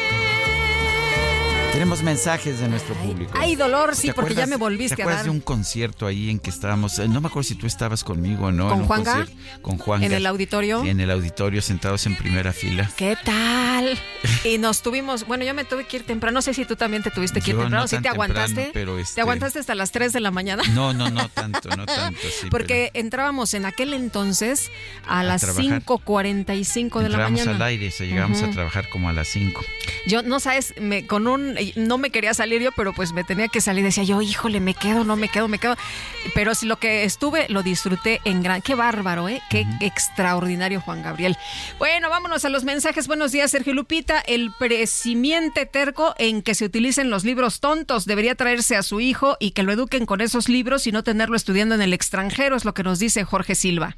Tenemos 1.79 2.03
mensajes 2.03 2.59
de 2.59 2.67
nuestro 2.67 2.93
público. 2.97 3.31
Hay 3.39 3.55
dolor, 3.55 3.95
sí, 3.95 4.11
porque 4.11 4.35
ya 4.35 4.47
me 4.47 4.57
volviste 4.57 4.97
¿te 4.97 5.03
acuerdas 5.03 5.21
a 5.21 5.23
dar. 5.23 5.31
de 5.31 5.39
un 5.39 5.41
concierto 5.41 6.09
ahí 6.09 6.29
en 6.29 6.41
que 6.41 6.51
estábamos? 6.51 6.99
Eh, 6.99 7.07
no 7.07 7.21
me 7.21 7.29
acuerdo 7.29 7.45
si 7.45 7.55
tú 7.55 7.69
estabas 7.69 8.03
conmigo 8.03 8.47
o 8.47 8.51
no. 8.51 8.69
¿Con 8.69 8.85
Juan 8.85 9.29
Con 9.63 10.03
¿En 10.03 10.13
el 10.13 10.27
auditorio? 10.27 10.85
En 10.85 10.99
el 10.99 11.09
auditorio, 11.09 11.63
sentados 11.63 12.05
en 12.07 12.17
primera 12.17 12.53
fila. 12.53 12.91
¿Qué 12.97 13.17
tal? 13.25 13.97
Y 14.43 14.59
nos 14.59 14.83
tuvimos, 14.83 15.25
bueno, 15.29 15.45
yo 15.45 15.55
me 15.55 15.65
tuve 15.65 15.85
que 15.85 15.99
ir 15.99 16.03
temprano. 16.03 16.35
No 16.35 16.43
sé 16.43 16.53
si 16.53 16.65
tú 16.65 16.75
también 16.75 17.05
te 17.05 17.13
tuviste 17.13 17.41
que 17.41 17.53
ir 17.53 17.59
temprano. 17.59 17.87
¿Sí 17.87 17.99
te 17.99 18.09
aguantaste? 18.09 18.71
pero 18.75 18.97
¿Te 19.15 19.21
aguantaste 19.21 19.61
hasta 19.61 19.77
las 19.77 19.93
3 19.93 20.13
de 20.13 20.19
la 20.19 20.33
mañana? 20.33 20.65
No, 20.75 20.93
no, 20.93 21.11
no 21.11 21.29
tanto, 21.29 21.69
no 21.77 21.87
tanto. 21.87 22.19
Sí, 22.41 22.49
porque 22.51 22.91
entrábamos 22.95 23.55
en 23.55 23.67
aquel 23.67 23.95
entonces 23.95 24.71
a, 25.07 25.23
las 25.23 25.43
5.45 25.57 27.03
de 27.03 27.09
la 27.09 27.19
mañana. 27.19 27.29
Entramos 27.29 27.49
al 27.49 27.63
aire, 27.63 27.89
o 27.89 28.03
llegamos 28.03 28.43
a 28.43 28.51
trabajar 28.51 28.89
como 28.89 29.09
a 29.09 29.13
las 29.13 29.29
5. 29.29 29.65
Yo, 30.07 30.23
no 30.23 30.41
sabes, 30.41 30.75
me, 30.81 31.07
con 31.07 31.27
un, 31.27 31.57
no 31.77 31.99
me 31.99 32.11
quería 32.11 32.35
salir 32.35 32.63
yo, 32.63 32.73
pero 32.73 32.93
pues 32.93 33.13
me 33.13 33.25
tenía 33.25 33.49
que 33.49 33.61
salir. 33.61 33.85
Decía 33.85 34.05
yo, 34.05 34.21
híjole, 34.23 34.61
me 34.61 34.75
quedo, 34.75 35.05
no 35.05 35.17
me 35.17 35.29
quedo, 35.29 35.49
me 35.49 35.59
quedo. 35.59 35.77
Pero 36.35 36.55
si 36.55 36.67
lo 36.67 36.79
que 36.79 37.05
estuve 37.05 37.47
lo 37.49 37.63
disfruté 37.63 38.21
en 38.25 38.43
gran. 38.43 38.63
Qué 38.63 38.75
bárbaro, 38.75 39.29
¿eh? 39.29 39.41
Qué 39.51 39.67
extraordinario, 39.81 40.81
Juan 40.81 41.03
Gabriel. 41.03 41.37
Bueno, 41.79 42.11
vámonos 42.11 42.45
a 42.45 42.49
los 42.49 42.65
mensajes. 42.65 43.07
Buenos 43.07 43.33
días, 43.33 43.51
Sergio 43.51 43.75
Lupita, 43.75 44.21
el 44.21 44.53
presimiente 44.59 45.67
terco 45.67 46.15
en 46.19 46.43
que 46.43 46.55
se 46.55 46.65
utilicen 46.65 47.11
los 47.11 47.25
libros 47.25 47.61
tontos 47.61 48.05
debería 48.05 48.35
traerse 48.35 48.77
a 48.77 48.83
su 48.83 49.01
hijo 49.01 49.37
y 49.41 49.53
que 49.53 49.63
lo 49.63 49.73
eduquen 49.73 50.07
con 50.07 50.21
esos 50.21 50.49
libros 50.49 50.87
y 50.87 50.93
no 50.93 51.03
tenerlo 51.03 51.37
estudiando 51.37 51.75
en 51.75 51.83
el 51.83 51.93
extranjero, 51.93 52.57
es 52.57 52.65
lo 52.65 52.75
que 52.75 52.83
nos 52.83 52.99
dice 52.99 53.25
Jorge 53.25 53.55
Silva. 53.55 53.97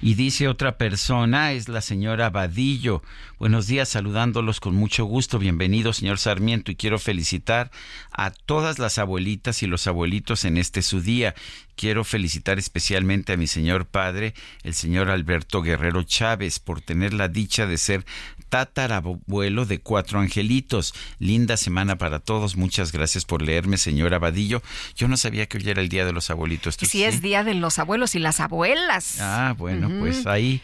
Y 0.00 0.14
dice 0.14 0.48
otra 0.48 0.78
persona, 0.78 1.52
es 1.52 1.68
la 1.68 1.80
señora 1.80 2.30
Vadillo. 2.30 3.02
Buenos 3.38 3.68
días, 3.68 3.88
saludándolos 3.88 4.58
con 4.58 4.74
mucho 4.74 5.04
gusto. 5.04 5.38
Bienvenido, 5.38 5.92
señor 5.92 6.18
Sarmiento, 6.18 6.72
y 6.72 6.76
quiero 6.76 6.98
felicitar 6.98 7.70
a 8.10 8.32
todas 8.32 8.80
las 8.80 8.98
abuelitas 8.98 9.62
y 9.62 9.68
los 9.68 9.86
abuelitos 9.86 10.44
en 10.44 10.56
este 10.56 10.82
su 10.82 11.00
día. 11.00 11.36
Quiero 11.76 12.02
felicitar 12.02 12.58
especialmente 12.58 13.34
a 13.34 13.36
mi 13.36 13.46
señor 13.46 13.86
padre, 13.86 14.34
el 14.64 14.74
señor 14.74 15.08
Alberto 15.08 15.62
Guerrero 15.62 16.02
Chávez, 16.02 16.58
por 16.58 16.80
tener 16.80 17.14
la 17.14 17.28
dicha 17.28 17.68
de 17.68 17.78
ser 17.78 18.04
tatarabuelo 18.48 19.66
de 19.66 19.78
cuatro 19.78 20.18
angelitos. 20.18 20.92
Linda 21.20 21.56
semana 21.56 21.96
para 21.96 22.18
todos. 22.18 22.56
Muchas 22.56 22.90
gracias 22.90 23.24
por 23.24 23.42
leerme, 23.42 23.76
señor 23.76 24.14
Abadillo. 24.14 24.62
Yo 24.96 25.06
no 25.06 25.16
sabía 25.16 25.46
que 25.46 25.58
hoy 25.58 25.70
era 25.70 25.80
el 25.80 25.88
Día 25.88 26.04
de 26.04 26.12
los 26.12 26.30
Abuelitos. 26.30 26.76
Sí, 26.80 27.04
es 27.04 27.22
Día 27.22 27.44
de 27.44 27.54
los 27.54 27.78
Abuelos 27.78 28.16
y 28.16 28.18
las 28.18 28.40
Abuelas. 28.40 29.20
Ah, 29.20 29.54
bueno, 29.56 29.88
pues 30.00 30.26
ahí 30.26 30.60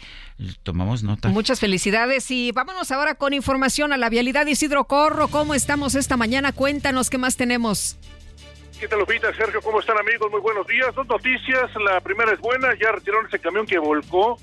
tomamos 0.63 1.03
nota. 1.03 1.29
Muchas 1.29 1.59
felicidades 1.59 2.29
y 2.31 2.51
vámonos 2.51 2.91
ahora 2.91 3.15
con 3.15 3.33
información 3.33 3.93
a 3.93 3.97
la 3.97 4.09
vialidad 4.09 4.45
Isidro 4.45 4.85
Corro. 4.85 5.27
¿Cómo 5.27 5.53
estamos 5.53 5.95
esta 5.95 6.17
mañana? 6.17 6.51
Cuéntanos 6.51 7.09
qué 7.09 7.17
más 7.17 7.37
tenemos. 7.37 7.97
¿Qué 8.79 8.87
tal, 8.89 8.99
Lupita? 8.99 9.33
Sergio, 9.33 9.61
¿cómo 9.61 9.79
están, 9.79 9.97
amigos? 9.97 10.29
Muy 10.29 10.41
buenos 10.41 10.67
días. 10.67 10.93
Dos 10.93 11.07
noticias. 11.07 11.71
La 11.83 12.01
primera 12.01 12.33
es 12.33 12.39
buena. 12.39 12.69
Ya 12.79 12.91
retiraron 12.91 13.25
ese 13.27 13.39
camión 13.39 13.65
que 13.65 13.79
volcó 13.79 14.37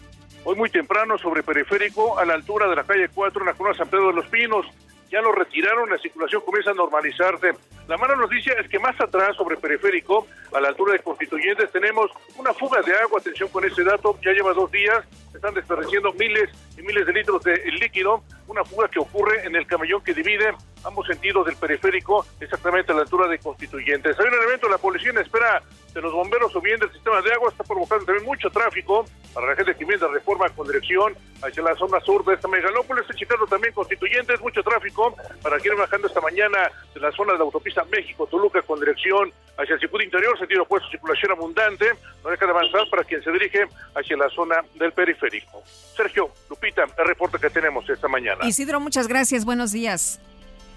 hoy 0.44 0.56
muy 0.56 0.70
temprano 0.70 1.18
sobre 1.18 1.42
periférico 1.42 2.18
a 2.18 2.24
la 2.24 2.34
altura 2.34 2.66
de 2.68 2.76
la 2.76 2.84
calle 2.84 3.08
4 3.14 3.40
en 3.40 3.46
la 3.46 3.54
zona 3.54 3.74
San 3.74 3.88
Pedro 3.88 4.08
de 4.08 4.14
los 4.14 4.26
Pinos. 4.26 4.66
Ya 5.12 5.20
lo 5.20 5.30
retiraron, 5.30 5.90
la 5.90 5.98
circulación 5.98 6.40
comienza 6.40 6.70
a 6.70 6.74
normalizarse. 6.74 7.52
La 7.86 7.98
mala 7.98 8.16
noticia 8.16 8.54
es 8.54 8.66
que 8.66 8.78
más 8.78 8.98
atrás, 8.98 9.36
sobre 9.36 9.58
periférico, 9.58 10.26
a 10.54 10.58
la 10.58 10.68
altura 10.68 10.94
de 10.94 11.00
Constituyentes, 11.00 11.70
tenemos 11.70 12.10
una 12.38 12.54
fuga 12.54 12.80
de 12.80 12.94
agua. 12.94 13.20
Atención 13.20 13.50
con 13.50 13.62
ese 13.62 13.84
dato, 13.84 14.18
ya 14.24 14.32
lleva 14.32 14.54
dos 14.54 14.72
días, 14.72 15.04
están 15.34 15.52
desperdiciando 15.52 16.14
miles 16.14 16.48
y 16.78 16.80
miles 16.80 17.04
de 17.04 17.12
litros 17.12 17.44
de 17.44 17.62
líquido. 17.78 18.24
Una 18.48 18.64
fuga 18.64 18.88
que 18.88 19.00
ocurre 19.00 19.44
en 19.44 19.54
el 19.54 19.66
camellón 19.66 20.02
que 20.02 20.14
divide 20.14 20.54
ambos 20.84 21.06
sentidos 21.06 21.46
del 21.46 21.56
periférico, 21.56 22.26
exactamente 22.40 22.92
a 22.92 22.94
la 22.94 23.02
altura 23.02 23.28
de 23.28 23.38
Constituyentes. 23.38 24.18
Hay 24.18 24.26
un 24.26 24.34
elemento, 24.34 24.68
la 24.68 24.78
policía 24.78 25.10
en 25.10 25.18
espera 25.18 25.62
de 25.94 26.00
los 26.00 26.12
bomberos 26.12 26.54
o 26.56 26.60
bien 26.60 26.78
del 26.80 26.90
sistema 26.92 27.20
de 27.20 27.32
agua, 27.32 27.50
está 27.50 27.64
provocando 27.64 28.04
también 28.06 28.24
mucho 28.24 28.50
tráfico 28.50 29.04
para 29.34 29.48
la 29.48 29.56
gente 29.56 29.74
que 29.74 29.84
viene 29.84 29.98
de 29.98 30.08
reforma 30.08 30.48
con 30.50 30.66
dirección 30.66 31.14
hacia 31.42 31.62
la 31.62 31.74
zona 31.76 32.00
sur 32.00 32.24
de 32.24 32.34
esta 32.34 32.48
megalópolis. 32.48 33.04
En 33.10 33.16
Chicago 33.16 33.46
también 33.46 33.74
Constituyentes, 33.74 34.40
mucho 34.40 34.62
tráfico 34.62 35.14
para 35.42 35.58
quienes 35.58 35.78
bajando 35.78 36.06
esta 36.06 36.20
mañana 36.20 36.70
de 36.94 37.00
la 37.00 37.12
zona 37.12 37.32
de 37.32 37.38
la 37.38 37.44
autopista 37.44 37.84
México-Toluca 37.84 38.62
con 38.62 38.80
dirección 38.80 39.32
hacia 39.58 39.74
el 39.74 39.80
circuito 39.80 40.04
interior, 40.04 40.38
sentido 40.38 40.62
opuesto, 40.62 40.88
circulación 40.88 41.32
abundante, 41.32 41.86
no 42.24 42.30
deja 42.30 42.46
de 42.46 42.52
avanzar 42.52 42.88
para 42.90 43.04
quien 43.04 43.22
se 43.22 43.30
dirige 43.30 43.66
hacia 43.94 44.16
la 44.16 44.30
zona 44.30 44.64
del 44.74 44.92
periférico. 44.92 45.62
Sergio, 45.94 46.30
Lupita, 46.48 46.84
el 46.96 47.06
reporte 47.06 47.38
que 47.38 47.50
tenemos 47.50 47.88
esta 47.88 48.08
mañana. 48.08 48.46
Isidro, 48.46 48.80
muchas 48.80 49.08
gracias, 49.08 49.44
buenos 49.44 49.72
días. 49.72 50.20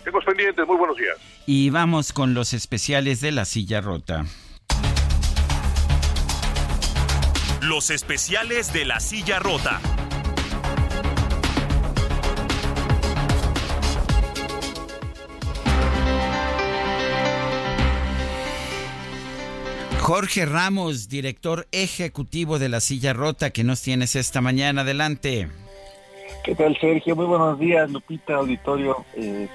Tengo 0.05 0.19
pendientes, 0.21 0.67
muy 0.67 0.77
buenos 0.77 0.97
días. 0.97 1.17
Y 1.47 1.71
vamos 1.71 2.13
con 2.13 2.35
los 2.35 2.53
especiales 2.53 3.21
de 3.21 3.31
la 3.31 3.43
silla 3.43 3.81
rota. 3.81 4.25
Los 7.63 7.89
especiales 7.89 8.71
de 8.71 8.85
la 8.85 8.99
silla 8.99 9.39
rota. 9.39 9.81
Jorge 20.01 20.45
Ramos, 20.45 21.09
director 21.09 21.67
ejecutivo 21.71 22.59
de 22.59 22.69
La 22.69 22.79
Silla 22.79 23.13
Rota, 23.13 23.49
que 23.49 23.63
nos 23.63 23.81
tienes 23.81 24.15
esta 24.15 24.39
mañana. 24.39 24.81
Adelante. 24.81 25.49
¿Qué 26.43 26.53
tal, 26.53 26.77
Sergio? 26.79 27.15
Muy 27.15 27.25
buenos 27.25 27.57
días, 27.57 27.89
Lupita, 27.89 28.35
auditorio. 28.35 29.03
Eh, 29.15 29.49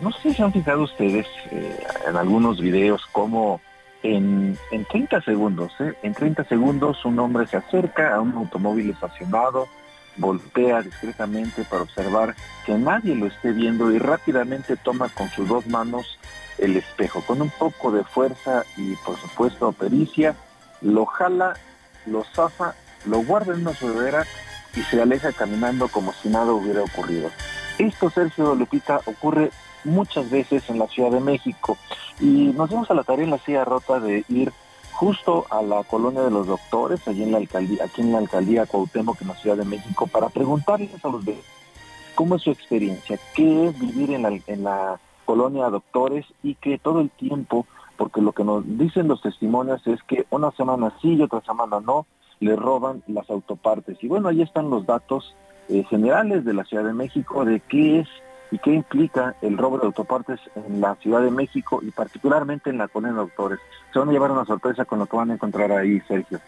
no 0.00 0.12
sé 0.12 0.30
si 0.30 0.34
se 0.34 0.42
han 0.42 0.52
fijado 0.52 0.82
ustedes 0.82 1.26
eh, 1.50 1.84
en 2.08 2.16
algunos 2.16 2.60
videos 2.60 3.06
cómo 3.12 3.60
en, 4.02 4.56
en 4.70 4.84
30 4.86 5.20
segundos, 5.22 5.72
¿eh? 5.80 5.92
en 6.02 6.14
30 6.14 6.44
segundos 6.44 7.04
un 7.04 7.18
hombre 7.18 7.46
se 7.46 7.58
acerca 7.58 8.14
a 8.14 8.20
un 8.20 8.32
automóvil 8.32 8.90
estacionado, 8.90 9.68
voltea 10.16 10.82
discretamente 10.82 11.64
para 11.64 11.82
observar 11.82 12.34
que 12.64 12.74
nadie 12.74 13.14
lo 13.14 13.26
esté 13.26 13.52
viendo 13.52 13.90
y 13.92 13.98
rápidamente 13.98 14.76
toma 14.76 15.08
con 15.10 15.28
sus 15.30 15.48
dos 15.48 15.66
manos 15.66 16.18
el 16.58 16.76
espejo. 16.76 17.22
Con 17.22 17.42
un 17.42 17.50
poco 17.50 17.90
de 17.90 18.04
fuerza 18.04 18.64
y 18.76 18.94
por 18.96 19.16
supuesto 19.18 19.72
pericia, 19.72 20.34
lo 20.80 21.06
jala, 21.06 21.54
lo 22.06 22.24
zafa, 22.24 22.74
lo 23.06 23.22
guarda 23.22 23.54
en 23.54 23.62
una 23.62 23.74
sudadera 23.74 24.26
y 24.74 24.80
se 24.82 25.00
aleja 25.00 25.32
caminando 25.32 25.88
como 25.88 26.12
si 26.12 26.28
nada 26.28 26.52
hubiera 26.52 26.82
ocurrido. 26.82 27.30
Esto, 27.78 28.10
Sergio 28.10 28.54
Lupita, 28.54 29.00
ocurre 29.06 29.50
muchas 29.84 30.30
veces 30.30 30.68
en 30.70 30.78
la 30.78 30.86
Ciudad 30.86 31.10
de 31.10 31.20
México 31.20 31.76
y 32.20 32.52
nos 32.56 32.70
dimos 32.70 32.90
a 32.90 32.94
la 32.94 33.04
tarea 33.04 33.24
en 33.24 33.30
la 33.30 33.38
silla 33.38 33.64
rota 33.64 34.00
de 34.00 34.24
ir 34.28 34.52
justo 34.92 35.46
a 35.50 35.62
la 35.62 35.82
colonia 35.84 36.20
de 36.20 36.30
los 36.30 36.46
doctores, 36.46 37.06
allí 37.08 37.22
en 37.22 37.32
la 37.32 37.38
alcaldía, 37.38 37.84
aquí 37.84 38.02
en 38.02 38.12
la 38.12 38.18
alcaldía 38.18 38.66
Cuauhtémoc 38.66 39.22
en 39.22 39.28
la 39.28 39.34
Ciudad 39.34 39.56
de 39.56 39.64
México, 39.64 40.06
para 40.06 40.28
preguntarles 40.28 41.02
a 41.04 41.08
los 41.08 41.24
de 41.24 41.38
cómo 42.14 42.36
es 42.36 42.42
su 42.42 42.50
experiencia, 42.50 43.18
qué 43.34 43.68
es 43.68 43.80
vivir 43.80 44.10
en 44.10 44.22
la, 44.22 44.38
en 44.46 44.62
la 44.62 45.00
colonia 45.24 45.70
doctores 45.70 46.26
y 46.42 46.54
que 46.56 46.76
todo 46.76 47.00
el 47.00 47.08
tiempo, 47.10 47.66
porque 47.96 48.20
lo 48.20 48.32
que 48.32 48.44
nos 48.44 48.62
dicen 48.76 49.08
los 49.08 49.22
testimonios 49.22 49.86
es 49.86 50.02
que 50.02 50.26
una 50.30 50.50
semana 50.50 50.92
sí 51.00 51.14
y 51.14 51.22
otra 51.22 51.40
semana 51.42 51.80
no, 51.80 52.06
le 52.40 52.56
roban 52.56 53.02
las 53.06 53.30
autopartes. 53.30 53.96
Y 54.02 54.08
bueno, 54.08 54.28
ahí 54.28 54.42
están 54.42 54.68
los 54.70 54.84
datos 54.86 55.34
eh, 55.68 55.84
generales 55.88 56.44
de 56.44 56.52
la 56.52 56.64
Ciudad 56.64 56.84
de 56.84 56.92
México 56.92 57.44
de 57.44 57.60
qué 57.60 58.00
es 58.00 58.08
y 58.50 58.58
qué 58.58 58.72
implica 58.72 59.34
el 59.42 59.56
robo 59.56 59.78
de 59.78 59.86
autopartes 59.86 60.40
en 60.54 60.80
la 60.80 60.96
Ciudad 60.96 61.22
de 61.22 61.30
México 61.30 61.80
y 61.82 61.90
particularmente 61.90 62.70
en 62.70 62.78
la 62.78 62.88
colonia 62.88 63.14
de 63.14 63.22
doctores. 63.22 63.58
Se 63.92 63.98
van 63.98 64.08
a 64.08 64.12
llevar 64.12 64.30
una 64.30 64.44
sorpresa 64.44 64.84
con 64.84 64.98
lo 64.98 65.06
que 65.06 65.16
van 65.16 65.30
a 65.30 65.34
encontrar 65.34 65.70
ahí, 65.72 66.00
Sergio. 66.08 66.40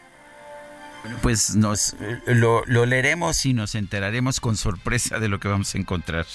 pues 1.22 1.54
nos 1.54 1.96
lo, 2.26 2.62
lo 2.66 2.86
leeremos 2.86 3.44
y 3.46 3.54
nos 3.54 3.74
enteraremos 3.74 4.40
con 4.40 4.56
sorpresa 4.56 5.18
de 5.18 5.28
lo 5.28 5.40
que 5.40 5.48
vamos 5.48 5.74
a 5.74 5.78
encontrar. 5.78 6.26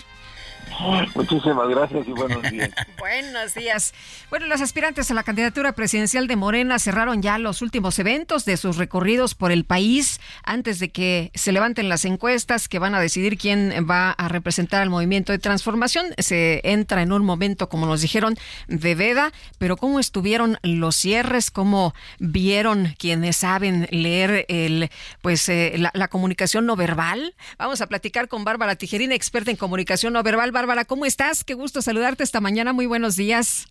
Muchísimas 1.16 1.68
gracias 1.70 2.08
y 2.08 2.12
buenos 2.12 2.42
días. 2.52 2.70
buenos 3.00 3.54
días. 3.54 3.94
Bueno, 4.30 4.48
los 4.48 4.62
aspirantes 4.62 5.10
a 5.10 5.14
la 5.14 5.24
candidatura 5.24 5.74
presidencial 5.74 6.28
de 6.28 6.36
Morena 6.36 6.80
cerraron 6.80 7.22
ya 7.22 7.38
los 7.38 7.62
últimos 7.62 7.98
eventos 8.00 8.46
de 8.46 8.58
sus 8.58 8.78
recorridos 8.78 9.36
por 9.36 9.52
el 9.52 9.66
país 9.66 10.20
antes 10.44 10.80
de 10.80 10.90
que 10.90 11.32
se 11.34 11.52
levanten 11.52 11.90
las 11.90 12.06
encuestas 12.06 12.68
que 12.68 12.80
van 12.80 12.96
a 12.96 13.00
decidir 13.00 13.38
quién 13.38 13.88
va 13.90 14.12
a 14.12 14.28
representar 14.28 14.82
al 14.82 14.90
movimiento 14.90 15.32
de 15.32 15.40
transformación. 15.40 16.08
Se 16.18 16.62
entra 16.64 17.02
en 17.02 17.12
un 17.12 17.26
momento, 17.26 17.70
como 17.70 17.86
nos 17.86 18.02
dijeron, 18.02 18.36
de 18.68 18.96
veda, 18.96 19.32
pero 19.58 19.78
¿cómo 19.78 20.00
estuvieron 20.00 20.58
los 20.62 20.96
cierres? 20.96 21.52
¿Cómo 21.52 21.94
vieron 22.20 22.96
quienes 22.98 23.38
saben 23.38 23.88
leer 23.92 24.46
el, 24.48 24.90
pues, 25.22 25.50
eh, 25.50 25.74
la, 25.78 25.92
la 25.94 26.08
comunicación 26.08 26.66
no 26.66 26.76
verbal? 26.76 27.36
Vamos 27.58 27.82
a 27.82 27.88
platicar 27.88 28.28
con 28.28 28.44
Bárbara 28.44 28.76
Tijerina, 28.76 29.16
experta 29.16 29.52
en 29.52 29.58
comunicación 29.58 30.14
no 30.14 30.24
verbal. 30.24 30.52
Bárbara, 30.58 30.86
¿cómo 30.86 31.06
estás? 31.06 31.44
Qué 31.44 31.54
gusto 31.54 31.84
saludarte 31.84 32.24
esta 32.24 32.42
mañana. 32.42 32.74
Muy 32.74 32.88
buenos 32.88 33.16
días. 33.16 33.68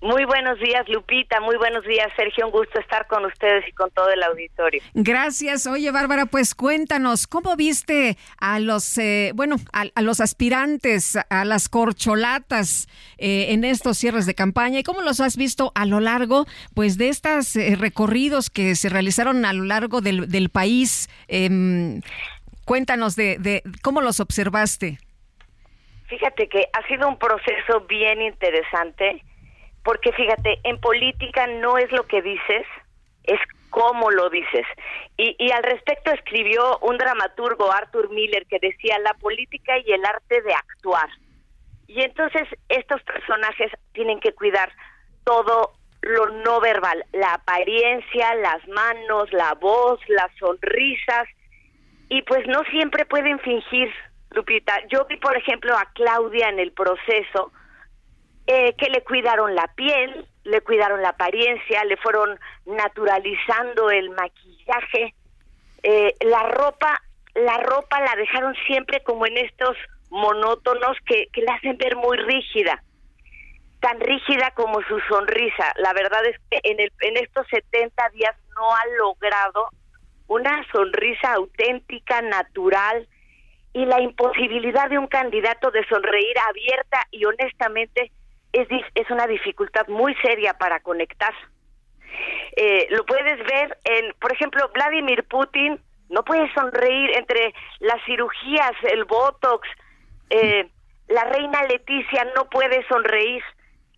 Muy 0.00 0.24
buenos 0.24 0.58
días, 0.58 0.88
Lupita. 0.88 1.38
Muy 1.42 1.56
buenos 1.56 1.84
días, 1.84 2.10
Sergio. 2.16 2.46
Un 2.46 2.52
gusto 2.52 2.80
estar 2.80 3.06
con 3.08 3.26
ustedes 3.26 3.68
y 3.68 3.72
con 3.72 3.90
todo 3.90 4.08
el 4.08 4.22
auditorio. 4.22 4.80
Gracias. 4.94 5.66
Oye, 5.66 5.90
Bárbara, 5.90 6.24
pues 6.24 6.54
cuéntanos, 6.54 7.26
¿cómo 7.26 7.56
viste 7.56 8.16
a 8.38 8.58
los, 8.58 8.96
eh, 8.96 9.32
bueno, 9.34 9.56
a, 9.74 10.00
los 10.00 10.20
aspirantes, 10.20 11.18
a 11.28 11.44
las 11.44 11.68
corcholatas 11.68 12.88
eh, 13.18 13.48
en 13.50 13.62
estos 13.62 13.98
cierres 13.98 14.24
de 14.24 14.34
campaña 14.34 14.78
y 14.78 14.84
cómo 14.84 15.02
los 15.02 15.20
has 15.20 15.36
visto 15.36 15.72
a 15.74 15.84
lo 15.84 16.00
largo, 16.00 16.46
pues, 16.72 16.96
de 16.96 17.10
estos 17.10 17.54
eh, 17.54 17.76
recorridos 17.78 18.48
que 18.48 18.76
se 18.76 18.88
realizaron 18.88 19.44
a 19.44 19.52
lo 19.52 19.64
largo 19.64 20.00
del, 20.00 20.30
del 20.30 20.48
país? 20.48 21.10
Em, 21.28 22.00
cuéntanos 22.64 23.14
de, 23.14 23.36
de 23.36 23.62
cómo 23.82 24.00
los 24.00 24.20
observaste. 24.20 24.98
Fíjate 26.12 26.46
que 26.46 26.68
ha 26.74 26.86
sido 26.88 27.08
un 27.08 27.18
proceso 27.18 27.80
bien 27.88 28.20
interesante, 28.20 29.24
porque 29.82 30.12
fíjate, 30.12 30.60
en 30.62 30.78
política 30.78 31.46
no 31.46 31.78
es 31.78 31.90
lo 31.90 32.06
que 32.06 32.20
dices, 32.20 32.66
es 33.24 33.40
cómo 33.70 34.10
lo 34.10 34.28
dices. 34.28 34.66
Y, 35.16 35.34
y 35.38 35.50
al 35.52 35.62
respecto 35.62 36.12
escribió 36.12 36.76
un 36.80 36.98
dramaturgo, 36.98 37.72
Arthur 37.72 38.10
Miller, 38.10 38.44
que 38.44 38.58
decía 38.58 38.98
la 38.98 39.14
política 39.14 39.78
y 39.78 39.90
el 39.90 40.04
arte 40.04 40.42
de 40.42 40.52
actuar. 40.52 41.08
Y 41.86 42.02
entonces 42.02 42.46
estos 42.68 43.02
personajes 43.04 43.72
tienen 43.94 44.20
que 44.20 44.34
cuidar 44.34 44.70
todo 45.24 45.72
lo 46.02 46.26
no 46.44 46.60
verbal, 46.60 47.06
la 47.14 47.32
apariencia, 47.32 48.34
las 48.34 48.68
manos, 48.68 49.32
la 49.32 49.54
voz, 49.54 49.98
las 50.08 50.30
sonrisas, 50.38 51.26
y 52.10 52.20
pues 52.20 52.46
no 52.48 52.64
siempre 52.64 53.06
pueden 53.06 53.38
fingir 53.38 53.90
Lupita. 54.34 54.74
Yo 54.88 55.04
vi, 55.06 55.16
por 55.16 55.36
ejemplo, 55.36 55.76
a 55.76 55.86
Claudia 55.94 56.48
en 56.48 56.58
el 56.58 56.72
proceso, 56.72 57.52
eh, 58.46 58.74
que 58.76 58.90
le 58.90 59.02
cuidaron 59.02 59.54
la 59.54 59.68
piel, 59.74 60.26
le 60.44 60.60
cuidaron 60.62 61.02
la 61.02 61.10
apariencia, 61.10 61.84
le 61.84 61.96
fueron 61.96 62.38
naturalizando 62.66 63.90
el 63.90 64.10
maquillaje, 64.10 65.14
eh, 65.82 66.14
la 66.22 66.42
ropa, 66.44 67.02
la 67.34 67.58
ropa 67.58 68.00
la 68.00 68.14
dejaron 68.16 68.54
siempre 68.66 69.02
como 69.02 69.26
en 69.26 69.38
estos 69.38 69.76
monótonos 70.10 70.96
que, 71.06 71.28
que 71.32 71.42
la 71.42 71.54
hacen 71.54 71.78
ver 71.78 71.96
muy 71.96 72.16
rígida, 72.18 72.82
tan 73.80 74.00
rígida 74.00 74.50
como 74.52 74.82
su 74.82 74.98
sonrisa. 75.08 75.72
La 75.76 75.92
verdad 75.92 76.24
es 76.26 76.36
que 76.50 76.60
en, 76.64 76.80
el, 76.80 76.92
en 77.00 77.16
estos 77.16 77.46
70 77.48 78.08
días 78.10 78.36
no 78.56 78.74
ha 78.74 78.86
logrado 78.98 79.68
una 80.26 80.64
sonrisa 80.72 81.34
auténtica, 81.34 82.22
natural, 82.22 83.06
y 83.72 83.86
la 83.86 84.00
imposibilidad 84.00 84.90
de 84.90 84.98
un 84.98 85.06
candidato 85.06 85.70
de 85.70 85.84
sonreír 85.86 86.38
abierta 86.48 87.06
y 87.10 87.24
honestamente 87.24 88.10
es, 88.52 88.68
es 88.94 89.10
una 89.10 89.26
dificultad 89.26 89.86
muy 89.88 90.14
seria 90.16 90.54
para 90.54 90.80
conectar. 90.80 91.34
Eh, 92.56 92.86
lo 92.90 93.06
puedes 93.06 93.38
ver 93.46 93.78
en, 93.84 94.12
por 94.20 94.32
ejemplo, 94.32 94.70
Vladimir 94.74 95.24
Putin 95.24 95.80
no 96.10 96.22
puede 96.24 96.52
sonreír 96.52 97.16
entre 97.16 97.54
las 97.80 98.04
cirugías, 98.04 98.72
el 98.82 99.04
botox, 99.04 99.66
eh, 100.28 100.68
la 101.08 101.24
reina 101.24 101.62
Leticia 101.64 102.26
no 102.36 102.48
puede 102.50 102.86
sonreír. 102.88 103.42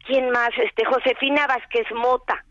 ¿Quién 0.06 0.30
más? 0.30 0.50
Este 0.58 0.84
Josefina 0.84 1.46
Vázquez 1.46 1.90
Mota, 1.92 2.44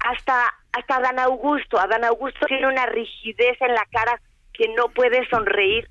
hasta 0.00 0.54
hasta 0.72 0.96
Adán 0.96 1.18
Augusto. 1.18 1.78
Adán 1.78 2.04
Augusto 2.04 2.46
tiene 2.46 2.66
una 2.66 2.86
rigidez 2.86 3.56
en 3.60 3.74
la 3.74 3.86
cara 3.90 4.20
que 4.52 4.68
no 4.76 4.88
puede 4.88 5.26
sonreír 5.28 5.88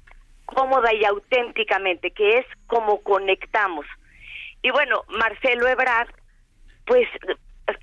cómoda 0.48 0.94
y 0.94 1.06
auténticamente, 1.06 2.12
que 2.12 2.40
es 2.40 2.46
como 2.66 3.04
conectamos. 3.04 3.86
Y 4.64 4.72
bueno, 4.72 5.04
Marcelo 5.10 5.68
Ebrard, 5.68 6.10
pues 6.86 7.08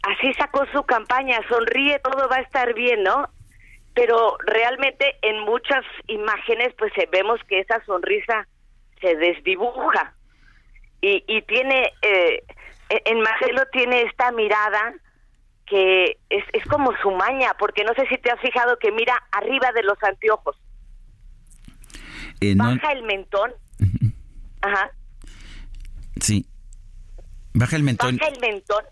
así 0.03 0.33
sacó 0.35 0.67
su 0.73 0.83
campaña, 0.85 1.39
sonríe, 1.49 2.01
todo 2.01 2.29
va 2.29 2.37
a 2.37 2.41
estar 2.41 2.75
bien, 2.75 3.03
¿no? 3.05 3.29
Pero 3.95 4.37
realmente 4.41 5.17
en 5.23 5.41
muchas 5.41 5.85
imágenes 6.09 6.75
pues 6.77 6.93
vemos 7.13 7.41
que 7.45 7.61
esa 7.61 7.85
sonrisa 7.85 8.49
se 9.01 9.15
desdibuja 9.15 10.15
y, 11.01 11.23
y 11.29 11.43
tiene, 11.43 11.93
eh, 12.03 12.43
en 12.89 13.21
Marcelo 13.21 13.63
tiene 13.71 14.03
esta 14.03 14.33
mirada 14.33 14.95
que 15.67 16.19
es, 16.31 16.45
es 16.53 16.65
como 16.67 16.93
su 17.03 17.11
maña, 17.11 17.55
porque 17.59 17.85
no 17.85 17.95
sé 17.95 18.07
si 18.09 18.19
te 18.19 18.31
has 18.31 18.41
fijado 18.41 18.79
que 18.79 18.91
mira 18.91 19.23
arriba 19.33 19.71
de 19.73 19.83
los 19.83 20.03
anteojos. 20.03 20.57
Eh, 22.51 22.55
Baja 22.57 22.93
el 22.93 23.03
mentón. 23.03 23.53
Ajá. 24.61 24.91
Sí. 26.21 26.47
Baja 27.53 27.77
el 27.77 27.83
mentón. 27.83 28.17
Baja 28.17 28.33
el 28.33 28.41
mentón 28.41 28.85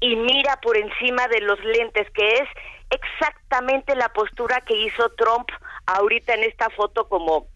y 0.00 0.16
mira 0.16 0.58
por 0.62 0.76
encima 0.76 1.28
de 1.28 1.40
los 1.40 1.62
lentes, 1.64 2.08
que 2.10 2.28
es 2.28 2.48
exactamente 2.90 3.94
la 3.94 4.08
postura 4.08 4.62
que 4.66 4.76
hizo 4.76 5.10
Trump 5.10 5.48
ahorita 5.86 6.34
en 6.34 6.44
esta 6.44 6.70
foto 6.70 7.08
como 7.08 7.46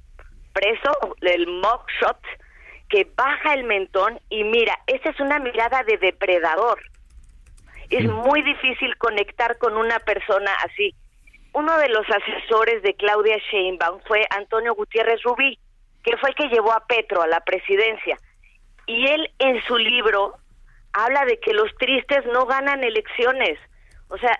preso, 0.52 0.92
el 1.22 1.46
mock 1.46 1.90
shot, 2.00 2.20
que 2.88 3.10
baja 3.16 3.54
el 3.54 3.64
mentón 3.64 4.20
y 4.28 4.44
mira, 4.44 4.78
esa 4.86 5.10
es 5.10 5.20
una 5.20 5.38
mirada 5.38 5.82
de 5.84 5.98
depredador. 5.98 6.80
Es 7.90 8.04
muy 8.10 8.42
difícil 8.42 8.96
conectar 8.96 9.58
con 9.58 9.76
una 9.76 9.98
persona 10.00 10.50
así. 10.64 10.94
Uno 11.54 11.78
de 11.78 11.88
los 11.88 12.04
asesores 12.10 12.82
de 12.82 12.94
Claudia 12.94 13.38
Sheinbaum 13.50 14.00
fue 14.08 14.26
Antonio 14.30 14.74
Gutiérrez 14.74 15.22
Rubí, 15.22 15.56
que 16.02 16.16
fue 16.16 16.30
el 16.30 16.34
que 16.34 16.48
llevó 16.48 16.72
a 16.72 16.84
Petro 16.84 17.22
a 17.22 17.28
la 17.28 17.40
presidencia. 17.40 18.18
Y 18.86 19.06
él 19.06 19.30
en 19.38 19.62
su 19.62 19.78
libro 19.78 20.34
habla 20.92 21.24
de 21.24 21.38
que 21.38 21.52
los 21.52 21.72
tristes 21.76 22.26
no 22.26 22.44
ganan 22.46 22.82
elecciones. 22.82 23.60
O 24.08 24.18
sea, 24.18 24.36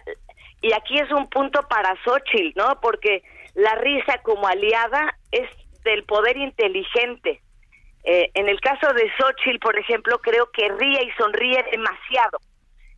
y 0.60 0.72
aquí 0.72 0.98
es 0.98 1.10
un 1.12 1.30
punto 1.30 1.60
para 1.68 1.94
Xochitl, 2.02 2.58
¿no? 2.58 2.80
Porque 2.80 3.22
la 3.54 3.76
risa 3.76 4.18
como 4.24 4.48
aliada 4.48 5.16
es 5.30 5.48
del 5.84 6.02
poder 6.02 6.36
inteligente. 6.36 7.40
Eh, 8.02 8.32
en 8.34 8.48
el 8.48 8.60
caso 8.60 8.92
de 8.92 9.08
Xochitl, 9.16 9.60
por 9.60 9.78
ejemplo, 9.78 10.18
creo 10.18 10.50
que 10.50 10.68
ríe 10.68 11.04
y 11.04 11.12
sonríe 11.12 11.64
demasiado. 11.70 12.38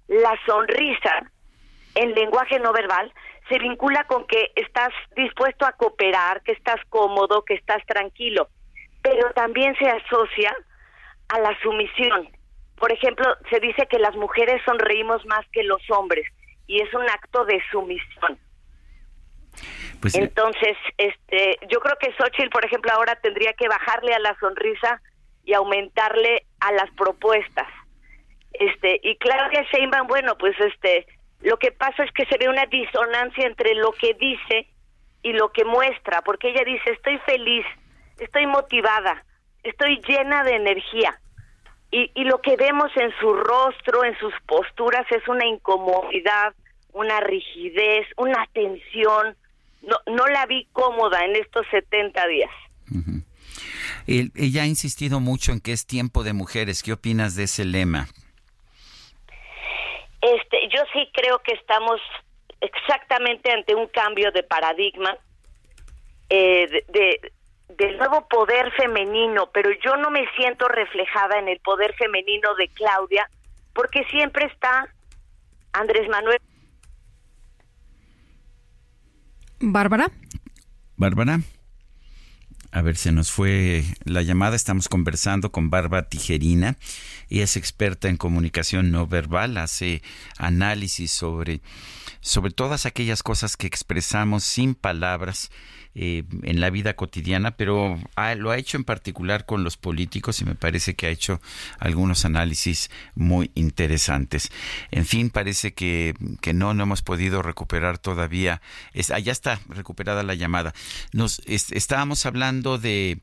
La 0.08 0.34
sonrisa 0.46 1.30
en 1.96 2.14
lenguaje 2.14 2.58
no 2.60 2.72
verbal 2.72 3.12
se 3.48 3.58
vincula 3.58 4.04
con 4.04 4.26
que 4.26 4.52
estás 4.56 4.90
dispuesto 5.14 5.66
a 5.66 5.72
cooperar, 5.72 6.42
que 6.42 6.52
estás 6.52 6.80
cómodo, 6.88 7.44
que 7.44 7.54
estás 7.54 7.84
tranquilo, 7.86 8.48
pero 9.02 9.32
también 9.32 9.74
se 9.76 9.88
asocia 9.88 10.56
a 11.28 11.40
la 11.40 11.56
sumisión. 11.62 12.28
Por 12.76 12.92
ejemplo, 12.92 13.24
se 13.50 13.60
dice 13.60 13.86
que 13.88 13.98
las 13.98 14.14
mujeres 14.16 14.60
sonreímos 14.64 15.24
más 15.26 15.46
que 15.52 15.62
los 15.62 15.80
hombres 15.90 16.26
y 16.66 16.82
es 16.82 16.92
un 16.92 17.08
acto 17.08 17.44
de 17.44 17.62
sumisión. 17.70 18.38
Pues, 20.00 20.14
eh, 20.14 20.24
Entonces, 20.24 20.76
este, 20.98 21.58
yo 21.68 21.80
creo 21.80 21.96
que 21.98 22.12
Xochitl, 22.12 22.50
por 22.50 22.64
ejemplo, 22.64 22.92
ahora 22.92 23.16
tendría 23.16 23.52
que 23.54 23.68
bajarle 23.68 24.12
a 24.14 24.18
la 24.18 24.36
sonrisa 24.38 25.00
y 25.44 25.54
aumentarle 25.54 26.44
a 26.60 26.72
las 26.72 26.90
propuestas. 26.96 27.68
Este, 28.52 29.00
y 29.02 29.16
Claudia 29.16 29.64
Sheinbaum, 29.72 30.06
bueno, 30.08 30.36
pues 30.36 30.58
este, 30.60 31.06
lo 31.42 31.58
que 31.58 31.72
pasa 31.72 32.04
es 32.04 32.12
que 32.12 32.26
se 32.26 32.38
ve 32.38 32.48
una 32.48 32.66
disonancia 32.66 33.46
entre 33.46 33.74
lo 33.74 33.92
que 33.92 34.14
dice 34.14 34.68
y 35.22 35.32
lo 35.32 35.50
que 35.52 35.64
muestra, 35.64 36.22
porque 36.22 36.50
ella 36.50 36.62
dice, 36.64 36.90
estoy 36.90 37.18
feliz, 37.26 37.64
estoy 38.18 38.46
motivada, 38.46 39.24
estoy 39.62 40.00
llena 40.06 40.44
de 40.44 40.56
energía. 40.56 41.18
Y, 41.90 42.10
y 42.14 42.24
lo 42.24 42.40
que 42.40 42.56
vemos 42.56 42.90
en 42.96 43.12
su 43.20 43.32
rostro, 43.34 44.04
en 44.04 44.18
sus 44.18 44.32
posturas, 44.46 45.06
es 45.10 45.26
una 45.28 45.46
incomodidad, 45.46 46.54
una 46.92 47.20
rigidez, 47.20 48.06
una 48.16 48.46
tensión. 48.52 49.36
No, 49.82 49.96
no 50.06 50.26
la 50.26 50.46
vi 50.46 50.66
cómoda 50.72 51.24
en 51.24 51.36
estos 51.36 51.66
70 51.70 52.26
días. 52.26 52.50
ella 54.06 54.62
ha 54.62 54.66
insistido 54.66 55.20
mucho 55.20 55.52
en 55.52 55.60
que 55.60 55.72
es 55.72 55.86
tiempo 55.86 56.24
de 56.24 56.32
mujeres. 56.32 56.82
¿Qué 56.82 56.92
opinas 56.92 57.36
de 57.36 57.44
ese 57.44 57.64
lema? 57.64 58.08
Este, 60.22 60.65
yo 60.76 60.82
sí 60.92 61.10
creo 61.12 61.38
que 61.40 61.52
estamos 61.54 62.00
exactamente 62.60 63.50
ante 63.50 63.74
un 63.74 63.86
cambio 63.88 64.30
de 64.32 64.42
paradigma. 64.42 65.16
Eh, 66.28 66.84
de, 66.88 67.32
del 67.76 67.98
nuevo 67.98 68.26
poder 68.28 68.72
femenino, 68.72 69.50
pero 69.52 69.70
yo 69.84 69.96
no 69.96 70.10
me 70.10 70.24
siento 70.36 70.68
reflejada 70.68 71.38
en 71.38 71.48
el 71.48 71.60
poder 71.60 71.94
femenino 71.94 72.54
de 72.54 72.68
Claudia, 72.68 73.28
porque 73.74 74.04
siempre 74.04 74.46
está 74.46 74.88
Andrés 75.72 76.08
Manuel. 76.08 76.40
Bárbara. 79.60 80.10
Bárbara. 80.96 81.38
A 82.76 82.82
ver, 82.82 82.98
se 82.98 83.10
nos 83.10 83.32
fue 83.32 83.86
la 84.04 84.20
llamada. 84.20 84.54
Estamos 84.54 84.90
conversando 84.90 85.50
con 85.50 85.70
Bárbara 85.70 86.10
Tijerina. 86.10 86.76
y 87.26 87.40
es 87.40 87.56
experta 87.56 88.10
en 88.10 88.18
comunicación 88.18 88.90
no 88.90 89.06
verbal, 89.06 89.56
hace 89.56 90.02
análisis 90.36 91.10
sobre, 91.10 91.62
sobre 92.20 92.52
todas 92.52 92.84
aquellas 92.84 93.22
cosas 93.22 93.56
que 93.56 93.66
expresamos 93.66 94.44
sin 94.44 94.74
palabras 94.74 95.50
eh, 95.98 96.24
en 96.42 96.60
la 96.60 96.68
vida 96.68 96.94
cotidiana, 96.94 97.52
pero 97.52 97.98
lo 98.36 98.50
ha 98.50 98.58
hecho 98.58 98.76
en 98.76 98.84
particular 98.84 99.46
con 99.46 99.64
los 99.64 99.78
políticos 99.78 100.42
y 100.42 100.44
me 100.44 100.54
parece 100.54 100.94
que 100.94 101.06
ha 101.06 101.10
hecho 101.10 101.40
algunos 101.78 102.26
análisis 102.26 102.90
muy 103.14 103.50
interesantes. 103.54 104.52
En 104.90 105.06
fin, 105.06 105.30
parece 105.30 105.72
que, 105.72 106.14
que 106.42 106.52
no, 106.52 106.74
no 106.74 106.82
hemos 106.82 107.00
podido 107.00 107.40
recuperar 107.40 107.96
todavía. 107.96 108.60
Es, 108.92 109.10
allá 109.10 109.32
está 109.32 109.58
recuperada 109.70 110.22
la 110.22 110.34
llamada. 110.34 110.74
Nos 111.12 111.40
estábamos 111.46 112.26
hablando 112.26 112.76
de 112.76 113.20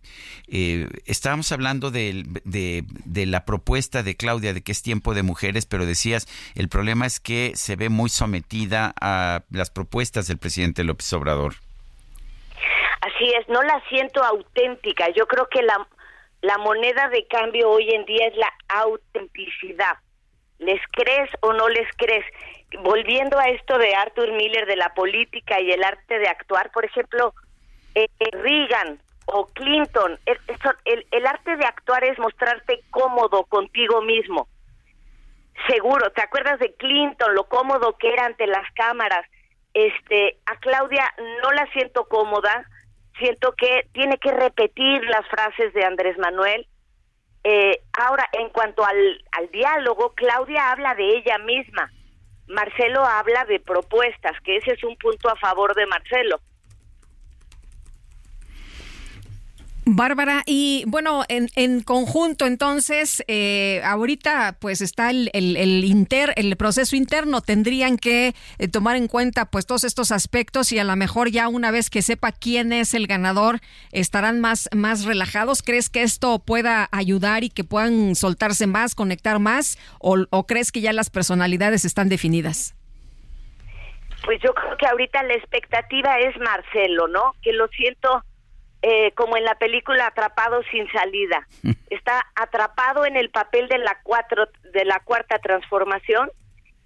eh, 0.48 0.90
estábamos 1.06 1.52
hablando 1.52 1.91
de, 1.91 2.26
de, 2.44 2.86
de 3.06 3.26
la 3.28 3.45
propuesta 3.45 4.02
de 4.02 4.16
Claudia 4.16 4.52
de 4.56 4.64
que 4.64 4.72
es 4.72 4.82
tiempo 4.82 5.14
de 5.14 5.22
mujeres, 5.22 5.68
pero 5.68 5.86
decías 5.86 6.28
el 6.56 6.70
problema 6.70 7.06
es 7.06 7.20
que 7.20 7.52
se 7.54 7.76
ve 7.76 7.90
muy 7.90 8.10
sometida 8.10 8.95
a 9.00 9.44
las 9.52 9.70
propuestas 9.70 10.26
del 10.26 10.40
presidente 10.40 10.84
López 10.84 11.14
Obrador. 11.14 11.56
Así 13.04 13.34
es, 13.34 13.48
no 13.50 13.62
la 13.64 13.84
siento 13.90 14.24
auténtica. 14.24 15.10
Yo 15.10 15.28
creo 15.28 15.50
que 15.50 15.62
la, 15.62 15.86
la 16.42 16.58
moneda 16.58 17.10
de 17.10 17.28
cambio 17.28 17.70
hoy 17.70 17.90
en 17.94 18.06
día 18.06 18.28
es 18.28 18.38
la 18.38 18.50
autenticidad. 18.70 19.98
¿Les 20.60 20.80
crees 20.92 21.30
o 21.42 21.52
no 21.52 21.68
les 21.68 21.88
crees? 21.98 22.26
Volviendo 22.80 23.38
a 23.38 23.50
esto 23.50 23.78
de 23.78 23.94
Arthur 23.94 24.32
Miller, 24.32 24.66
de 24.66 24.78
la 24.78 24.94
política 24.94 25.60
y 25.60 25.72
el 25.72 25.84
arte 25.84 26.18
de 26.18 26.30
actuar, 26.30 26.72
por 26.72 26.86
ejemplo, 26.86 27.34
eh, 27.94 28.08
Reagan 28.32 29.02
o 29.26 29.48
Clinton, 29.48 30.18
el, 30.86 31.06
el 31.12 31.28
arte 31.28 31.58
de 31.58 31.66
actuar 31.66 32.06
es 32.06 32.18
mostrarte 32.20 32.84
cómodo 32.90 33.44
contigo 33.46 34.02
mismo. 34.02 34.48
Seguro, 35.68 36.10
¿te 36.12 36.22
acuerdas 36.22 36.58
de 36.60 36.74
Clinton, 36.76 37.36
lo 37.36 37.44
cómodo 37.50 37.98
que 37.98 38.14
era 38.14 38.26
ante 38.26 38.48
las 38.48 38.72
cámaras? 38.76 39.26
Este, 39.74 40.38
a 40.46 40.56
Claudia 40.58 41.14
no 41.42 41.52
la 41.52 41.70
siento 41.74 42.06
cómoda, 42.06 42.66
siento 43.18 43.53
que 43.53 43.88
tiene 43.94 44.18
que 44.18 44.31
repetir 44.31 45.03
las 45.06 45.27
frases 45.27 45.73
de 45.73 45.85
Andrés 45.85 46.18
Manuel. 46.18 46.68
Eh, 47.44 47.81
ahora, 47.94 48.27
en 48.34 48.49
cuanto 48.49 48.85
al, 48.85 49.23
al 49.31 49.52
diálogo, 49.52 50.14
Claudia 50.15 50.72
habla 50.72 50.95
de 50.95 51.18
ella 51.18 51.38
misma. 51.40 51.91
Marcelo 52.48 53.03
habla 53.06 53.45
de 53.45 53.60
propuestas, 53.60 54.40
que 54.44 54.57
ese 54.57 54.73
es 54.73 54.84
un 54.84 54.95
punto 54.98 55.30
a 55.30 55.35
favor 55.35 55.76
de 55.76 55.85
Marcelo. 55.88 56.40
Bárbara, 59.85 60.43
y 60.45 60.85
bueno, 60.88 61.23
en, 61.27 61.49
en 61.55 61.81
conjunto 61.81 62.45
entonces, 62.45 63.22
eh, 63.27 63.81
ahorita 63.84 64.55
pues 64.60 64.80
está 64.80 65.10
el, 65.10 65.30
el, 65.34 65.84
inter, 65.84 66.34
el 66.38 66.55
proceso 66.55 66.95
interno, 66.95 67.41
tendrían 67.41 67.97
que 67.97 68.34
eh, 68.60 68.68
tomar 68.69 68.95
en 68.95 69.10
cuenta 69.10 69.45
pues 69.45 69.65
todos 69.65 69.84
estos 69.84 70.14
aspectos 70.14 70.72
y 70.72 70.80
a 70.80 70.85
lo 70.85 70.95
mejor 70.95 71.31
ya 71.31 71.49
una 71.49 71.69
vez 71.69 71.89
que 71.89 72.01
sepa 72.01 72.31
quién 72.31 72.72
es 72.72 72.93
el 72.93 73.07
ganador, 73.07 73.60
estarán 73.91 74.39
más, 74.39 74.69
más 74.73 75.03
relajados. 75.03 75.61
¿Crees 75.61 75.89
que 75.89 76.03
esto 76.03 76.39
pueda 76.39 76.88
ayudar 76.93 77.43
y 77.43 77.49
que 77.49 77.65
puedan 77.65 78.15
soltarse 78.15 78.68
más, 78.68 78.95
conectar 78.95 79.39
más 79.39 79.77
o, 79.99 80.15
o 80.30 80.47
crees 80.47 80.72
que 80.72 80.80
ya 80.80 80.93
las 80.93 81.10
personalidades 81.10 81.84
están 81.84 82.07
definidas? 82.07 82.73
Pues 84.23 84.39
yo 84.41 84.53
creo 84.53 84.77
que 84.77 84.88
ahorita 84.88 85.23
la 85.23 85.34
expectativa 85.34 86.18
es 86.19 86.38
Marcelo, 86.38 87.10
¿no? 87.10 87.35
Que 87.41 87.51
lo 87.51 87.68
siento 87.68 88.23
eh, 88.85 89.14
como 89.15 89.38
en 89.38 89.45
la 89.45 89.55
película 89.55 90.07
Atrapado 90.07 90.61
sin 90.69 90.91
salida. 90.91 91.47
Está 91.89 92.22
atrapado 92.35 93.05
en 93.05 93.15
el 93.15 93.30
papel 93.30 93.69
de 93.69 93.77
la, 93.77 93.97
cuatro, 94.03 94.49
de 94.73 94.84
la 94.84 94.99
cuarta 94.99 95.39
transformación, 95.39 96.30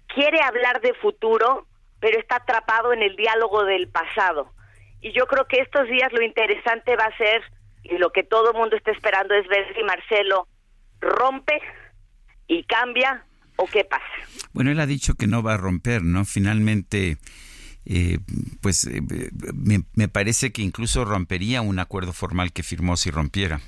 quiere 0.06 0.40
hablar 0.40 0.80
de 0.80 0.94
futuro, 0.94 1.66
pero 1.98 2.20
está 2.20 2.36
atrapado 2.36 2.92
en 2.92 3.02
el 3.02 3.16
diálogo 3.16 3.64
del 3.64 3.88
pasado. 3.88 4.52
Y 5.00 5.12
yo 5.12 5.26
creo 5.26 5.46
que 5.46 5.60
estos 5.60 5.88
días 5.88 6.12
lo 6.12 6.22
interesante 6.22 6.94
va 6.94 7.06
a 7.06 7.16
ser, 7.16 7.42
y 7.82 7.96
lo 7.96 8.10
que 8.10 8.22
todo 8.22 8.52
el 8.52 8.58
mundo 8.58 8.76
está 8.76 8.90
esperando 8.92 9.34
es 9.34 9.48
ver 9.48 9.74
si 9.74 9.82
Marcelo 9.82 10.46
rompe 11.00 11.60
y 12.46 12.64
cambia 12.64 13.24
o 13.56 13.66
qué 13.66 13.84
pasa. 13.84 14.04
Bueno, 14.52 14.70
él 14.70 14.78
ha 14.78 14.86
dicho 14.86 15.14
que 15.14 15.26
no 15.26 15.42
va 15.42 15.54
a 15.54 15.56
romper, 15.56 16.02
¿no? 16.02 16.24
Finalmente 16.24 17.16
eh, 17.90 18.18
pues 18.60 18.84
eh, 18.84 19.00
me, 19.54 20.08
parece 20.08 20.52
que 20.52 20.60
incluso 20.60 21.06
rompería 21.06 21.62
un 21.62 21.78
acuerdo 21.78 22.12
formal 22.12 22.52
que 22.52 22.62
firmó 22.62 22.98
si 22.98 23.10
rompiera. 23.10 23.60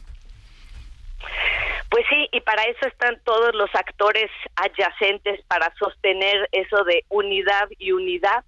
Pues 1.89 2.05
sí, 2.11 2.29
y 2.31 2.41
para 2.43 2.65
eso 2.65 2.87
están 2.87 3.19
todos 3.25 3.55
los 3.55 3.71
actores 3.75 4.31
adyacentes 4.57 5.41
para 5.49 5.75
sostener 5.79 6.49
eso 6.53 6.85
de 6.85 7.05
unidad 7.09 7.69
y 7.79 7.93
unidad. 7.93 8.45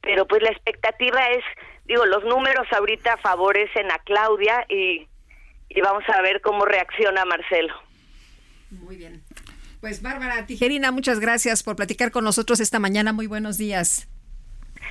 Pero 0.00 0.26
pues 0.26 0.42
la 0.42 0.50
expectativa 0.50 1.20
es, 1.28 1.44
digo, 1.84 2.06
los 2.06 2.24
números 2.24 2.66
ahorita 2.72 3.18
favorecen 3.18 3.90
a 3.92 3.98
Claudia 3.98 4.64
y, 4.70 5.06
y 5.68 5.80
vamos 5.82 6.04
a 6.08 6.22
ver 6.22 6.40
cómo 6.40 6.64
reacciona 6.64 7.26
Marcelo. 7.26 7.74
Muy 8.70 8.96
bien. 8.96 9.22
Pues 9.80 10.00
Bárbara 10.00 10.46
Tijerina, 10.46 10.90
muchas 10.92 11.20
gracias 11.20 11.62
por 11.62 11.76
platicar 11.76 12.10
con 12.10 12.24
nosotros 12.24 12.58
esta 12.60 12.78
mañana. 12.78 13.12
Muy 13.12 13.26
buenos 13.26 13.58
días. 13.58 14.08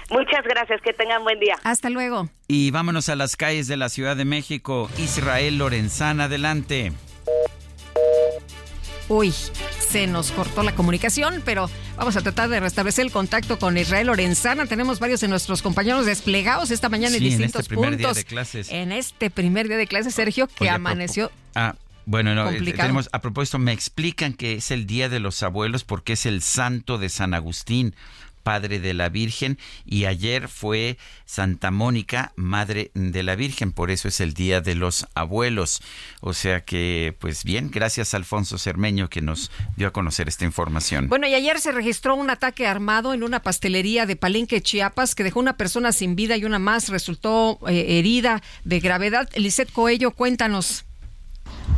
Muchas 0.10 0.44
gracias, 0.44 0.82
que 0.82 0.94
tengan 0.94 1.24
buen 1.24 1.40
día. 1.40 1.56
Hasta 1.64 1.90
luego. 1.90 2.30
Y 2.48 2.72
vámonos 2.72 3.10
a 3.10 3.16
las 3.16 3.36
calles 3.36 3.68
de 3.68 3.78
la 3.78 3.90
Ciudad 3.90 4.16
de 4.16 4.26
México. 4.26 4.90
Israel 4.98 5.58
Lorenzana, 5.58 6.26
adelante. 6.26 6.92
Uy, 9.10 9.34
se 9.80 10.08
nos 10.08 10.32
cortó 10.32 10.64
la 10.64 10.74
comunicación, 10.76 11.42
pero 11.44 11.70
vamos 11.98 12.16
a 12.16 12.22
tratar 12.22 12.50
de 12.50 12.60
restablecer 12.60 13.06
el 13.06 13.12
contacto 13.12 13.60
con 13.60 13.78
Israel 13.78 14.08
Lorenzana. 14.08 14.66
Tenemos 14.66 15.00
varios 15.00 15.22
de 15.22 15.28
nuestros 15.28 15.62
compañeros 15.62 16.06
desplegados 16.06 16.72
esta 16.72 16.90
mañana 16.90 17.18
en 17.18 17.24
distintos 17.24 17.56
en 17.56 17.62
este 17.62 17.70
primer 17.70 17.98
Día 17.98 18.14
de 18.14 18.24
clases. 18.24 18.72
En 18.72 18.92
este 18.92 19.30
primer 19.30 19.68
día 19.68 19.78
de 19.78 19.88
clases, 19.88 20.16
Sergio, 20.16 20.48
que 20.48 20.70
amaneció. 20.70 21.32
Ah, 21.54 21.76
bueno, 22.06 22.34
no, 22.34 22.50
eh, 22.50 22.74
tenemos, 22.74 23.10
a 23.12 23.20
propósito, 23.20 23.60
me 23.60 23.72
explican 23.72 24.34
que 24.34 24.54
es 24.54 24.72
el 24.72 24.86
Día 24.86 25.10
de 25.10 25.20
los 25.20 25.44
Abuelos 25.44 25.84
porque 25.84 26.14
es 26.14 26.26
el 26.26 26.42
santo 26.42 26.98
de 26.98 27.10
San 27.10 27.34
Agustín. 27.34 27.96
Padre 28.44 28.80
de 28.80 28.94
la 28.94 29.10
Virgen, 29.10 29.58
y 29.86 30.06
ayer 30.06 30.48
fue 30.48 30.98
Santa 31.26 31.72
Mónica, 31.72 32.34
Madre 32.36 32.92
de 32.94 33.24
la 33.24 33.36
Virgen, 33.36 33.72
por 33.72 33.90
eso 33.90 34.08
es 34.08 34.20
el 34.20 34.34
Día 34.34 34.62
de 34.62 34.76
los 34.76 35.08
Abuelos. 35.16 35.82
O 36.22 36.34
sea 36.34 36.64
que, 36.64 37.16
pues 37.20 37.44
bien, 37.44 37.72
gracias 37.72 38.14
Alfonso 38.14 38.58
Cermeño 38.58 39.10
que 39.10 39.22
nos 39.22 39.52
dio 39.76 39.88
a 39.88 39.94
conocer 39.94 40.28
esta 40.28 40.46
información. 40.46 41.10
Bueno, 41.10 41.28
y 41.28 41.34
ayer 41.34 41.60
se 41.60 41.72
registró 41.72 42.16
un 42.16 42.30
ataque 42.30 42.68
armado 42.68 43.14
en 43.14 43.24
una 43.24 43.42
pastelería 43.42 44.06
de 44.06 44.16
Palenque, 44.16 44.62
Chiapas, 44.62 45.16
que 45.16 45.24
dejó 45.24 45.40
una 45.40 45.58
persona 45.58 45.92
sin 45.92 46.16
vida 46.16 46.38
y 46.38 46.46
una 46.46 46.60
más 46.60 46.90
resultó 46.90 47.60
eh, 47.68 48.00
herida 48.00 48.42
de 48.64 48.80
gravedad. 48.80 49.30
Lisette 49.36 49.72
Coello, 49.72 50.12
cuéntanos. 50.12 50.86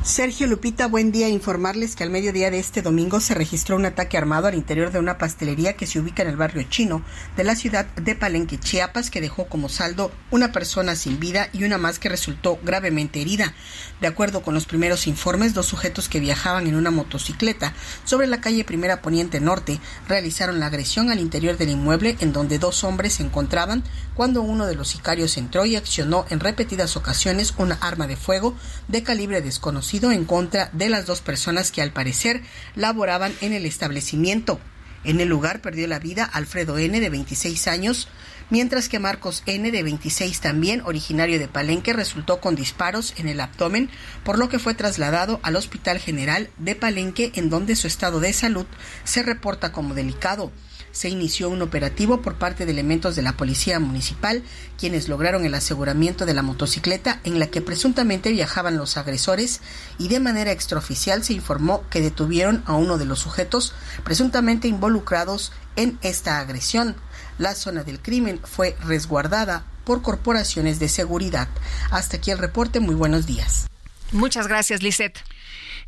Sergio 0.06 0.46
Lupita, 0.46 0.86
buen 0.86 1.12
día. 1.12 1.30
Informarles 1.30 1.96
que 1.96 2.04
al 2.04 2.12
mediodía 2.12 2.52
de 2.52 2.60
este 2.60 2.84
domingo 2.84 3.20
se 3.20 3.34
registró 3.34 3.76
un 3.76 3.86
ataque 3.86 4.20
armado 4.20 4.46
al 4.46 4.54
interior 4.54 4.92
de 4.92 5.00
una 5.00 5.18
pastelería 5.18 5.74
que 5.74 5.88
se 5.88 6.00
ubica 6.00 6.22
en 6.22 6.30
el 6.30 6.38
barrio 6.38 6.62
chino 6.70 7.02
de 7.36 7.44
la 7.44 7.56
ciudad 7.56 7.88
de 7.88 8.14
Palenque, 8.14 8.60
Chiapas, 8.60 9.10
que 9.10 9.20
dejó 9.20 9.48
como 9.48 9.68
saldo 9.68 10.12
una 10.30 10.52
persona 10.52 10.96
sin 10.96 11.20
vida 11.20 11.50
y 11.54 11.64
una 11.64 11.80
más 11.80 11.98
que 11.98 12.08
resultó 12.08 12.60
gravemente 12.64 13.20
herida. 13.20 13.56
De 14.00 14.06
acuerdo 14.06 14.44
con 14.44 14.54
los 14.54 14.68
primeros 14.68 15.08
informes, 15.08 15.56
dos 15.56 15.66
sujetos 15.66 16.08
que 16.08 16.20
viajaban 16.20 16.68
en 16.68 16.76
una 16.76 16.92
motocicleta 16.92 17.74
sobre 18.04 18.28
la 18.28 18.42
calle 18.42 18.64
Primera 18.64 19.02
Poniente 19.02 19.42
Norte 19.42 19.80
realizaron 20.08 20.60
la 20.60 20.68
agresión 20.68 21.10
al 21.10 21.20
interior 21.20 21.58
del 21.58 21.72
inmueble 21.72 22.16
en 22.20 22.32
donde 22.32 22.60
dos 22.60 22.84
hombres 22.84 23.14
se 23.14 23.24
encontraban 23.24 23.84
cuando 24.14 24.44
uno 24.44 24.68
de 24.68 24.76
los 24.76 24.90
sicarios 24.90 25.36
entró 25.38 25.66
y 25.66 25.76
accionó 25.76 26.28
en 26.30 26.40
repetidas 26.40 26.96
ocasiones 26.96 27.56
una 27.58 27.80
arma 27.82 28.06
de 28.06 28.18
fuego 28.18 28.56
de 28.88 29.02
calibre 29.02 29.42
desconocido 29.42 29.65
en 30.12 30.26
contra 30.26 30.70
de 30.74 30.90
las 30.90 31.08
dos 31.08 31.22
personas 31.22 31.72
que 31.72 31.82
al 31.82 31.92
parecer 31.92 32.42
laboraban 32.76 33.34
en 33.42 33.54
el 33.54 33.66
establecimiento. 33.66 34.60
En 35.04 35.20
el 35.20 35.28
lugar 35.28 35.62
perdió 35.62 35.88
la 35.88 35.98
vida 35.98 36.24
Alfredo 36.24 36.78
N. 36.78 37.00
de 37.00 37.10
26 37.10 37.68
años, 37.68 38.08
mientras 38.52 38.90
que 38.90 39.00
Marcos 39.00 39.42
N. 39.48 39.72
de 39.72 39.84
26 39.84 40.40
también, 40.40 40.82
originario 40.86 41.40
de 41.40 41.48
Palenque, 41.48 41.94
resultó 41.94 42.40
con 42.40 42.56
disparos 42.56 43.14
en 43.18 43.28
el 43.28 43.40
abdomen, 43.40 43.90
por 44.24 44.38
lo 44.38 44.50
que 44.50 44.60
fue 44.60 44.76
trasladado 44.76 45.40
al 45.42 45.56
Hospital 45.56 46.00
General 46.00 46.50
de 46.58 46.76
Palenque, 46.76 47.32
en 47.36 47.50
donde 47.50 47.76
su 47.76 47.88
estado 47.88 48.20
de 48.20 48.34
salud 48.34 48.68
se 49.04 49.24
reporta 49.24 49.72
como 49.72 49.96
delicado 49.96 50.52
se 50.96 51.10
inició 51.10 51.50
un 51.50 51.62
operativo 51.62 52.22
por 52.22 52.36
parte 52.36 52.66
de 52.66 52.72
elementos 52.72 53.18
de 53.18 53.22
la 53.22 53.34
Policía 53.34 53.82
Municipal, 53.82 54.44
quienes 54.80 55.10
lograron 55.10 55.44
el 55.44 55.54
aseguramiento 55.54 56.26
de 56.26 56.34
la 56.34 56.42
motocicleta 56.42 57.20
en 57.26 57.38
la 57.38 57.48
que 57.48 57.60
presuntamente 57.60 58.32
viajaban 58.32 58.78
los 58.78 58.96
agresores 58.96 59.60
y 60.00 60.08
de 60.08 60.22
manera 60.22 60.54
extraoficial 60.54 61.22
se 61.22 61.34
informó 61.34 61.84
que 61.90 62.00
detuvieron 62.00 62.64
a 62.66 62.76
uno 62.76 62.98
de 62.98 63.04
los 63.04 63.20
sujetos 63.20 63.74
presuntamente 64.06 64.70
involucrados 64.70 65.52
en 65.76 66.00
esta 66.02 66.40
agresión. 66.40 66.96
La 67.40 67.56
zona 67.56 67.84
del 67.84 68.02
crimen 68.02 68.40
fue 68.42 68.78
resguardada 68.82 69.66
por 69.84 70.02
corporaciones 70.02 70.80
de 70.80 70.88
seguridad. 70.88 71.50
Hasta 71.92 72.16
aquí 72.18 72.32
el 72.32 72.38
reporte. 72.38 72.80
Muy 72.80 72.96
buenos 72.96 73.26
días. 73.26 73.68
Muchas 74.14 74.48
gracias, 74.48 74.82
Lisette. 74.82 75.20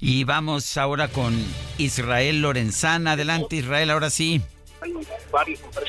Y 0.01 0.25
vamos 0.25 0.75
ahora 0.75 1.07
con 1.07 1.33
Israel 1.77 2.41
Lorenzana. 2.41 3.13
Adelante, 3.13 3.55
Israel, 3.55 3.89
ahora 3.89 4.09
sí. 4.09 4.41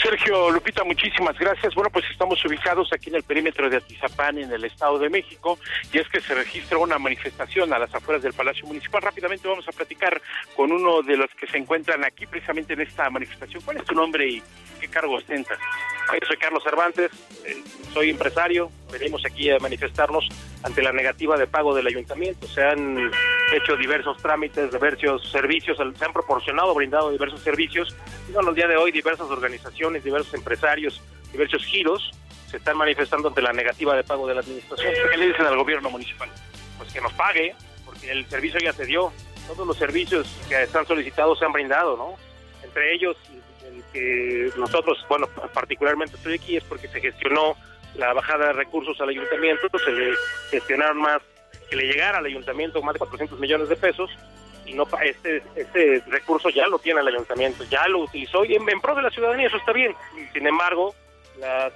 Sergio 0.03 0.51
Lupita, 0.51 0.85
muchísimas 0.85 1.39
gracias. 1.39 1.75
Bueno, 1.75 1.91
pues 1.91 2.05
estamos 2.11 2.43
ubicados 2.45 2.93
aquí 2.93 3.11
en 3.11 3.17
el 3.17 3.23
perímetro 3.23 3.69
de 3.69 3.77
Atizapán, 3.77 4.39
en 4.39 4.53
el 4.53 4.65
Estado 4.65 4.99
de 4.99 5.11
México, 5.11 5.59
y 5.93 5.99
es 5.99 6.09
que 6.09 6.21
se 6.21 6.35
registra 6.35 6.79
una 6.79 6.99
manifestación 6.99 7.73
a 7.73 7.79
las 7.79 7.95
afueras 7.95 8.23
del 8.23 8.33
Palacio 8.33 8.67
Municipal. 8.67 9.03
Rápidamente 9.03 9.49
vamos 9.49 9.69
a 9.69 9.73
platicar 9.73 10.21
con 10.57 10.73
uno 10.73 11.03
de 11.03 11.17
los 11.17 11.31
que 11.35 11.47
se 11.47 11.59
encuentran 11.59 12.05
aquí 12.05 12.27
precisamente 12.27 12.73
en 12.73 12.81
esta 12.81 13.09
manifestación. 13.11 13.63
¿Cuál 13.63 13.79
es 13.79 13.85
tu 13.85 13.95
nombre 13.95 14.29
y 14.29 14.43
qué 14.81 14.89
cargo 14.89 15.15
ostentas? 15.15 15.59
Yo 16.13 16.27
soy 16.27 16.37
Carlos 16.39 16.63
Cervantes, 16.63 17.11
eh, 17.45 17.63
soy 17.93 18.11
empresario, 18.11 18.71
venimos 18.91 19.23
aquí 19.27 19.51
a 19.51 19.59
manifestarnos 19.59 20.27
ante 20.63 20.83
la 20.83 20.93
negativa 20.93 21.37
de 21.37 21.47
pago 21.47 21.75
del 21.75 21.87
ayuntamiento. 21.87 22.47
Se 22.49 22.63
han 22.63 23.11
hecho 23.53 23.77
diversos 23.77 24.17
trámites, 24.19 24.73
diversos 24.73 25.31
servicios, 25.31 25.77
se 25.77 26.05
han 26.05 26.13
proporcionado, 26.13 26.75
brindado 26.75 27.11
diversos 27.11 27.41
servicios. 27.41 27.95
Y 28.29 28.33
bueno, 28.33 28.51
el 28.51 28.55
día 28.55 28.67
de 28.67 28.77
hoy 28.77 28.91
diversas 28.91 29.29
organizaciones, 29.29 30.03
diversos 30.03 30.33
empresarios, 30.35 31.01
diversos 31.31 31.65
giros 31.65 32.11
se 32.51 32.57
están 32.57 32.79
manifestando 32.79 33.29
ante 33.29 33.43
la 33.43 33.53
negativa 33.53 33.95
de 33.95 34.03
pago 34.03 34.27
de 34.27 34.35
la 34.35 34.41
administración. 34.41 34.93
¿Qué 35.11 35.19
le 35.19 35.27
dicen 35.29 35.45
al 35.45 35.57
gobierno 35.57 35.91
municipal? 35.91 36.31
Pues 36.79 36.93
que 36.93 37.01
nos 37.01 37.13
pague, 37.13 37.55
porque 37.85 38.11
el 38.11 38.27
servicio 38.27 38.59
ya 38.61 38.73
se 38.73 38.87
dio. 38.87 39.13
Todos 39.47 39.67
los 39.67 39.77
servicios 39.77 40.27
que 40.49 40.63
están 40.63 40.87
solicitados 40.87 41.39
se 41.39 41.45
han 41.45 41.53
brindado, 41.53 41.97
¿no? 41.97 42.17
Entre 42.63 42.95
ellos, 42.95 43.17
el 43.31 43.43
que 43.93 44.51
nosotros, 44.57 44.99
bueno, 45.09 45.29
particularmente 45.53 46.17
estoy 46.17 46.35
aquí 46.35 46.57
es 46.57 46.65
porque 46.65 46.89
se 46.89 47.01
gestionó 47.01 47.57
la 47.95 48.13
bajada 48.13 48.49
de 48.49 48.53
recursos 48.53 49.01
al 49.01 49.09
ayuntamiento, 49.09 49.69
se 49.79 49.93
le 49.93 50.15
gestionaron 50.51 50.99
más, 50.99 51.21
que 51.69 51.77
le 51.77 51.85
llegara 51.85 52.19
al 52.19 52.27
ayuntamiento 52.27 52.83
más 52.83 52.95
de 52.95 52.99
400 52.99 53.39
millones 53.39 53.69
de 53.69 53.77
pesos 53.77 54.11
y 54.69 54.75
no 54.75 54.87
este 55.03 55.43
este 55.57 56.03
recurso 56.09 56.51
ya 56.51 56.67
lo 56.69 56.79
tiene 56.79 57.01
el 57.01 57.09
ayuntamiento, 57.09 57.65
ya 57.65 57.89
lo 57.89 58.01
utilizó 58.01 58.45
y 58.45 58.55
en, 58.55 58.81
pro 58.81 58.95
de 58.95 59.03
la 59.03 59.11
ciudadanía 59.11 59.49
eso 59.49 59.57
está 59.57 59.73
bien. 59.73 59.95
Sin 60.33 60.47
embargo, 60.47 60.95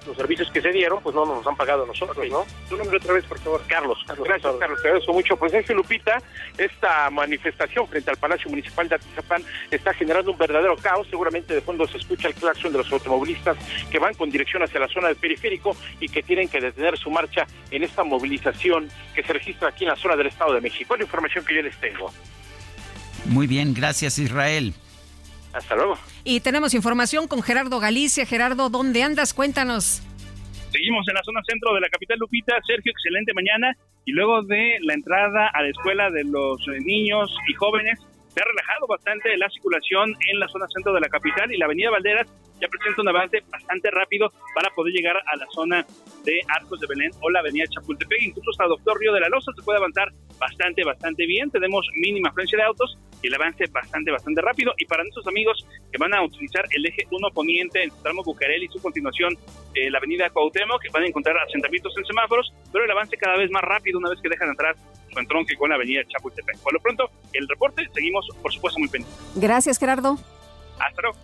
los 0.07 0.17
servicios 0.17 0.51
que 0.51 0.61
se 0.61 0.71
dieron, 0.71 1.03
pues 1.03 1.15
no 1.15 1.25
nos 1.25 1.47
han 1.47 1.57
pagado 1.57 1.85
a 1.85 1.87
nosotros, 1.87 2.27
¿no? 2.29 2.45
Tu 2.69 2.77
nombre 2.77 2.97
otra 2.97 3.15
vez, 3.15 3.25
por 3.25 3.39
favor. 3.39 3.63
Carlos. 3.67 3.99
Carlos 4.07 4.27
Gracias, 4.27 4.55
Carlos. 4.59 4.83
Te 4.83 4.89
agradezco 4.89 5.13
mucho. 5.13 5.37
Pues 5.37 5.53
en 5.55 5.77
Lupita, 5.77 6.23
esta 6.59 7.11
manifestación 7.11 7.87
frente 7.89 8.11
al 8.11 8.17
Palacio 8.17 8.51
Municipal 8.51 8.89
de 8.89 8.97
Atizapán 8.97 9.43
está 9.71 9.95
generando 9.95 10.33
un 10.33 10.39
verdadero 10.39 10.77
caos. 10.77 11.07
Seguramente 11.09 11.55
de 11.55 11.61
fondo 11.61 11.87
se 11.87 11.99
escucha 11.99 12.29
el 12.29 12.35
claxon 12.35 12.73
de 12.73 12.79
los 12.79 12.93
automovilistas 12.93 13.57
que 13.91 13.99
van 13.99 14.15
con 14.15 14.31
dirección 14.31 14.63
hacia 14.63 14.81
la 14.81 14.89
zona 14.89 15.09
del 15.09 15.17
periférico 15.17 15.77
y 16.01 16.09
que 16.09 16.23
tienen 16.23 16.49
que 16.49 16.61
detener 16.61 16.99
su 16.99 17.11
marcha 17.11 17.47
en 17.71 17.83
esta 17.83 18.05
movilización 18.05 18.89
que 19.15 19.23
se 19.23 19.33
registra 19.33 19.69
aquí 19.69 19.85
en 19.85 19.91
la 19.91 19.97
zona 19.97 20.17
del 20.17 20.27
Estado 20.27 20.55
de 20.55 20.61
México. 20.61 20.95
Es 20.95 21.01
la 21.01 21.05
información 21.05 21.45
que 21.45 21.55
yo 21.55 21.63
les 21.63 21.77
tengo. 21.79 22.13
Muy 23.27 23.47
bien, 23.47 23.73
gracias 23.75 24.19
Israel. 24.19 24.75
Hasta 25.53 25.75
luego. 25.77 25.99
Y 26.25 26.41
tenemos 26.41 26.75
información 26.75 27.29
con 27.29 27.43
Gerardo 27.43 27.79
Galicia. 27.79 28.27
Gerardo, 28.27 28.71
¿dónde 28.71 29.03
andas? 29.03 29.35
Cuéntanos. 29.35 30.03
Seguimos 30.71 31.07
en 31.09 31.15
la 31.15 31.23
zona 31.23 31.41
centro 31.47 31.75
de 31.75 31.81
la 31.81 31.89
capital 31.89 32.19
Lupita. 32.19 32.55
Sergio, 32.67 32.93
excelente 32.93 33.35
mañana. 33.35 33.77
Y 34.05 34.13
luego 34.13 34.43
de 34.43 34.79
la 34.81 34.95
entrada 34.95 35.51
a 35.53 35.63
la 35.63 35.69
escuela 35.69 36.11
de 36.11 36.25
los 36.25 36.61
niños 36.85 37.31
y 37.49 37.55
jóvenes, 37.55 38.01
se 38.35 38.41
ha 38.41 38.45
relajado 38.45 38.87
bastante 38.87 39.37
la 39.37 39.49
circulación 39.51 40.15
en 40.31 40.41
la 40.41 40.49
zona 40.49 40.67
centro 40.69 40.93
de 40.93 41.01
la 41.01 41.09
capital 41.09 41.53
y 41.53 41.59
la 41.59 41.67
avenida 41.67 41.91
Valderas 41.91 42.29
ya 42.61 42.69
presenta 42.69 43.03
un 43.03 43.09
avance 43.09 43.43
bastante 43.51 43.91
rápido 43.91 44.33
para 44.55 44.71
poder 44.71 44.93
llegar 44.95 45.17
a 45.17 45.37
la 45.37 45.47
zona 45.51 45.85
de 46.25 46.41
Arcos 46.49 46.79
de 46.81 46.87
Belén 46.87 47.11
o 47.21 47.29
la 47.29 47.41
avenida 47.41 47.65
Chapultepec. 47.69 48.23
Incluso 48.23 48.51
hasta 48.53 48.67
Doctor 48.67 48.99
Río 49.01 49.13
de 49.13 49.21
la 49.21 49.29
Loza 49.29 49.51
se 49.55 49.63
puede 49.63 49.79
avanzar 49.79 50.09
bastante, 50.39 50.85
bastante 50.85 51.27
bien. 51.27 51.51
Tenemos 51.51 51.87
mínima 51.97 52.29
afluencia 52.29 52.57
de 52.57 52.65
autos 52.65 52.97
y 53.21 53.27
el 53.27 53.35
avance 53.35 53.65
bastante, 53.71 54.13
bastante 54.13 54.41
rápido. 54.41 54.73
Y 54.79 54.87
para 54.87 55.03
nuestros 55.03 55.27
amigos 55.27 55.67
que 55.91 55.99
van 55.99 56.15
a 56.15 56.23
utilizar 56.23 56.65
el 56.71 56.87
eje 56.87 57.07
1 57.11 57.29
poniente 57.35 57.83
en 57.83 57.91
su 57.91 58.01
tramo 58.01 58.23
Bucareli 58.23 58.67
y 58.67 58.69
su 58.69 58.81
continuación 58.81 59.37
eh, 59.75 59.91
la 59.91 59.99
avenida 59.99 60.31
Cuauhtémoc, 60.31 60.83
que 60.83 60.91
van 60.91 61.03
a 61.03 61.07
encontrar 61.09 61.37
asentamientos 61.39 61.93
en 61.99 62.05
semáforos, 62.05 62.53
pero 62.73 62.85
el 62.85 62.91
avance 62.91 63.17
cada 63.17 63.37
vez 63.37 63.51
más 63.51 63.63
rápido 63.63 63.99
una 63.99 64.11
vez 64.11 64.21
que 64.23 64.29
dejan 64.29 64.51
entrar 64.51 64.77
su 65.13 65.19
entronque 65.19 65.57
con 65.57 65.71
la 65.71 65.77
avenida 65.77 66.03
Chapultepec. 66.09 66.59
Por 66.59 66.73
lo 66.73 66.81
pronto, 66.81 67.11
el 67.33 67.49
reporte, 67.49 67.89
seguimos, 67.95 68.27
por 68.41 68.53
supuesto, 68.53 68.79
muy 68.79 68.89
pendientes. 68.89 69.21
Gracias, 69.35 69.79
Gerardo. 69.79 70.19
Hasta 70.79 71.03
luego. 71.03 71.17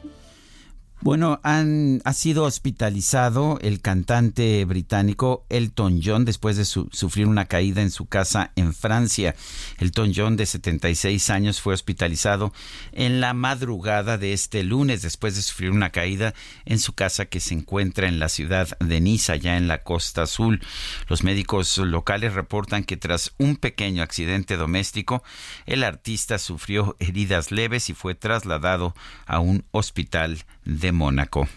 Bueno, 1.00 1.38
han, 1.44 2.02
ha 2.04 2.12
sido 2.12 2.42
hospitalizado 2.42 3.60
el 3.62 3.80
cantante 3.80 4.64
británico 4.64 5.46
Elton 5.48 6.00
John 6.04 6.24
después 6.24 6.56
de 6.56 6.64
sufrir 6.64 7.28
una 7.28 7.44
caída 7.44 7.82
en 7.82 7.92
su 7.92 8.06
casa 8.06 8.50
en 8.56 8.74
Francia. 8.74 9.36
Elton 9.78 10.12
John, 10.14 10.36
de 10.36 10.44
76 10.44 11.30
años, 11.30 11.60
fue 11.60 11.74
hospitalizado 11.74 12.52
en 12.90 13.20
la 13.20 13.32
madrugada 13.32 14.18
de 14.18 14.32
este 14.32 14.64
lunes 14.64 15.00
después 15.02 15.36
de 15.36 15.42
sufrir 15.42 15.70
una 15.70 15.90
caída 15.90 16.34
en 16.64 16.80
su 16.80 16.94
casa 16.94 17.26
que 17.26 17.38
se 17.38 17.54
encuentra 17.54 18.08
en 18.08 18.18
la 18.18 18.28
ciudad 18.28 18.76
de 18.80 19.00
Niza, 19.00 19.36
ya 19.36 19.56
en 19.56 19.68
la 19.68 19.84
costa 19.84 20.22
azul. 20.22 20.60
Los 21.08 21.22
médicos 21.22 21.78
locales 21.78 22.34
reportan 22.34 22.82
que 22.82 22.96
tras 22.96 23.34
un 23.38 23.54
pequeño 23.54 24.02
accidente 24.02 24.56
doméstico, 24.56 25.22
el 25.64 25.84
artista 25.84 26.38
sufrió 26.38 26.96
heridas 26.98 27.52
leves 27.52 27.88
y 27.88 27.94
fue 27.94 28.16
trasladado 28.16 28.96
a 29.26 29.38
un 29.38 29.64
hospital 29.70 30.44
de 30.64 30.87
Mónaco. 30.92 31.48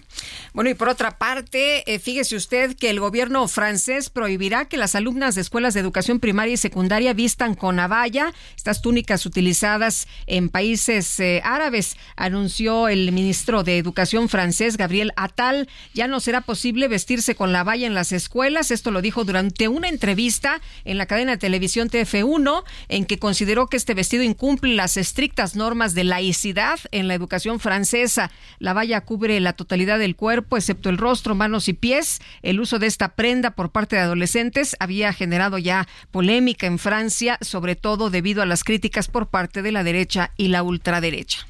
Bueno, 0.53 0.69
y 0.69 0.73
por 0.73 0.89
otra 0.89 1.17
parte, 1.17 1.91
eh, 1.91 1.99
fíjese 1.99 2.35
usted 2.35 2.75
que 2.75 2.89
el 2.89 2.99
gobierno 2.99 3.47
francés 3.47 4.09
prohibirá 4.09 4.65
que 4.65 4.77
las 4.77 4.95
alumnas 4.95 5.35
de 5.35 5.41
escuelas 5.41 5.73
de 5.73 5.79
educación 5.79 6.19
primaria 6.19 6.53
y 6.53 6.57
secundaria 6.57 7.13
vistan 7.13 7.55
con 7.55 7.77
navalla, 7.77 8.33
estas 8.55 8.81
túnicas 8.81 9.25
utilizadas 9.25 10.07
en 10.27 10.49
países 10.49 11.19
eh, 11.19 11.41
árabes, 11.43 11.95
anunció 12.15 12.88
el 12.88 13.11
ministro 13.11 13.63
de 13.63 13.77
Educación 13.77 14.29
francés, 14.29 14.77
Gabriel 14.77 15.13
Attal. 15.15 15.69
Ya 15.93 16.07
no 16.07 16.19
será 16.19 16.41
posible 16.41 16.88
vestirse 16.88 17.35
con 17.35 17.51
la 17.51 17.63
valla 17.63 17.88
en 17.88 17.93
las 17.93 18.11
escuelas. 18.11 18.71
Esto 18.71 18.91
lo 18.91 19.01
dijo 19.01 19.23
durante 19.23 19.67
una 19.67 19.89
entrevista 19.89 20.61
en 20.85 20.97
la 20.97 21.05
cadena 21.05 21.33
de 21.33 21.38
televisión 21.38 21.89
TF1, 21.89 22.63
en 22.89 23.05
que 23.05 23.19
consideró 23.19 23.67
que 23.67 23.77
este 23.77 23.93
vestido 23.93 24.23
incumple 24.23 24.75
las 24.75 24.97
estrictas 24.97 25.55
normas 25.55 25.93
de 25.93 26.03
laicidad 26.03 26.79
en 26.91 27.07
la 27.07 27.13
educación 27.13 27.59
francesa. 27.59 28.31
La 28.59 28.73
valla 28.73 29.01
cubre 29.01 29.39
la 29.39 29.53
totalidad 29.53 30.01
del 30.02 30.18
cuerpo, 30.18 30.57
excepto 30.57 30.90
el 30.90 30.98
rostro, 30.98 31.36
manos 31.36 31.69
y 31.69 31.73
pies. 31.73 32.19
El 32.41 32.60
uso 32.60 32.78
de 32.78 32.88
esta 32.88 33.15
prenda 33.15 33.52
por 33.52 33.72
parte 33.72 33.95
de 33.95 34.02
adolescentes 34.02 34.76
había 34.80 35.14
generado 35.14 35.57
ya 35.57 35.88
polémica 36.11 36.68
en 36.68 36.80
Francia, 36.80 37.38
sobre 37.40 37.78
todo 37.78 38.10
debido 38.10 38.41
a 38.41 38.45
las 38.45 38.65
críticas 38.65 39.07
por 39.07 39.28
parte 39.28 39.61
de 39.61 39.72
la 39.72 39.84
derecha 39.84 40.32
y 40.36 40.49
la 40.49 40.64
ultraderecha. 40.64 41.48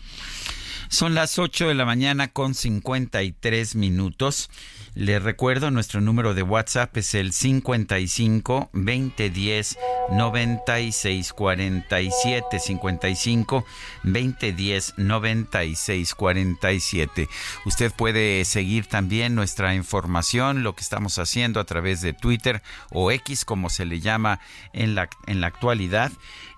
Son 0.91 1.15
las 1.15 1.39
8 1.39 1.69
de 1.69 1.73
la 1.73 1.85
mañana 1.85 2.27
con 2.27 2.53
53 2.53 3.75
minutos. 3.75 4.49
Le 4.93 5.19
recuerdo, 5.19 5.71
nuestro 5.71 6.01
número 6.01 6.33
de 6.33 6.43
WhatsApp 6.43 6.97
es 6.97 7.15
el 7.15 7.31
55 7.31 8.71
2010 8.73 9.77
96 10.11 11.31
47 11.31 12.59
55 12.59 13.65
2010 14.03 14.93
96 14.97 16.13
47. 16.13 17.29
Usted 17.65 17.93
puede 17.93 18.43
seguir 18.43 18.85
también 18.87 19.33
nuestra 19.33 19.73
información, 19.75 20.61
lo 20.61 20.75
que 20.75 20.81
estamos 20.81 21.17
haciendo 21.19 21.61
a 21.61 21.65
través 21.65 22.01
de 22.01 22.11
Twitter 22.11 22.61
o 22.89 23.11
X, 23.11 23.45
como 23.45 23.69
se 23.69 23.85
le 23.85 24.01
llama 24.01 24.41
en 24.73 24.93
la, 24.95 25.07
en 25.25 25.39
la 25.39 25.47
actualidad. 25.47 26.11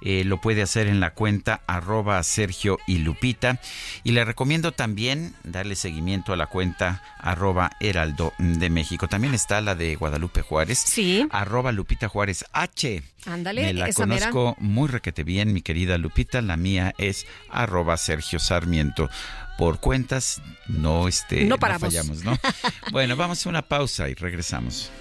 Eh, 0.05 0.25
lo 0.25 0.41
puede 0.41 0.61
hacer 0.61 0.87
en 0.87 0.99
la 0.99 1.13
cuenta 1.13 1.61
arroba 1.65 2.21
Sergio 2.23 2.77
y 2.87 2.97
Lupita. 2.97 3.61
Y 4.03 4.11
le 4.11 4.25
recomiendo 4.25 4.73
también 4.73 5.33
darle 5.43 5.75
seguimiento 5.75 6.33
a 6.33 6.37
la 6.37 6.47
cuenta 6.47 7.01
arroba 7.19 7.71
Heraldo 7.79 8.33
de 8.37 8.69
México. 8.69 9.07
También 9.07 9.33
está 9.33 9.61
la 9.61 9.75
de 9.75 9.95
Guadalupe 9.95 10.41
Juárez. 10.41 10.79
Sí. 10.79 11.25
Arroba 11.31 11.71
Lupita 11.71 12.09
Juárez 12.09 12.43
H. 12.51 13.01
Ándale, 13.25 13.63
Me 13.63 13.73
la 13.73 13.93
conozco 13.93 14.57
muy 14.59 14.89
requete 14.89 15.23
bien, 15.23 15.53
mi 15.53 15.61
querida 15.61 15.97
Lupita. 15.97 16.41
La 16.41 16.57
mía 16.57 16.93
es 16.97 17.25
arroba 17.49 17.95
Sergio 17.95 18.39
Sarmiento 18.39 19.09
por 19.57 19.79
cuentas 19.79 20.41
no 20.67 21.07
este 21.07 21.45
no, 21.45 21.57
paramos. 21.57 21.93
fallamos, 21.93 22.23
¿no? 22.23 22.37
bueno, 22.91 23.15
vamos 23.15 23.45
a 23.45 23.49
una 23.49 23.61
pausa 23.61 24.09
y 24.09 24.15
regresamos. 24.15 24.91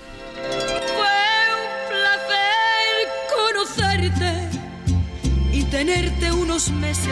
Tenerte 5.73 6.31
unos 6.31 6.71
meses, 6.71 7.09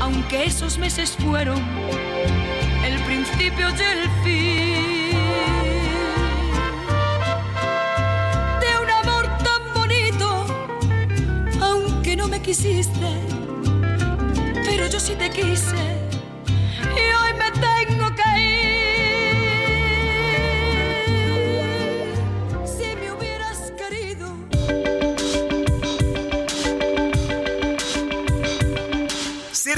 aunque 0.00 0.46
esos 0.46 0.76
meses 0.76 1.16
fueron 1.24 1.56
el 2.84 3.00
principio 3.04 3.68
y 3.68 3.82
el 3.94 4.10
fin. 4.24 5.18
De 8.62 8.70
un 8.82 8.90
amor 8.90 9.28
tan 9.38 9.62
bonito, 9.72 10.46
aunque 11.60 12.16
no 12.16 12.26
me 12.26 12.42
quisiste, 12.42 13.08
pero 14.66 14.88
yo 14.88 14.98
sí 14.98 15.14
te 15.14 15.30
quise 15.30 15.76
y 16.82 17.04
hoy 17.20 17.34
me 17.38 17.52
tengo 17.52 17.77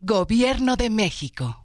Gobierno 0.00 0.76
de 0.76 0.90
México. 0.90 1.64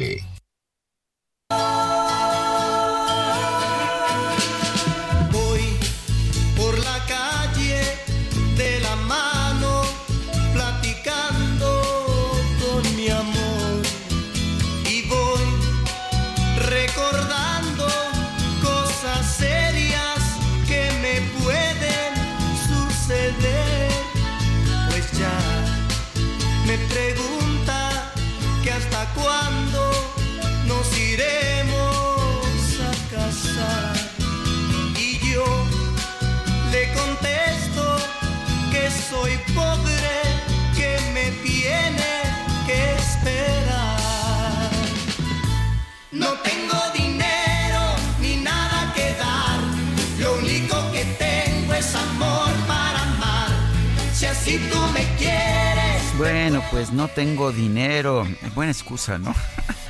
Voy 0.01 0.23
Bueno, 56.21 56.63
pues 56.69 56.91
no 56.91 57.07
tengo 57.07 57.51
dinero. 57.51 58.27
Buena 58.53 58.71
excusa, 58.71 59.17
¿no? 59.17 59.33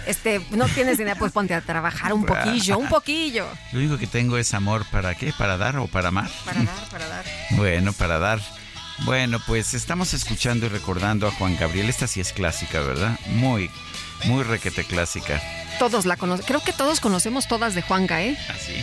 Este, 0.06 0.40
no 0.52 0.66
tienes 0.70 0.98
dinero, 0.98 1.18
pues 1.20 1.34
ponte 1.34 1.54
a 1.54 1.60
trabajar 1.60 2.14
un 2.14 2.26
poquillo, 2.26 2.78
un 2.78 2.88
poquillo. 2.88 3.46
Lo 3.74 3.80
único 3.80 3.98
que 3.98 4.08
tengo 4.08 4.38
es 4.38 4.54
amor 4.54 4.86
para 4.92 5.14
qué, 5.14 5.34
para 5.38 5.58
dar 5.58 5.76
o 5.76 5.88
para 5.88 6.08
amar. 6.08 6.32
Para 6.46 6.64
dar, 6.64 6.90
para 6.90 7.08
dar. 7.10 7.26
Bueno, 7.52 7.92
para 7.92 8.18
dar. 8.18 8.40
Bueno, 9.00 9.42
pues 9.46 9.74
estamos 9.74 10.14
escuchando 10.14 10.68
y 10.68 10.70
recordando 10.70 11.28
a 11.28 11.32
Juan 11.32 11.58
Gabriel. 11.58 11.90
Esta 11.90 12.08
sí 12.08 12.22
es 12.22 12.32
clásica, 12.32 12.80
¿verdad? 12.80 13.20
Muy, 13.32 13.70
muy 14.24 14.44
requete 14.44 14.86
clásica. 14.86 15.42
Todos 15.80 16.06
la 16.06 16.16
conocen. 16.16 16.46
Creo 16.46 16.62
que 16.62 16.72
todos 16.72 17.02
conocemos 17.02 17.50
todas 17.50 17.76
de 17.76 17.82
Juanga, 17.82 18.24
¿eh? 18.24 18.38
Así. 18.48 18.82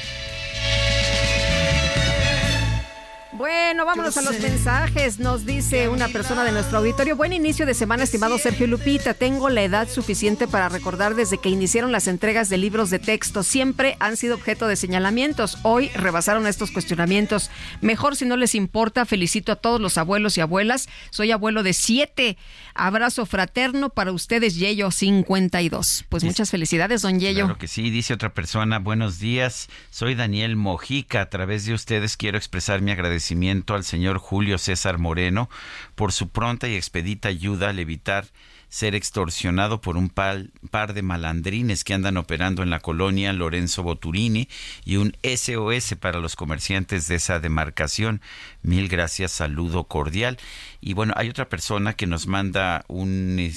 Bueno, 3.39 3.87
vámonos 3.87 4.17
a 4.17 4.23
los 4.23 4.41
mensajes. 4.41 5.21
Nos 5.21 5.47
dice 5.47 5.89
una 5.89 6.09
persona 6.09 6.43
de 6.43 6.51
nuestro 6.51 6.79
auditorio. 6.79 7.15
Buen 7.15 7.33
inicio 7.33 7.67
de 7.67 7.75
semana, 7.75 8.03
estimado 8.03 8.37
Sergio 8.37 8.67
Lupita. 8.67 9.15
Tengo 9.15 9.49
la 9.49 9.63
edad 9.63 9.89
suficiente 9.89 10.49
para 10.49 10.69
recordar 10.69 11.15
desde 11.15 11.39
que 11.39 11.49
iniciaron 11.49 11.93
las 11.93 12.09
entregas 12.09 12.49
de 12.49 12.59
libros 12.59 12.91
de 12.91 12.99
texto. 12.99 13.45
Siempre 13.45 13.97
han 14.01 14.17
sido 14.17 14.35
objeto 14.35 14.67
de 14.67 14.75
señalamientos. 14.75 15.59
Hoy 15.63 15.87
rebasaron 15.91 16.49
estos 16.49 16.73
cuestionamientos. 16.73 17.49
Mejor 17.81 18.17
si 18.17 18.25
no 18.25 18.37
les 18.37 18.57
importa, 18.57 19.07
felicito 19.07 19.53
a 19.53 19.57
todos 19.57 19.81
los 19.81 19.99
abuelos 19.99 20.37
y 20.37 20.41
abuelas. 20.41 20.89
Soy 21.11 21.31
abuelo 21.31 21.63
de 21.63 21.75
siete. 21.75 22.39
Abrazo 22.79 23.27
fraterno 23.27 23.91
para 23.91 24.13
ustedes, 24.13 24.55
Yello 24.55 24.93
52. 24.93 26.05
Pues 26.09 26.23
muchas 26.23 26.51
felicidades, 26.51 27.03
don 27.03 27.19
Yello. 27.19 27.47
Claro 27.47 27.59
que 27.59 27.67
sí, 27.67 27.91
dice 27.91 28.15
otra 28.15 28.33
persona. 28.33 28.79
Buenos 28.79 29.19
días. 29.19 29.69
Soy 29.91 30.15
Daniel 30.15 30.55
Mojica. 30.55 31.21
A 31.23 31.29
través 31.29 31.67
de 31.67 31.75
ustedes 31.75 32.17
quiero 32.17 32.39
expresar 32.39 32.81
mi 32.81 32.93
agradecimiento 32.93 33.75
al 33.75 33.83
señor 33.83 34.19
Julio 34.19 34.59
César 34.59 34.99
Moreno 34.99 35.51
por 35.97 36.13
su 36.13 36.29
pronta 36.29 36.69
y 36.69 36.77
expedita 36.77 37.29
ayuda 37.29 37.71
al 37.71 37.81
evitar 37.81 38.27
ser 38.69 38.95
extorsionado 38.95 39.81
por 39.81 39.97
un 39.97 40.09
par, 40.09 40.47
par, 40.71 40.95
de 40.95 41.03
malandrines 41.03 41.85
que 41.85 41.95
andan 41.95 42.17
operando 42.17 42.63
en 42.63 42.71
la 42.71 42.81
colonia 42.81 43.33
Lorenzo 43.33 43.83
Boturini 43.83 44.49
y 44.85 44.97
un 44.97 45.17
SOS 45.23 45.95
para 45.99 46.21
los 46.21 46.37
comerciantes 46.37 47.09
de 47.09 47.17
esa 47.17 47.41
demarcación. 47.41 48.21
Mil 48.63 48.89
gracias, 48.89 49.33
saludo 49.33 49.85
cordial. 49.85 50.39
Y 50.81 50.93
bueno, 50.95 51.13
hay 51.17 51.29
otra 51.29 51.49
persona 51.49 51.95
que 51.95 52.07
nos 52.07 52.27
manda 52.27 52.85
un, 52.89 53.53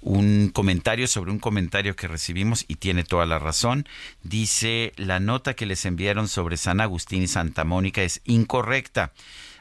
un 0.00 0.50
comentario 0.52 1.06
sobre 1.06 1.30
un 1.30 1.38
comentario 1.38 1.96
que 1.96 2.08
recibimos 2.08 2.64
y 2.68 2.76
tiene 2.76 3.04
toda 3.04 3.26
la 3.26 3.38
razón. 3.38 3.86
Dice, 4.22 4.92
la 4.96 5.20
nota 5.20 5.54
que 5.54 5.66
les 5.66 5.84
enviaron 5.86 6.28
sobre 6.28 6.56
San 6.56 6.80
Agustín 6.80 7.22
y 7.22 7.28
Santa 7.28 7.64
Mónica 7.64 8.02
es 8.02 8.20
incorrecta 8.24 9.12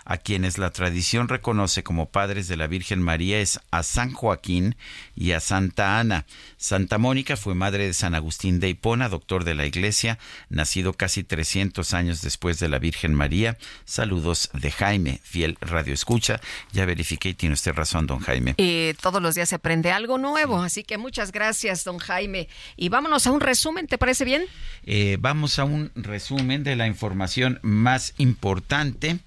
a 0.10 0.18
quienes 0.18 0.58
la 0.58 0.72
tradición 0.72 1.28
reconoce 1.28 1.84
como 1.84 2.10
padres 2.10 2.48
de 2.48 2.58
la 2.58 2.66
Virgen 2.66 3.00
María 3.00 3.40
es 3.40 3.60
a 3.70 3.84
San 3.84 4.12
Joaquín 4.12 4.76
y 5.16 5.34
a 5.34 5.40
Santa 5.40 6.00
Ana. 6.00 6.26
Santa 6.58 6.98
Mónica 6.98 7.38
fue 7.38 7.54
madre 7.54 7.86
de 7.86 7.94
San 7.94 8.16
Agustín 8.16 8.60
de 8.60 8.70
Hipona, 8.70 9.08
doctor 9.08 9.44
de 9.44 9.54
la 9.54 9.68
Iglesia, 9.68 10.18
nacido 10.50 10.94
casi 10.94 11.24
300 11.24 11.94
años 11.94 12.24
después 12.24 12.60
de 12.60 12.70
la 12.70 12.80
Virgen 12.80 13.14
María. 13.14 13.60
Saludos 13.86 14.50
de 14.54 14.72
Jaime, 14.72 15.20
fiel 15.22 15.60
radio 15.62 15.94
escucha. 15.94 16.42
Ya 16.72 16.86
verifiqué 16.86 17.30
y 17.30 17.34
tiene 17.36 17.54
usted 17.54 17.74
razón, 17.74 18.08
don 18.08 18.18
Jaime. 18.18 18.56
Eh, 18.58 18.96
todos 19.00 19.22
los 19.22 19.36
días 19.36 19.50
se 19.50 19.56
aprende 19.56 19.92
algo 19.92 20.18
nuevo, 20.18 20.60
así 20.64 20.84
que 20.84 20.98
muchas 20.98 21.32
gracias, 21.32 21.84
don 21.84 22.00
Jaime. 22.00 22.50
Y 22.78 22.90
vámonos 22.90 23.28
a 23.28 23.32
un 23.32 23.42
resumen, 23.42 23.86
¿te 23.86 24.00
parece 24.00 24.26
bien? 24.26 24.46
Eh, 24.86 25.18
vamos 25.20 25.60
a 25.60 25.66
un 25.66 25.92
resumen 25.94 26.64
de 26.64 26.76
la 26.76 26.88
información 26.88 27.60
más 27.62 28.16
importante 28.18 29.20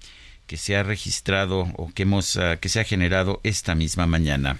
que 0.53 0.57
se 0.57 0.75
ha 0.75 0.83
registrado 0.83 1.67
o 1.77 1.91
que 1.91 2.03
hemos 2.03 2.35
uh, 2.35 2.59
que 2.61 2.69
se 2.69 2.79
ha 2.79 2.83
generado 2.83 3.39
esta 3.41 3.73
misma 3.73 4.05
mañana. 4.05 4.59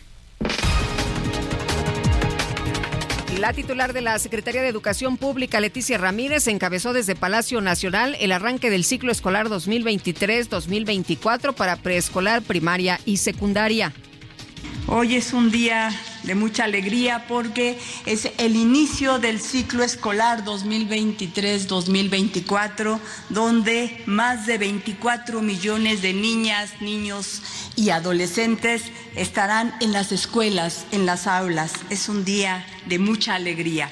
La 3.39 3.53
titular 3.53 3.93
de 3.93 4.01
la 4.01 4.17
Secretaría 4.17 4.63
de 4.63 4.69
Educación 4.69 5.17
Pública, 5.17 5.59
Leticia 5.59 5.99
Ramírez, 5.99 6.47
encabezó 6.47 6.93
desde 6.93 7.15
Palacio 7.15 7.61
Nacional 7.61 8.17
el 8.19 8.31
arranque 8.31 8.71
del 8.71 8.85
ciclo 8.85 9.11
escolar 9.11 9.49
2023-2024 9.49 11.53
para 11.53 11.75
preescolar, 11.75 12.41
primaria 12.41 12.99
y 13.05 13.17
secundaria. 13.17 13.93
Hoy 14.87 15.17
es 15.17 15.31
un 15.31 15.51
día 15.51 15.91
de 16.23 16.35
mucha 16.35 16.63
alegría 16.63 17.25
porque 17.27 17.77
es 18.05 18.29
el 18.37 18.55
inicio 18.55 19.19
del 19.19 19.39
ciclo 19.39 19.83
escolar 19.83 20.45
2023-2024, 20.45 22.99
donde 23.29 24.01
más 24.05 24.45
de 24.45 24.57
24 24.57 25.41
millones 25.41 26.01
de 26.01 26.13
niñas, 26.13 26.81
niños 26.81 27.41
y 27.75 27.89
adolescentes 27.89 28.83
estarán 29.15 29.75
en 29.79 29.91
las 29.91 30.11
escuelas, 30.11 30.85
en 30.91 31.05
las 31.05 31.27
aulas. 31.27 31.73
Es 31.89 32.09
un 32.09 32.25
día 32.25 32.65
de 32.85 32.99
mucha 32.99 33.35
alegría. 33.35 33.89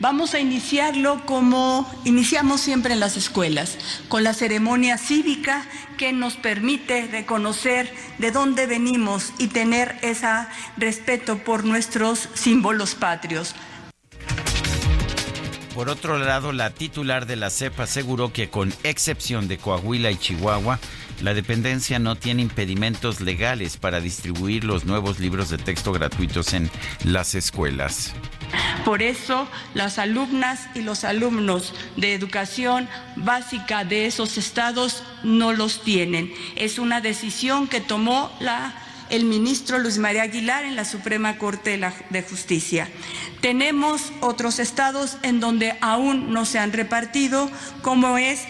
Vamos 0.00 0.34
a 0.34 0.38
iniciarlo 0.38 1.26
como 1.26 1.90
iniciamos 2.04 2.60
siempre 2.60 2.94
en 2.94 3.00
las 3.00 3.16
escuelas, 3.16 3.78
con 4.08 4.22
la 4.22 4.32
ceremonia 4.32 4.96
cívica 4.96 5.66
que 5.96 6.12
nos 6.12 6.36
permite 6.36 7.08
reconocer 7.08 7.92
de 8.18 8.30
dónde 8.30 8.66
venimos 8.66 9.32
y 9.38 9.48
tener 9.48 9.98
ese 10.02 10.28
respeto 10.76 11.38
por 11.38 11.64
nuestros 11.64 12.28
símbolos 12.34 12.94
patrios. 12.94 13.56
Por 15.74 15.88
otro 15.88 16.18
lado, 16.18 16.52
la 16.52 16.70
titular 16.70 17.26
de 17.26 17.34
la 17.34 17.50
CEPA 17.50 17.84
aseguró 17.84 18.32
que 18.32 18.50
con 18.50 18.72
excepción 18.84 19.48
de 19.48 19.58
Coahuila 19.58 20.12
y 20.12 20.16
Chihuahua, 20.16 20.78
la 21.22 21.34
dependencia 21.34 21.98
no 21.98 22.14
tiene 22.14 22.42
impedimentos 22.42 23.20
legales 23.20 23.76
para 23.76 24.00
distribuir 24.00 24.62
los 24.62 24.84
nuevos 24.84 25.18
libros 25.18 25.50
de 25.50 25.58
texto 25.58 25.90
gratuitos 25.90 26.52
en 26.52 26.70
las 27.04 27.34
escuelas. 27.34 28.14
Por 28.84 29.02
eso, 29.02 29.48
las 29.74 29.98
alumnas 29.98 30.68
y 30.74 30.80
los 30.80 31.04
alumnos 31.04 31.74
de 31.96 32.14
educación 32.14 32.88
básica 33.16 33.84
de 33.84 34.06
esos 34.06 34.38
estados 34.38 35.02
no 35.22 35.52
los 35.52 35.82
tienen. 35.82 36.32
Es 36.56 36.78
una 36.78 37.00
decisión 37.00 37.68
que 37.68 37.80
tomó 37.80 38.30
el 39.10 39.24
ministro 39.24 39.78
Luis 39.78 39.98
María 39.98 40.22
Aguilar 40.22 40.64
en 40.64 40.76
la 40.76 40.84
Suprema 40.84 41.38
Corte 41.38 41.78
de 42.10 42.22
Justicia. 42.22 42.88
Tenemos 43.40 44.12
otros 44.20 44.58
estados 44.58 45.18
en 45.22 45.40
donde 45.40 45.76
aún 45.80 46.32
no 46.32 46.44
se 46.44 46.58
han 46.58 46.72
repartido, 46.72 47.50
como 47.82 48.18
es 48.18 48.44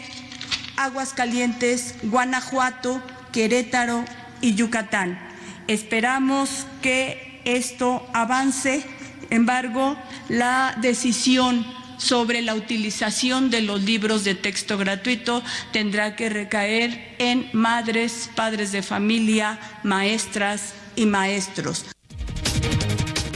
Aguascalientes, 0.76 1.96
Guanajuato, 2.02 3.02
Querétaro 3.32 4.04
y 4.40 4.54
Yucatán. 4.54 5.18
Esperamos 5.66 6.66
que 6.80 7.40
esto 7.44 8.06
avance 8.12 8.84
embargo, 9.30 9.96
la 10.28 10.76
decisión 10.80 11.64
sobre 11.98 12.42
la 12.42 12.55
utilización 12.55 13.50
de 13.50 13.62
los 13.62 13.82
libros 13.82 14.24
de 14.24 14.34
texto 14.34 14.78
gratuito 14.78 15.42
tendrá 15.72 16.16
que 16.16 16.28
recaer 16.28 17.16
en 17.18 17.50
madres, 17.52 18.30
padres 18.34 18.72
de 18.72 18.82
familia, 18.82 19.59
maestras 19.82 20.74
y 20.96 21.06
maestros. 21.06 21.84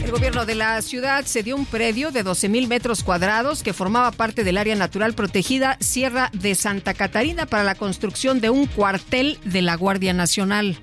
El 0.02 0.10
gobierno 0.10 0.44
de 0.44 0.55
la 0.55 0.82
ciudad 0.82 1.24
cedió 1.27 1.56
un 1.56 1.64
predio 1.64 2.10
de 2.10 2.23
12 2.23 2.48
mil 2.48 2.69
metros 2.69 3.02
cuadrados 3.02 3.62
que 3.62 3.73
formaba 3.73 4.10
parte 4.12 4.44
del 4.44 4.59
área 4.59 4.77
natural 4.77 5.14
protegida 5.14 5.77
Sierra 5.81 6.31
de 6.32 6.55
Santa 6.55 6.93
Catarina 6.93 7.47
para 7.47 7.64
la 7.64 7.74
construcción 7.74 8.40
de 8.40 8.51
un 8.51 8.66
cuartel 8.66 9.39
de 9.44 9.62
la 9.62 9.74
Guardia 9.74 10.12
Nacional. 10.12 10.78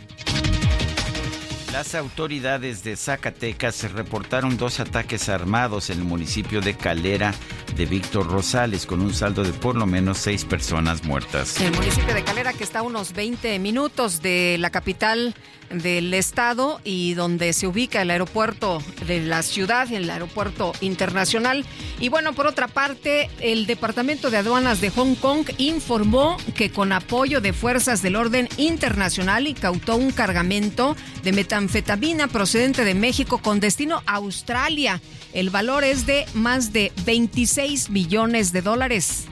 Las 1.72 1.94
autoridades 1.94 2.84
de 2.84 2.96
Zacatecas 2.96 3.92
reportaron 3.92 4.58
dos 4.58 4.80
ataques 4.80 5.30
armados 5.30 5.92
en 5.92 6.00
el 6.00 6.04
municipio 6.04 6.62
de 6.62 6.76
Calera 6.76 7.32
de 7.76 7.86
Víctor 7.86 8.28
Rosales, 8.28 8.88
con 8.88 9.02
un 9.02 9.14
saldo 9.14 9.44
de 9.44 9.54
por 9.54 9.76
lo 9.76 9.86
menos 9.86 10.18
seis 10.18 10.46
personas 10.46 11.04
muertas. 11.04 11.62
El 11.62 11.72
municipio 11.74 12.16
de 12.16 12.24
Calera, 12.24 12.54
que 12.54 12.64
está 12.64 12.80
a 12.80 12.82
unos 12.82 13.14
20 13.14 13.60
minutos 13.60 14.24
de 14.24 14.58
la 14.60 14.72
capital 14.72 15.36
del 15.72 16.14
estado 16.14 16.82
y 16.84 17.14
donde 17.14 17.54
se 17.54 17.68
ubica 17.68 18.02
el 18.02 18.12
aeropuerto 18.12 18.82
de 19.08 19.22
la 19.22 19.44
ciudad, 19.44 19.92
el 19.92 20.10
aeropuerto 20.10 20.74
internacional. 20.82 21.66
Y 22.00 22.10
bueno, 22.10 22.34
por 22.34 22.48
otra 22.48 22.68
parte, 22.68 23.30
el 23.40 23.66
Departamento 23.66 24.30
de 24.30 24.38
Aduanas 24.38 24.82
de 24.82 24.90
Hong 24.90 25.16
Kong 25.16 25.50
informó 25.58 26.38
que 26.56 26.72
con 26.72 26.92
apoyo 26.92 27.42
de 27.42 27.54
fuerzas 27.54 28.02
del 28.02 28.16
orden 28.16 28.50
internacional 28.58 29.48
incautó 29.48 29.96
un 29.96 30.12
cargamento 30.12 30.96
de 31.24 31.32
metanfetamina 31.32 32.28
procedente 32.28 32.84
de 32.84 32.94
México 32.94 33.40
con 33.40 33.60
destino 33.60 34.02
a 34.06 34.16
Australia. 34.16 35.02
El 35.34 35.50
valor 35.50 35.84
es 35.84 36.06
de 36.06 36.26
más 36.34 36.74
de 36.74 36.92
26 37.06 37.90
millones 37.90 38.52
de 38.52 38.62
dólares. 38.62 39.26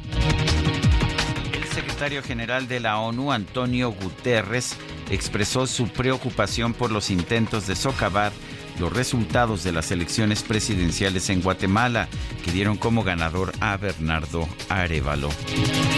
El 1.77 1.83
secretario 1.83 2.23
general 2.23 2.67
de 2.67 2.79
la 2.79 2.97
ONU, 2.97 3.31
Antonio 3.31 3.91
Guterres, 3.91 4.75
expresó 5.11 5.67
su 5.67 5.87
preocupación 5.87 6.73
por 6.73 6.91
los 6.91 7.11
intentos 7.11 7.67
de 7.67 7.75
socavar 7.75 8.31
los 8.79 8.91
resultados 8.91 9.63
de 9.63 9.71
las 9.71 9.91
elecciones 9.91 10.41
presidenciales 10.41 11.29
en 11.29 11.43
Guatemala, 11.43 12.07
que 12.43 12.51
dieron 12.51 12.77
como 12.77 13.03
ganador 13.03 13.53
a 13.59 13.77
Bernardo 13.77 14.49
Arevalo. 14.69 15.29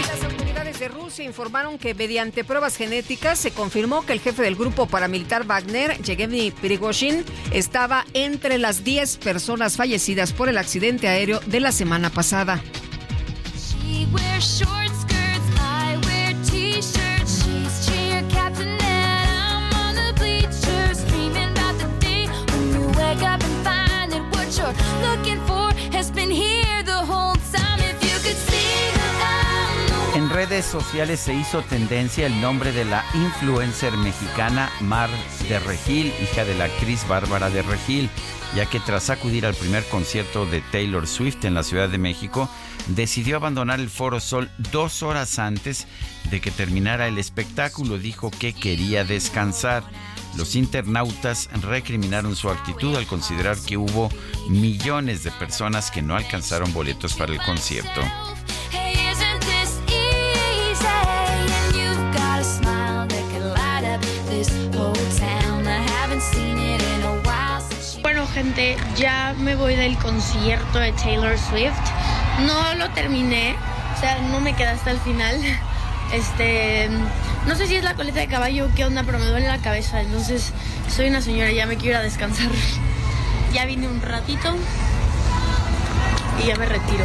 las 0.06 0.22
autoridades 0.22 0.80
de 0.80 0.88
Rusia 0.88 1.24
informaron 1.24 1.78
que 1.78 1.94
mediante 1.94 2.44
pruebas 2.44 2.76
genéticas 2.76 3.38
se 3.38 3.50
confirmó 3.50 4.04
que 4.04 4.12
el 4.12 4.20
jefe 4.20 4.42
del 4.42 4.56
grupo 4.56 4.86
paramilitar 4.86 5.46
Wagner, 5.46 5.96
Yevgeny 6.02 6.50
Prigozhin, 6.50 7.24
estaba 7.52 8.04
entre 8.12 8.58
las 8.58 8.84
10 8.84 9.16
personas 9.16 9.78
fallecidas 9.78 10.34
por 10.34 10.50
el 10.50 10.58
accidente 10.58 11.08
aéreo 11.08 11.40
de 11.46 11.60
la 11.60 11.72
semana 11.72 12.10
pasada. 12.10 12.62
En 30.14 30.30
redes 30.30 30.64
sociales 30.64 31.18
se 31.18 31.34
hizo 31.34 31.62
tendencia 31.62 32.26
el 32.26 32.40
nombre 32.40 32.72
de 32.72 32.84
la 32.84 33.04
influencer 33.14 33.96
mexicana 33.96 34.70
Mar 34.80 35.10
de 35.48 35.58
Regil, 35.58 36.12
hija 36.22 36.44
de 36.44 36.54
la 36.54 36.64
actriz 36.64 37.06
Bárbara 37.08 37.50
de 37.50 37.62
Regil, 37.62 38.08
ya 38.54 38.66
que 38.66 38.80
tras 38.80 39.10
acudir 39.10 39.44
al 39.44 39.54
primer 39.54 39.84
concierto 39.88 40.46
de 40.46 40.60
Taylor 40.72 41.06
Swift 41.06 41.44
en 41.44 41.54
la 41.54 41.62
Ciudad 41.62 41.88
de 41.88 41.98
México, 41.98 42.48
decidió 42.88 43.36
abandonar 43.36 43.80
el 43.80 43.90
Foro 43.90 44.20
Sol 44.20 44.50
dos 44.72 45.02
horas 45.02 45.38
antes 45.38 45.86
de 46.30 46.40
que 46.40 46.50
terminara 46.50 47.08
el 47.08 47.18
espectáculo. 47.18 47.98
Dijo 47.98 48.30
que 48.30 48.52
quería 48.52 49.04
descansar. 49.04 49.82
Los 50.36 50.54
internautas 50.54 51.48
recriminaron 51.62 52.36
su 52.36 52.48
actitud 52.48 52.96
al 52.96 53.06
considerar 53.06 53.58
que 53.58 53.76
hubo 53.76 54.10
millones 54.48 55.24
de 55.24 55.30
personas 55.32 55.90
que 55.90 56.02
no 56.02 56.16
alcanzaron 56.16 56.72
boletos 56.72 57.14
para 57.14 57.32
el 57.32 57.38
concierto. 57.42 58.00
Bueno, 68.02 68.26
gente, 68.28 68.76
ya 68.96 69.34
me 69.38 69.54
voy 69.54 69.76
del 69.76 69.96
concierto 69.98 70.78
de 70.78 70.92
Taylor 70.92 71.38
Swift. 71.38 71.74
No 72.46 72.74
lo 72.74 72.90
terminé, 72.90 73.54
o 73.96 74.00
sea, 74.00 74.18
no 74.30 74.40
me 74.40 74.54
quedé 74.54 74.68
hasta 74.68 74.90
el 74.92 75.00
final. 75.00 75.36
Este, 76.12 76.88
no 77.46 77.54
sé 77.54 77.66
si 77.66 77.76
es 77.76 77.84
la 77.84 77.94
coleta 77.94 78.20
de 78.20 78.28
caballo 78.28 78.66
o 78.66 78.74
qué 78.74 78.84
onda, 78.84 79.02
pero 79.04 79.18
me 79.18 79.26
duele 79.26 79.46
la 79.46 79.58
cabeza. 79.58 80.00
Entonces, 80.00 80.52
soy 80.88 81.08
una 81.08 81.22
señora, 81.22 81.52
ya 81.52 81.66
me 81.66 81.76
quiero 81.76 81.90
ir 81.90 81.96
a 81.96 82.02
descansar. 82.02 82.50
Ya 83.52 83.64
vine 83.64 83.88
un 83.88 84.00
ratito 84.00 84.54
y 86.40 86.46
ya 86.46 86.54
me 86.54 86.66
retiro. 86.66 87.04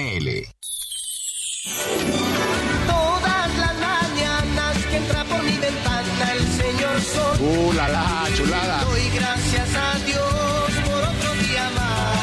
Todas 2.87 3.57
las 3.59 3.75
mañanas 3.75 4.77
que 4.89 4.97
entra 4.97 5.23
por 5.25 5.43
mi 5.43 5.57
ventana 5.57 6.33
el 6.33 6.47
señor 6.47 7.01
sol. 7.01 7.37
¡Uh, 7.39 7.73
la, 7.73 7.87
la 7.87 8.27
chulada! 8.35 8.83
Doy 8.83 9.09
gracias 9.13 9.69
a 9.75 9.99
Dios 9.99 10.71
por 10.85 11.03
otro 11.03 11.33
día 11.45 11.69
más. 11.75 12.17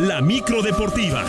La 0.00 0.22
micro 0.22 0.62
deportiva. 0.62 1.24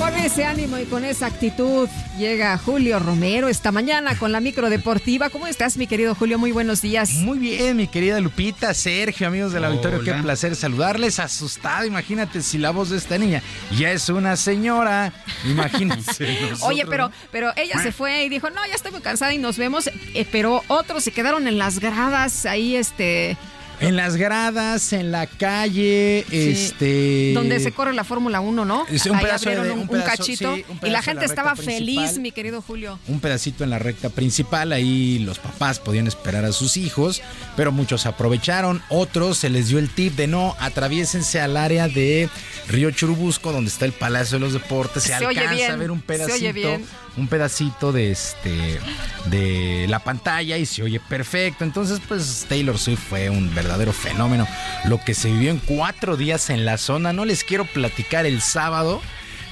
Con 0.00 0.16
ese 0.16 0.46
ánimo 0.46 0.78
y 0.78 0.86
con 0.86 1.04
esa 1.04 1.26
actitud 1.26 1.86
llega 2.18 2.56
Julio 2.56 2.98
Romero 2.98 3.48
esta 3.48 3.70
mañana 3.70 4.16
con 4.16 4.32
la 4.32 4.40
micro 4.40 4.70
deportiva. 4.70 5.28
¿Cómo 5.28 5.46
estás, 5.46 5.76
mi 5.76 5.86
querido 5.86 6.14
Julio? 6.14 6.38
Muy 6.38 6.52
buenos 6.52 6.80
días. 6.80 7.10
Muy 7.16 7.38
bien, 7.38 7.76
mi 7.76 7.86
querida 7.86 8.18
Lupita, 8.18 8.72
Sergio, 8.72 9.26
amigos 9.26 9.52
del 9.52 9.62
auditorio, 9.66 10.02
qué 10.02 10.12
Hola. 10.12 10.22
placer 10.22 10.56
saludarles. 10.56 11.18
Asustado, 11.18 11.84
imagínate 11.84 12.40
si 12.40 12.56
la 12.56 12.70
voz 12.70 12.88
de 12.88 12.96
esta 12.96 13.18
niña 13.18 13.42
ya 13.76 13.92
es 13.92 14.08
una 14.08 14.36
señora. 14.36 15.12
Imagínense. 15.44 16.48
Oye, 16.62 16.86
pero, 16.88 17.10
pero 17.30 17.52
ella 17.56 17.82
se 17.82 17.92
fue 17.92 18.24
y 18.24 18.30
dijo, 18.30 18.48
no, 18.48 18.66
ya 18.66 18.76
estoy 18.76 18.92
muy 18.92 19.02
cansada 19.02 19.34
y 19.34 19.38
nos 19.38 19.58
vemos. 19.58 19.90
Eh, 20.14 20.26
pero 20.32 20.62
otros 20.68 21.04
se 21.04 21.12
quedaron 21.12 21.46
en 21.46 21.58
las 21.58 21.78
gradas 21.78 22.46
ahí, 22.46 22.74
este... 22.74 23.36
En 23.80 23.96
las 23.96 24.16
gradas, 24.16 24.92
en 24.92 25.10
la 25.10 25.26
calle, 25.26 26.26
este. 26.30 27.32
Donde 27.34 27.60
se 27.60 27.72
corre 27.72 27.94
la 27.94 28.04
Fórmula 28.04 28.40
1, 28.40 28.64
¿no? 28.66 28.86
Es 28.88 29.06
un 29.06 29.16
Ahí 29.16 29.24
pedazo 29.24 29.48
de- 29.48 29.56
abrieron 29.56 29.78
un, 29.78 29.82
un 29.84 29.88
pedazo, 29.88 30.06
cachito 30.18 30.54
sí, 30.54 30.64
un 30.68 30.76
y 30.76 30.80
la 30.80 30.80
pedazo 30.80 30.82
de 30.82 30.90
la 30.90 31.02
gente 31.02 31.24
estaba 31.24 31.56
feliz, 31.56 32.18
mi 32.18 32.30
querido 32.30 32.60
Julio. 32.60 32.98
un 33.08 33.20
pedacito 33.20 33.64
en 33.64 33.70
la 33.70 33.78
recta 33.78 34.10
principal, 34.10 34.72
ahí 34.72 35.18
los 35.20 35.38
papás 35.38 35.78
podían 35.78 36.06
esperar 36.06 36.44
a 36.44 36.52
sus 36.52 36.76
hijos, 36.76 37.22
pero 37.56 37.72
muchos 37.72 38.04
aprovecharon, 38.04 38.82
otros 38.90 39.38
se 39.38 39.48
les 39.48 39.68
dio 39.68 39.78
el 39.78 39.88
tip 39.88 40.14
de 40.14 40.26
no, 40.26 40.56
atraviésense 40.60 41.40
al 41.40 41.56
área 41.56 41.88
de 41.88 42.28
Río 42.68 42.90
Churubusco, 42.90 43.50
donde 43.50 43.70
está 43.70 43.86
el 43.86 43.92
Palacio 43.92 44.38
de 44.38 44.44
los 44.44 44.52
Deportes, 44.52 45.04
se, 45.04 45.16
Se 45.16 45.26
oye 45.26 45.38
alcanza 45.40 45.54
bien, 45.56 45.70
a 45.72 45.76
ver 45.76 45.90
un 45.90 46.02
se 46.06 46.12
oye 46.14 46.52
pedacito, 46.52 46.52
bien. 46.52 46.86
Un 47.16 47.28
pedacito 47.28 47.92
de 47.92 48.10
este 48.10 48.80
de 49.26 49.86
la 49.88 49.98
pantalla 49.98 50.56
y 50.56 50.66
se 50.66 50.82
oye 50.82 51.00
perfecto. 51.00 51.64
Entonces, 51.64 52.00
pues 52.06 52.46
Taylor 52.48 52.78
Swift 52.78 53.00
fue 53.08 53.30
un 53.30 53.54
verdadero 53.54 53.92
fenómeno. 53.92 54.46
Lo 54.84 55.00
que 55.00 55.14
se 55.14 55.30
vivió 55.30 55.50
en 55.50 55.58
cuatro 55.58 56.16
días 56.16 56.50
en 56.50 56.64
la 56.64 56.78
zona, 56.78 57.12
no 57.12 57.24
les 57.24 57.44
quiero 57.44 57.64
platicar 57.64 58.26
el 58.26 58.40
sábado. 58.40 59.00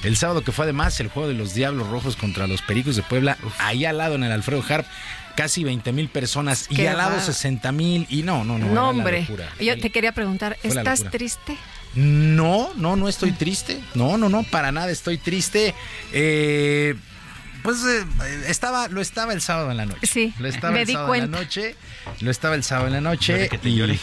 El 0.03 0.15
sábado 0.15 0.43
que 0.43 0.51
fue 0.51 0.63
además 0.63 0.99
el 1.01 1.09
juego 1.09 1.27
de 1.27 1.35
los 1.35 1.53
Diablos 1.53 1.87
Rojos 1.89 2.15
contra 2.15 2.47
los 2.47 2.61
Pericos 2.61 2.95
de 2.95 3.03
Puebla, 3.03 3.37
ahí 3.57 3.83
al 3.83 3.97
lado 3.97 4.15
en 4.15 4.23
el 4.23 4.31
Alfredo 4.31 4.63
Harp. 4.67 4.85
casi 5.35 5.63
20 5.63 5.91
mil 5.91 6.07
personas 6.07 6.67
y 6.69 6.85
al 6.85 6.97
lado 6.97 7.17
va. 7.17 7.21
60 7.21 7.71
mil 7.73 8.07
y 8.09 8.23
no, 8.23 8.45
no, 8.45 8.57
no. 8.57 8.67
No, 8.67 8.89
hombre. 8.89 9.27
Yo 9.59 9.77
te 9.79 9.89
quería 9.89 10.13
preguntar, 10.13 10.57
¿estás 10.63 11.03
triste? 11.11 11.57
No, 11.95 12.69
no, 12.75 12.95
no 12.95 13.09
estoy 13.09 13.31
triste. 13.31 13.79
No, 13.95 14.17
no, 14.17 14.29
no, 14.29 14.43
para 14.43 14.71
nada 14.71 14.91
estoy 14.91 15.17
triste. 15.17 15.73
Eh, 16.13 16.95
pues 17.63 17.83
eh, 17.83 18.05
estaba, 18.47 18.87
lo 18.87 19.01
estaba 19.01 19.33
el 19.33 19.41
sábado 19.41 19.71
en 19.71 19.77
la 19.77 19.85
noche. 19.85 20.07
Sí, 20.07 20.33
lo 20.39 20.47
estaba 20.47 20.73
me 20.73 20.81
el 20.81 20.87
di 20.87 20.93
sábado 20.93 21.15
en 21.15 21.31
la 21.31 21.39
noche. 21.39 21.75
Lo 22.21 22.31
estaba 22.31 22.55
el 22.55 22.63
sábado 22.63 22.87
en 22.87 22.93
la 22.93 23.01
noche. 23.01 23.49
Que 23.49 23.99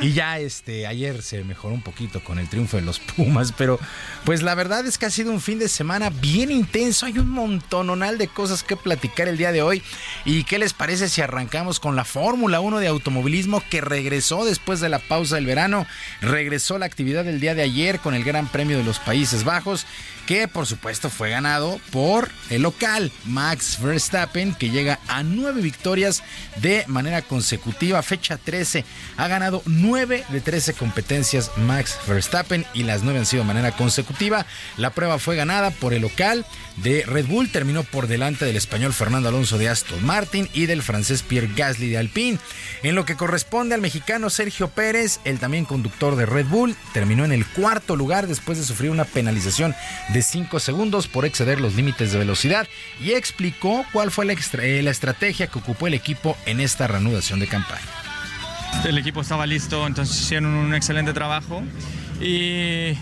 y 0.00 0.12
ya 0.12 0.38
este, 0.38 0.86
ayer 0.86 1.22
se 1.22 1.44
mejoró 1.44 1.74
un 1.74 1.82
poquito 1.82 2.22
con 2.22 2.38
el 2.38 2.48
triunfo 2.48 2.76
de 2.76 2.82
los 2.82 3.00
Pumas, 3.00 3.52
pero 3.52 3.78
pues 4.24 4.42
la 4.42 4.54
verdad 4.54 4.86
es 4.86 4.98
que 4.98 5.06
ha 5.06 5.10
sido 5.10 5.30
un 5.30 5.40
fin 5.40 5.58
de 5.58 5.68
semana 5.68 6.10
bien 6.10 6.50
intenso. 6.50 7.06
Hay 7.06 7.18
un 7.18 7.28
montononal 7.28 8.18
de 8.18 8.28
cosas 8.28 8.62
que 8.62 8.76
platicar 8.76 9.28
el 9.28 9.36
día 9.36 9.52
de 9.52 9.62
hoy. 9.62 9.82
¿Y 10.24 10.44
qué 10.44 10.58
les 10.58 10.72
parece 10.72 11.08
si 11.08 11.20
arrancamos 11.20 11.80
con 11.80 11.96
la 11.96 12.04
Fórmula 12.04 12.60
1 12.60 12.78
de 12.78 12.88
automovilismo 12.88 13.62
que 13.70 13.80
regresó 13.80 14.44
después 14.44 14.80
de 14.80 14.88
la 14.88 14.98
pausa 14.98 15.36
del 15.36 15.46
verano? 15.46 15.86
Regresó 16.20 16.78
la 16.78 16.86
actividad 16.86 17.24
del 17.24 17.40
día 17.40 17.54
de 17.54 17.62
ayer 17.62 18.00
con 18.00 18.14
el 18.14 18.24
Gran 18.24 18.48
Premio 18.48 18.78
de 18.78 18.84
los 18.84 18.98
Países 18.98 19.44
Bajos, 19.44 19.86
que 20.26 20.48
por 20.48 20.66
supuesto 20.66 21.10
fue 21.10 21.30
ganado 21.30 21.80
por 21.90 22.30
el 22.50 22.62
local 22.62 22.93
Max 23.24 23.78
Verstappen, 23.82 24.54
que 24.54 24.70
llega 24.70 25.00
a 25.08 25.22
nueve 25.22 25.60
victorias 25.62 26.22
de 26.56 26.84
manera 26.86 27.22
consecutiva. 27.22 28.02
Fecha 28.02 28.38
13, 28.38 28.84
ha 29.16 29.28
ganado 29.28 29.62
9 29.66 30.24
de 30.28 30.40
13 30.40 30.74
competencias 30.74 31.50
Max 31.56 31.98
Verstappen 32.06 32.64
y 32.72 32.84
las 32.84 33.02
9 33.02 33.20
han 33.20 33.26
sido 33.26 33.42
de 33.42 33.48
manera 33.48 33.72
consecutiva. 33.72 34.46
La 34.76 34.90
prueba 34.90 35.18
fue 35.18 35.34
ganada 35.36 35.70
por 35.72 35.92
el 35.92 36.02
local 36.02 36.46
de 36.76 37.04
Red 37.06 37.26
Bull, 37.26 37.50
terminó 37.50 37.82
por 37.84 38.06
delante 38.06 38.44
del 38.44 38.56
español 38.56 38.92
Fernando 38.92 39.28
Alonso 39.28 39.58
de 39.58 39.68
Aston 39.68 40.04
Martin 40.04 40.48
y 40.52 40.66
del 40.66 40.82
francés 40.82 41.22
Pierre 41.22 41.50
Gasly 41.54 41.88
de 41.88 41.98
Alpine. 41.98 42.38
En 42.82 42.94
lo 42.94 43.04
que 43.04 43.16
corresponde 43.16 43.74
al 43.74 43.80
mexicano 43.80 44.30
Sergio 44.30 44.68
Pérez, 44.68 45.20
el 45.24 45.38
también 45.38 45.64
conductor 45.64 46.16
de 46.16 46.26
Red 46.26 46.46
Bull, 46.46 46.76
terminó 46.92 47.24
en 47.24 47.32
el 47.32 47.46
cuarto 47.46 47.96
lugar 47.96 48.26
después 48.26 48.58
de 48.58 48.64
sufrir 48.64 48.90
una 48.90 49.04
penalización 49.04 49.74
de 50.10 50.22
5 50.22 50.60
segundos 50.60 51.08
por 51.08 51.24
exceder 51.24 51.60
los 51.60 51.74
límites 51.74 52.12
de 52.12 52.18
velocidad 52.18 52.68
y 53.00 53.12
explicó 53.12 53.84
cuál 53.92 54.10
fue 54.10 54.26
eh, 54.26 54.82
la 54.82 54.90
estrategia 54.90 55.46
que 55.46 55.58
ocupó 55.58 55.86
el 55.86 55.94
equipo 55.94 56.36
en 56.46 56.60
esta 56.60 56.86
reanudación 56.86 57.40
de 57.40 57.46
campaña. 57.46 57.82
El 58.84 58.98
equipo 58.98 59.20
estaba 59.20 59.46
listo, 59.46 59.86
entonces 59.86 60.20
hicieron 60.20 60.52
un 60.54 60.74
excelente 60.74 61.12
trabajo 61.12 61.62
y 62.20 62.94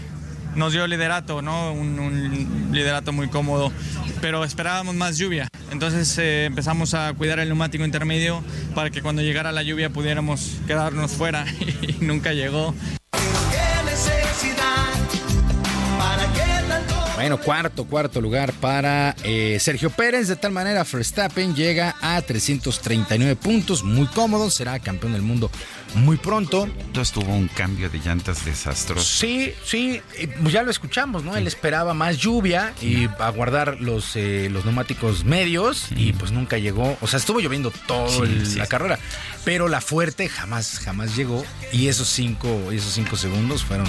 nos 0.55 0.73
dio 0.73 0.87
liderato, 0.87 1.43
¿no? 1.43 1.73
Un, 1.73 1.99
un 1.99 2.69
liderato 2.73 3.13
muy 3.13 3.29
cómodo, 3.29 3.73
pero 4.21 4.45
esperábamos 4.45 4.95
más 4.95 5.19
lluvia. 5.19 5.49
Entonces 5.71 6.17
eh, 6.19 6.45
empezamos 6.45 6.93
a 6.93 7.13
cuidar 7.15 7.39
el 7.39 7.49
neumático 7.49 7.85
intermedio 7.85 8.45
para 8.75 8.91
que 8.91 9.01
cuando 9.01 9.23
llegara 9.23 9.53
la 9.53 9.63
lluvia 9.63 9.91
pudiéramos 9.91 10.59
quedarnos 10.67 11.13
fuera 11.13 11.47
y 11.83 12.05
nunca 12.05 12.33
llegó. 12.33 12.75
Bueno, 17.23 17.39
cuarto, 17.39 17.85
cuarto 17.85 18.21
lugar 18.21 18.53
para 18.55 19.15
eh, 19.23 19.57
Sergio 19.61 19.91
Pérez. 19.91 20.27
De 20.27 20.35
tal 20.35 20.51
manera, 20.51 20.83
Verstappen 20.83 21.55
llega 21.55 21.95
a 22.01 22.21
339 22.21 23.37
puntos, 23.37 23.85
muy 23.85 24.09
cómodo, 24.09 24.51
será 24.51 24.81
campeón 24.81 25.13
del 25.13 25.23
mundo 25.23 25.49
muy 25.95 26.17
pronto. 26.17 26.65
Entonces 26.65 27.13
tuvo 27.13 27.33
un 27.35 27.49
cambio 27.49 27.89
de 27.91 27.99
llantas 27.99 28.45
desastroso. 28.45 29.05
Sí, 29.05 29.53
sí, 29.65 30.01
eh, 30.17 30.29
pues 30.41 30.53
ya 30.53 30.63
lo 30.63 30.71
escuchamos, 30.71 31.25
¿no? 31.25 31.37
Él 31.37 31.47
esperaba 31.47 31.95
más 31.95 32.19
lluvia 32.19 32.73
y 32.81 33.09
a 33.19 33.29
guardar 33.31 33.81
los, 33.81 34.17
eh, 34.17 34.49
los 34.51 34.65
neumáticos 34.65 35.25
medios 35.25 35.87
y 35.97 36.13
pues 36.13 36.33
nunca 36.33 36.59
llegó. 36.59 36.97
O 37.01 37.07
sea, 37.07 37.19
estuvo 37.19 37.41
lloviendo 37.41 37.71
toda 37.87 38.09
Sí, 38.27 38.57
la 38.57 38.67
carrera, 38.67 38.99
pero 39.45 39.69
la 39.69 39.81
fuerte 39.81 40.29
jamás, 40.29 40.79
jamás 40.81 41.17
llegó 41.17 41.45
y 41.73 41.89
esos 41.89 42.09
cinco, 42.09 42.71
esos 42.73 42.93
cinco 42.93 43.17
segundos 43.17 43.65
fueron, 43.65 43.87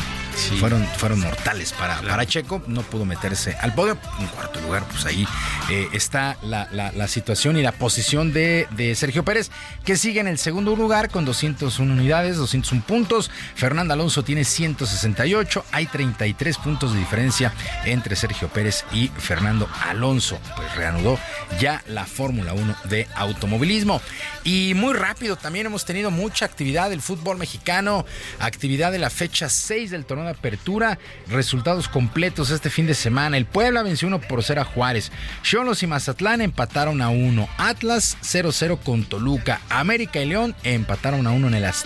fueron, 0.59 0.85
fueron 0.97 1.19
mortales 1.19 1.73
para, 1.73 2.01
para 2.01 2.25
Checo. 2.25 2.61
No 2.67 2.81
pudo 2.81 3.05
meterse 3.05 3.55
al 3.61 3.73
podio. 3.73 3.97
En 4.19 4.27
cuarto 4.27 4.59
lugar, 4.61 4.85
pues 4.89 5.05
ahí 5.05 5.27
eh, 5.69 5.87
está 5.93 6.37
la, 6.43 6.67
la- 6.71 6.91
la 6.91 7.07
situación 7.07 7.57
y 7.57 7.61
la 7.61 7.71
posición 7.71 8.33
de, 8.33 8.67
de 8.71 8.93
Sergio 8.95 9.23
Pérez, 9.23 9.49
que 9.85 9.97
sigue 9.97 10.19
en 10.19 10.27
el 10.27 10.37
segundo 10.37 10.75
lugar 10.75 11.09
con 11.09 11.25
201 11.25 11.92
unidades, 11.93 12.37
201 12.37 12.83
puntos. 12.85 13.31
Fernando 13.55 13.93
Alonso 13.93 14.23
tiene 14.23 14.43
168. 14.43 15.65
Hay 15.71 15.85
33 15.85 16.57
puntos 16.57 16.93
de 16.93 16.99
diferencia 16.99 17.53
entre 17.85 18.15
Sergio 18.15 18.47
Pérez 18.49 18.85
y 18.91 19.09
Fernando 19.17 19.69
Alonso. 19.87 20.39
Pues 20.55 20.75
reanudó 20.75 21.19
ya 21.59 21.83
la 21.87 22.05
Fórmula 22.05 22.53
1 22.53 22.75
de 22.85 23.07
automovilismo. 23.15 24.01
Y 24.43 24.73
muy 24.75 24.93
rápido, 24.93 25.35
también 25.35 25.67
hemos 25.67 25.85
tenido 25.85 26.11
mucha 26.11 26.45
actividad 26.45 26.89
del 26.89 27.01
fútbol 27.01 27.37
mexicano, 27.37 28.05
actividad 28.39 28.91
de 28.91 28.99
la 28.99 29.09
fecha 29.09 29.49
6 29.49 29.91
del 29.91 30.05
torneo 30.05 30.25
de 30.25 30.31
apertura, 30.31 30.99
resultados 31.27 31.87
completos 31.87 32.49
este 32.49 32.69
fin 32.69 32.87
de 32.87 32.93
semana. 32.93 33.37
El 33.37 33.45
Puebla 33.45 33.83
venció 33.83 34.07
1 34.07 34.21
por 34.21 34.43
0 34.43 34.61
a 34.61 34.65
Juárez. 34.65 35.11
Cholos 35.43 35.83
y 35.83 35.87
Mazatlán 35.87 36.41
empataron 36.41 37.01
a 37.01 37.09
1. 37.09 37.49
Atlas 37.57 38.17
0-0 38.21 38.79
con 38.79 39.03
Toluca. 39.05 39.61
América 39.69 40.21
y 40.21 40.25
León 40.25 40.55
empataron 40.63 41.27
a 41.27 41.31
1 41.31 41.47
en 41.47 41.53
el 41.53 41.65
Azteca. 41.65 41.82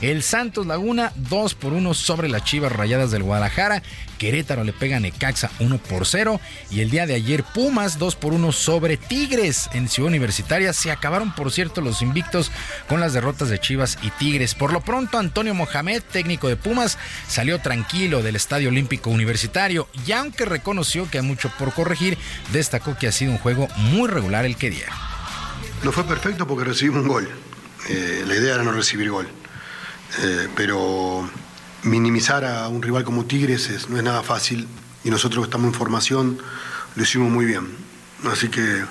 El 0.00 0.22
Santos 0.22 0.66
Laguna 0.66 1.12
2 1.16 1.54
por 1.54 1.72
1 1.72 1.94
sobre 1.94 2.28
las 2.28 2.44
Chivas 2.44 2.72
Rayadas 2.72 3.10
del 3.10 3.22
Guadalajara. 3.22 3.82
Querétaro 4.18 4.62
le 4.62 4.72
pega 4.72 4.98
a 4.98 5.00
Necaxa 5.00 5.50
1 5.58 5.78
por 5.78 6.06
0. 6.06 6.40
Y 6.70 6.80
el 6.80 6.90
día 6.90 7.06
de 7.06 7.14
ayer 7.14 7.42
Pumas 7.42 7.98
2 7.98 8.16
por 8.16 8.32
1 8.34 8.52
sobre 8.52 8.96
Tigres 8.96 9.70
en 9.72 9.88
Ciudad 9.88 10.08
Universitaria. 10.08 10.72
Se 10.72 10.90
acabaron, 10.90 11.34
por 11.34 11.50
cierto, 11.50 11.80
los 11.80 12.02
invictos 12.02 12.50
con 12.88 13.00
las 13.00 13.14
derrotas 13.14 13.48
de 13.48 13.58
Chivas 13.58 13.98
y 14.02 14.10
Tigres. 14.10 14.54
Por 14.54 14.72
lo 14.72 14.80
pronto, 14.80 15.18
Antonio 15.18 15.54
Mohamed, 15.54 16.02
técnico 16.02 16.48
de 16.48 16.56
Pumas, 16.56 16.98
salió 17.26 17.58
tranquilo 17.58 18.22
del 18.22 18.36
Estadio 18.36 18.68
Olímpico 18.68 19.10
Universitario 19.10 19.88
y 20.06 20.12
aunque 20.12 20.44
reconoció 20.44 21.10
que 21.10 21.18
hay 21.18 21.24
mucho 21.24 21.50
por 21.58 21.72
corregir, 21.72 22.18
destacó 22.52 22.96
que 22.96 23.08
ha 23.08 23.12
sido 23.12 23.32
un 23.32 23.38
juego 23.38 23.68
muy 23.76 24.08
regular 24.08 24.44
el 24.44 24.56
que 24.56 24.70
dieron. 24.70 24.94
No 25.82 25.90
fue 25.90 26.04
perfecto 26.04 26.46
porque 26.46 26.64
recibimos 26.64 27.02
un 27.02 27.08
gol. 27.08 27.51
Eh, 27.88 28.24
la 28.26 28.34
idea 28.36 28.54
era 28.54 28.62
no 28.64 28.72
recibir 28.72 29.10
gol. 29.10 29.28
Eh, 30.20 30.48
pero 30.56 31.28
minimizar 31.82 32.44
a 32.44 32.68
un 32.68 32.82
rival 32.82 33.04
como 33.04 33.24
Tigres 33.24 33.68
es- 33.70 33.88
no 33.88 33.96
es 33.96 34.02
nada 34.04 34.22
fácil 34.22 34.68
y 35.04 35.10
nosotros 35.10 35.44
que 35.44 35.48
estamos 35.48 35.68
en 35.68 35.74
formación 35.74 36.38
lo 36.94 37.02
hicimos 37.02 37.30
muy 37.30 37.44
bien. 37.44 37.76
Así 38.30 38.48
que 38.48 38.84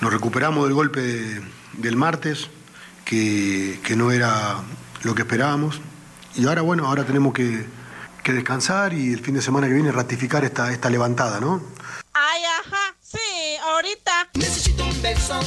nos 0.00 0.12
recuperamos 0.12 0.64
del 0.64 0.74
golpe 0.74 1.00
de- 1.00 1.42
del 1.74 1.96
martes, 1.96 2.48
que, 3.04 3.80
que 3.84 3.96
no 3.96 4.10
era 4.10 4.56
lo 5.02 5.14
que 5.14 5.22
esperábamos. 5.22 5.80
Y 6.34 6.46
ahora, 6.46 6.62
bueno, 6.62 6.86
ahora 6.86 7.04
tenemos 7.04 7.32
que, 7.34 7.66
que 8.22 8.32
descansar 8.32 8.92
y 8.94 9.12
el 9.12 9.20
fin 9.20 9.34
de 9.34 9.42
semana 9.42 9.66
que 9.68 9.74
viene 9.74 9.92
ratificar 9.92 10.44
esta, 10.44 10.72
esta 10.72 10.90
levantada, 10.90 11.38
¿no? 11.40 11.62
Ay, 12.14 12.42
ajá, 12.60 12.94
sí, 13.02 13.18
ahorita. 13.72 14.30
Necesito 14.34 14.84
un 14.84 15.02
beso. 15.02 15.38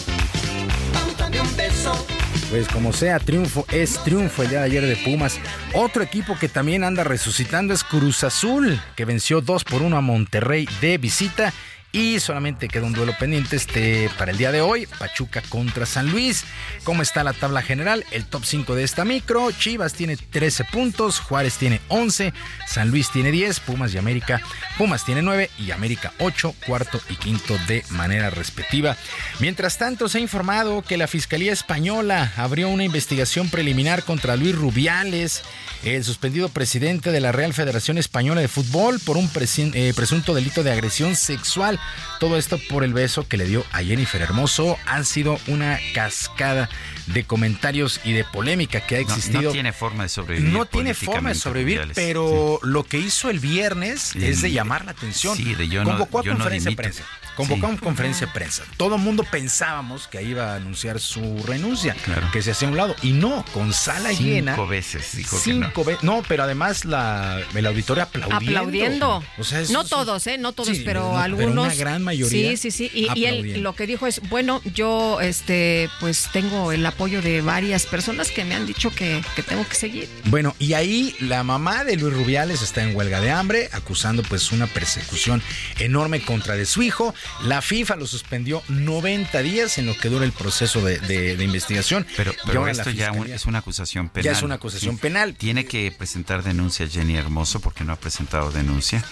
Pues 2.49 2.69
como 2.69 2.94
sea, 2.94 3.19
triunfo 3.19 3.65
es 3.72 4.02
triunfo 4.03 4.41
el 4.44 4.49
día 4.49 4.60
de 4.60 4.65
ayer 4.65 4.86
de 4.86 4.95
Pumas. 4.95 5.38
Otro 5.74 6.02
equipo 6.02 6.38
que 6.40 6.48
también 6.48 6.86
anda 6.86 7.03
resucitando 7.03 7.74
es 7.74 7.84
Cruz 7.84 8.24
Azul, 8.24 8.82
que 8.95 9.03
venció 9.03 9.41
2 9.41 9.65
por 9.65 9.82
1 9.82 9.98
a 9.98 10.02
Monterrey 10.02 10.68
de 10.80 10.98
visita. 10.98 11.53
Y 11.98 12.19
solamente 12.19 12.68
queda 12.68 12.86
un 12.86 12.94
duelo 12.94 13.18
pendiente 13.18 13.56
este 13.56 14.11
para 14.19 14.30
el 14.30 14.38
día 14.38 14.52
de 14.52 14.61
hoy, 14.61 14.86
Pachuca 14.86 15.41
contra 15.49 15.88
San 15.88 16.11
Luis. 16.11 16.44
¿Cómo 16.84 17.02
está 17.02 17.24
la 17.24 17.34
tabla 17.34 17.64
general? 17.64 18.06
El 18.11 18.26
top 18.26 18.45
5 18.45 18.76
de 18.76 18.84
esta 18.84 19.03
micro, 19.03 19.52
Chivas 19.52 19.95
tiene 19.95 20.15
13 20.15 20.65
puntos, 20.65 21.19
Juárez 21.19 21.57
tiene 21.57 21.82
11, 21.88 22.34
San 22.68 22.91
Luis 22.91 23.10
tiene 23.10 23.32
10, 23.32 23.61
Pumas 23.61 23.95
y 23.95 23.98
América, 23.98 24.41
Pumas 24.78 25.06
tiene 25.06 25.24
9 25.24 25.49
y 25.57 25.72
América 25.72 26.14
8, 26.19 26.53
cuarto 26.68 27.02
y 27.10 27.15
quinto 27.15 27.57
de 27.68 27.84
manera 27.90 28.30
respectiva. 28.30 28.95
Mientras 29.40 29.80
tanto, 29.80 30.07
se 30.07 30.19
ha 30.19 30.22
informado 30.22 30.84
que 30.84 30.98
la 30.98 31.07
Fiscalía 31.07 31.52
Española 31.52 32.32
abrió 32.38 32.69
una 32.69 32.84
investigación 32.84 33.49
preliminar 33.49 34.03
contra 34.03 34.36
Luis 34.36 34.53
Rubiales, 34.53 35.41
el 35.84 36.03
suspendido 36.03 36.49
presidente 36.49 37.11
de 37.11 37.22
la 37.22 37.32
Real 37.32 37.56
Federación 37.56 37.98
Española 37.98 38.41
de 38.41 38.48
Fútbol, 38.48 38.99
por 38.99 39.18
un 39.18 39.32
eh, 39.34 39.94
presunto 39.95 40.36
delito 40.36 40.61
de 40.61 40.72
agresión 40.72 41.15
sexual. 41.15 41.80
Todo 42.19 42.38
esto 42.38 42.59
por 42.69 42.84
el 42.84 42.93
beso 42.93 43.27
que 43.27 43.38
le 43.38 43.45
dio 43.45 43.64
a 43.72 43.84
Jennifer 43.84 44.22
Hermoso. 44.22 44.77
Han 44.85 45.05
sido 45.05 45.39
una 45.47 45.80
cascada 45.93 46.69
de 47.08 47.24
comentarios 47.24 48.00
y 48.04 48.14
de 48.14 48.24
polémica 48.24 48.82
que 48.82 48.98
ha 48.98 49.02
No- 49.02 49.08
existido. 49.08 49.42
No, 49.44 49.52
tiene 49.52 49.74
forma 49.74 50.04
de 50.04 50.10
sobrevivir. 50.10 50.52
No 50.54 50.66
tiene 50.66 50.94
forma 50.94 51.30
de 51.30 51.36
sobrevivir, 51.36 51.92
pero 51.96 52.60
lo 52.64 52.84
que 52.84 53.00
hizo 53.00 53.30
el 53.30 53.40
viernes 53.40 54.02
Sí. 54.14 54.26
es 54.26 54.42
de 54.42 54.52
llamar 54.52 54.86
la 54.86 54.92
atención. 54.92 55.36
Sí, 55.36 55.56
de 55.56 55.68
yo 55.68 55.84
no- 55.84 55.92
Convocó 55.92 56.20
a 56.20 56.24
yo 56.24 56.32
no 56.34 56.38
conferencia 56.40 56.70
de 56.72 56.76
prensa. 56.78 57.04
convocó 57.36 57.68
una 57.68 57.78
conferencia 57.80 58.28
de 58.28 58.34
prensa. 58.34 58.64
Todo 58.78 58.96
el 58.96 59.02
mundo 59.02 59.24
pensábamos 59.30 60.08
que 60.08 60.22
iba 60.24 60.54
a 60.54 60.56
anunciar 60.56 61.00
su 61.00 61.44
renuncia, 61.46 61.96
que 62.34 62.42
se 62.42 62.52
hacía 62.52 62.68
a 62.68 62.72
un 62.72 62.78
lado. 62.78 62.96
Y 63.04 63.12
no, 63.14 63.46
con 63.54 63.72
sala 63.74 64.10
Cinco 64.10 64.24
llena. 64.24 64.56
veces 64.66 65.16
dijo 65.16 65.38
que 65.38 65.44
Cinco 65.44 65.84
veces. 65.84 66.04
No, 66.04 66.24
pero 66.28 66.44
además 66.44 66.84
la, 66.84 67.40
el 67.56 67.66
auditorio 67.66 68.04
aplaudiendo. 68.04 68.60
Aplaudiendo. 68.60 69.24
O 69.38 69.44
sea, 69.44 69.62
es- 69.62 69.70
no 69.70 69.86
todos, 69.86 70.26
¿eh? 70.28 70.38
No 70.38 70.52
todos, 70.52 70.76
Sí, 70.76 70.82
pero 70.84 71.02
no, 71.02 71.08
pero 71.12 71.20
algunos. 71.22 71.66
una 71.68 71.76
gran 71.76 72.04
mayoría 72.04 72.50
Sí, 72.52 72.58
sí, 72.58 72.72
sí. 72.72 72.92
Y, 72.94 73.08
y 73.20 73.26
él 73.26 73.62
lo 73.62 73.74
que 73.76 73.86
dijo 73.88 74.08
es, 74.08 74.20
bueno, 74.30 74.62
yo 74.74 75.22
este 75.22 75.90
pues 76.00 76.28
tengo 76.34 76.72
el 76.72 76.84
apoyo 76.86 76.97
de 76.98 77.41
varias 77.41 77.86
personas 77.86 78.32
que 78.32 78.44
me 78.44 78.56
han 78.56 78.65
dicho 78.65 78.90
que, 78.90 79.24
que 79.36 79.44
tengo 79.44 79.65
que 79.68 79.76
seguir. 79.76 80.10
Bueno, 80.26 80.56
y 80.60 80.74
ahí 80.74 81.15
la 81.19 81.44
mamá 81.44 81.84
de 81.84 81.95
Luis 81.95 82.14
Rubiales 82.14 82.61
está 82.64 82.82
en 82.84 82.95
huelga 82.95 83.22
de 83.22 83.30
hambre, 83.32 83.69
acusando 83.72 84.24
pues 84.24 84.52
una 84.52 84.65
persecución 84.65 85.41
enorme 85.80 86.22
contra 86.22 86.56
de 86.56 86.65
su 86.65 86.82
hijo. 86.82 87.14
La 87.44 87.61
FIFA 87.61 87.98
lo 87.98 88.07
suspendió 88.07 88.64
90 88.68 89.41
días 89.44 89.78
en 89.78 89.86
lo 89.86 89.95
que 89.98 90.10
dura 90.10 90.26
el 90.26 90.32
proceso 90.32 90.82
de, 90.84 90.98
de- 90.99 91.38
de 91.38 91.44
investigación. 91.44 92.06
Pero, 92.18 92.34
esto 92.68 92.90
ya 92.90 93.11
un- 93.11 93.28
es 93.32 93.45
una 93.45 93.60
acusación 93.60 94.10
penal. 94.10 94.26
Ya 94.26 94.32
es 94.32 94.41
una 94.44 94.56
acusación 94.56 94.98
penal. 94.98 95.36
Tiene 95.36 95.65
que 95.65 95.91
presentar 95.91 96.44
denuncia 96.44 96.88
Jenny 96.88 97.15
Hermoso 97.15 97.60
porque 97.60 97.84
no 97.84 97.94
ha 97.94 97.98
presentado 97.98 98.52
denuncia. 98.52 99.06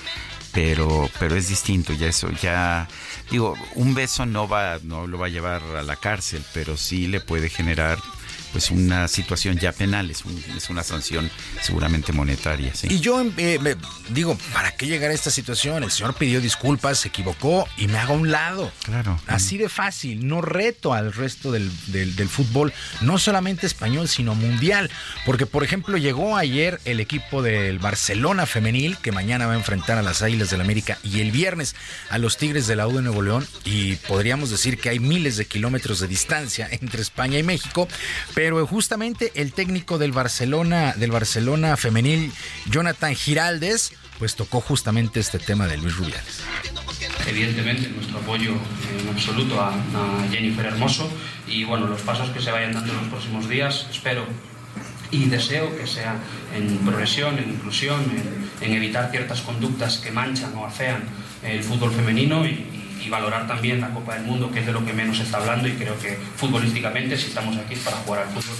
Pero, 0.51 1.09
pero 1.19 1.35
es 1.35 1.49
distinto, 1.49 1.91
ya 1.91 2.07
eso, 2.07 2.29
ya 2.41 2.87
digo, 3.31 3.55
un 3.75 3.93
beso 3.93 4.25
no 4.25 4.47
va, 4.47 4.79
no 4.83 5.07
lo 5.07 5.17
va 5.17 5.27
a 5.27 5.29
llevar 5.29 5.61
a 5.75 5.83
la 5.83 5.95
cárcel, 5.95 6.43
pero 6.53 6.77
sí 6.77 7.07
le 7.07 7.19
puede 7.19 7.49
generar 7.49 7.99
pues 8.55 8.71
una 8.71 9.09
situación 9.09 9.57
ya 9.59 9.73
penal, 9.73 10.09
es, 10.09 10.23
un- 10.23 10.41
es 10.55 10.69
una 10.69 10.81
sanción 10.81 11.29
seguramente 11.61 12.13
monetaria, 12.13 12.73
sí. 12.73 12.87
Y 12.89 13.01
yo 13.01 13.19
eh, 13.35 13.59
me- 13.59 13.75
digo, 14.11 14.37
¿para 14.53 14.71
qué 14.77 14.87
llegar 14.87 15.11
a 15.11 15.13
esta 15.13 15.29
situación? 15.29 15.83
El 15.83 15.91
señor 15.91 16.13
pidió 16.15 16.39
disculpas, 16.39 16.99
se 16.99 17.09
equivocó 17.09 17.67
y 17.75 17.89
me 17.89 17.97
hago 17.97 18.13
a 18.13 18.15
un 18.15 18.31
lado. 18.31 18.71
Claro. 18.85 19.19
Así 19.27 19.57
de 19.57 19.67
fácil, 19.67 20.25
no 20.25 20.39
reto 20.39 20.93
al 20.93 21.11
resto 21.11 21.51
del, 21.51 21.69
del- 21.87 22.15
del 22.15 22.29
fútbol, 22.29 22.71
no 23.01 23.17
solamente 23.17 23.67
español, 23.67 24.07
sino 24.07 24.35
mundial. 24.35 24.89
Porque, 25.25 25.45
por 25.45 25.65
ejemplo, 25.65 25.97
llegó 25.97 26.37
ayer 26.37 26.79
el 26.85 27.01
equipo 27.01 27.41
del 27.41 27.79
Barcelona 27.79 28.45
femenil, 28.45 28.95
que 28.99 29.11
mañana 29.11 29.47
va 29.47 29.51
a 29.53 29.57
enfrentar 29.57 29.97
a 29.97 30.01
las 30.01 30.21
Águilas 30.21 30.49
del 30.49 30.61
América, 30.61 30.97
y 31.03 31.19
el 31.19 31.31
viernes 31.31 31.75
a 32.09 32.19
los 32.19 32.37
Tigres 32.37 32.67
de 32.67 32.77
la 32.77 32.87
U 32.87 32.95
de 32.95 33.01
Nuevo 33.01 33.21
León. 33.21 33.45
Y 33.65 33.95
podríamos 34.07 34.49
decir 34.49 34.77
que 34.79 34.87
hay 34.87 34.99
miles 34.99 35.35
de 35.35 35.43
kilómetros 35.45 35.99
de 35.99 36.07
distancia 36.07 36.69
entre 36.71 37.01
España 37.01 37.37
y 37.37 37.43
México. 37.43 37.89
Pero 38.33 38.44
justamente 38.67 39.31
el 39.35 39.53
técnico 39.53 39.97
del 39.97 40.11
Barcelona, 40.11 40.93
del 40.93 41.11
Barcelona 41.11 41.77
femenil, 41.77 42.31
Jonathan 42.69 43.15
Giraldes, 43.15 43.93
pues 44.19 44.35
tocó 44.35 44.61
justamente 44.61 45.19
este 45.19 45.39
tema 45.39 45.67
de 45.67 45.77
Luis 45.77 45.95
Rubiales. 45.97 46.41
Evidentemente, 47.27 47.89
nuestro 47.89 48.19
apoyo 48.19 48.51
en 48.51 49.09
absoluto 49.09 49.59
a, 49.59 49.73
Jennifer 50.31 50.65
Hermoso 50.65 51.09
y 51.47 51.63
bueno, 51.63 51.87
los 51.87 52.01
pasos 52.01 52.29
que 52.29 52.41
se 52.41 52.51
vayan 52.51 52.73
dando 52.73 52.93
en 52.93 52.99
los 52.99 53.07
próximos 53.07 53.49
días, 53.49 53.87
espero 53.91 54.25
y 55.11 55.25
deseo 55.25 55.75
que 55.77 55.87
sea 55.87 56.17
en 56.55 56.77
progresión, 56.79 57.37
en 57.37 57.51
inclusión, 57.51 58.01
en, 58.61 58.67
en 58.67 58.75
evitar 58.75 59.11
ciertas 59.11 59.41
conductas 59.41 59.97
que 59.97 60.11
manchan 60.11 60.55
o 60.55 60.65
afean 60.65 61.03
el 61.43 61.63
fútbol 61.63 61.91
femenino 61.91 62.45
y, 62.45 62.74
y 63.05 63.09
valorar 63.09 63.47
también 63.47 63.81
la 63.81 63.89
Copa 63.89 64.15
del 64.15 64.23
Mundo, 64.23 64.51
que 64.51 64.59
es 64.59 64.65
de 64.65 64.71
lo 64.71 64.83
que 64.83 64.93
menos 64.93 65.19
está 65.19 65.37
hablando 65.37 65.67
y 65.67 65.73
creo 65.73 65.97
que 65.99 66.17
futbolísticamente 66.35 67.15
si 67.17 67.27
estamos 67.27 67.55
aquí 67.57 67.75
es 67.75 67.79
para 67.81 67.97
jugar 67.97 68.23
al 68.23 68.29
fútbol. 68.29 68.55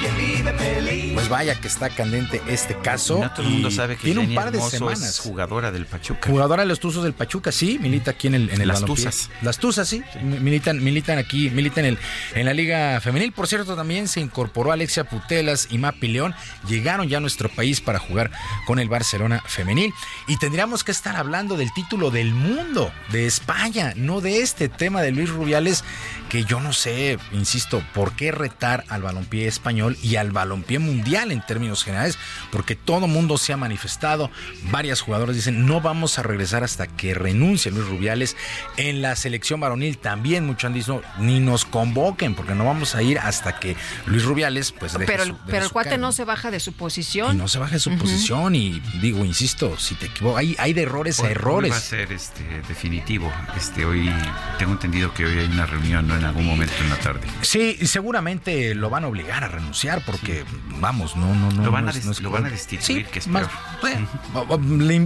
Quien 0.00 0.16
vive 0.16 0.52
feliz. 0.54 1.12
Pues 1.14 1.28
vaya 1.28 1.54
que 1.60 1.68
está 1.68 1.90
candente 1.90 2.40
este 2.48 2.76
caso. 2.78 3.18
No 3.18 3.30
todo 3.32 3.46
el 3.46 3.52
mundo 3.52 3.70
sabe 3.70 3.96
que 3.96 4.02
tiene 4.02 4.20
Jenny 4.20 4.36
un 4.36 4.42
par 4.42 4.52
de 4.52 4.60
semanas. 4.60 5.02
es 5.02 5.18
jugadora 5.18 5.70
del 5.70 5.86
Pachuca. 5.86 6.28
Jugadora 6.28 6.62
de 6.62 6.68
los 6.68 6.80
Tuzos 6.80 7.04
del 7.04 7.12
Pachuca, 7.12 7.52
sí, 7.52 7.78
milita 7.80 8.12
aquí 8.12 8.28
en 8.28 8.34
el, 8.34 8.50
en 8.50 8.60
el 8.60 8.68
Las 8.68 8.82
balompié. 8.82 9.04
Tuzas. 9.04 9.30
Las 9.42 9.58
Tuzas, 9.58 9.88
sí, 9.88 10.02
militan, 10.22 10.82
militan 10.82 11.18
aquí, 11.18 11.50
militan 11.50 11.84
en, 11.84 11.94
el, 11.94 11.98
en 12.34 12.46
la 12.46 12.54
Liga 12.54 13.00
Femenil. 13.00 13.32
Por 13.32 13.46
cierto, 13.46 13.76
también 13.76 14.08
se 14.08 14.20
incorporó 14.20 14.72
Alexia 14.72 15.04
Putelas 15.04 15.68
y 15.70 15.78
Mapi 15.78 16.08
León. 16.08 16.34
Llegaron 16.68 17.08
ya 17.08 17.18
a 17.18 17.20
nuestro 17.20 17.48
país 17.48 17.80
para 17.80 17.98
jugar 17.98 18.30
con 18.66 18.78
el 18.78 18.88
Barcelona 18.88 19.42
Femenil. 19.46 19.92
Y 20.26 20.36
tendríamos 20.38 20.84
que 20.84 20.92
estar 20.92 21.16
hablando 21.16 21.56
del 21.56 21.72
título 21.72 22.10
del 22.10 22.32
mundo, 22.32 22.92
de 23.10 23.26
España, 23.26 23.92
no 23.96 24.20
de 24.20 24.40
este 24.40 24.68
tema 24.68 25.02
de 25.02 25.10
Luis 25.10 25.30
Rubiales, 25.30 25.84
que 26.28 26.44
yo 26.44 26.60
no 26.60 26.72
sé, 26.72 27.18
insisto, 27.32 27.82
por 27.94 28.12
qué 28.12 28.32
retar 28.32 28.84
al 28.88 29.02
balompié 29.02 29.46
español 29.46 29.96
y 30.02 30.16
al 30.16 30.30
balompié 30.30 30.78
mundial 30.78 31.32
en 31.32 31.44
términos 31.44 31.84
generales, 31.84 32.18
porque 32.52 32.74
todo 32.76 33.06
mundo 33.06 33.38
se 33.38 33.52
ha 33.52 33.56
manifestado, 33.56 34.30
varias 34.70 35.00
jugadoras 35.00 35.34
dicen 35.36 35.66
no 35.66 35.80
vamos 35.80 36.18
a 36.18 36.22
regresar 36.22 36.64
hasta 36.64 36.86
que 36.86 37.14
renuncie 37.14 37.70
Luis 37.72 37.86
Rubiales, 37.86 38.36
en 38.76 39.00
la 39.02 39.16
selección 39.16 39.60
varonil 39.60 39.98
también 39.98 40.46
muchos 40.46 40.64
han 40.64 40.74
dicho 40.74 41.02
ni 41.18 41.40
nos 41.40 41.64
convoquen, 41.64 42.34
porque 42.34 42.54
no 42.54 42.64
vamos 42.64 42.94
a 42.94 43.02
ir 43.02 43.18
hasta 43.18 43.58
que 43.58 43.76
Luis 44.06 44.24
Rubiales 44.24 44.72
pues 44.72 44.92
deje 44.92 45.06
Pero, 45.06 45.24
su- 45.24 45.30
el- 45.30 45.36
deje 45.36 45.44
pero 45.46 45.58
el 45.62 45.68
su 45.68 45.72
cuate 45.72 45.90
cargo. 45.90 46.02
no 46.02 46.12
se 46.12 46.24
baja 46.24 46.50
de 46.50 46.60
su 46.60 46.72
posición. 46.74 47.34
Y 47.36 47.38
no 47.38 47.48
se 47.48 47.58
baja 47.58 47.72
de 47.74 47.80
su 47.80 47.96
posición 47.96 48.54
y 48.54 48.80
digo, 49.00 49.24
insisto, 49.24 49.78
si 49.78 49.94
te 49.94 50.06
equivocas, 50.06 50.40
hay, 50.40 50.56
hay 50.58 50.72
de 50.74 50.82
errores 50.82 51.20
a 51.20 51.30
errores. 51.30 51.72
va 51.72 51.76
a 51.76 51.80
ser 51.80 52.12
este 52.12 52.42
definitivo. 52.68 53.32
Este 53.56 53.84
hoy 53.84 54.10
tengo 54.58 54.72
entendido 54.72 55.12
que 55.14 55.24
hoy 55.24 55.38
hay 55.38 55.46
una 55.46 55.64
reunión, 55.66 56.06
¿no? 56.06 56.17
En 56.18 56.24
algún 56.24 56.46
momento 56.46 56.74
en 56.80 56.90
la 56.90 56.96
tarde. 56.96 57.20
Sí, 57.42 57.78
seguramente 57.86 58.74
lo 58.74 58.90
van 58.90 59.04
a 59.04 59.06
obligar 59.06 59.44
a 59.44 59.48
renunciar 59.48 60.02
porque, 60.04 60.44
vamos, 60.80 61.14
no, 61.16 61.32
no, 61.34 61.50
no. 61.52 61.64
Lo 61.64 61.70
van 61.70 61.84
no 61.84 61.88
a 61.88 61.90
es- 61.90 61.96
des- 61.98 62.06
no 62.06 62.12
es 62.12 62.20
lo 62.20 62.30
van 62.30 62.46
a 62.46 62.50
destituir, 62.50 63.04
Sí, 63.06 63.10
que 63.12 63.20
es 63.20 63.28
más- 63.28 63.46
bueno, 63.80 64.08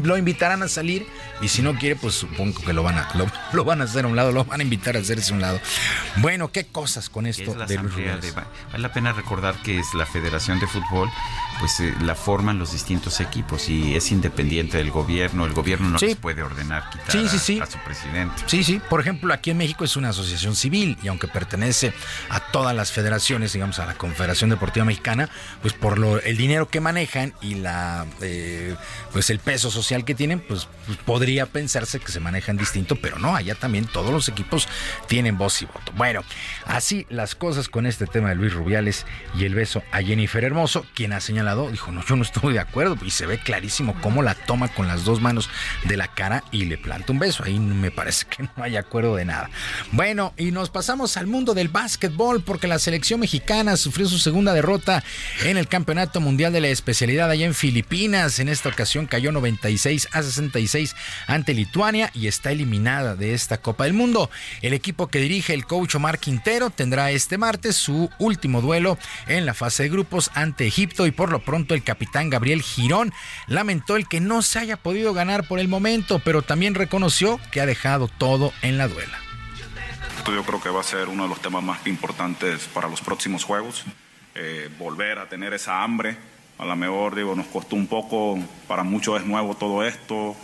lo 0.04 0.16
invitarán 0.16 0.62
a 0.62 0.68
salir 0.68 1.06
y 1.42 1.48
si 1.48 1.60
no 1.62 1.74
quiere, 1.78 1.96
pues 1.96 2.14
supongo 2.14 2.60
que 2.62 2.72
lo 2.72 2.82
van 2.82 2.96
a, 2.98 3.08
lo, 3.14 3.26
lo 3.52 3.64
van 3.64 3.80
a 3.82 3.84
hacer 3.84 4.04
a 4.04 4.08
un 4.08 4.16
lado, 4.16 4.32
lo 4.32 4.44
van 4.44 4.60
a 4.60 4.62
invitar 4.62 4.96
a 4.96 5.00
hacerse 5.00 5.32
a 5.32 5.34
un 5.36 5.42
lado. 5.42 5.60
Bueno, 6.16 6.50
qué 6.50 6.64
cosas 6.64 7.10
con 7.10 7.26
esto 7.26 7.50
es 7.52 7.56
la 7.56 7.66
de 7.66 7.76
de- 7.76 8.32
vale 8.32 8.78
la 8.78 8.92
pena 8.92 9.12
recordar 9.12 9.54
que 9.62 9.78
es 9.78 9.92
la 9.94 10.06
Federación 10.06 10.58
de 10.60 10.66
Fútbol, 10.66 11.10
pues 11.62 11.78
eh, 11.78 11.94
la 12.02 12.16
forman 12.16 12.58
los 12.58 12.72
distintos 12.72 13.20
equipos 13.20 13.68
y 13.68 13.94
es 13.94 14.10
independiente 14.10 14.78
del 14.78 14.90
gobierno. 14.90 15.44
El 15.46 15.52
gobierno 15.52 15.90
no 15.90 15.98
Sí. 16.00 16.06
les 16.06 16.16
puede 16.16 16.42
ordenar 16.42 16.90
quitar 16.90 17.12
Sí, 17.12 17.28
sí, 17.28 17.36
a- 17.36 17.38
sí. 17.38 17.60
a 17.60 17.66
su 17.66 17.78
presidente. 17.78 18.42
Sí, 18.46 18.64
sí. 18.64 18.80
Por 18.90 19.00
ejemplo, 19.00 19.32
aquí 19.32 19.52
en 19.52 19.58
México 19.58 19.84
es 19.84 19.94
una 19.96 20.08
asociación 20.08 20.56
civil 20.56 20.98
y 21.04 21.06
aunque 21.08 21.28
pertenece 21.28 21.92
a 22.30 22.40
todas 22.40 22.74
las 22.74 22.90
federaciones, 22.90 23.52
digamos 23.52 23.78
a 23.78 23.86
la 23.86 23.94
Confederación 23.94 24.50
Deportiva 24.50 24.84
Mexicana, 24.84 25.28
pues 25.60 25.72
por 25.72 25.98
lo, 26.00 26.20
el 26.20 26.36
dinero 26.36 26.66
que 26.68 26.80
manejan 26.80 27.32
y 27.40 27.54
la 27.54 28.06
eh, 28.22 28.74
pues 29.12 29.30
el 29.30 29.38
peso 29.38 29.70
social 29.70 30.04
que 30.04 30.16
tienen, 30.16 30.40
pues, 30.40 30.66
pues, 30.86 30.98
podría 30.98 31.46
pensarse 31.46 32.00
que 32.00 32.10
se 32.10 32.18
manejan 32.18 32.56
distinto, 32.56 32.96
pero 32.96 33.20
no, 33.20 33.36
allá 33.36 33.54
también 33.54 33.84
todos 33.84 34.10
los 34.10 34.28
equipos 34.28 34.66
tienen 35.06 35.38
voz 35.38 35.62
y 35.62 35.66
voto. 35.66 35.92
Bueno, 35.94 36.22
así 36.66 37.06
las 37.08 37.36
cosas 37.36 37.68
con 37.68 37.86
este 37.86 38.06
tema 38.06 38.30
de 38.30 38.34
Luis 38.34 38.52
Rubiales 38.52 39.06
y 39.38 39.44
el 39.44 39.54
beso 39.54 39.84
a 39.92 40.02
Jennifer 40.02 40.42
Hermoso, 40.42 40.84
quien 40.94 41.12
ha 41.12 41.20
señalado, 41.20 41.51
dijo, 41.70 41.92
no, 41.92 42.04
yo 42.04 42.16
no 42.16 42.22
estoy 42.22 42.54
de 42.54 42.60
acuerdo, 42.60 42.96
y 43.04 43.10
se 43.10 43.26
ve 43.26 43.38
clarísimo 43.38 43.94
cómo 44.00 44.22
la 44.22 44.34
toma 44.34 44.68
con 44.68 44.86
las 44.88 45.04
dos 45.04 45.20
manos 45.20 45.48
de 45.84 45.96
la 45.96 46.08
cara 46.08 46.44
y 46.50 46.64
le 46.64 46.78
planta 46.78 47.12
un 47.12 47.18
beso. 47.18 47.44
Ahí 47.44 47.58
me 47.58 47.90
parece 47.90 48.26
que 48.26 48.42
no 48.42 48.50
hay 48.56 48.76
acuerdo 48.76 49.16
de 49.16 49.24
nada. 49.24 49.50
Bueno, 49.92 50.32
y 50.36 50.50
nos 50.50 50.70
pasamos 50.70 51.16
al 51.16 51.26
mundo 51.26 51.54
del 51.54 51.68
básquetbol 51.68 52.42
porque 52.42 52.66
la 52.66 52.78
selección 52.78 53.20
mexicana 53.20 53.76
sufrió 53.76 54.08
su 54.08 54.18
segunda 54.18 54.52
derrota 54.52 55.02
en 55.44 55.56
el 55.56 55.68
Campeonato 55.68 56.20
Mundial 56.20 56.52
de 56.52 56.60
la 56.60 56.68
Especialidad 56.68 57.30
allá 57.30 57.46
en 57.46 57.54
Filipinas. 57.54 58.38
En 58.38 58.48
esta 58.48 58.68
ocasión 58.68 59.06
cayó 59.06 59.32
96 59.32 60.08
a 60.12 60.22
66 60.22 60.94
ante 61.26 61.54
Lituania 61.54 62.10
y 62.14 62.26
está 62.26 62.52
eliminada 62.52 63.16
de 63.16 63.34
esta 63.34 63.58
Copa 63.58 63.84
del 63.84 63.92
Mundo. 63.92 64.30
El 64.60 64.72
equipo 64.72 65.08
que 65.08 65.18
dirige 65.18 65.54
el 65.54 65.66
coach 65.66 65.94
Omar 65.94 66.18
Quintero 66.18 66.70
tendrá 66.70 67.10
este 67.10 67.38
martes 67.38 67.76
su 67.76 68.10
último 68.18 68.60
duelo 68.60 68.98
en 69.26 69.46
la 69.46 69.54
fase 69.54 69.84
de 69.84 69.88
grupos 69.88 70.30
ante 70.34 70.66
Egipto 70.66 71.06
y 71.06 71.10
por 71.10 71.30
lo 71.32 71.40
pronto 71.40 71.74
el 71.74 71.82
capitán 71.82 72.30
Gabriel 72.30 72.62
Girón 72.62 73.12
lamentó 73.46 73.96
el 73.96 74.06
que 74.06 74.20
no 74.20 74.42
se 74.42 74.60
haya 74.60 74.76
podido 74.76 75.12
ganar 75.12 75.48
por 75.48 75.58
el 75.58 75.68
momento, 75.68 76.20
pero 76.20 76.42
también 76.42 76.74
reconoció 76.74 77.40
que 77.50 77.60
ha 77.60 77.66
dejado 77.66 78.06
todo 78.06 78.52
en 78.62 78.78
la 78.78 78.86
duela. 78.86 79.18
Esto 80.18 80.32
yo 80.32 80.44
creo 80.44 80.62
que 80.62 80.68
va 80.68 80.80
a 80.80 80.84
ser 80.84 81.08
uno 81.08 81.24
de 81.24 81.28
los 81.28 81.40
temas 81.40 81.64
más 81.64 81.84
importantes 81.86 82.68
para 82.72 82.88
los 82.88 83.00
próximos 83.00 83.42
juegos. 83.42 83.84
Eh, 84.36 84.70
volver 84.78 85.18
a 85.18 85.28
tener 85.28 85.52
esa 85.52 85.82
hambre. 85.82 86.16
A 86.58 86.64
lo 86.64 86.76
mejor, 86.76 87.16
digo, 87.16 87.34
nos 87.34 87.46
costó 87.46 87.74
un 87.74 87.88
poco, 87.88 88.38
para 88.68 88.84
muchos 88.84 89.20
es 89.20 89.26
nuevo 89.26 89.56
todo 89.56 89.84
esto. 89.84 90.36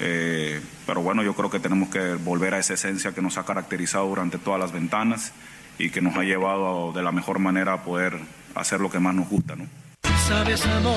eh, 0.00 0.62
pero 0.86 1.02
bueno, 1.02 1.22
yo 1.22 1.34
creo 1.34 1.50
que 1.50 1.60
tenemos 1.60 1.90
que 1.90 2.14
volver 2.14 2.54
a 2.54 2.58
esa 2.58 2.74
esencia 2.74 3.12
que 3.12 3.20
nos 3.20 3.36
ha 3.36 3.44
caracterizado 3.44 4.06
durante 4.06 4.38
todas 4.38 4.58
las 4.58 4.72
ventanas 4.72 5.32
y 5.78 5.90
que 5.90 6.00
nos 6.00 6.16
ha 6.16 6.22
llevado 6.22 6.92
de 6.92 7.02
la 7.02 7.12
mejor 7.12 7.38
manera 7.38 7.74
a 7.74 7.82
poder 7.82 8.18
hacer 8.54 8.80
lo 8.80 8.90
que 8.90 8.98
más 8.98 9.14
nos 9.14 9.28
gusta, 9.28 9.56
¿no? 9.56 9.66
Sabes, 10.26 10.64
amor, 10.66 10.96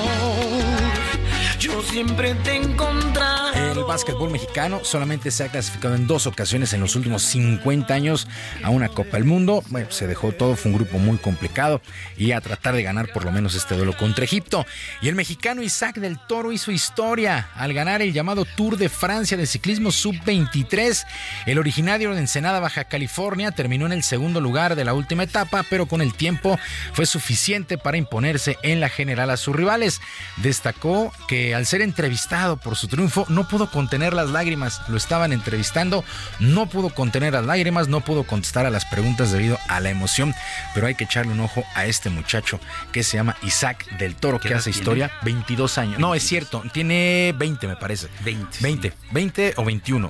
yo 1.58 1.82
siempre 1.82 2.34
te 2.36 2.56
encontraré. 2.56 3.72
El 3.72 3.84
básquetbol 3.84 4.30
mexicano 4.30 4.80
solamente 4.82 5.30
se 5.30 5.44
ha 5.44 5.48
clasificado 5.48 5.94
en 5.94 6.06
dos 6.06 6.26
ocasiones 6.26 6.72
en 6.72 6.80
los 6.80 6.94
últimos 6.94 7.22
50 7.22 7.92
años 7.92 8.28
a 8.62 8.70
una 8.70 8.88
Copa 8.88 9.16
del 9.16 9.24
Mundo. 9.24 9.64
Se 9.88 10.06
dejó 10.06 10.32
todo, 10.32 10.56
fue 10.56 10.70
un 10.70 10.76
grupo 10.76 10.98
muy 10.98 11.16
complicado 11.16 11.80
y 12.16 12.32
a 12.32 12.40
tratar 12.40 12.74
de 12.74 12.82
ganar 12.82 13.10
por 13.12 13.24
lo 13.24 13.32
menos 13.32 13.54
este 13.54 13.74
duelo 13.74 13.96
contra 13.96 14.24
Egipto. 14.24 14.66
Y 15.00 15.08
el 15.08 15.14
mexicano 15.14 15.62
Isaac 15.62 15.96
del 15.96 16.18
Toro 16.18 16.52
hizo 16.52 16.70
historia 16.70 17.48
al 17.54 17.72
ganar 17.72 18.02
el 18.02 18.12
llamado 18.12 18.44
Tour 18.44 18.76
de 18.76 18.88
Francia 18.88 19.36
de 19.36 19.46
ciclismo 19.46 19.90
sub-23. 19.90 21.04
El 21.46 21.58
originario 21.58 22.12
de 22.12 22.18
Ensenada, 22.18 22.60
Baja 22.60 22.84
California, 22.84 23.52
terminó 23.52 23.86
en 23.86 23.92
el 23.92 24.02
segundo 24.02 24.40
lugar 24.40 24.76
de 24.76 24.84
la 24.84 24.94
última 24.94 25.22
etapa, 25.22 25.64
pero 25.68 25.86
con 25.86 26.02
el 26.02 26.14
tiempo 26.14 26.58
fue 26.92 27.06
suficiente 27.06 27.78
para 27.78 27.96
imponerse 27.96 28.58
en 28.62 28.80
la 28.80 28.88
general 29.02 29.30
a 29.30 29.36
sus 29.36 29.54
rivales. 29.54 30.00
Destacó 30.38 31.12
que 31.28 31.54
al 31.54 31.66
ser 31.66 31.82
entrevistado 31.82 32.56
por 32.56 32.76
su 32.76 32.88
triunfo 32.88 33.26
no 33.28 33.48
pudo 33.48 33.70
contener 33.70 34.14
las 34.14 34.30
lágrimas. 34.30 34.80
Lo 34.88 34.96
estaban 34.96 35.32
entrevistando, 35.32 36.04
no 36.38 36.66
pudo 36.66 36.90
contener 36.90 37.32
las 37.32 37.44
lágrimas, 37.44 37.88
no 37.88 38.00
pudo 38.00 38.24
contestar 38.24 38.66
a 38.66 38.70
las 38.70 38.84
preguntas 38.84 39.32
debido 39.32 39.58
a 39.68 39.80
la 39.80 39.90
emoción. 39.90 40.34
Pero 40.74 40.86
hay 40.86 40.94
que 40.94 41.04
echarle 41.04 41.32
un 41.32 41.40
ojo 41.40 41.64
a 41.74 41.86
este 41.86 42.10
muchacho 42.10 42.60
que 42.92 43.02
se 43.02 43.16
llama 43.16 43.36
Isaac 43.42 43.86
del 43.98 44.14
Toro, 44.14 44.38
que 44.38 44.54
hace 44.54 44.70
historia. 44.70 45.10
22 45.22 45.78
años. 45.78 45.98
No, 45.98 46.14
es 46.14 46.22
cierto, 46.22 46.62
tiene 46.72 47.34
20 47.36 47.66
me 47.66 47.76
parece. 47.76 48.08
20. 48.24 48.58
20, 48.60 48.92
20 49.10 49.54
o 49.56 49.64
21 49.64 50.08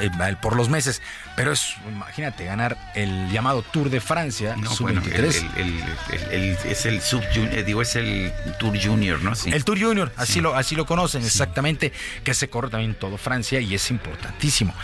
eh, 0.00 0.10
eh, 0.20 0.36
por 0.40 0.56
los 0.56 0.68
meses. 0.68 1.02
Pero 1.38 1.52
es, 1.52 1.74
imagínate, 1.88 2.44
ganar 2.44 2.76
el 2.94 3.30
llamado 3.30 3.62
Tour 3.62 3.90
de 3.90 4.00
Francia, 4.00 4.56
No, 4.56 4.70
bueno, 4.80 5.00
23. 5.00 5.44
el- 5.56 5.82
el- 6.10 6.22
el- 6.32 6.58
es 6.66 6.84
el 6.84 7.00
sub 7.00 7.22
digo, 7.64 7.80
es 7.80 7.94
el 7.96 8.32
Tour 8.58 8.76
Junior, 8.78 9.22
¿no? 9.22 9.34
Sí. 9.34 9.50
El 9.52 9.64
Tour 9.64 9.80
Junior, 9.80 10.12
así, 10.16 10.40
lo, 10.40 10.54
así 10.56 10.74
lo 10.74 10.84
conocen 10.84 11.24
exactamente, 11.24 11.92
que 12.24 12.34
se 12.34 12.50
corre 12.50 12.70
también 12.70 12.94
todo 12.94 13.16
Francia 13.18 13.60
y 13.60 13.74
es 13.74 13.90
importantísimo. 13.90 14.74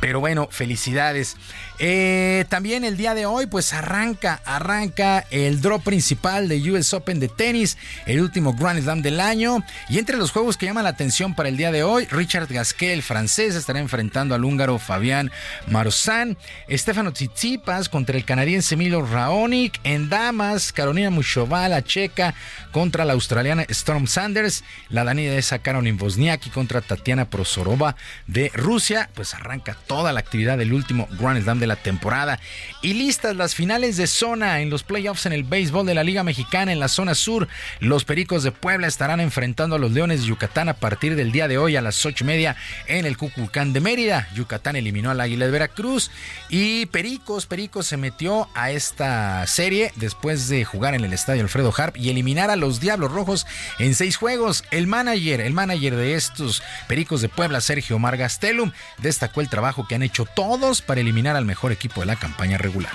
Pero 0.00 0.20
bueno, 0.20 0.48
felicidades. 0.50 1.36
Eh, 1.84 2.44
también 2.48 2.84
el 2.84 2.96
día 2.96 3.12
de 3.12 3.26
hoy, 3.26 3.46
pues 3.46 3.72
arranca, 3.72 4.40
arranca 4.44 5.26
el 5.32 5.60
draw 5.60 5.80
principal 5.80 6.46
de 6.46 6.70
US 6.70 6.94
Open 6.94 7.18
de 7.18 7.26
tenis, 7.26 7.76
el 8.06 8.20
último 8.20 8.54
Grand 8.54 8.80
Slam 8.80 9.02
del 9.02 9.18
año. 9.18 9.64
Y 9.88 9.98
entre 9.98 10.16
los 10.16 10.30
juegos 10.30 10.56
que 10.56 10.66
llaman 10.66 10.84
la 10.84 10.90
atención 10.90 11.34
para 11.34 11.48
el 11.48 11.56
día 11.56 11.72
de 11.72 11.82
hoy, 11.82 12.06
Richard 12.08 12.46
Gasquet, 12.46 12.92
el 12.92 13.02
francés, 13.02 13.56
estará 13.56 13.80
enfrentando 13.80 14.36
al 14.36 14.44
húngaro 14.44 14.78
Fabián 14.78 15.32
Marozán, 15.66 16.38
Stefano 16.70 17.12
Tsitsipas 17.12 17.88
contra 17.88 18.16
el 18.16 18.24
canadiense 18.24 18.76
Milo 18.76 19.04
Raonic, 19.04 19.80
en 19.82 20.08
damas, 20.08 20.72
Carolina 20.72 21.10
Muchova, 21.10 21.68
la 21.68 21.82
checa, 21.82 22.32
contra 22.70 23.04
la 23.04 23.14
australiana 23.14 23.64
Storm 23.68 24.06
Sanders, 24.06 24.62
la 24.88 25.02
danesa 25.02 25.58
Caroline 25.58 25.98
Wozniacki 26.00 26.50
contra 26.50 26.80
Tatiana 26.80 27.28
Prosorova 27.28 27.96
de 28.28 28.52
Rusia, 28.54 29.10
pues 29.14 29.34
arranca 29.34 29.76
toda 29.88 30.12
la 30.12 30.20
actividad 30.20 30.58
del 30.58 30.72
último 30.72 31.08
Grand 31.18 31.42
Slam 31.42 31.58
de 31.58 31.71
temporada. 31.76 32.40
Y 32.80 32.94
listas 32.94 33.36
las 33.36 33.54
finales 33.54 33.96
de 33.96 34.06
zona 34.06 34.60
en 34.60 34.70
los 34.70 34.82
playoffs 34.82 35.26
en 35.26 35.32
el 35.32 35.44
béisbol 35.44 35.86
de 35.86 35.94
la 35.94 36.04
Liga 36.04 36.22
Mexicana 36.22 36.72
en 36.72 36.80
la 36.80 36.88
zona 36.88 37.14
sur. 37.14 37.48
Los 37.80 38.04
Pericos 38.04 38.42
de 38.42 38.52
Puebla 38.52 38.86
estarán 38.86 39.20
enfrentando 39.20 39.76
a 39.76 39.78
los 39.78 39.92
Leones 39.92 40.22
de 40.22 40.26
Yucatán 40.26 40.68
a 40.68 40.74
partir 40.74 41.14
del 41.16 41.32
día 41.32 41.48
de 41.48 41.58
hoy 41.58 41.76
a 41.76 41.82
las 41.82 42.04
ocho 42.04 42.24
y 42.24 42.26
media 42.26 42.56
en 42.86 43.06
el 43.06 43.16
Cuculcán 43.16 43.72
de 43.72 43.80
Mérida. 43.80 44.28
Yucatán 44.34 44.76
eliminó 44.76 45.10
al 45.10 45.20
Águila 45.20 45.46
de 45.46 45.52
Veracruz 45.52 46.10
y 46.48 46.86
Pericos, 46.86 47.46
Pericos 47.46 47.86
se 47.86 47.96
metió 47.96 48.48
a 48.54 48.70
esta 48.70 49.46
serie 49.46 49.92
después 49.96 50.48
de 50.48 50.64
jugar 50.64 50.94
en 50.94 51.04
el 51.04 51.12
estadio 51.12 51.42
Alfredo 51.42 51.72
Harp 51.76 51.96
y 51.96 52.10
eliminar 52.10 52.50
a 52.50 52.56
los 52.56 52.80
Diablos 52.80 53.12
Rojos 53.12 53.46
en 53.78 53.94
seis 53.94 54.16
juegos. 54.16 54.64
El 54.70 54.86
manager, 54.88 55.40
el 55.40 55.52
manager 55.52 55.94
de 55.94 56.14
estos 56.14 56.62
Pericos 56.88 57.20
de 57.20 57.28
Puebla, 57.28 57.60
Sergio 57.60 57.96
Omar 57.96 58.16
Gastelum, 58.16 58.72
destacó 58.98 59.40
el 59.40 59.48
trabajo 59.48 59.86
que 59.86 59.94
han 59.94 60.02
hecho 60.02 60.24
todos 60.24 60.82
para 60.82 61.00
eliminar 61.00 61.36
al 61.36 61.44
mejor 61.44 61.61
equipo 61.70 62.00
de 62.00 62.06
la 62.06 62.16
campaña 62.16 62.58
regular. 62.58 62.92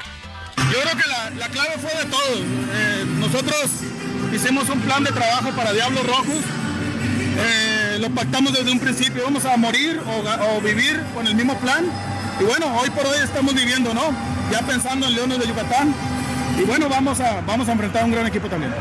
Yo 0.58 0.82
creo 0.82 0.98
que 0.98 1.08
la, 1.08 1.30
la 1.30 1.48
clave 1.48 1.76
fue 1.80 1.94
de 2.04 2.10
todos. 2.10 2.40
Eh, 2.40 3.06
nosotros 3.20 3.70
hicimos 4.34 4.68
un 4.70 4.82
plan 4.82 5.04
de 5.04 5.12
trabajo 5.12 5.52
para 5.52 5.72
Diablos 5.72 6.06
Rojos. 6.06 6.44
Eh, 7.40 7.98
lo 8.00 8.10
pactamos 8.10 8.52
desde 8.52 8.72
un 8.72 8.80
principio. 8.80 9.24
Vamos 9.24 9.46
a 9.46 9.56
morir 9.56 10.02
o, 10.06 10.58
o 10.58 10.62
vivir 10.62 11.02
con 11.14 11.28
el 11.28 11.36
mismo 11.36 11.58
plan. 11.60 11.86
Y 12.40 12.44
bueno, 12.44 12.76
hoy 12.80 12.90
por 12.90 13.06
hoy 13.06 13.20
estamos 13.24 13.54
viviendo, 13.54 13.94
¿no? 13.94 14.12
Ya 14.52 14.60
pensando 14.62 15.08
en 15.08 15.16
Leones 15.16 15.40
de 15.40 15.48
Yucatán. 15.48 15.94
Y 16.60 16.64
bueno, 16.64 16.90
vamos 16.90 17.20
a, 17.20 17.42
vamos 17.42 17.70
a 17.70 17.72
enfrentar 17.72 18.02
a 18.02 18.06
un 18.06 18.12
gran 18.12 18.26
equipo 18.26 18.48
también. 18.48 18.74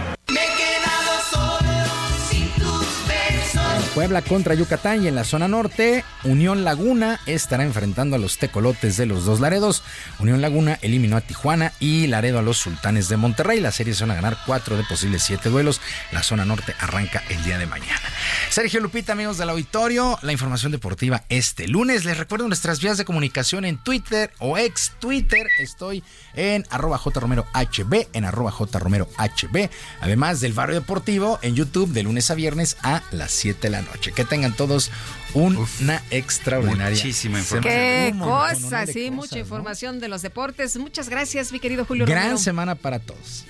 Puebla 3.97 4.20
contra 4.20 4.52
Yucatán 4.52 5.02
y 5.02 5.09
en 5.09 5.14
la 5.14 5.24
zona 5.24 5.48
norte, 5.48 6.05
Unión 6.23 6.64
Laguna 6.64 7.18
estará 7.24 7.64
enfrentando 7.64 8.16
a 8.16 8.18
los 8.18 8.36
tecolotes 8.36 8.98
de 8.98 9.06
los 9.06 9.24
dos 9.24 9.40
Laredos. 9.40 9.82
Unión 10.18 10.43
Laguna 10.43 10.78
eliminó 10.82 11.16
a 11.16 11.23
Tijuana 11.23 11.73
y 11.81 12.06
Laredo 12.06 12.39
a 12.39 12.43
los 12.43 12.59
Sultanes 12.59 13.09
de 13.09 13.16
Monterrey. 13.16 13.59
La 13.59 13.73
serie 13.73 13.94
se 13.94 14.05
van 14.05 14.10
a 14.10 14.16
ganar 14.16 14.36
cuatro 14.44 14.77
de 14.77 14.85
posibles 14.85 15.23
siete 15.23 15.48
duelos. 15.48 15.81
La 16.12 16.23
zona 16.23 16.44
norte 16.44 16.74
arranca 16.78 17.23
el 17.31 17.43
día 17.43 17.56
de 17.56 17.64
mañana. 17.64 18.02
Sergio 18.51 18.81
Lupita, 18.81 19.12
amigos 19.12 19.39
del 19.39 19.48
auditorio, 19.48 20.18
la 20.20 20.32
información 20.32 20.73
deportiva 20.73 21.24
este 21.31 21.66
lunes. 21.66 22.05
Les 22.05 22.18
recuerdo 22.18 22.48
nuestras 22.48 22.82
vías 22.82 22.98
de 22.98 23.06
comunicación 23.06 23.64
en 23.64 23.78
Twitter 23.78 24.31
o 24.40 24.59
ex 24.59 24.93
Twitter. 24.98 25.47
Estoy 25.59 26.05
en 26.35 26.66
arroba 26.68 26.98
jromerohb, 26.98 28.09
en 28.12 28.24
arroba 28.27 28.51
jromerohb. 28.51 29.70
Además 30.02 30.40
del 30.43 30.52
barrio 30.52 30.81
deportivo 30.81 31.39
en 31.40 31.55
YouTube 31.55 31.94
de 31.94 32.02
lunes 32.02 32.31
a 32.31 32.35
viernes 32.35 32.77
a 32.82 33.02
las 33.10 33.31
7 33.31 33.59
de 33.62 33.70
la 33.70 33.85
noche. 33.86 34.12
Que 34.12 34.24
tengan 34.24 34.54
todos 34.54 34.90
una 35.34 36.02
extraordinaria 36.10 36.96
muchísima 36.96 37.40
semana. 37.42 37.68
Qué 37.68 38.10
Un 38.12 38.18
cosa, 38.20 38.86
sí, 38.86 38.92
cosas, 39.08 39.12
mucha 39.12 39.36
¿no? 39.36 39.40
información 39.42 40.00
de 40.00 40.08
los 40.08 40.22
deportes. 40.22 40.76
Muchas 40.76 41.08
gracias, 41.08 41.52
mi 41.52 41.60
querido 41.60 41.84
Julio 41.84 42.06
Gran 42.06 42.22
Romero. 42.22 42.38
semana 42.38 42.74
para 42.74 42.98
todos. 42.98 43.44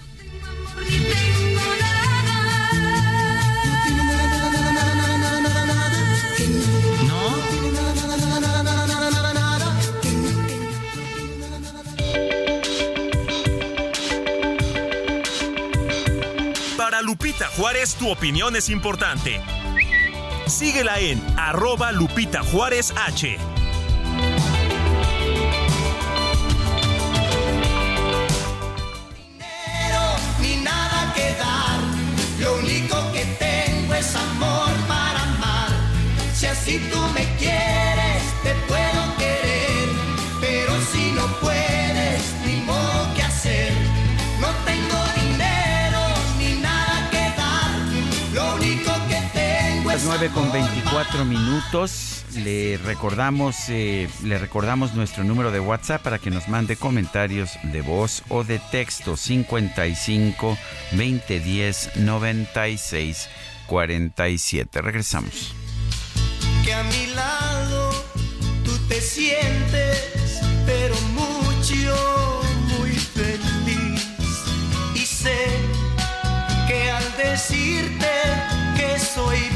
Para 16.77 17.01
Lupita 17.03 17.47
Juárez, 17.57 17.95
tu 17.95 18.11
opinión 18.11 18.55
es 18.57 18.69
importante. 18.69 19.41
Síguela 20.47 20.99
en 21.01 21.21
arroba 21.37 21.93
Lupita 21.93 22.43
Juárez 22.43 22.93
H. 22.97 23.37
ni 30.41 30.57
nada 30.63 31.13
que 31.15 31.33
dar. 31.35 31.81
Lo 32.41 32.59
único 32.59 33.13
que 33.13 33.25
tengo 33.39 33.95
es 33.95 34.15
amor 34.15 34.71
para 34.87 35.23
amar. 35.23 35.71
Si 36.35 36.47
así 36.47 36.79
tú 36.93 37.01
me 37.15 37.25
quieres, 37.37 37.86
9 50.19 50.33
con 50.33 50.45
amor 50.45 50.53
24 50.53 51.27
minutos. 51.27 52.25
Le 52.37 52.79
recordamos, 52.79 53.69
eh, 53.69 54.09
le 54.25 54.39
recordamos 54.39 54.95
nuestro 54.95 55.25
número 55.25 55.51
de 55.51 55.61
WhatsApp 55.61 56.01
para 56.01 56.19
que 56.19 56.31
nos 56.31 56.49
mande 56.49 56.77
comentarios 56.77 57.59
de 57.65 57.83
voz 57.83 58.23
o 58.31 58.43
de 58.43 58.59
texto 58.59 59.19
55 59.19 60.57
2010 60.93 61.97
96 61.97 63.29
47. 63.67 64.81
Regresamos. 64.81 65.55
que 66.65 66.73
a 66.73 66.83
mi 66.85 67.09
lado 67.09 67.91
tú 68.65 68.73
te 68.89 69.03
sientes, 69.03 70.41
pero 70.65 70.95
mucho, 71.13 72.43
muy 72.79 72.93
feliz. 72.93 74.03
Y 74.95 75.01
sé 75.01 75.47
que 76.67 76.91
al 76.91 77.17
decirte 77.19 78.09
que 78.79 78.99
soy 78.99 79.56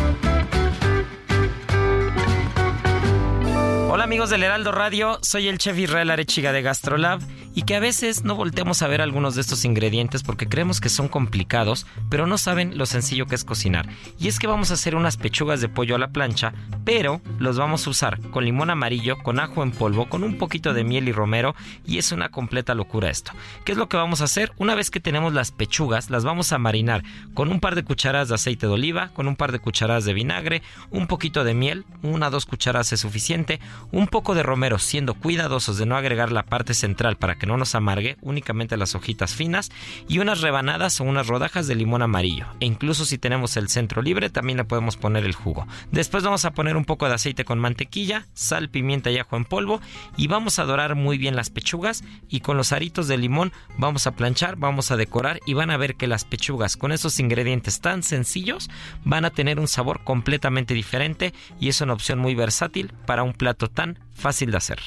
Hola 3.93 4.05
amigos 4.05 4.29
del 4.29 4.43
Heraldo 4.43 4.71
Radio, 4.71 5.19
soy 5.21 5.49
el 5.49 5.57
chef 5.57 5.77
Israel 5.77 6.11
Arechiga 6.11 6.53
de 6.53 6.61
Gastrolab 6.61 7.19
y 7.53 7.63
que 7.63 7.75
a 7.75 7.81
veces 7.81 8.23
no 8.23 8.35
volteamos 8.35 8.81
a 8.81 8.87
ver 8.87 9.01
algunos 9.01 9.35
de 9.35 9.41
estos 9.41 9.65
ingredientes 9.65 10.23
porque 10.23 10.47
creemos 10.47 10.79
que 10.79 10.87
son 10.87 11.09
complicados, 11.09 11.85
pero 12.09 12.25
no 12.25 12.37
saben 12.37 12.77
lo 12.77 12.85
sencillo 12.85 13.25
que 13.25 13.35
es 13.35 13.43
cocinar. 13.43 13.89
Y 14.17 14.29
es 14.29 14.39
que 14.39 14.47
vamos 14.47 14.71
a 14.71 14.75
hacer 14.75 14.95
unas 14.95 15.17
pechugas 15.17 15.59
de 15.59 15.67
pollo 15.67 15.95
a 15.95 15.99
la 15.99 16.11
plancha, 16.11 16.53
pero 16.85 17.21
los 17.39 17.57
vamos 17.57 17.85
a 17.85 17.89
usar 17.89 18.21
con 18.29 18.45
limón 18.45 18.69
amarillo, 18.69 19.17
con 19.17 19.41
ajo 19.41 19.63
en 19.63 19.71
polvo, 19.71 20.07
con 20.07 20.23
un 20.23 20.37
poquito 20.37 20.73
de 20.73 20.85
miel 20.85 21.09
y 21.09 21.11
romero 21.11 21.53
y 21.85 21.97
es 21.97 22.13
una 22.13 22.29
completa 22.29 22.73
locura 22.73 23.09
esto. 23.09 23.33
¿Qué 23.65 23.73
es 23.73 23.77
lo 23.77 23.89
que 23.89 23.97
vamos 23.97 24.21
a 24.21 24.25
hacer? 24.25 24.53
Una 24.57 24.75
vez 24.75 24.89
que 24.89 25.01
tenemos 25.01 25.33
las 25.33 25.51
pechugas, 25.51 26.09
las 26.09 26.23
vamos 26.23 26.53
a 26.53 26.57
marinar 26.57 27.03
con 27.33 27.49
un 27.49 27.59
par 27.59 27.75
de 27.75 27.83
cucharadas 27.83 28.29
de 28.29 28.35
aceite 28.35 28.67
de 28.67 28.73
oliva, 28.73 29.09
con 29.09 29.27
un 29.27 29.35
par 29.35 29.51
de 29.51 29.59
cucharadas 29.59 30.05
de 30.05 30.13
vinagre, 30.13 30.61
un 30.89 31.07
poquito 31.07 31.43
de 31.43 31.53
miel, 31.53 31.85
una 32.01 32.29
o 32.29 32.31
dos 32.31 32.45
cucharadas 32.45 32.93
es 32.93 33.01
suficiente, 33.01 33.59
un 33.91 34.07
poco 34.07 34.35
de 34.35 34.43
romero, 34.43 34.79
siendo 34.79 35.13
cuidadosos 35.13 35.77
de 35.77 35.85
no 35.85 35.95
agregar 35.95 36.31
la 36.31 36.43
parte 36.43 36.73
central 36.73 37.17
para 37.17 37.35
que 37.35 37.47
no 37.47 37.57
nos 37.57 37.75
amargue, 37.75 38.17
únicamente 38.21 38.77
las 38.77 38.95
hojitas 38.95 39.35
finas 39.35 39.71
y 40.07 40.19
unas 40.19 40.41
rebanadas 40.41 40.99
o 41.01 41.03
unas 41.03 41.27
rodajas 41.27 41.67
de 41.67 41.75
limón 41.75 42.01
amarillo. 42.01 42.45
E 42.59 42.65
incluso 42.65 43.05
si 43.05 43.17
tenemos 43.17 43.57
el 43.57 43.69
centro 43.69 44.01
libre, 44.01 44.29
también 44.29 44.57
le 44.57 44.65
podemos 44.65 44.97
poner 44.97 45.25
el 45.25 45.33
jugo. 45.33 45.67
Después 45.91 46.23
vamos 46.23 46.45
a 46.45 46.51
poner 46.51 46.77
un 46.77 46.85
poco 46.85 47.07
de 47.07 47.15
aceite 47.15 47.45
con 47.45 47.59
mantequilla, 47.59 48.27
sal, 48.33 48.69
pimienta 48.69 49.11
y 49.11 49.17
ajo 49.17 49.37
en 49.37 49.45
polvo 49.45 49.81
y 50.17 50.27
vamos 50.27 50.59
a 50.59 50.65
dorar 50.65 50.95
muy 50.95 51.17
bien 51.17 51.35
las 51.35 51.49
pechugas 51.49 52.03
y 52.29 52.41
con 52.41 52.57
los 52.57 52.71
aritos 52.71 53.07
de 53.07 53.17
limón 53.17 53.51
vamos 53.77 54.07
a 54.07 54.11
planchar, 54.11 54.55
vamos 54.55 54.91
a 54.91 54.97
decorar 54.97 55.39
y 55.45 55.53
van 55.53 55.71
a 55.71 55.77
ver 55.77 55.95
que 55.95 56.07
las 56.07 56.25
pechugas 56.25 56.77
con 56.77 56.91
esos 56.91 57.19
ingredientes 57.19 57.81
tan 57.81 58.03
sencillos 58.03 58.69
van 59.03 59.25
a 59.25 59.31
tener 59.31 59.59
un 59.59 59.67
sabor 59.67 60.03
completamente 60.03 60.73
diferente 60.73 61.33
y 61.59 61.69
es 61.69 61.81
una 61.81 61.93
opción 61.93 62.19
muy 62.19 62.35
versátil 62.35 62.91
para 63.05 63.23
un 63.23 63.33
plato 63.33 63.67
tan 63.73 63.99
fácil 64.13 64.51
de 64.51 64.57
hacer. 64.57 64.79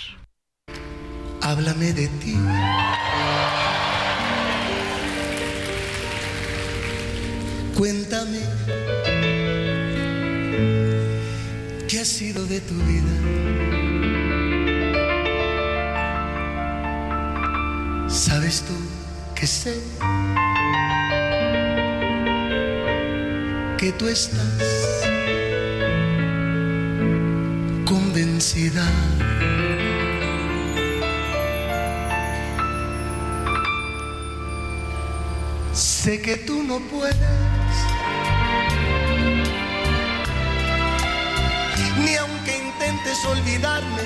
Háblame 1.42 1.92
de 1.92 2.08
ti. 2.08 2.36
Cuéntame 7.76 8.40
qué 11.88 12.00
ha 12.00 12.04
sido 12.04 12.46
de 12.46 12.60
tu 12.60 12.74
vida. 12.74 13.14
¿Sabes 18.08 18.62
tú 18.62 18.74
que 19.34 19.46
sé 19.46 19.80
que 23.76 23.92
tú 23.92 24.08
estás 24.08 24.83
Sé 35.72 36.22
que 36.22 36.36
tú 36.36 36.62
no 36.62 36.78
puedes 36.78 37.16
ni 41.98 42.14
aunque 42.14 42.56
intentes 42.56 43.24
olvidarme, 43.24 44.02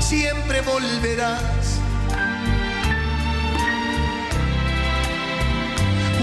siempre 0.00 0.60
volverás 0.62 1.78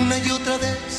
una 0.01 0.17
y 0.17 0.31
otra 0.31 0.57
vez. 0.57 0.90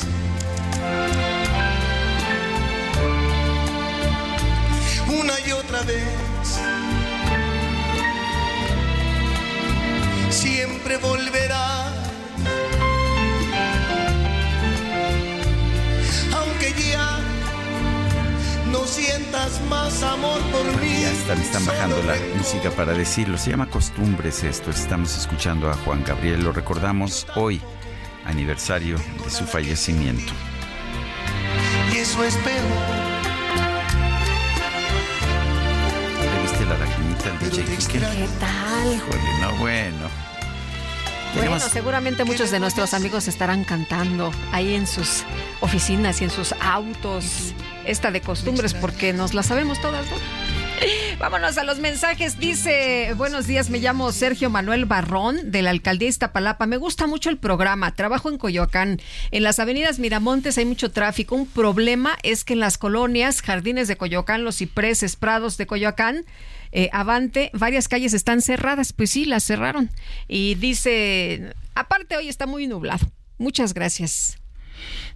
Otra 5.53 5.81
vez. 5.83 6.03
Siempre 10.29 10.97
volverá. 10.97 11.87
Aunque 16.35 16.73
ya 16.91 17.19
no 18.71 18.85
sientas 18.85 19.61
más 19.69 20.01
amor 20.03 20.41
por 20.51 20.65
mí. 20.81 21.01
Ya 21.01 21.11
está, 21.11 21.35
me 21.35 21.43
están 21.43 21.65
bajando 21.65 22.01
la 22.03 22.15
música 22.37 22.71
para 22.71 22.93
decirlo. 22.93 23.37
Se 23.37 23.51
llama 23.51 23.69
Costumbres 23.69 24.43
esto. 24.43 24.71
Estamos 24.71 25.17
escuchando 25.17 25.69
a 25.69 25.75
Juan 25.75 26.03
Gabriel. 26.03 26.43
Lo 26.43 26.51
recordamos 26.51 27.27
hoy, 27.35 27.61
aniversario 28.25 28.97
de 29.23 29.29
su 29.29 29.45
fallecimiento. 29.45 30.33
Y 31.93 31.97
eso 31.97 32.23
es 32.23 32.35
DJ 37.39 37.63
Kike? 37.63 37.99
¿Qué 37.99 38.27
tal? 38.39 38.93
Híjole, 38.93 39.39
no, 39.41 39.55
bueno. 39.57 39.97
Bueno, 41.35 41.49
Tenemos- 41.51 41.63
seguramente 41.71 42.25
muchos 42.25 42.51
de 42.51 42.59
nuestros 42.59 42.93
amigos 42.93 43.27
estarán 43.27 43.63
cantando 43.63 44.31
ahí 44.51 44.75
en 44.75 44.85
sus 44.85 45.23
oficinas 45.61 46.21
y 46.21 46.25
en 46.25 46.29
sus 46.29 46.53
autos 46.61 47.53
esta 47.85 48.11
de 48.11 48.21
costumbres 48.21 48.73
porque 48.75 49.13
nos 49.13 49.33
la 49.33 49.41
sabemos 49.41 49.81
todas, 49.81 50.05
¿no? 50.11 50.17
Vámonos 51.19 51.57
a 51.57 51.63
los 51.63 51.79
mensajes. 51.79 52.37
Dice, 52.39 53.13
buenos 53.15 53.47
días, 53.47 53.69
me 53.69 53.79
llamo 53.79 54.11
Sergio 54.11 54.49
Manuel 54.49 54.85
Barrón 54.85 55.49
de 55.51 55.61
la 55.61 55.69
alcaldía 55.71 56.09
Iztapalapa. 56.09 56.65
Me 56.67 56.77
gusta 56.77 57.07
mucho 57.07 57.29
el 57.29 57.37
programa. 57.37 57.95
Trabajo 57.95 58.29
en 58.29 58.37
Coyoacán. 58.37 59.01
En 59.31 59.43
las 59.43 59.57
avenidas 59.59 59.97
Miramontes 59.97 60.57
hay 60.57 60.65
mucho 60.65 60.91
tráfico. 60.91 61.35
Un 61.35 61.47
problema 61.47 62.17
es 62.23 62.43
que 62.43 62.53
en 62.53 62.59
las 62.59 62.77
colonias, 62.77 63.41
jardines 63.41 63.87
de 63.87 63.95
Coyoacán, 63.97 64.43
los 64.43 64.57
cipreses, 64.57 65.15
prados 65.15 65.57
de 65.57 65.65
Coyoacán, 65.65 66.25
eh, 66.73 66.89
Avante, 66.91 67.51
varias 67.53 67.87
calles 67.87 68.13
están 68.13 68.41
cerradas. 68.41 68.93
Pues 68.93 69.11
sí, 69.11 69.25
las 69.25 69.43
cerraron. 69.43 69.89
Y 70.27 70.55
dice, 70.55 71.53
aparte 71.75 72.17
hoy 72.17 72.27
está 72.27 72.47
muy 72.47 72.67
nublado. 72.67 73.07
Muchas 73.37 73.73
gracias. 73.73 74.37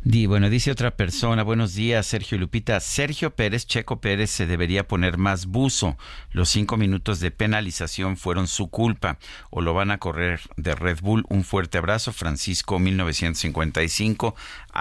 Di, 0.03 0.25
bueno, 0.25 0.49
dice 0.49 0.71
otra 0.71 0.95
persona, 0.95 1.43
buenos 1.43 1.73
días, 1.73 2.05
Sergio 2.05 2.37
Lupita. 2.37 2.79
Sergio 2.79 3.35
Pérez, 3.35 3.65
Checo 3.65 3.99
Pérez, 3.99 4.29
se 4.29 4.45
debería 4.45 4.87
poner 4.87 5.17
más 5.17 5.47
buzo. 5.47 5.97
Los 6.31 6.49
cinco 6.49 6.77
minutos 6.77 7.19
de 7.19 7.31
penalización 7.31 8.15
fueron 8.15 8.47
su 8.47 8.69
culpa. 8.69 9.17
O 9.49 9.61
lo 9.61 9.73
van 9.73 9.91
a 9.91 9.97
correr 9.97 10.41
de 10.55 10.75
Red 10.75 10.99
Bull. 11.01 11.25
Un 11.29 11.43
fuerte 11.43 11.77
abrazo, 11.77 12.13
Francisco, 12.13 12.79
1955, 12.79 14.35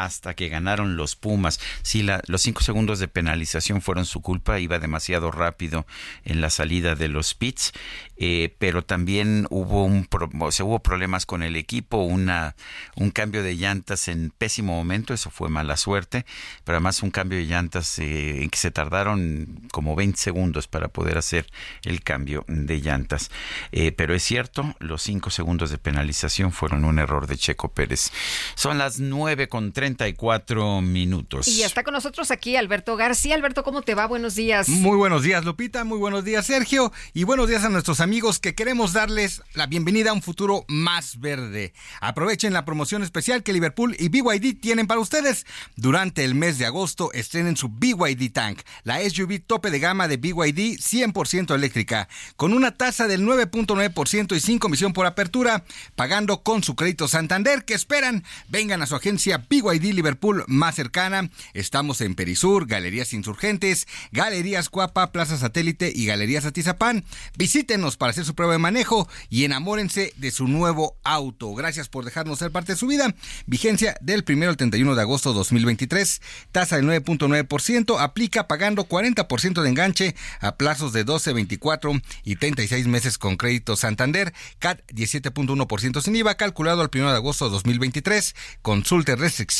hasta 0.04 0.34
que 0.34 0.48
ganaron 0.48 0.96
los 0.96 1.16
Pumas. 1.16 1.60
Sí, 1.82 2.06
los 2.26 2.42
cinco 2.42 2.62
segundos 2.62 2.98
de 2.98 3.08
penalización 3.08 3.80
fueron 3.82 4.04
su 4.06 4.20
culpa. 4.22 4.58
Iba 4.60 4.78
demasiado 4.78 5.30
rápido 5.30 5.86
en 6.24 6.40
la 6.40 6.50
salida 6.50 6.94
de 6.94 7.08
los 7.08 7.34
pits. 7.34 7.72
eh, 8.18 8.54
pero 8.58 8.82
también 8.82 9.46
hubo 9.50 9.84
un 9.84 10.06
pro- 10.06 10.30
hubo 10.32 10.78
problemas 10.80 11.26
con 11.26 11.42
el 11.42 11.54
equipo, 11.56 11.98
una 11.98 12.56
un 12.94 13.10
cambio 13.10 13.42
de 13.42 13.56
llantas 13.56 14.08
en 14.08 14.30
pésimo 14.30 14.74
momento, 14.74 15.12
eso 15.12 15.28
fue 15.30 15.50
mala 15.50 15.76
suerte, 15.76 16.24
pero 16.64 16.76
además 16.76 17.02
un 17.02 17.10
cambio 17.10 17.38
de 17.38 17.44
llantas 17.46 17.98
eh, 17.98 18.42
en 18.42 18.48
que 18.48 18.56
se 18.58 18.70
tardaron 18.70 19.68
como 19.70 19.94
20 19.94 20.18
segundos 20.18 20.66
para 20.66 20.88
poder 20.88 21.18
hacer 21.18 21.46
el 21.84 22.02
cambio 22.02 22.44
de 22.48 22.80
llantas. 22.80 23.30
Eh, 23.72 23.92
pero 23.92 24.14
es 24.14 24.22
cierto, 24.22 24.74
los 24.78 25.02
5 25.02 25.28
segundos 25.30 25.68
de 25.70 25.76
penalización 25.78 26.52
fueron 26.52 26.84
un 26.86 26.98
error 26.98 27.26
de 27.26 27.36
Checo 27.36 27.68
Pérez. 27.72 28.12
Son 28.54 28.78
las 28.78 28.98
9 28.98 29.48
con 29.48 29.72
34 29.94 30.80
minutos. 30.80 31.46
Y 31.46 31.62
está 31.62 31.84
con 31.84 31.94
nosotros 31.94 32.32
aquí 32.32 32.56
Alberto 32.56 32.96
García. 32.96 33.36
Alberto, 33.36 33.62
¿cómo 33.62 33.82
te 33.82 33.94
va? 33.94 34.06
Buenos 34.06 34.34
días. 34.34 34.68
Muy 34.68 34.96
buenos 34.96 35.22
días, 35.22 35.44
Lupita. 35.44 35.84
Muy 35.84 35.98
buenos 35.98 36.24
días, 36.24 36.46
Sergio. 36.46 36.92
Y 37.14 37.22
buenos 37.22 37.48
días 37.48 37.62
a 37.62 37.68
nuestros 37.68 38.00
amigos 38.00 38.40
que 38.40 38.56
queremos 38.56 38.92
darles 38.92 39.42
la 39.54 39.66
bienvenida 39.66 40.10
a 40.10 40.12
un 40.12 40.22
futuro 40.22 40.64
más 40.66 41.20
verde. 41.20 41.72
Aprovechen 42.00 42.52
la 42.52 42.64
promoción 42.64 43.04
especial 43.04 43.44
que 43.44 43.52
Liverpool 43.52 43.94
y 43.98 44.08
BYD 44.08 44.60
tienen 44.60 44.88
para 44.88 44.98
ustedes. 44.98 45.46
Durante 45.76 46.24
el 46.24 46.34
mes 46.34 46.58
de 46.58 46.66
agosto 46.66 47.12
estrenen 47.12 47.56
su 47.56 47.68
BYD 47.68 48.32
Tank, 48.32 48.62
la 48.82 48.98
SUV 49.08 49.38
tope 49.46 49.70
de 49.70 49.78
gama 49.78 50.08
de 50.08 50.16
BYD 50.16 50.80
100% 50.80 51.54
eléctrica, 51.54 52.08
con 52.34 52.52
una 52.52 52.76
tasa 52.76 53.06
del 53.06 53.22
9.9% 53.22 54.34
y 54.34 54.40
sin 54.40 54.58
comisión 54.58 54.92
por 54.92 55.06
apertura, 55.06 55.64
pagando 55.94 56.42
con 56.42 56.64
su 56.64 56.74
crédito 56.74 57.06
Santander. 57.06 57.64
que 57.64 57.74
esperan? 57.74 58.24
Vengan 58.48 58.82
a 58.82 58.86
su 58.86 58.96
agencia 58.96 59.46
BYD 59.48 59.75
Liverpool 59.78 60.44
más 60.46 60.74
cercana. 60.74 61.30
Estamos 61.54 62.00
en 62.00 62.14
Perisur, 62.14 62.66
Galerías 62.66 63.12
Insurgentes, 63.12 63.86
Galerías 64.12 64.68
Cuapa, 64.68 65.12
Plaza 65.12 65.36
Satélite 65.36 65.92
y 65.94 66.06
Galerías 66.06 66.44
Atizapán. 66.44 67.04
Visítenos 67.36 67.96
para 67.96 68.10
hacer 68.10 68.24
su 68.24 68.34
prueba 68.34 68.54
de 68.54 68.58
manejo 68.58 69.08
y 69.28 69.44
enamórense 69.44 70.12
de 70.16 70.30
su 70.30 70.48
nuevo 70.48 70.96
auto. 71.04 71.54
Gracias 71.54 71.88
por 71.88 72.04
dejarnos 72.04 72.38
ser 72.38 72.50
parte 72.50 72.72
de 72.72 72.78
su 72.78 72.86
vida. 72.86 73.14
Vigencia 73.46 73.96
del 74.00 74.24
1 74.26 74.48
al 74.48 74.56
31 74.56 74.94
de 74.94 75.02
agosto 75.02 75.32
2023. 75.32 76.20
Tasa 76.52 76.76
del 76.76 76.86
9.9%. 76.86 78.00
Aplica 78.00 78.48
pagando 78.48 78.88
40% 78.88 79.62
de 79.62 79.68
enganche 79.68 80.14
a 80.40 80.56
plazos 80.56 80.92
de 80.92 81.04
12, 81.04 81.32
24 81.32 81.92
y 82.24 82.36
36 82.36 82.86
meses 82.86 83.18
con 83.18 83.36
crédito 83.36 83.76
Santander. 83.76 84.32
CAT 84.58 84.80
17.1% 84.92 86.00
sin 86.00 86.16
IVA 86.16 86.36
calculado 86.36 86.82
al 86.82 86.90
1 86.92 87.10
de 87.10 87.16
agosto 87.16 87.46
de 87.46 87.52
2023. 87.52 88.34
Consulte 88.62 89.16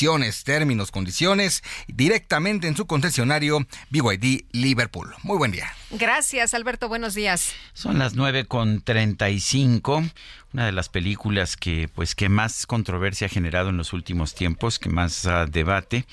restricciones, 0.07 0.43
términos, 0.45 0.91
condiciones 0.91 1.63
directamente 1.87 2.67
en 2.67 2.77
su 2.77 2.85
concesionario 2.85 3.67
BYD 3.89 4.45
Liverpool. 4.53 5.13
Muy 5.23 5.37
buen 5.37 5.51
día. 5.51 5.73
Gracias, 5.91 6.53
Alberto. 6.53 6.89
Buenos 6.89 7.13
días. 7.13 7.53
Son 7.73 7.97
las 7.97 8.15
9 8.15 8.45
con 8.45 8.81
35 8.81 10.03
una 10.53 10.65
de 10.65 10.71
las 10.71 10.89
películas 10.89 11.57
que 11.57 11.89
pues 11.93 12.15
que 12.15 12.29
más 12.29 12.65
controversia 12.65 13.27
ha 13.27 13.29
generado 13.29 13.69
en 13.69 13.77
los 13.77 13.93
últimos 13.93 14.33
tiempos, 14.33 14.79
que 14.79 14.89
más 14.89 15.25
uh, 15.25 15.45
debate 15.49 16.05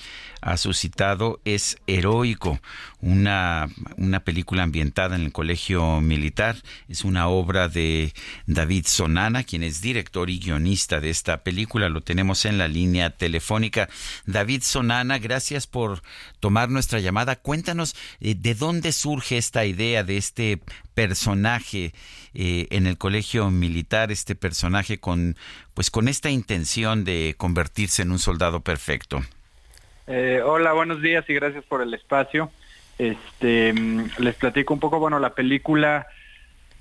ha 0.43 0.59
suscitado 0.59 1.41
es 1.47 1.79
Heroico, 1.87 2.61
una, 3.01 3.71
una 3.97 4.21
película 4.21 4.63
ambientada 4.63 5.17
en 5.17 5.23
el 5.23 5.33
colegio 5.33 6.03
militar. 6.03 6.57
Es 6.87 7.05
una 7.05 7.29
obra 7.29 7.69
de 7.69 8.13
David 8.47 8.85
Sonana, 8.87 9.45
quien 9.45 9.63
es 9.63 9.81
director 9.81 10.29
y 10.29 10.39
guionista 10.39 11.01
de 11.01 11.09
esta 11.09 11.43
película. 11.43 11.89
Lo 11.89 12.03
tenemos 12.03 12.45
en 12.45 12.59
la 12.59 12.69
línea 12.69 13.09
telefónica. 13.09 13.89
David 14.27 14.63
Sonana, 14.63 15.19
gracias 15.19 15.67
por 15.67 16.03
tomar 16.41 16.69
nuestra 16.69 17.01
llamada. 17.01 17.37
Cuéntanos 17.37 17.97
eh, 18.21 18.35
de 18.35 18.55
dónde 18.55 18.93
surge 18.93 19.39
esta 19.39 19.64
idea 19.67 20.05
de 20.05 20.17
este 20.17 20.61
personaje 20.95 21.93
eh, 22.35 22.67
en 22.71 22.87
el 22.87 22.99
colegio 22.99 23.51
militar, 23.51 24.11
este 24.11 24.35
personaje 24.35 24.99
con, 24.99 25.37
pues, 25.75 25.91
con 25.91 26.09
esta 26.09 26.31
intención 26.31 27.05
de 27.05 27.35
convertirse 27.37 28.03
en 28.03 28.11
un 28.11 28.19
soldado 28.19 28.61
perfecto. 28.61 29.23
Eh, 30.07 30.43
hola, 30.45 30.73
buenos 30.73 31.01
días 31.01 31.25
y 31.29 31.35
gracias 31.35 31.65
por 31.65 31.81
el 31.81 31.95
espacio. 31.95 32.51
Este, 32.99 33.73
mm, 33.73 34.11
les 34.19 34.35
platico 34.35 34.75
un 34.75 34.81
poco, 34.81 34.99
bueno, 34.99 35.19
la 35.19 35.31
película, 35.31 36.07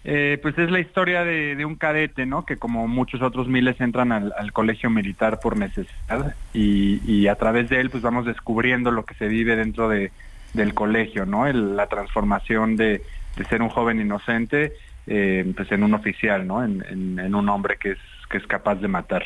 eh, 0.03 0.37
pues 0.41 0.57
es 0.57 0.69
la 0.69 0.79
historia 0.79 1.23
de, 1.23 1.63
un 1.65 1.75
cadete, 1.75 2.25
¿no? 2.25 2.45
Que 2.45 2.57
como 2.57 2.87
muchos 2.87 3.21
otros 3.21 3.47
miles 3.47 3.79
entran 3.79 4.11
al, 4.11 4.51
colegio 4.53 4.89
militar 4.89 5.39
por 5.39 5.57
necesidad 5.57 6.35
y, 6.53 7.27
a 7.27 7.35
través 7.35 7.69
de 7.69 7.79
él, 7.79 7.89
pues 7.89 8.03
vamos 8.03 8.25
descubriendo 8.25 8.91
lo 8.91 9.05
que 9.05 9.13
se 9.15 9.27
vive 9.27 9.55
dentro 9.55 9.87
de, 9.87 10.11
del 10.53 10.73
colegio, 10.73 11.25
¿no? 11.25 11.51
la 11.51 11.87
transformación 11.87 12.75
de, 12.75 13.01
ser 13.49 13.61
un 13.61 13.69
joven 13.69 13.99
inocente, 13.99 14.73
eh, 15.07 15.51
pues 15.55 15.71
en 15.71 15.83
un 15.83 15.93
oficial, 15.95 16.45
¿no? 16.45 16.63
En, 16.63 16.83
en 17.19 17.35
un 17.35 17.49
hombre 17.49 17.77
que 17.77 17.91
es 17.91 17.99
que 18.33 18.39
es 18.39 18.47
capaz 18.47 18.75
de 18.75 18.87
matar. 18.87 19.23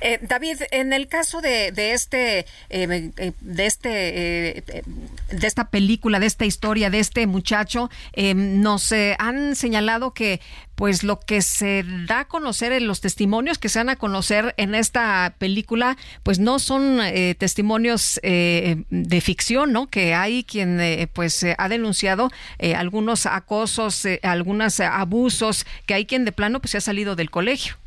Eh, 0.00 0.18
David, 0.22 0.58
en 0.70 0.92
el 0.92 1.08
caso 1.08 1.40
de, 1.40 1.72
de 1.72 1.92
este, 1.92 2.40
eh, 2.70 3.10
eh, 3.16 3.32
de 3.40 3.66
este, 3.66 4.82
de 5.30 5.46
esta 5.46 5.70
película, 5.70 6.20
de 6.20 6.26
esta 6.26 6.44
historia, 6.44 6.90
de 6.90 6.98
este 6.98 7.26
muchacho, 7.26 7.90
nos 8.34 8.92
han 9.18 9.56
señalado 9.56 10.12
que, 10.12 10.40
pues, 10.74 11.04
lo 11.04 11.20
que 11.20 11.42
se 11.42 11.84
da 12.06 12.20
a 12.20 12.28
conocer 12.28 12.72
en 12.72 12.86
los 12.86 13.00
testimonios 13.00 13.58
que 13.58 13.68
se 13.68 13.78
dan 13.78 13.88
a 13.88 13.96
conocer 13.96 14.54
en 14.56 14.74
esta 14.74 15.34
película, 15.38 15.96
pues, 16.22 16.38
no 16.38 16.58
son 16.58 17.00
testimonios 17.38 18.20
de 18.22 19.20
ficción, 19.22 19.72
¿no? 19.72 19.88
Que 19.88 20.14
hay 20.14 20.44
quien, 20.44 20.80
pues, 21.12 21.44
ha 21.56 21.68
denunciado 21.68 22.30
algunos 22.76 23.26
acosos, 23.26 24.06
algunos 24.22 24.80
abusos, 24.80 25.66
que 25.86 25.94
hay 25.94 26.06
quien 26.06 26.24
de 26.24 26.32
plano, 26.32 26.60
pues, 26.60 26.72
se 26.72 26.78
ha 26.78 26.82
salido 26.82 27.16
del 27.16 27.30
colegio. 27.30 27.81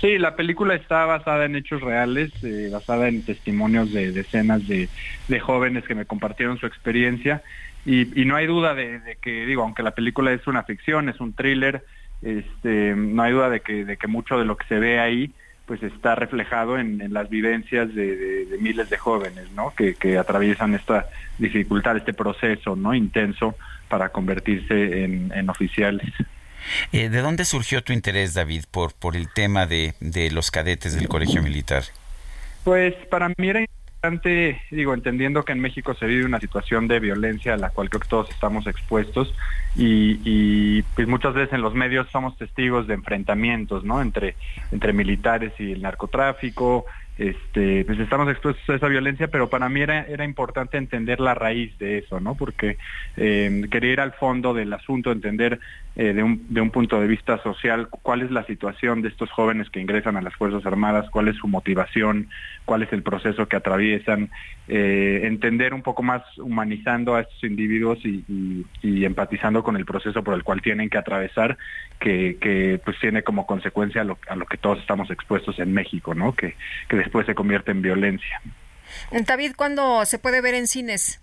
Sí, 0.00 0.16
la 0.16 0.34
película 0.34 0.74
está 0.74 1.04
basada 1.04 1.44
en 1.44 1.56
hechos 1.56 1.82
reales, 1.82 2.32
eh, 2.42 2.70
basada 2.72 3.08
en 3.08 3.22
testimonios 3.22 3.92
de 3.92 4.12
decenas 4.12 4.66
de, 4.66 4.88
jóvenes 5.40 5.84
que 5.84 5.94
me 5.94 6.06
compartieron 6.06 6.58
su 6.58 6.66
experiencia 6.66 7.42
y, 7.84 8.06
no 8.24 8.36
hay 8.36 8.46
duda 8.46 8.74
de, 8.74 9.18
que, 9.20 9.44
digo, 9.44 9.62
aunque 9.62 9.82
la 9.82 9.90
película 9.90 10.32
es 10.32 10.46
una 10.46 10.62
ficción, 10.62 11.10
es 11.10 11.20
un 11.20 11.34
thriller, 11.34 11.84
este, 12.22 12.94
no 12.96 13.22
hay 13.22 13.32
duda 13.32 13.50
de 13.50 13.60
que, 13.60 13.84
de 13.84 13.98
que 13.98 14.06
mucho 14.06 14.38
de 14.38 14.46
lo 14.46 14.56
que 14.56 14.66
se 14.68 14.78
ve 14.78 15.00
ahí 15.00 15.32
pues 15.66 15.82
está 15.82 16.14
reflejado 16.14 16.78
en, 16.78 17.12
las 17.12 17.28
vivencias 17.28 17.94
de, 17.94 18.58
miles 18.60 18.90
de 18.90 18.96
jóvenes, 18.96 19.52
¿no? 19.52 19.72
Que, 19.76 20.18
atraviesan 20.18 20.74
esta 20.74 21.08
dificultad, 21.38 21.96
este 21.96 22.12
proceso, 22.12 22.74
¿no? 22.74 22.94
Intenso 22.94 23.54
para 23.88 24.08
convertirse 24.08 25.04
en 25.04 25.48
oficiales. 25.50 26.10
Eh, 26.92 27.08
¿De 27.08 27.20
dónde 27.20 27.44
surgió 27.44 27.82
tu 27.82 27.92
interés, 27.92 28.34
David, 28.34 28.64
por, 28.70 28.94
por 28.94 29.16
el 29.16 29.32
tema 29.32 29.66
de, 29.66 29.94
de 30.00 30.30
los 30.30 30.50
cadetes 30.50 30.94
del 30.94 31.08
colegio 31.08 31.42
militar? 31.42 31.84
Pues 32.64 32.94
para 33.10 33.28
mí 33.28 33.48
era 33.48 33.60
importante, 33.60 34.60
digo, 34.70 34.94
entendiendo 34.94 35.44
que 35.44 35.52
en 35.52 35.60
México 35.60 35.94
se 35.94 36.06
vive 36.06 36.24
una 36.24 36.40
situación 36.40 36.88
de 36.88 37.00
violencia 37.00 37.54
a 37.54 37.56
la 37.56 37.70
cual 37.70 37.88
creo 37.88 38.00
que 38.00 38.08
todos 38.08 38.30
estamos 38.30 38.66
expuestos 38.66 39.34
y, 39.76 40.20
y, 40.24 40.82
pues 40.94 41.06
muchas 41.06 41.34
veces 41.34 41.54
en 41.54 41.62
los 41.62 41.74
medios 41.74 42.08
somos 42.10 42.36
testigos 42.36 42.86
de 42.86 42.94
enfrentamientos, 42.94 43.84
¿no? 43.84 44.00
Entre, 44.00 44.36
entre 44.72 44.92
militares 44.92 45.52
y 45.58 45.72
el 45.72 45.82
narcotráfico, 45.82 46.86
este, 47.20 47.84
pues 47.84 48.00
estamos 48.00 48.30
expuestos 48.30 48.66
a 48.70 48.76
esa 48.76 48.88
violencia, 48.88 49.28
pero 49.28 49.50
para 49.50 49.68
mí 49.68 49.82
era, 49.82 50.06
era 50.06 50.24
importante 50.24 50.78
entender 50.78 51.20
la 51.20 51.34
raíz 51.34 51.76
de 51.78 51.98
eso, 51.98 52.18
¿no? 52.18 52.34
Porque 52.34 52.78
eh, 53.18 53.66
quería 53.70 53.92
ir 53.92 54.00
al 54.00 54.12
fondo 54.12 54.54
del 54.54 54.72
asunto, 54.72 55.12
entender 55.12 55.60
eh, 55.96 56.14
de, 56.14 56.22
un, 56.22 56.46
de 56.48 56.62
un 56.62 56.70
punto 56.70 56.98
de 56.98 57.06
vista 57.06 57.36
social 57.42 57.88
cuál 57.90 58.22
es 58.22 58.30
la 58.30 58.44
situación 58.44 59.02
de 59.02 59.08
estos 59.08 59.30
jóvenes 59.32 59.68
que 59.68 59.80
ingresan 59.80 60.16
a 60.16 60.22
las 60.22 60.34
Fuerzas 60.34 60.64
Armadas, 60.64 61.10
cuál 61.10 61.28
es 61.28 61.36
su 61.36 61.46
motivación, 61.46 62.28
cuál 62.64 62.84
es 62.84 62.92
el 62.94 63.02
proceso 63.02 63.48
que 63.48 63.56
atraviesan, 63.56 64.30
eh, 64.68 65.22
entender 65.24 65.74
un 65.74 65.82
poco 65.82 66.02
más 66.02 66.22
humanizando 66.38 67.16
a 67.16 67.22
estos 67.22 67.44
individuos 67.44 67.98
y, 68.04 68.64
empatizando 68.82 69.62
con 69.64 69.76
el 69.76 69.84
proceso 69.84 70.22
por 70.22 70.34
el 70.34 70.44
cual 70.44 70.62
tienen 70.62 70.88
que 70.88 70.96
atravesar, 70.96 71.58
que, 71.98 72.38
que 72.40 72.80
pues 72.84 72.96
tiene 73.00 73.22
como 73.22 73.46
consecuencia 73.46 74.02
a 74.02 74.04
lo, 74.04 74.16
a 74.28 74.36
lo, 74.36 74.46
que 74.46 74.56
todos 74.56 74.78
estamos 74.78 75.10
expuestos 75.10 75.58
en 75.58 75.72
México, 75.74 76.14
¿no? 76.14 76.34
Que 76.34 76.54
después 77.10 77.26
se 77.26 77.34
convierte 77.34 77.72
en 77.72 77.82
violencia. 77.82 78.40
David, 79.10 79.54
¿cuándo 79.56 80.04
se 80.04 80.18
puede 80.18 80.40
ver 80.40 80.54
en 80.54 80.68
cines? 80.68 81.20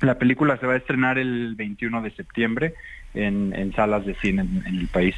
La 0.00 0.18
película 0.18 0.58
se 0.58 0.66
va 0.66 0.74
a 0.74 0.76
estrenar 0.76 1.18
el 1.18 1.54
21 1.54 2.02
de 2.02 2.10
septiembre 2.10 2.74
en, 3.14 3.72
salas 3.76 4.04
de 4.04 4.14
cine 4.16 4.42
en, 4.42 4.78
el 4.78 4.88
país. 4.88 5.14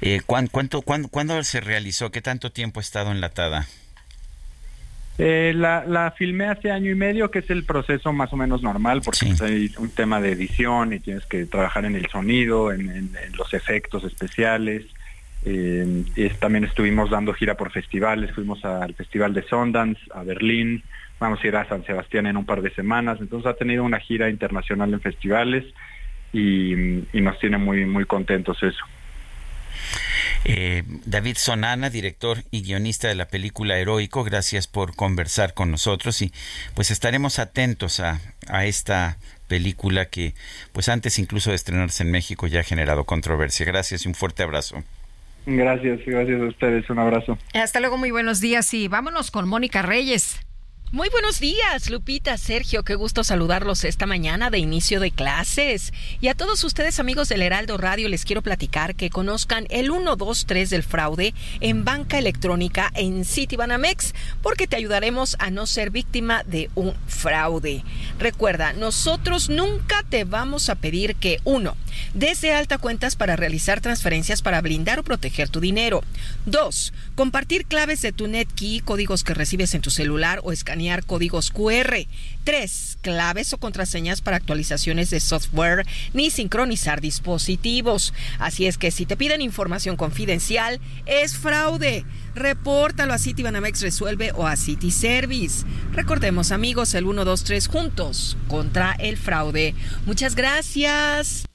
Eh, 0.00 0.20
cuánto, 0.26 0.82
¿Cuándo 0.82 1.42
se 1.44 1.60
realizó? 1.60 2.10
¿Qué 2.10 2.20
tanto 2.20 2.50
tiempo 2.50 2.80
ha 2.80 2.82
estado 2.82 3.12
enlatada? 3.12 3.66
Eh, 5.22 5.52
la, 5.54 5.84
la 5.84 6.12
filmé 6.12 6.46
hace 6.46 6.70
año 6.70 6.90
y 6.90 6.94
medio, 6.94 7.30
que 7.30 7.40
es 7.40 7.50
el 7.50 7.64
proceso 7.64 8.10
más 8.10 8.32
o 8.32 8.36
menos 8.36 8.62
normal, 8.62 9.02
porque 9.04 9.34
hay 9.42 9.70
un 9.76 9.90
tema 9.90 10.18
de 10.18 10.32
edición 10.32 10.94
y 10.94 10.98
tienes 10.98 11.26
que 11.26 11.44
trabajar 11.44 11.84
en 11.84 11.94
el 11.94 12.08
sonido, 12.08 12.72
en, 12.72 13.12
los 13.34 13.52
efectos 13.52 14.02
especiales. 14.04 14.86
Eh, 15.44 16.04
también 16.38 16.64
estuvimos 16.64 17.10
dando 17.10 17.32
gira 17.32 17.56
por 17.56 17.72
festivales, 17.72 18.34
fuimos 18.34 18.64
al 18.64 18.94
Festival 18.94 19.32
de 19.32 19.42
Sundance, 19.42 20.00
a 20.14 20.22
Berlín, 20.22 20.82
vamos 21.18 21.42
a 21.42 21.46
ir 21.46 21.56
a 21.56 21.68
San 21.68 21.84
Sebastián 21.84 22.26
en 22.26 22.36
un 22.36 22.44
par 22.44 22.60
de 22.60 22.70
semanas, 22.74 23.18
entonces 23.20 23.46
ha 23.46 23.54
tenido 23.54 23.84
una 23.84 24.00
gira 24.00 24.28
internacional 24.28 24.92
en 24.92 25.00
festivales 25.00 25.64
y, 26.32 26.74
nos 27.14 27.38
tiene 27.38 27.58
muy, 27.58 27.86
muy 27.86 28.04
contentos 28.04 28.62
eso. 28.62 28.84
Eh, 30.44 30.82
David 31.04 31.36
Sonana, 31.36 31.90
director 31.90 32.38
y 32.50 32.62
guionista 32.62 33.08
de 33.08 33.14
la 33.14 33.28
película 33.28 33.78
Heroico, 33.78 34.24
gracias 34.24 34.66
por 34.66 34.94
conversar 34.94 35.54
con 35.54 35.70
nosotros 35.70 36.20
y 36.22 36.32
pues 36.74 36.90
estaremos 36.90 37.38
atentos 37.38 38.00
a, 38.00 38.20
a 38.48 38.64
esta 38.64 39.18
película 39.48 40.06
que 40.06 40.34
pues 40.72 40.88
antes 40.88 41.18
incluso 41.18 41.50
de 41.50 41.56
estrenarse 41.56 42.04
en 42.04 42.10
México 42.10 42.46
ya 42.46 42.60
ha 42.60 42.64
generado 42.64 43.04
controversia. 43.04 43.66
Gracias 43.66 44.04
y 44.04 44.08
un 44.08 44.14
fuerte 44.14 44.42
abrazo. 44.42 44.82
Gracias, 45.46 46.00
gracias 46.06 46.40
a 46.40 46.46
ustedes, 46.46 46.88
un 46.90 46.98
abrazo. 46.98 47.38
Hasta 47.54 47.80
luego, 47.80 47.96
muy 47.96 48.10
buenos 48.10 48.40
días 48.40 48.72
y 48.74 48.88
vámonos 48.88 49.30
con 49.30 49.48
Mónica 49.48 49.82
Reyes. 49.82 50.40
Muy 50.92 51.08
buenos 51.08 51.38
días, 51.38 51.88
Lupita, 51.88 52.36
Sergio, 52.36 52.82
qué 52.82 52.96
gusto 52.96 53.22
saludarlos 53.22 53.84
esta 53.84 54.06
mañana 54.06 54.50
de 54.50 54.58
inicio 54.58 54.98
de 54.98 55.12
clases. 55.12 55.92
Y 56.20 56.26
a 56.26 56.34
todos 56.34 56.64
ustedes 56.64 56.98
amigos 56.98 57.28
del 57.28 57.42
Heraldo 57.42 57.76
Radio 57.76 58.08
les 58.08 58.24
quiero 58.24 58.42
platicar 58.42 58.96
que 58.96 59.08
conozcan 59.08 59.68
el 59.70 59.88
123 59.92 60.68
del 60.68 60.82
fraude 60.82 61.32
en 61.60 61.84
banca 61.84 62.18
electrónica 62.18 62.90
en 62.96 63.24
Citibanamex, 63.24 64.14
porque 64.42 64.66
te 64.66 64.74
ayudaremos 64.74 65.36
a 65.38 65.52
no 65.52 65.68
ser 65.68 65.90
víctima 65.90 66.42
de 66.42 66.70
un 66.74 66.92
fraude. 67.06 67.84
Recuerda, 68.18 68.72
nosotros 68.72 69.48
nunca 69.48 70.02
te 70.08 70.24
vamos 70.24 70.68
a 70.70 70.74
pedir 70.74 71.14
que 71.14 71.38
uno, 71.44 71.76
desde 72.14 72.52
alta 72.52 72.78
cuentas 72.78 73.16
para 73.16 73.36
realizar 73.36 73.80
transferencias 73.80 74.42
para 74.42 74.60
blindar 74.60 74.98
o 74.98 75.04
proteger 75.04 75.48
tu 75.48 75.60
dinero. 75.60 76.02
Dos, 76.46 76.92
compartir 77.14 77.66
claves 77.66 78.02
de 78.02 78.12
tu 78.12 78.26
NetKey, 78.26 78.80
códigos 78.80 79.24
que 79.24 79.34
recibes 79.34 79.74
en 79.74 79.82
tu 79.82 79.90
celular 79.90 80.40
o 80.42 80.52
escanear 80.52 81.04
códigos 81.04 81.50
QR. 81.50 82.06
3. 82.44 82.98
Claves 83.02 83.52
o 83.52 83.58
contraseñas 83.58 84.20
para 84.20 84.36
actualizaciones 84.36 85.10
de 85.10 85.20
software 85.20 85.86
ni 86.12 86.30
sincronizar 86.30 87.00
dispositivos. 87.00 88.12
Así 88.38 88.66
es 88.66 88.78
que 88.78 88.90
si 88.90 89.06
te 89.06 89.16
piden 89.16 89.42
información 89.42 89.96
confidencial, 89.96 90.80
es 91.06 91.36
fraude. 91.36 92.04
Repórtalo 92.34 93.12
a 93.12 93.18
Citibanamex 93.18 93.82
Resuelve 93.82 94.32
o 94.32 94.46
a 94.46 94.56
City 94.56 94.90
Service. 94.90 95.64
Recordemos 95.92 96.52
amigos 96.52 96.94
el 96.94 97.04
123 97.04 97.66
juntos 97.68 98.36
contra 98.48 98.92
el 98.92 99.16
fraude. 99.16 99.74
Muchas 100.06 100.34
gracias. 100.34 101.49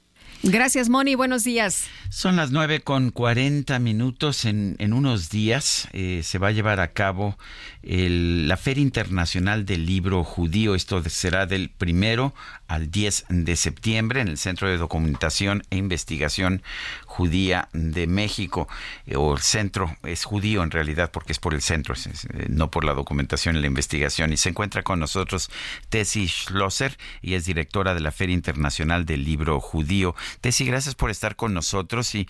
Gracias, 0.46 0.90
Moni. 0.90 1.16
Buenos 1.16 1.44
días. 1.44 1.86
Son 2.16 2.38
las 2.38 2.52
nueve 2.52 2.80
con 2.80 3.12
40 3.12 3.78
minutos. 3.80 4.46
En, 4.46 4.78
en 4.80 4.94
unos 4.94 5.30
días 5.30 5.90
eh, 5.92 6.22
se 6.24 6.38
va 6.38 6.48
a 6.48 6.52
llevar 6.52 6.80
a 6.80 6.94
cabo 6.94 7.38
el, 7.84 8.48
la 8.48 8.56
Feria 8.56 8.82
Internacional 8.82 9.66
del 9.66 9.86
Libro 9.86 10.24
Judío. 10.24 10.76
Esto 10.76 11.04
será 11.10 11.46
del 11.46 11.70
primero 11.70 12.34
al 12.70 12.90
10 12.90 13.26
de 13.28 13.56
septiembre 13.58 14.22
en 14.22 14.30
el 14.30 14.38
Centro 14.38 14.70
de 14.70 14.78
Documentación 14.78 15.64
e 15.72 15.76
Investigación 15.76 16.64
Judía 17.06 17.68
de 17.74 18.08
México. 18.08 18.70
Eh, 19.08 19.18
o 19.18 19.34
el 19.34 19.42
centro 19.42 19.98
es 20.04 20.24
judío 20.24 20.64
en 20.64 20.72
realidad 20.72 21.12
porque 21.12 21.34
es 21.34 21.40
por 21.40 21.54
el 21.54 21.62
centro, 21.62 21.96
eh, 21.96 22.46
no 22.48 22.72
por 22.72 22.86
la 22.86 22.94
documentación 22.94 23.58
y 23.58 23.60
la 23.60 23.68
investigación. 23.68 24.32
Y 24.32 24.38
se 24.38 24.48
encuentra 24.48 24.84
con 24.84 25.02
nosotros 25.02 25.52
Tessie 25.90 26.30
Schlosser 26.30 26.98
y 27.22 27.34
es 27.34 27.44
directora 27.44 27.94
de 27.94 28.00
la 28.00 28.14
Feria 28.14 28.36
Internacional 28.36 29.06
del 29.06 29.26
Libro 29.26 29.60
Judío. 29.60 30.16
Tessie, 30.40 30.66
gracias 30.66 30.96
por 30.96 31.12
estar 31.12 31.36
con 31.36 31.54
nosotros 31.54 32.05
eh, 32.14 32.26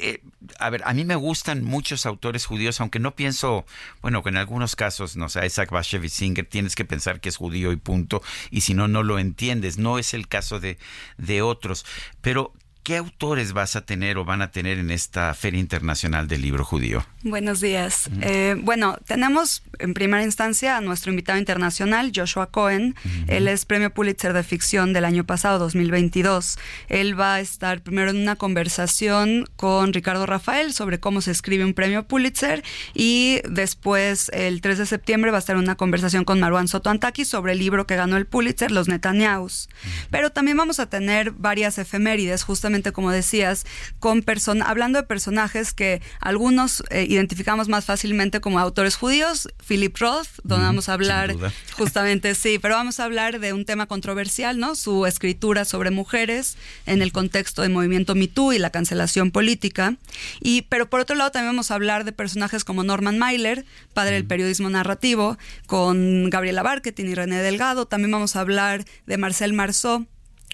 eh, 0.00 0.22
a 0.58 0.70
ver, 0.70 0.82
a 0.86 0.94
mí 0.94 1.04
me 1.04 1.14
gustan 1.14 1.62
muchos 1.62 2.06
autores 2.06 2.46
judíos, 2.46 2.80
aunque 2.80 2.98
no 2.98 3.14
pienso, 3.14 3.66
bueno, 4.00 4.22
que 4.22 4.30
en 4.30 4.38
algunos 4.38 4.74
casos, 4.74 5.16
no 5.16 5.28
sé, 5.28 5.44
Isaac 5.44 5.70
Bashevis 5.70 6.14
Singer, 6.14 6.46
tienes 6.46 6.74
que 6.74 6.86
pensar 6.86 7.20
que 7.20 7.28
es 7.28 7.36
judío 7.36 7.70
y 7.72 7.76
punto, 7.76 8.22
y 8.50 8.62
si 8.62 8.72
no, 8.72 8.88
no 8.88 9.02
lo 9.02 9.18
entiendes. 9.18 9.76
No 9.78 9.98
es 9.98 10.14
el 10.14 10.26
caso 10.26 10.58
de, 10.58 10.78
de 11.18 11.42
otros. 11.42 11.84
Pero, 12.22 12.54
¿qué 12.82 12.96
autores 12.96 13.52
vas 13.52 13.76
a 13.76 13.82
tener 13.82 14.18
o 14.18 14.24
van 14.24 14.42
a 14.42 14.50
tener 14.50 14.78
en 14.78 14.90
esta 14.90 15.34
Feria 15.34 15.60
Internacional 15.60 16.28
del 16.28 16.42
Libro 16.42 16.64
Judío? 16.64 17.04
Buenos 17.22 17.60
días. 17.60 18.06
Uh 18.06 18.14
-huh. 18.14 18.20
eh, 18.22 18.56
bueno, 18.58 18.96
tenemos 19.06 19.62
en 19.78 19.92
primera 19.92 20.22
instancia 20.22 20.76
a 20.76 20.80
nuestro 20.80 21.10
invitado 21.10 21.38
internacional, 21.38 22.12
Joshua 22.14 22.46
Cohen. 22.46 22.94
Uh 23.04 23.08
-huh. 23.08 23.24
Él 23.28 23.48
es 23.48 23.64
premio 23.66 23.90
Pulitzer 23.90 24.32
de 24.32 24.42
ficción 24.42 24.92
del 24.92 25.04
año 25.04 25.24
pasado, 25.24 25.58
2022. 25.58 26.58
Él 26.88 27.18
va 27.18 27.34
a 27.34 27.40
estar 27.40 27.82
primero 27.82 28.10
en 28.10 28.16
una 28.16 28.36
conversación 28.36 29.46
con 29.56 29.92
Ricardo 29.92 30.24
Rafael 30.24 30.72
sobre 30.72 30.98
cómo 30.98 31.20
se 31.20 31.30
escribe 31.30 31.64
un 31.64 31.74
premio 31.74 32.04
Pulitzer 32.04 32.62
y 32.94 33.40
después, 33.48 34.30
el 34.32 34.60
3 34.60 34.78
de 34.78 34.86
septiembre, 34.86 35.30
va 35.30 35.36
a 35.36 35.40
estar 35.40 35.56
en 35.56 35.62
una 35.62 35.76
conversación 35.76 36.24
con 36.24 36.40
Marwan 36.40 36.68
Soto 36.68 36.88
Antaki 36.88 37.24
sobre 37.24 37.52
el 37.52 37.58
libro 37.58 37.86
que 37.86 37.96
ganó 37.96 38.16
el 38.16 38.26
Pulitzer, 38.26 38.70
Los 38.70 38.88
Netanyahu's. 38.88 39.68
Uh 39.68 39.72
-huh. 39.72 40.06
Pero 40.10 40.30
también 40.30 40.56
vamos 40.56 40.80
a 40.80 40.86
tener 40.86 41.32
varias 41.32 41.78
efemérides, 41.78 42.42
justamente 42.42 42.69
como 42.92 43.10
decías, 43.10 43.66
con 43.98 44.24
hablando 44.64 45.00
de 45.00 45.06
personajes 45.06 45.72
que 45.72 46.00
algunos 46.20 46.82
eh, 46.90 47.04
identificamos 47.08 47.68
más 47.68 47.84
fácilmente 47.84 48.40
como 48.40 48.58
autores 48.58 48.96
judíos, 48.96 49.48
Philip 49.66 49.96
Roth, 49.98 50.28
donde 50.44 50.64
mm, 50.64 50.68
vamos 50.68 50.88
a 50.88 50.92
hablar 50.94 51.34
justamente, 51.76 52.34
sí, 52.34 52.58
pero 52.60 52.76
vamos 52.76 53.00
a 53.00 53.04
hablar 53.04 53.40
de 53.40 53.52
un 53.52 53.64
tema 53.64 53.86
controversial, 53.86 54.58
¿no? 54.58 54.74
Su 54.76 55.06
escritura 55.06 55.64
sobre 55.64 55.90
mujeres 55.90 56.56
en 56.86 57.02
el 57.02 57.12
contexto 57.12 57.62
del 57.62 57.72
movimiento 57.72 58.14
MeToo 58.14 58.52
y 58.52 58.58
la 58.58 58.70
cancelación 58.70 59.30
política. 59.30 59.96
Y, 60.40 60.62
pero 60.62 60.88
por 60.88 61.00
otro 61.00 61.16
lado 61.16 61.30
también 61.30 61.52
vamos 61.52 61.70
a 61.70 61.74
hablar 61.74 62.04
de 62.04 62.12
personajes 62.12 62.64
como 62.64 62.84
Norman 62.84 63.18
Mailer, 63.18 63.64
padre 63.94 64.12
mm. 64.12 64.14
del 64.14 64.26
periodismo 64.26 64.70
narrativo, 64.70 65.38
con 65.66 66.30
Gabriela 66.30 66.62
Barquetin 66.62 67.08
y 67.08 67.14
René 67.14 67.42
Delgado. 67.42 67.86
También 67.86 68.12
vamos 68.12 68.36
a 68.36 68.40
hablar 68.40 68.84
de 69.06 69.18
Marcel 69.18 69.52
Marceau, 69.52 70.06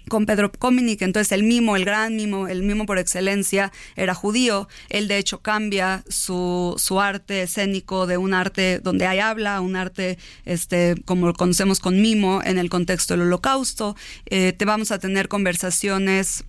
con 0.09 0.27
Pedro 0.27 0.53
Cominic, 0.53 1.03
entonces 1.03 1.33
el 1.33 1.43
mimo, 1.43 1.77
el 1.77 1.85
gran 1.85 2.17
mimo, 2.17 2.49
el 2.49 2.63
mimo 2.63 2.87
por 2.87 2.99
excelencia 2.99 3.73
era 3.97 4.15
judío, 4.15 4.69
él 4.89 5.09
de 5.09 5.19
hecho 5.19 5.41
cambia 5.41 6.05
su, 6.09 6.75
su 6.79 7.01
arte 7.01 7.43
escénico 7.43 8.07
de 8.07 8.17
un 8.17 8.35
arte 8.35 8.81
donde 8.81 9.07
hay 9.07 9.19
habla, 9.19 9.61
un 9.61 9.77
arte 9.77 10.19
este, 10.45 10.95
como 11.05 11.27
lo 11.27 11.35
conocemos 11.35 11.81
con 11.81 12.01
mimo 12.01 12.41
en 12.45 12.59
el 12.59 12.71
contexto 12.71 13.15
del 13.15 13.23
holocausto, 13.23 13.97
eh, 14.27 14.53
te 14.53 14.65
vamos 14.65 14.93
a 14.93 14.99
tener 14.99 15.29
conversaciones 15.29 16.45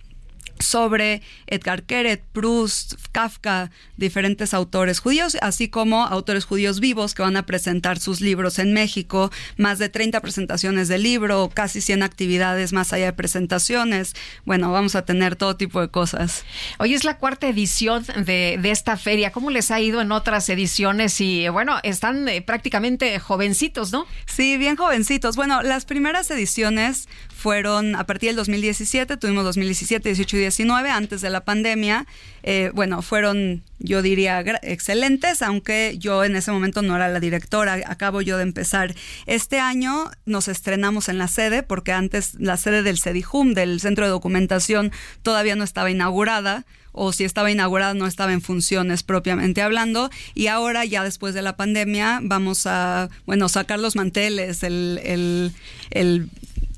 sobre 0.60 1.22
Edgar 1.46 1.82
Keret, 1.84 2.22
Proust, 2.32 2.94
Kafka, 3.12 3.70
diferentes 3.96 4.54
autores 4.54 5.00
judíos, 5.00 5.36
así 5.40 5.68
como 5.68 6.04
autores 6.04 6.44
judíos 6.44 6.80
vivos 6.80 7.14
que 7.14 7.22
van 7.22 7.36
a 7.36 7.46
presentar 7.46 7.98
sus 7.98 8.20
libros 8.20 8.58
en 8.58 8.72
México, 8.72 9.30
más 9.56 9.78
de 9.78 9.88
30 9.88 10.20
presentaciones 10.20 10.88
de 10.88 10.98
libro, 10.98 11.50
casi 11.52 11.80
100 11.80 12.02
actividades 12.02 12.72
más 12.72 12.92
allá 12.92 13.06
de 13.06 13.12
presentaciones. 13.12 14.14
Bueno, 14.44 14.72
vamos 14.72 14.94
a 14.94 15.04
tener 15.04 15.36
todo 15.36 15.56
tipo 15.56 15.80
de 15.80 15.88
cosas. 15.88 16.44
Hoy 16.78 16.94
es 16.94 17.04
la 17.04 17.18
cuarta 17.18 17.48
edición 17.48 18.04
de, 18.24 18.58
de 18.60 18.70
esta 18.70 18.96
feria. 18.96 19.32
¿Cómo 19.32 19.50
les 19.50 19.70
ha 19.70 19.80
ido 19.80 20.00
en 20.00 20.12
otras 20.12 20.48
ediciones? 20.48 21.20
Y 21.20 21.48
bueno, 21.48 21.78
están 21.82 22.28
eh, 22.28 22.42
prácticamente 22.42 23.18
jovencitos, 23.18 23.92
¿no? 23.92 24.06
Sí, 24.26 24.56
bien 24.56 24.76
jovencitos. 24.76 25.36
Bueno, 25.36 25.62
las 25.62 25.84
primeras 25.84 26.30
ediciones 26.30 27.08
fueron 27.28 27.94
a 27.94 28.04
partir 28.04 28.30
del 28.30 28.36
2017, 28.36 29.16
tuvimos 29.16 29.44
2017, 29.44 30.08
18 30.08 30.36
y 30.36 30.40
19, 30.48 30.90
antes 30.90 31.20
de 31.20 31.30
la 31.30 31.44
pandemia. 31.44 32.06
Eh, 32.42 32.70
bueno, 32.74 33.02
fueron, 33.02 33.62
yo 33.78 34.00
diría, 34.00 34.40
excelentes, 34.62 35.42
aunque 35.42 35.96
yo 35.98 36.24
en 36.24 36.36
ese 36.36 36.50
momento 36.50 36.80
no 36.82 36.96
era 36.96 37.08
la 37.08 37.20
directora, 37.20 37.78
acabo 37.86 38.22
yo 38.22 38.36
de 38.38 38.44
empezar. 38.44 38.94
Este 39.26 39.60
año 39.60 40.10
nos 40.24 40.48
estrenamos 40.48 41.08
en 41.08 41.18
la 41.18 41.28
sede, 41.28 41.62
porque 41.62 41.92
antes 41.92 42.34
la 42.38 42.56
sede 42.56 42.82
del 42.82 42.98
CEDIJUM, 42.98 43.52
del 43.52 43.80
Centro 43.80 44.06
de 44.06 44.10
Documentación, 44.10 44.92
todavía 45.22 45.56
no 45.56 45.64
estaba 45.64 45.90
inaugurada 45.90 46.64
o 46.92 47.12
si 47.12 47.24
estaba 47.24 47.50
inaugurada 47.50 47.94
no 47.94 48.06
estaba 48.06 48.32
en 48.32 48.40
funciones 48.40 49.02
propiamente 49.04 49.62
hablando 49.62 50.10
y 50.34 50.48
ahora 50.48 50.84
ya 50.84 51.04
después 51.04 51.32
de 51.32 51.42
la 51.42 51.56
pandemia 51.56 52.18
vamos 52.22 52.66
a 52.66 53.08
bueno 53.24 53.48
sacar 53.48 53.78
los 53.78 53.94
manteles 53.94 54.64
el, 54.64 55.00
el, 55.04 55.52
el 55.90 56.28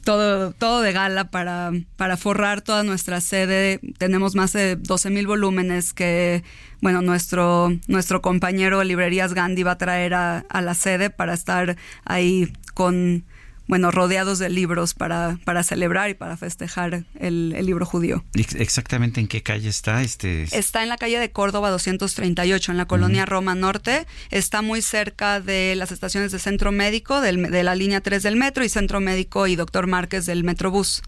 todo, 0.04 0.52
todo 0.52 0.80
de 0.80 0.92
gala 0.92 1.30
para, 1.30 1.72
para 1.96 2.16
forrar 2.16 2.62
toda 2.62 2.82
nuestra 2.82 3.20
sede. 3.20 3.80
Tenemos 3.98 4.34
más 4.34 4.52
de 4.52 4.76
12 4.76 5.10
mil 5.10 5.26
volúmenes 5.26 5.92
que, 5.92 6.42
bueno, 6.80 7.02
nuestro, 7.02 7.72
nuestro 7.86 8.22
compañero 8.22 8.82
Librerías 8.84 9.34
Gandhi 9.34 9.62
va 9.62 9.72
a 9.72 9.78
traer 9.78 10.14
a, 10.14 10.38
a 10.48 10.60
la 10.60 10.74
sede 10.74 11.10
para 11.10 11.34
estar 11.34 11.76
ahí 12.04 12.52
con 12.74 13.24
bueno, 13.70 13.92
rodeados 13.92 14.40
de 14.40 14.48
libros 14.50 14.94
para, 14.94 15.38
para 15.44 15.62
celebrar 15.62 16.10
y 16.10 16.14
para 16.14 16.36
festejar 16.36 17.04
el, 17.20 17.54
el, 17.56 17.66
libro 17.66 17.86
judío. 17.86 18.24
¿Exactamente 18.34 19.20
en 19.20 19.28
qué 19.28 19.44
calle 19.44 19.68
está? 19.68 20.02
este? 20.02 20.42
Está 20.50 20.82
en 20.82 20.88
la 20.88 20.96
calle 20.96 21.20
de 21.20 21.30
Córdoba 21.30 21.70
238, 21.70 22.72
en 22.72 22.78
la 22.78 22.86
colonia 22.86 23.22
uh 23.22 23.26
-huh. 23.26 23.28
Roma 23.28 23.54
Norte. 23.54 24.08
Está 24.32 24.60
muy 24.60 24.82
cerca 24.82 25.40
de 25.40 25.76
las 25.76 25.92
estaciones 25.92 26.32
de 26.32 26.40
Centro 26.40 26.72
Médico, 26.72 27.20
del, 27.20 27.48
de 27.48 27.62
la 27.62 27.76
línea 27.76 28.00
3 28.00 28.24
del 28.24 28.34
metro, 28.34 28.64
y 28.64 28.68
Centro 28.68 28.98
Médico 28.98 29.46
y 29.46 29.54
Doctor 29.54 29.86
Márquez 29.86 30.26
del 30.26 30.42
Metrobús. 30.42 31.02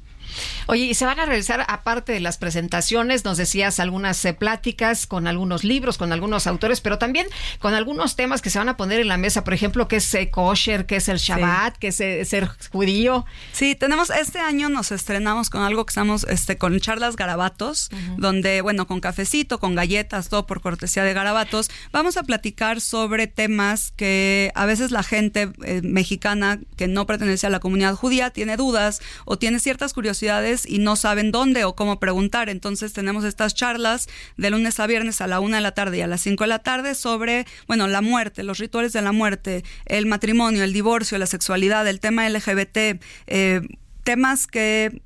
Oye, 0.67 0.85
y 0.85 0.95
se 0.95 1.05
van 1.05 1.21
a 1.21 1.27
realizar, 1.27 1.65
aparte 1.69 2.13
de 2.13 2.21
las 2.21 2.39
presentaciones, 2.39 3.25
nos 3.25 3.37
decías 3.37 3.81
algunas 3.81 4.25
eh, 4.25 4.33
pláticas 4.33 5.07
con 5.07 5.27
algunos 5.27 5.65
libros, 5.65 5.99
con 5.99 6.13
algunos 6.13 6.47
autores, 6.47 6.81
pero 6.81 6.99
también 6.99 7.27
con 7.59 7.75
algunos 7.75 8.17
temas 8.17 8.43
que 8.43 8.51
se 8.51 8.59
van 8.59 8.69
a 8.69 8.77
poner 8.77 9.01
en 9.01 9.09
la 9.09 9.17
mesa, 9.17 9.45
por 9.45 9.55
ejemplo, 9.55 9.89
qué 9.89 9.97
es 9.97 10.15
eh, 10.15 10.31
kosher, 10.31 10.87
qué 10.87 10.97
es 10.97 11.09
el 11.09 11.19
Shabbat, 11.19 11.77
qué 11.77 11.89
es 11.89 12.01
eh, 12.01 12.25
ser 12.25 12.49
judío. 12.71 13.25
Sí, 13.53 13.75
tenemos, 13.75 14.11
este 14.11 14.39
año 14.39 14.69
nos 14.69 14.93
estrenamos 14.93 15.51
con 15.51 15.63
algo 15.63 15.85
que 15.85 15.91
estamos, 15.91 16.25
este, 16.25 16.57
con 16.57 16.79
charlas 16.81 17.17
garabatos, 17.17 17.91
donde, 18.17 18.61
bueno, 18.63 18.87
con 18.87 19.01
cafecito, 19.01 19.59
con 19.59 19.75
galletas, 19.75 20.29
todo 20.29 20.47
por 20.47 20.61
cortesía 20.61 21.05
de 21.05 21.13
garabatos, 21.13 21.71
vamos 21.93 22.17
a 22.17 22.23
platicar 22.23 22.81
sobre 22.81 23.27
temas 23.27 23.93
que 23.97 24.51
a 24.55 24.67
veces 24.67 24.91
la 24.91 25.03
gente 25.03 25.51
mexicana 25.83 26.59
que 26.77 26.89
no 26.89 27.07
pertenece 27.07 27.47
a 27.47 27.51
la 27.51 27.61
comunidad 27.61 27.95
judía 27.95 28.31
tiene 28.31 28.57
dudas 28.57 29.01
o 29.25 29.39
tiene 29.39 29.59
ciertas 29.61 29.93
curiosidades 29.93 30.22
y 30.67 30.79
no 30.79 30.97
saben 30.97 31.33
dónde 31.33 31.65
o 31.65 31.75
cómo 31.75 31.99
preguntar. 31.99 32.49
Entonces 32.49 32.93
tenemos 32.93 33.25
estas 33.25 33.55
charlas 33.55 34.09
de 34.37 34.51
lunes 34.51 34.79
a 34.79 34.87
viernes 34.87 35.21
a 35.21 35.27
la 35.27 35.41
una 35.41 35.57
de 35.57 35.63
la 35.63 35.73
tarde 35.73 35.99
y 35.99 36.01
a 36.03 36.07
las 36.07 36.21
cinco 36.21 36.45
de 36.45 36.49
la 36.49 36.61
tarde 36.61 36.95
sobre, 36.95 37.47
bueno, 37.67 37.89
la 37.89 38.01
muerte, 38.03 38.43
los 38.43 38.59
rituales 38.59 38.93
de 38.93 39.03
la 39.03 39.13
muerte, 39.13 39.65
el 39.87 40.07
matrimonio, 40.07 40.63
el 40.63 40.73
divorcio, 40.73 41.19
la 41.19 41.27
sexualidad, 41.27 41.87
el 41.89 41.99
tema 41.99 42.29
LGBT, 42.29 43.01
eh, 43.27 43.63
temas 44.05 44.47
que, 44.47 45.03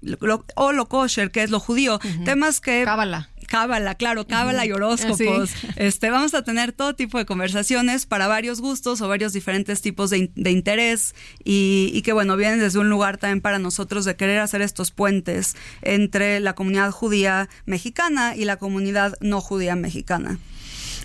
o 0.54 0.72
lo 0.72 0.88
kosher, 0.88 1.30
que 1.30 1.42
es 1.42 1.50
lo 1.50 1.60
judío, 1.60 1.98
temas 2.24 2.60
que... 2.60 2.84
Cábala 2.84 3.30
cábala, 3.46 3.94
claro, 3.94 4.26
cábala 4.26 4.66
y 4.66 4.72
horóscopos. 4.72 5.50
Este, 5.76 6.10
vamos 6.10 6.32
a 6.34 6.42
tener 6.42 6.72
todo 6.72 6.94
tipo 6.94 7.18
de 7.18 7.26
conversaciones 7.26 8.06
para 8.06 8.26
varios 8.26 8.60
gustos 8.60 9.00
o 9.00 9.08
varios 9.08 9.32
diferentes 9.32 9.82
tipos 9.82 10.10
de, 10.10 10.30
interés 10.36 11.14
y, 11.44 11.90
y, 11.92 12.02
que 12.02 12.12
bueno, 12.12 12.36
vienen 12.36 12.60
desde 12.60 12.78
un 12.78 12.88
lugar 12.88 13.18
también 13.18 13.40
para 13.40 13.58
nosotros 13.58 14.04
de 14.04 14.16
querer 14.16 14.38
hacer 14.38 14.62
estos 14.62 14.90
puentes 14.90 15.54
entre 15.82 16.40
la 16.40 16.54
comunidad 16.54 16.90
judía 16.92 17.48
mexicana 17.66 18.34
y 18.36 18.44
la 18.44 18.56
comunidad 18.56 19.14
no 19.20 19.40
judía 19.40 19.76
mexicana. 19.76 20.38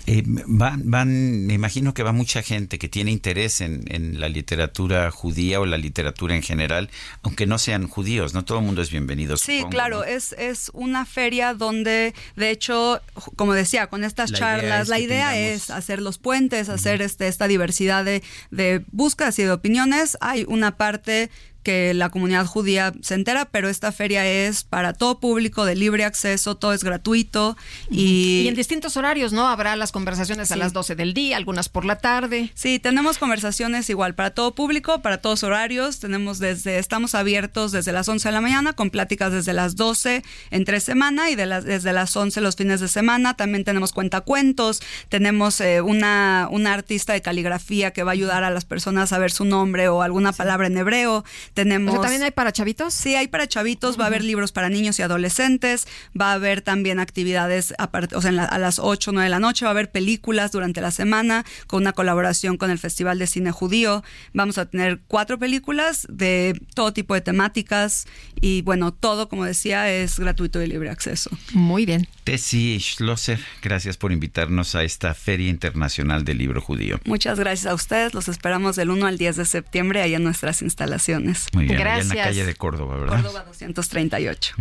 Eh, 0.06 0.22
van, 0.26 0.82
van, 0.90 1.46
me 1.46 1.54
imagino 1.54 1.94
que 1.94 2.02
va 2.02 2.10
mucha 2.10 2.42
gente 2.42 2.78
que 2.78 2.88
tiene 2.88 3.12
interés 3.12 3.60
en, 3.60 3.84
en, 3.86 4.18
la 4.18 4.28
literatura 4.28 5.10
judía 5.12 5.60
o 5.60 5.66
la 5.66 5.78
literatura 5.78 6.34
en 6.34 6.42
general, 6.42 6.90
aunque 7.22 7.46
no 7.46 7.56
sean 7.58 7.86
judíos, 7.86 8.34
no 8.34 8.44
todo 8.44 8.58
el 8.58 8.64
mundo 8.64 8.82
es 8.82 8.90
bienvenido. 8.90 9.36
Sí, 9.36 9.64
claro, 9.70 10.02
es, 10.02 10.32
es 10.38 10.70
una 10.74 11.06
feria 11.06 11.54
donde, 11.54 12.14
de 12.34 12.50
hecho, 12.50 13.00
como 13.36 13.54
decía, 13.54 13.86
con 13.86 14.02
estas 14.02 14.32
charlas, 14.32 14.88
la 14.88 14.98
idea 14.98 15.38
es 15.38 15.70
hacer 15.70 16.02
los 16.02 16.18
puentes, 16.18 16.68
hacer 16.68 17.00
este, 17.00 17.28
esta 17.28 17.46
diversidad 17.46 18.04
de, 18.04 18.24
de 18.50 18.84
búsquedas 18.90 19.38
y 19.38 19.44
de 19.44 19.52
opiniones. 19.52 20.18
Hay 20.20 20.44
una 20.48 20.76
parte 20.76 21.30
que 21.62 21.94
la 21.94 22.10
comunidad 22.10 22.46
judía 22.46 22.92
se 23.02 23.14
entera, 23.14 23.46
pero 23.46 23.68
esta 23.68 23.92
feria 23.92 24.26
es 24.26 24.64
para 24.64 24.92
todo 24.92 25.20
público, 25.20 25.64
de 25.64 25.76
libre 25.76 26.04
acceso, 26.04 26.56
todo 26.56 26.72
es 26.72 26.84
gratuito. 26.84 27.56
Y, 27.90 28.42
y 28.44 28.48
en 28.48 28.54
distintos 28.54 28.96
horarios, 28.96 29.32
¿no? 29.32 29.48
Habrá 29.48 29.76
las 29.76 29.92
conversaciones 29.92 30.52
a 30.52 30.56
las 30.56 30.72
12 30.72 30.96
del 30.96 31.14
día, 31.14 31.36
algunas 31.36 31.68
por 31.68 31.84
la 31.84 31.96
tarde. 31.96 32.50
Sí, 32.54 32.78
tenemos 32.78 33.18
conversaciones 33.18 33.88
igual 33.90 34.14
para 34.14 34.30
todo 34.30 34.54
público, 34.54 35.02
para 35.02 35.18
todos 35.18 35.42
horarios. 35.42 36.00
Tenemos 36.00 36.38
desde, 36.38 36.78
estamos 36.78 37.14
abiertos 37.14 37.72
desde 37.72 37.92
las 37.92 38.08
11 38.08 38.28
de 38.28 38.32
la 38.32 38.40
mañana, 38.40 38.72
con 38.72 38.90
pláticas 38.90 39.32
desde 39.32 39.52
las 39.52 39.76
12 39.76 40.22
entre 40.50 40.80
semana 40.80 41.30
y 41.30 41.34
de 41.34 41.46
las, 41.46 41.64
desde 41.64 41.92
las 41.92 42.16
11 42.16 42.40
los 42.40 42.56
fines 42.56 42.80
de 42.80 42.88
semana. 42.88 43.34
También 43.36 43.64
tenemos 43.64 43.92
cuentacuentos, 43.92 44.82
tenemos 45.08 45.60
eh, 45.60 45.80
una, 45.80 46.48
una 46.50 46.72
artista 46.74 47.12
de 47.12 47.22
caligrafía 47.22 47.92
que 47.92 48.02
va 48.02 48.10
a 48.10 48.14
ayudar 48.14 48.44
a 48.44 48.50
las 48.50 48.64
personas 48.64 49.12
a 49.12 49.18
ver 49.18 49.30
su 49.30 49.44
nombre 49.44 49.88
o 49.88 50.02
alguna 50.02 50.32
palabra 50.32 50.66
en 50.66 50.76
hebreo 50.76 51.24
tenemos. 51.54 52.00
¿También 52.00 52.22
hay 52.22 52.30
para 52.30 52.52
chavitos? 52.52 52.94
Sí, 52.94 53.14
hay 53.14 53.28
para 53.28 53.46
chavitos. 53.46 53.98
Va 53.98 54.04
a 54.04 54.06
haber 54.08 54.24
libros 54.24 54.52
para 54.52 54.68
niños 54.68 54.98
y 54.98 55.02
adolescentes. 55.02 55.86
Va 56.18 56.30
a 56.30 56.34
haber 56.34 56.62
también 56.62 56.98
actividades 56.98 57.74
o 58.14 58.20
sea, 58.20 58.44
a 58.44 58.58
las 58.58 58.78
8 58.78 59.10
o 59.10 59.12
9 59.12 59.24
de 59.24 59.30
la 59.30 59.38
noche. 59.38 59.64
Va 59.64 59.70
a 59.70 59.72
haber 59.72 59.90
películas 59.90 60.52
durante 60.52 60.80
la 60.80 60.90
semana 60.90 61.44
con 61.66 61.82
una 61.82 61.92
colaboración 61.92 62.56
con 62.56 62.70
el 62.70 62.78
Festival 62.78 63.18
de 63.18 63.26
Cine 63.26 63.52
Judío. 63.52 64.02
Vamos 64.32 64.58
a 64.58 64.66
tener 64.66 65.00
cuatro 65.06 65.38
películas 65.38 66.06
de 66.08 66.60
todo 66.74 66.92
tipo 66.92 67.14
de 67.14 67.20
temáticas. 67.20 68.06
Y 68.40 68.62
bueno, 68.62 68.92
todo, 68.92 69.28
como 69.28 69.44
decía, 69.44 69.90
es 69.90 70.18
gratuito 70.18 70.62
y 70.62 70.66
libre 70.66 70.90
acceso. 70.90 71.30
Muy 71.52 71.86
bien. 71.86 72.08
Tessie 72.24 72.78
Schlosser, 72.78 73.40
gracias 73.62 73.96
por 73.96 74.12
invitarnos 74.12 74.74
a 74.74 74.84
esta 74.84 75.14
Feria 75.14 75.48
Internacional 75.48 76.24
del 76.24 76.38
Libro 76.38 76.60
Judío. 76.60 77.00
Muchas 77.04 77.38
gracias 77.38 77.70
a 77.70 77.74
ustedes. 77.74 78.14
Los 78.14 78.28
esperamos 78.28 78.76
del 78.76 78.90
1 78.90 79.06
al 79.06 79.18
10 79.18 79.36
de 79.36 79.44
septiembre 79.44 80.02
ahí 80.02 80.14
en 80.14 80.24
nuestras 80.24 80.62
instalaciones. 80.62 81.41
Muy 81.52 81.64
bien, 81.64 81.78
Gracias. 81.78 82.10
en 82.12 82.18
la 82.18 82.24
calle 82.24 82.44
de 82.46 82.54
Córdoba, 82.54 82.96
¿verdad? 82.96 83.16
Córdoba 83.22 83.44
238. 83.46 84.54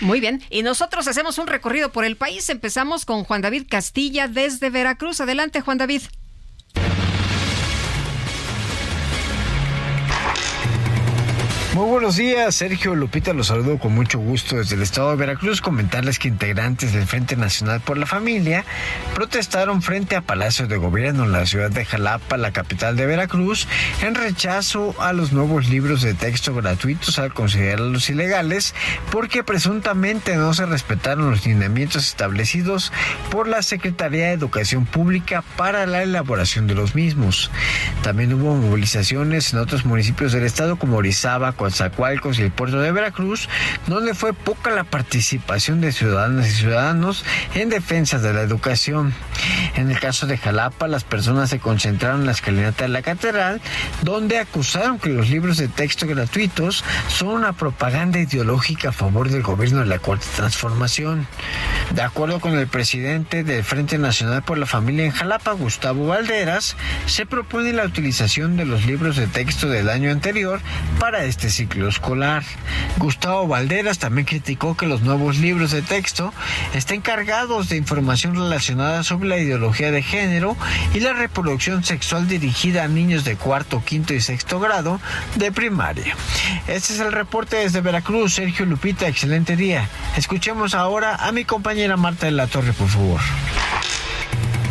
Muy 0.00 0.20
bien, 0.20 0.42
y 0.50 0.62
nosotros 0.62 1.06
hacemos 1.08 1.38
un 1.38 1.46
recorrido 1.46 1.92
por 1.92 2.04
el 2.04 2.16
país. 2.16 2.48
Empezamos 2.50 3.04
con 3.04 3.24
Juan 3.24 3.42
David 3.42 3.66
Castilla 3.68 4.28
desde 4.28 4.70
Veracruz. 4.70 5.20
Adelante, 5.20 5.60
Juan 5.60 5.78
David. 5.78 6.02
Muy 11.74 11.86
buenos 11.86 12.14
días, 12.14 12.54
Sergio 12.54 12.94
Lupita, 12.94 13.32
los 13.32 13.48
saludo 13.48 13.80
con 13.80 13.92
mucho 13.92 14.20
gusto 14.20 14.54
desde 14.54 14.76
el 14.76 14.82
estado 14.82 15.10
de 15.10 15.16
Veracruz. 15.16 15.60
Comentarles 15.60 16.20
que 16.20 16.28
integrantes 16.28 16.92
del 16.92 17.04
Frente 17.04 17.34
Nacional 17.34 17.80
por 17.80 17.98
la 17.98 18.06
Familia 18.06 18.64
protestaron 19.12 19.82
frente 19.82 20.14
a 20.14 20.20
Palacio 20.20 20.68
de 20.68 20.76
Gobierno 20.76 21.24
en 21.24 21.32
la 21.32 21.46
ciudad 21.46 21.72
de 21.72 21.84
Jalapa, 21.84 22.36
la 22.36 22.52
capital 22.52 22.94
de 22.94 23.06
Veracruz, 23.06 23.66
en 24.02 24.14
rechazo 24.14 24.94
a 25.00 25.12
los 25.12 25.32
nuevos 25.32 25.68
libros 25.68 26.00
de 26.02 26.14
texto 26.14 26.54
gratuitos 26.54 27.18
al 27.18 27.34
considerarlos 27.34 28.08
ilegales 28.08 28.72
porque 29.10 29.42
presuntamente 29.42 30.36
no 30.36 30.54
se 30.54 30.66
respetaron 30.66 31.32
los 31.32 31.44
lineamientos 31.44 32.06
establecidos 32.06 32.92
por 33.32 33.48
la 33.48 33.62
Secretaría 33.62 34.26
de 34.26 34.34
Educación 34.34 34.86
Pública 34.86 35.42
para 35.56 35.86
la 35.86 36.04
elaboración 36.04 36.68
de 36.68 36.76
los 36.76 36.94
mismos. 36.94 37.50
También 38.04 38.32
hubo 38.32 38.54
movilizaciones 38.54 39.52
en 39.52 39.58
otros 39.58 39.84
municipios 39.84 40.30
del 40.30 40.44
estado 40.44 40.76
como 40.76 40.98
Orizaba, 40.98 41.52
Coatzacoalcos 41.64 42.38
y 42.38 42.42
el 42.42 42.50
puerto 42.50 42.78
de 42.78 42.92
Veracruz, 42.92 43.48
donde 43.86 44.12
fue 44.12 44.34
poca 44.34 44.70
la 44.70 44.84
participación 44.84 45.80
de 45.80 45.92
ciudadanas 45.92 46.48
y 46.48 46.50
ciudadanos 46.50 47.24
en 47.54 47.70
defensa 47.70 48.18
de 48.18 48.34
la 48.34 48.42
educación. 48.42 49.14
En 49.74 49.90
el 49.90 49.98
caso 49.98 50.26
de 50.26 50.36
Jalapa, 50.36 50.88
las 50.88 51.04
personas 51.04 51.48
se 51.48 51.60
concentraron 51.60 52.20
en 52.20 52.26
la 52.26 52.32
escalinata 52.32 52.84
de 52.84 52.90
la 52.90 53.00
catedral, 53.00 53.62
donde 54.02 54.38
acusaron 54.38 54.98
que 54.98 55.08
los 55.08 55.30
libros 55.30 55.56
de 55.56 55.68
texto 55.68 56.06
gratuitos 56.06 56.84
son 57.08 57.28
una 57.28 57.54
propaganda 57.54 58.18
ideológica 58.18 58.90
a 58.90 58.92
favor 58.92 59.30
del 59.30 59.42
gobierno 59.42 59.80
de 59.80 59.86
la 59.86 59.98
Cuarta 59.98 60.26
Transformación. 60.36 61.26
De 61.94 62.02
acuerdo 62.02 62.40
con 62.40 62.52
el 62.58 62.66
presidente 62.66 63.42
del 63.42 63.64
Frente 63.64 63.96
Nacional 63.96 64.42
por 64.42 64.58
la 64.58 64.66
Familia 64.66 65.06
en 65.06 65.12
Jalapa, 65.12 65.52
Gustavo 65.52 66.08
Valderas, 66.08 66.76
se 67.06 67.24
propone 67.24 67.72
la 67.72 67.84
utilización 67.84 68.58
de 68.58 68.66
los 68.66 68.84
libros 68.84 69.16
de 69.16 69.26
texto 69.26 69.68
del 69.68 69.88
año 69.88 70.10
anterior 70.10 70.60
para 70.98 71.24
este 71.24 71.53
ciclo 71.54 71.88
escolar. 71.88 72.42
Gustavo 72.98 73.46
Valderas 73.46 73.98
también 73.98 74.26
criticó 74.26 74.76
que 74.76 74.86
los 74.86 75.02
nuevos 75.02 75.38
libros 75.38 75.70
de 75.70 75.82
texto 75.82 76.34
estén 76.74 77.00
cargados 77.00 77.68
de 77.68 77.76
información 77.76 78.34
relacionada 78.34 79.04
sobre 79.04 79.28
la 79.28 79.38
ideología 79.38 79.90
de 79.90 80.02
género 80.02 80.56
y 80.94 81.00
la 81.00 81.12
reproducción 81.12 81.84
sexual 81.84 82.26
dirigida 82.26 82.84
a 82.84 82.88
niños 82.88 83.24
de 83.24 83.36
cuarto, 83.36 83.82
quinto 83.84 84.14
y 84.14 84.20
sexto 84.20 84.58
grado 84.58 85.00
de 85.36 85.52
primaria. 85.52 86.16
Este 86.66 86.92
es 86.94 87.00
el 87.00 87.12
reporte 87.12 87.56
desde 87.56 87.80
Veracruz. 87.80 88.34
Sergio 88.34 88.66
Lupita, 88.66 89.06
excelente 89.06 89.56
día. 89.56 89.88
Escuchemos 90.16 90.74
ahora 90.74 91.14
a 91.14 91.30
mi 91.32 91.44
compañera 91.44 91.96
Marta 91.96 92.26
de 92.26 92.32
la 92.32 92.48
Torre, 92.48 92.72
por 92.72 92.88
favor. 92.88 93.20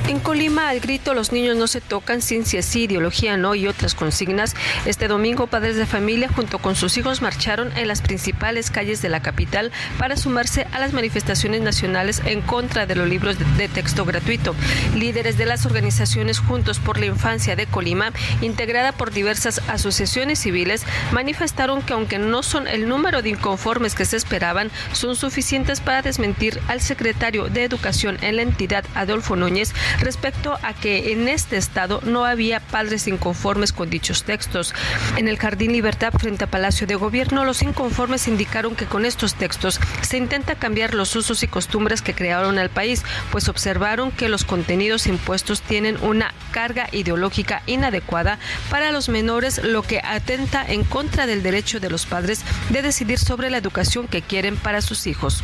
En 0.08 0.20
Colima, 0.20 0.68
al 0.68 0.82
grito 0.82 1.14
Los 1.14 1.32
niños 1.32 1.56
no 1.56 1.66
se 1.68 1.80
tocan, 1.80 2.22
ciencia 2.22 2.62
sí, 2.62 2.84
ideología 2.84 3.38
no 3.38 3.56
y 3.56 3.68
otras 3.68 3.96
consignas, 3.96 4.54
este 4.86 5.08
domingo 5.08 5.48
padres 5.48 5.78
de 5.78 5.86
familia 5.86 6.28
junto 6.28 6.60
con 6.60 6.76
sus 6.76 6.98
hijos 6.98 7.22
marcharon 7.22 7.72
en 7.78 7.88
las 7.88 8.02
principales 8.02 8.70
calles 8.70 9.02
de 9.02 9.08
la 9.08 9.22
capital 9.22 9.72
para 9.98 10.18
sumarse 10.18 10.68
a 10.74 10.80
las 10.80 10.92
manifestaciones 10.92 11.62
nacionales 11.62 12.22
en 12.26 12.42
contra 12.42 12.86
de 12.86 12.96
los 12.96 13.08
libros 13.08 13.38
de 13.58 13.70
texto 13.70 14.04
gratuito. 14.04 14.56
Líderes 14.94 15.38
de 15.38 15.46
las 15.46 15.66
organizaciones 15.66 16.40
Juntos 16.40 16.80
por 16.80 17.00
la 17.00 17.06
Infancia 17.06 17.56
de 17.56 17.66
Colima, 17.66 18.12
integrada 18.42 18.92
por 18.92 19.12
diversas 19.12 19.62
asociaciones 19.70 20.40
civiles, 20.40 20.84
manifestaron 21.14 21.82
que 21.82 21.94
aunque 21.94 22.20
no 22.20 22.44
son 22.44 22.68
el 22.68 22.90
número 22.90 23.22
de 23.22 23.30
inconformes 23.30 23.96
que 23.96 24.06
se 24.06 24.18
esperaban, 24.18 24.70
son 24.92 25.16
suficientes 25.16 25.80
para 25.80 26.02
desmentir 26.02 26.60
al 26.68 26.82
secretario 26.82 27.48
de 27.48 27.64
Educación 27.64 28.18
en 28.22 28.36
la 28.36 28.42
entidad, 28.42 28.84
Adolfo 28.96 29.38
Núñez, 29.38 29.74
respecto 30.00 30.58
a 30.62 30.74
que 30.74 31.12
en 31.12 31.28
este 31.28 31.58
estado 31.58 32.02
no 32.04 32.26
había 32.26 32.60
padres 32.60 33.08
inconformes 33.08 33.74
con 33.74 33.90
dichos 33.90 34.24
textos. 34.24 34.74
En 35.18 35.28
el 35.28 35.38
Jardín 35.38 35.74
Libertad 35.74 36.14
frente 36.18 36.46
a 36.46 36.48
Palacio 36.48 36.88
de 36.88 36.96
Gobierno, 36.96 37.46
los 37.46 37.62
inconformes 37.62 38.28
indicaron 38.28 38.76
que 38.76 38.86
con 38.86 39.06
estos 39.06 39.36
textos 39.36 39.80
se 40.02 40.18
intenta 40.18 40.56
cambiar 40.56 40.94
los 40.94 41.16
usos 41.16 41.44
y 41.44 41.48
costumbres 41.48 42.02
que 42.02 42.14
crearon 42.14 42.58
al 42.58 42.70
país, 42.70 43.04
pues 43.32 43.50
observaron 43.50 44.12
que 44.12 44.30
los 44.30 44.46
contenidos 44.46 45.08
impuestos 45.08 45.62
tienen 45.62 45.98
una 46.02 46.34
carga 46.52 46.88
ideológica 46.92 47.64
inadecuada 47.66 48.40
para 48.70 48.92
los 48.92 49.10
menores, 49.10 49.64
lo 49.64 49.82
que 49.82 50.00
atenta 50.04 50.66
en 50.66 50.84
contra 50.84 51.26
del 51.26 51.44
derecho 51.44 51.80
de 51.80 51.90
los 51.90 52.06
padres 52.06 52.44
de 52.70 52.82
decidir 52.82 53.20
sobre 53.20 53.50
la 53.50 53.58
educación 53.58 54.08
que 54.08 54.22
quieren 54.22 54.56
para 54.58 54.82
sus 54.82 55.08
hijos. 55.08 55.44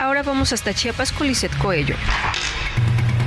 Ahora 0.00 0.22
vamos 0.22 0.52
hasta 0.52 0.74
Chiapas 0.74 1.12
con 1.12 1.30
Coello. 1.60 1.94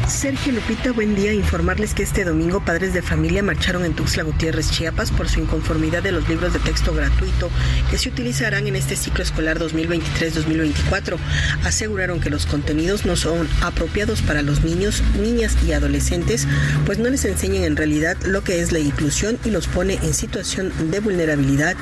Sergio 0.07 0.51
Lupita, 0.51 0.91
buen 0.91 1.15
día. 1.15 1.33
Informarles 1.33 1.93
que 1.93 2.03
este 2.03 2.25
domingo 2.25 2.64
padres 2.64 2.93
de 2.93 3.01
familia 3.01 3.41
marcharon 3.41 3.85
en 3.85 3.93
Tuxtla 3.93 4.23
Gutiérrez, 4.23 4.69
Chiapas, 4.69 5.11
por 5.11 5.30
su 5.30 5.40
inconformidad 5.40 6.03
de 6.03 6.11
los 6.11 6.27
libros 6.27 6.51
de 6.51 6.59
texto 6.59 6.93
gratuito 6.93 7.49
que 7.90 7.98
se 7.98 8.09
utilizarán 8.09 8.67
en 8.67 8.75
este 8.75 8.98
ciclo 8.98 9.23
escolar 9.23 9.59
2023-2024. 9.59 11.17
Aseguraron 11.64 12.19
que 12.19 12.30
los 12.30 12.45
contenidos 12.45 13.06
no 13.06 13.15
son 13.15 13.48
apropiados 13.61 14.22
para 14.22 14.41
los 14.41 14.64
niños, 14.64 15.01
niñas 15.22 15.56
y 15.65 15.72
adolescentes, 15.72 16.48
pues 16.85 16.99
no 16.99 17.09
les 17.09 17.23
enseñan 17.23 17.64
en 17.64 17.77
realidad 17.77 18.17
lo 18.25 18.43
que 18.43 18.61
es 18.61 18.72
la 18.73 18.80
inclusión 18.80 19.40
y 19.45 19.51
los 19.51 19.67
pone 19.67 19.95
en 20.03 20.14
situación 20.14 20.73
de 20.91 20.99
vulnerabilidad. 20.99 21.75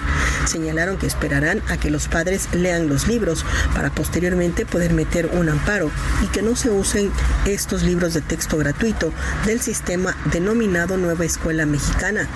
Señalaron 0.45 0.97
que 0.97 1.07
esperarán 1.07 1.61
a 1.69 1.77
que 1.77 1.89
los 1.89 2.07
padres 2.07 2.49
lean 2.53 2.87
los 2.87 3.07
libros 3.07 3.45
para 3.73 3.89
posteriormente 3.89 4.65
poder 4.65 4.93
meter 4.93 5.27
un 5.33 5.49
amparo 5.49 5.89
y 6.23 6.27
que 6.27 6.43
no 6.43 6.55
se 6.55 6.69
usen 6.69 7.11
estos 7.45 7.83
libros 7.83 8.10
de 8.13 8.21
texto 8.21 8.57
gratuito 8.57 9.13
del 9.45 9.61
sistema 9.61 10.15
denominado 10.31 10.97
Nueva 10.97 11.25
Escuela 11.25 11.65
Mexicana. 11.65 12.27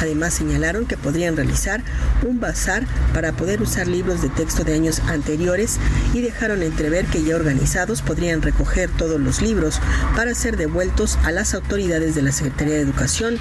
Además 0.00 0.34
señalaron 0.34 0.86
que 0.86 0.96
podrían 0.96 1.36
realizar 1.36 1.82
un 2.22 2.40
bazar 2.40 2.84
para 3.14 3.32
poder 3.32 3.62
usar 3.62 3.86
libros 3.86 4.20
de 4.20 4.28
texto 4.28 4.64
de 4.64 4.74
años 4.74 5.00
anteriores 5.06 5.78
y 6.12 6.20
dejaron 6.20 6.62
entrever 6.62 7.06
que 7.06 7.22
ya 7.22 7.36
organizados 7.36 8.02
podrían 8.02 8.42
recoger 8.42 8.90
todos 8.90 9.20
los 9.20 9.40
libros 9.40 9.80
para 10.16 10.34
ser 10.34 10.56
devueltos 10.56 11.18
a 11.24 11.30
las 11.30 11.54
autoridades 11.54 12.14
de 12.14 12.22
la 12.22 12.32
Secretaría 12.32 12.74
de 12.74 12.80
Educación. 12.80 13.38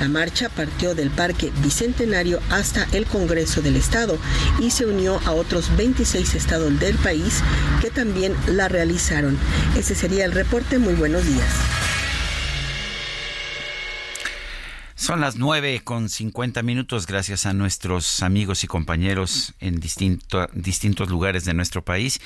La 0.00 0.08
marcha 0.08 0.48
partió 0.48 0.94
del 0.94 1.10
Parque 1.10 1.52
Bicentenario 1.62 2.40
hasta 2.50 2.86
el 2.92 3.06
Congreso 3.06 3.60
del 3.60 3.76
Estado 3.76 4.18
y 4.60 4.70
se 4.70 4.86
unió 4.86 5.20
a 5.24 5.32
otros 5.32 5.76
26 5.76 6.34
estados 6.34 6.78
del 6.80 6.96
país 6.96 7.42
que 7.80 7.90
también 7.90 8.34
la 8.46 8.68
realizaron. 8.68 9.36
Ese 9.76 9.94
sería 9.94 10.24
el 10.24 10.32
reporte. 10.32 10.78
Muy 10.78 10.94
buenos. 10.94 11.27
Son 14.94 15.20
las 15.20 15.36
9 15.36 15.80
con 15.84 16.08
50 16.08 16.62
minutos 16.62 17.06
gracias 17.06 17.46
a 17.46 17.54
nuestros 17.54 18.22
amigos 18.22 18.62
y 18.64 18.66
compañeros 18.66 19.54
en 19.60 19.80
distintos 19.80 21.08
lugares 21.08 21.44
de 21.44 21.54
nuestro 21.54 21.82
país. 21.82 22.20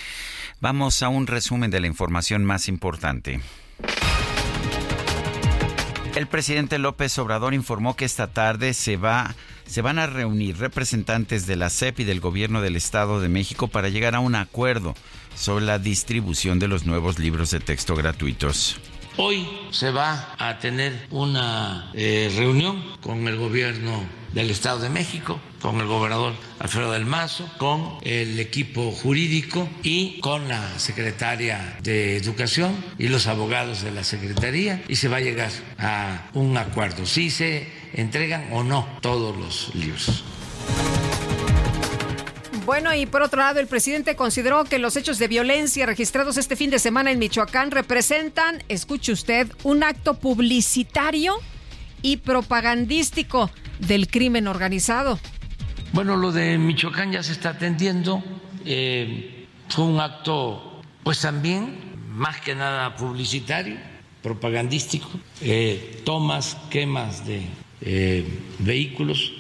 Vamos 0.61 1.03
a 1.03 1.09
un 1.09 1.27
resumen 1.27 1.71
de 1.71 1.81
la 1.81 1.87
información 1.87 2.45
más 2.45 2.69
importante. 2.69 3.41
El 6.15 6.27
presidente 6.27 6.79
López 6.79 7.17
Obrador 7.19 7.55
informó 7.55 7.97
que 7.97 8.05
esta 8.05 8.27
tarde 8.27 8.75
se 8.75 8.99
va 8.99 9.35
se 9.67 9.81
van 9.81 9.99
a 9.99 10.07
reunir 10.07 10.59
representantes 10.59 11.47
de 11.47 11.57
la 11.57 11.71
CEP 11.71 12.01
y 12.01 12.05
del 12.05 12.21
gobierno 12.21 12.61
del 12.61 12.77
Estado 12.77 13.21
de 13.21 13.31
México 13.31 13.69
para 13.69 13.89
llegar 13.89 14.15
a 14.15 14.21
un 14.21 14.35
acuerdo 14.35 14.95
sobre 15.35 15.65
la 15.65 15.79
distribución 15.79 16.59
de 16.59 16.69
los 16.69 16.85
nuevos 16.85 17.19
libros 17.19 17.51
de 17.51 17.61
texto 17.61 17.97
gratuitos. 17.97 18.79
Hoy 19.19 19.47
se 19.71 19.91
va 19.91 20.35
a 20.39 20.59
tener 20.59 21.07
una 21.11 21.91
eh, 21.93 22.33
reunión 22.35 22.83
con 23.03 23.29
el 23.29 23.37
gobierno 23.37 24.03
del 24.33 24.51
Estado 24.51 24.79
de 24.79 24.89
México, 24.89 25.39
con 25.61 25.79
el 25.81 25.87
gobernador 25.87 26.33
Alfredo 26.59 26.93
del 26.93 27.05
Mazo, 27.05 27.47
con 27.59 27.99
el 28.03 28.41
equipo 28.41 28.91
jurídico 28.91 29.69
y 29.83 30.19
con 30.21 30.49
la 30.49 30.79
secretaria 30.79 31.77
de 31.83 32.17
Educación 32.17 32.75
y 32.99 33.09
los 33.09 33.27
abogados 33.27 33.83
de 33.83 33.91
la 33.91 34.03
Secretaría 34.03 34.83
y 34.89 34.97
se 34.97 35.09
va 35.09 35.19
a 35.19 35.21
llegar 35.21 35.51
a 35.79 36.31
un 36.33 36.57
acuerdo, 36.57 37.05
si 37.05 37.29
se 37.29 37.69
entregan 37.93 38.49
o 38.53 38.65
no 38.65 38.89
todos 39.03 39.37
los 39.37 39.75
libros. 39.75 40.25
Bueno, 42.65 42.95
y 42.95 43.07
por 43.07 43.23
otro 43.23 43.41
lado, 43.41 43.59
el 43.59 43.67
presidente 43.67 44.15
consideró 44.15 44.65
que 44.65 44.79
los 44.79 44.97
hechos 44.97 45.19
de 45.19 45.27
violencia 45.27 45.85
registrados 45.85 46.37
este 46.37 46.55
fin 46.55 46.71
de 46.71 46.79
semana 46.79 47.11
en 47.11 47.19
Michoacán 47.19 47.73
representan, 47.73 48.63
escuche 48.69 49.11
usted, 49.11 49.51
un 49.65 49.83
acto 49.83 50.15
publicitario 50.15 51.35
y 52.03 52.19
propagandístico 52.19 53.51
del 53.81 54.07
crimen 54.07 54.47
organizado. 54.47 55.19
Bueno, 55.93 56.17
lo 56.17 56.31
de 56.31 56.57
Michoacán 56.57 57.11
ya 57.11 57.25
se 57.25 57.33
está 57.33 57.51
atendiendo. 57.51 58.23
Eh, 58.65 59.47
fue 59.69 59.85
un 59.85 59.99
acto, 59.99 60.83
pues 61.03 61.21
también, 61.21 61.81
más 62.13 62.41
que 62.41 62.55
nada 62.55 62.95
publicitario, 62.95 63.77
propagandístico. 64.23 65.09
Eh, 65.41 66.01
tomas, 66.05 66.57
quemas 66.71 67.27
de 67.27 67.43
eh, 67.81 68.25
vehículos, 68.61 69.33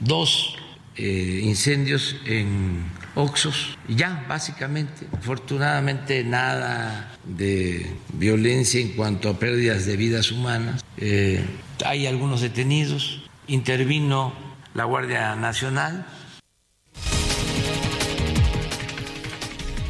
dos 0.00 0.56
eh, 0.96 1.40
incendios 1.42 2.16
en 2.26 2.84
Oxos, 3.16 3.78
ya 3.88 4.24
básicamente, 4.28 5.06
afortunadamente 5.12 6.24
nada 6.24 7.16
de 7.24 7.86
violencia 8.12 8.80
en 8.80 8.90
cuanto 8.90 9.28
a 9.28 9.38
pérdidas 9.38 9.86
de 9.86 9.96
vidas 9.96 10.32
humanas. 10.32 10.84
Eh, 10.96 11.44
hay 11.84 12.06
algunos 12.06 12.40
detenidos, 12.40 13.22
intervino 13.46 14.32
la 14.74 14.84
Guardia 14.84 15.36
Nacional. 15.36 16.06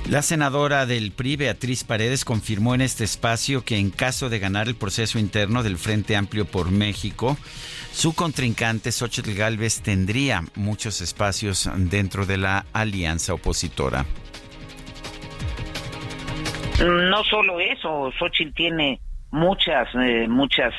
La 0.08 0.20
senadora 0.20 0.84
del 0.84 1.12
PRI, 1.12 1.36
Beatriz 1.36 1.82
Paredes, 1.82 2.26
confirmó 2.26 2.74
en 2.74 2.82
este 2.82 3.04
espacio 3.04 3.64
que 3.64 3.78
en 3.78 3.90
caso 3.90 4.28
de 4.28 4.38
ganar 4.38 4.68
el 4.68 4.74
proceso 4.74 5.18
interno 5.18 5.62
del 5.62 5.78
Frente 5.78 6.14
Amplio 6.14 6.44
por 6.44 6.70
México, 6.70 7.38
su 7.94 8.14
contrincante, 8.14 8.90
Xochitl 8.90 9.34
Galvez, 9.34 9.80
tendría 9.80 10.42
muchos 10.56 11.00
espacios 11.00 11.70
dentro 11.76 12.26
de 12.26 12.38
la 12.38 12.66
alianza 12.72 13.32
opositora. 13.34 14.04
No 16.84 17.22
solo 17.22 17.60
eso, 17.60 18.10
Xochitl 18.18 18.52
tiene 18.52 19.00
muchas, 19.30 19.88
eh, 19.94 20.26
muchas 20.28 20.74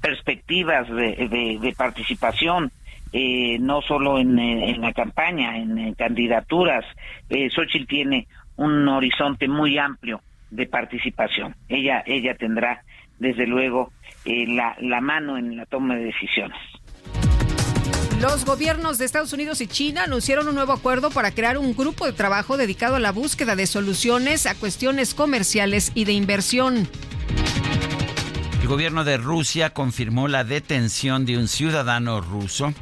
perspectivas 0.00 0.88
de, 0.88 1.74
participación, 1.76 2.72
eh, 3.12 3.58
no 3.60 3.82
solo 3.82 4.18
en, 4.18 4.38
en, 4.38 4.80
la 4.80 4.92
campaña, 4.94 5.58
en, 5.58 5.94
candidaturas. 5.94 6.84
Eh, 7.28 7.50
Xochitl 7.50 7.86
tiene 7.86 8.26
un 8.56 8.88
horizonte 8.88 9.48
muy 9.48 9.76
amplio 9.76 10.22
de 10.50 10.66
participación. 10.66 11.54
Ella, 11.68 12.02
ella 12.06 12.34
tendrá, 12.36 12.82
desde 13.18 13.46
luego, 13.46 13.92
eh, 14.24 14.46
la, 14.48 14.76
la 14.80 15.00
mano 15.00 15.36
en 15.36 15.56
la 15.56 15.66
toma 15.66 15.96
de 15.96 16.04
decisiones. 16.04 16.58
Los 18.20 18.44
gobiernos 18.46 18.96
de 18.96 19.04
Estados 19.04 19.32
Unidos 19.32 19.60
y 19.60 19.66
China 19.66 20.04
anunciaron 20.04 20.48
un 20.48 20.54
nuevo 20.54 20.72
acuerdo 20.72 21.10
para 21.10 21.32
crear 21.32 21.58
un 21.58 21.76
grupo 21.76 22.06
de 22.06 22.12
trabajo 22.12 22.56
dedicado 22.56 22.96
a 22.96 23.00
la 23.00 23.12
búsqueda 23.12 23.54
de 23.54 23.66
soluciones 23.66 24.46
a 24.46 24.54
cuestiones 24.54 25.14
comerciales 25.14 25.92
y 25.94 26.06
de 26.06 26.12
inversión. 26.12 26.88
El 28.62 28.68
gobierno 28.68 29.04
de 29.04 29.18
Rusia 29.18 29.74
confirmó 29.74 30.26
la 30.26 30.42
detención 30.42 31.26
de 31.26 31.36
un 31.36 31.48
ciudadano 31.48 32.22
ruso, 32.22 32.72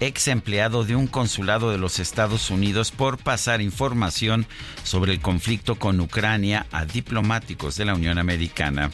ex 0.00 0.28
empleado 0.28 0.84
de 0.84 0.96
un 0.96 1.08
consulado 1.08 1.70
de 1.70 1.76
los 1.76 1.98
Estados 1.98 2.50
Unidos, 2.50 2.90
por 2.90 3.18
pasar 3.18 3.60
información 3.60 4.46
sobre 4.82 5.12
el 5.12 5.20
conflicto 5.20 5.74
con 5.74 6.00
Ucrania 6.00 6.64
a 6.72 6.86
diplomáticos 6.86 7.76
de 7.76 7.84
la 7.84 7.94
Unión 7.94 8.16
Americana. 8.16 8.90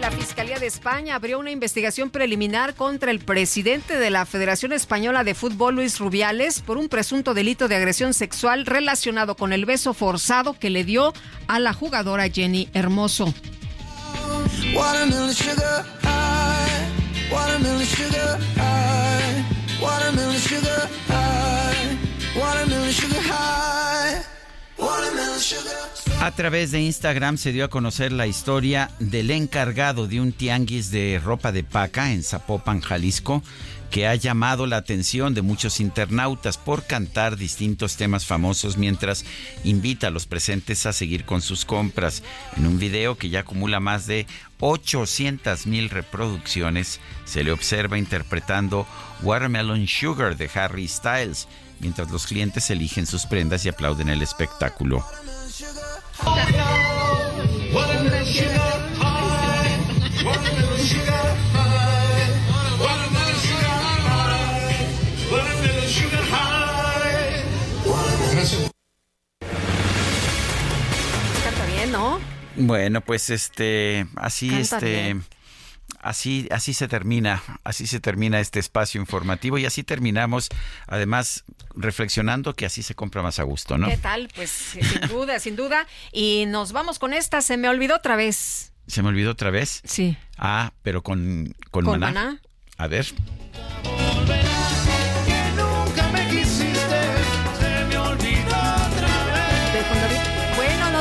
La 0.00 0.10
Fiscalía 0.10 0.58
de 0.58 0.66
España 0.66 1.14
abrió 1.14 1.38
una 1.38 1.50
investigación 1.50 2.10
preliminar 2.10 2.74
contra 2.74 3.10
el 3.10 3.20
presidente 3.20 3.98
de 3.98 4.10
la 4.10 4.26
Federación 4.26 4.72
Española 4.72 5.24
de 5.24 5.34
Fútbol, 5.34 5.76
Luis 5.76 5.98
Rubiales, 5.98 6.60
por 6.60 6.76
un 6.76 6.88
presunto 6.88 7.34
delito 7.34 7.68
de 7.68 7.76
agresión 7.76 8.14
sexual 8.14 8.66
relacionado 8.66 9.36
con 9.36 9.52
el 9.52 9.64
beso 9.66 9.94
forzado 9.94 10.54
que 10.58 10.70
le 10.70 10.84
dio 10.84 11.12
a 11.48 11.58
la 11.60 11.72
jugadora 11.72 12.28
Jenny 12.28 12.68
Hermoso. 12.72 13.32
A 26.20 26.30
través 26.32 26.70
de 26.70 26.80
Instagram 26.80 27.38
se 27.38 27.52
dio 27.52 27.64
a 27.64 27.70
conocer 27.70 28.12
la 28.12 28.26
historia 28.26 28.90
del 28.98 29.30
encargado 29.30 30.06
de 30.06 30.20
un 30.20 30.32
tianguis 30.32 30.90
de 30.90 31.18
ropa 31.18 31.50
de 31.50 31.64
paca 31.64 32.12
en 32.12 32.22
Zapopan, 32.22 32.80
Jalisco, 32.80 33.42
que 33.90 34.06
ha 34.06 34.14
llamado 34.14 34.66
la 34.66 34.76
atención 34.76 35.34
de 35.34 35.42
muchos 35.42 35.80
internautas 35.80 36.58
por 36.58 36.86
cantar 36.86 37.36
distintos 37.36 37.96
temas 37.96 38.26
famosos 38.26 38.76
mientras 38.76 39.24
invita 39.64 40.08
a 40.08 40.10
los 40.10 40.26
presentes 40.26 40.86
a 40.86 40.92
seguir 40.92 41.24
con 41.24 41.42
sus 41.42 41.64
compras. 41.64 42.22
En 42.56 42.66
un 42.66 42.78
video 42.78 43.16
que 43.16 43.30
ya 43.30 43.40
acumula 43.40 43.80
más 43.80 44.06
de 44.06 44.26
800 44.60 45.66
mil 45.66 45.90
reproducciones, 45.90 47.00
se 47.24 47.42
le 47.42 47.50
observa 47.50 47.98
interpretando 47.98 48.86
Watermelon 49.22 49.88
Sugar 49.88 50.36
de 50.36 50.50
Harry 50.54 50.86
Styles, 50.86 51.48
mientras 51.80 52.10
los 52.10 52.26
clientes 52.26 52.70
eligen 52.70 53.06
sus 53.06 53.26
prendas 53.26 53.64
y 53.64 53.68
aplauden 53.68 54.08
el 54.08 54.22
espectáculo. 54.22 55.04
Canta 71.44 71.66
bien, 71.66 71.92
¿no? 71.92 72.20
Bueno, 72.56 73.00
pues 73.00 73.30
este, 73.30 74.06
así 74.16 74.50
Canta 74.50 74.76
este, 74.76 75.02
bien. 75.02 75.24
Así, 76.00 76.48
así 76.50 76.74
se 76.74 76.88
termina, 76.88 77.42
así 77.64 77.86
se 77.86 78.00
termina 78.00 78.40
este 78.40 78.58
espacio 78.58 79.00
informativo 79.00 79.58
y 79.58 79.66
así 79.66 79.82
terminamos, 79.82 80.48
además 80.86 81.44
reflexionando 81.74 82.54
que 82.54 82.66
así 82.66 82.82
se 82.82 82.94
compra 82.94 83.22
más 83.22 83.38
a 83.38 83.44
gusto, 83.44 83.78
¿no? 83.78 83.88
¿Qué 83.88 83.96
tal? 83.96 84.28
Pues 84.34 84.50
sin 84.50 85.08
duda, 85.08 85.38
sin 85.38 85.56
duda. 85.56 85.86
Y 86.12 86.44
nos 86.48 86.72
vamos 86.72 86.98
con 86.98 87.14
esta. 87.14 87.42
Se 87.42 87.56
me 87.56 87.68
olvidó 87.68 87.96
otra 87.96 88.16
vez. 88.16 88.72
Se 88.86 89.02
me 89.02 89.08
olvidó 89.08 89.30
otra 89.30 89.50
vez. 89.50 89.82
Sí. 89.84 90.16
Ah, 90.36 90.72
pero 90.82 91.02
con 91.02 91.54
con, 91.70 91.84
Con 91.84 92.00
maná. 92.00 92.12
Maná. 92.12 92.40
A 92.76 92.86
ver. 92.88 93.06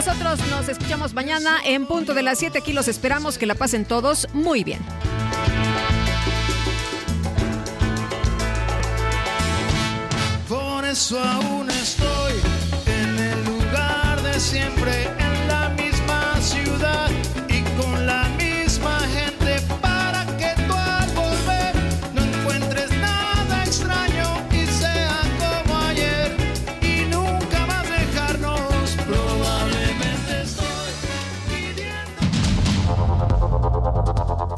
Nosotros 0.05 0.39
nos 0.49 0.69
escuchamos 0.69 1.13
mañana 1.13 1.57
en 1.65 1.85
punto 1.85 2.13
de 2.13 2.23
las 2.23 2.39
7. 2.39 2.59
Aquí 2.59 2.71
los 2.71 2.87
esperamos. 2.87 3.37
Que 3.37 3.45
la 3.45 3.55
pasen 3.55 3.83
todos 3.83 4.29
muy 4.31 4.63
bien. 4.63 4.79
Por 10.47 10.85
eso 10.85 11.21
aún 11.21 11.69
estoy 11.69 12.33
en 12.85 13.19
el 13.19 13.43
lugar 13.43 14.21
de 14.21 14.39
siempre, 14.39 15.09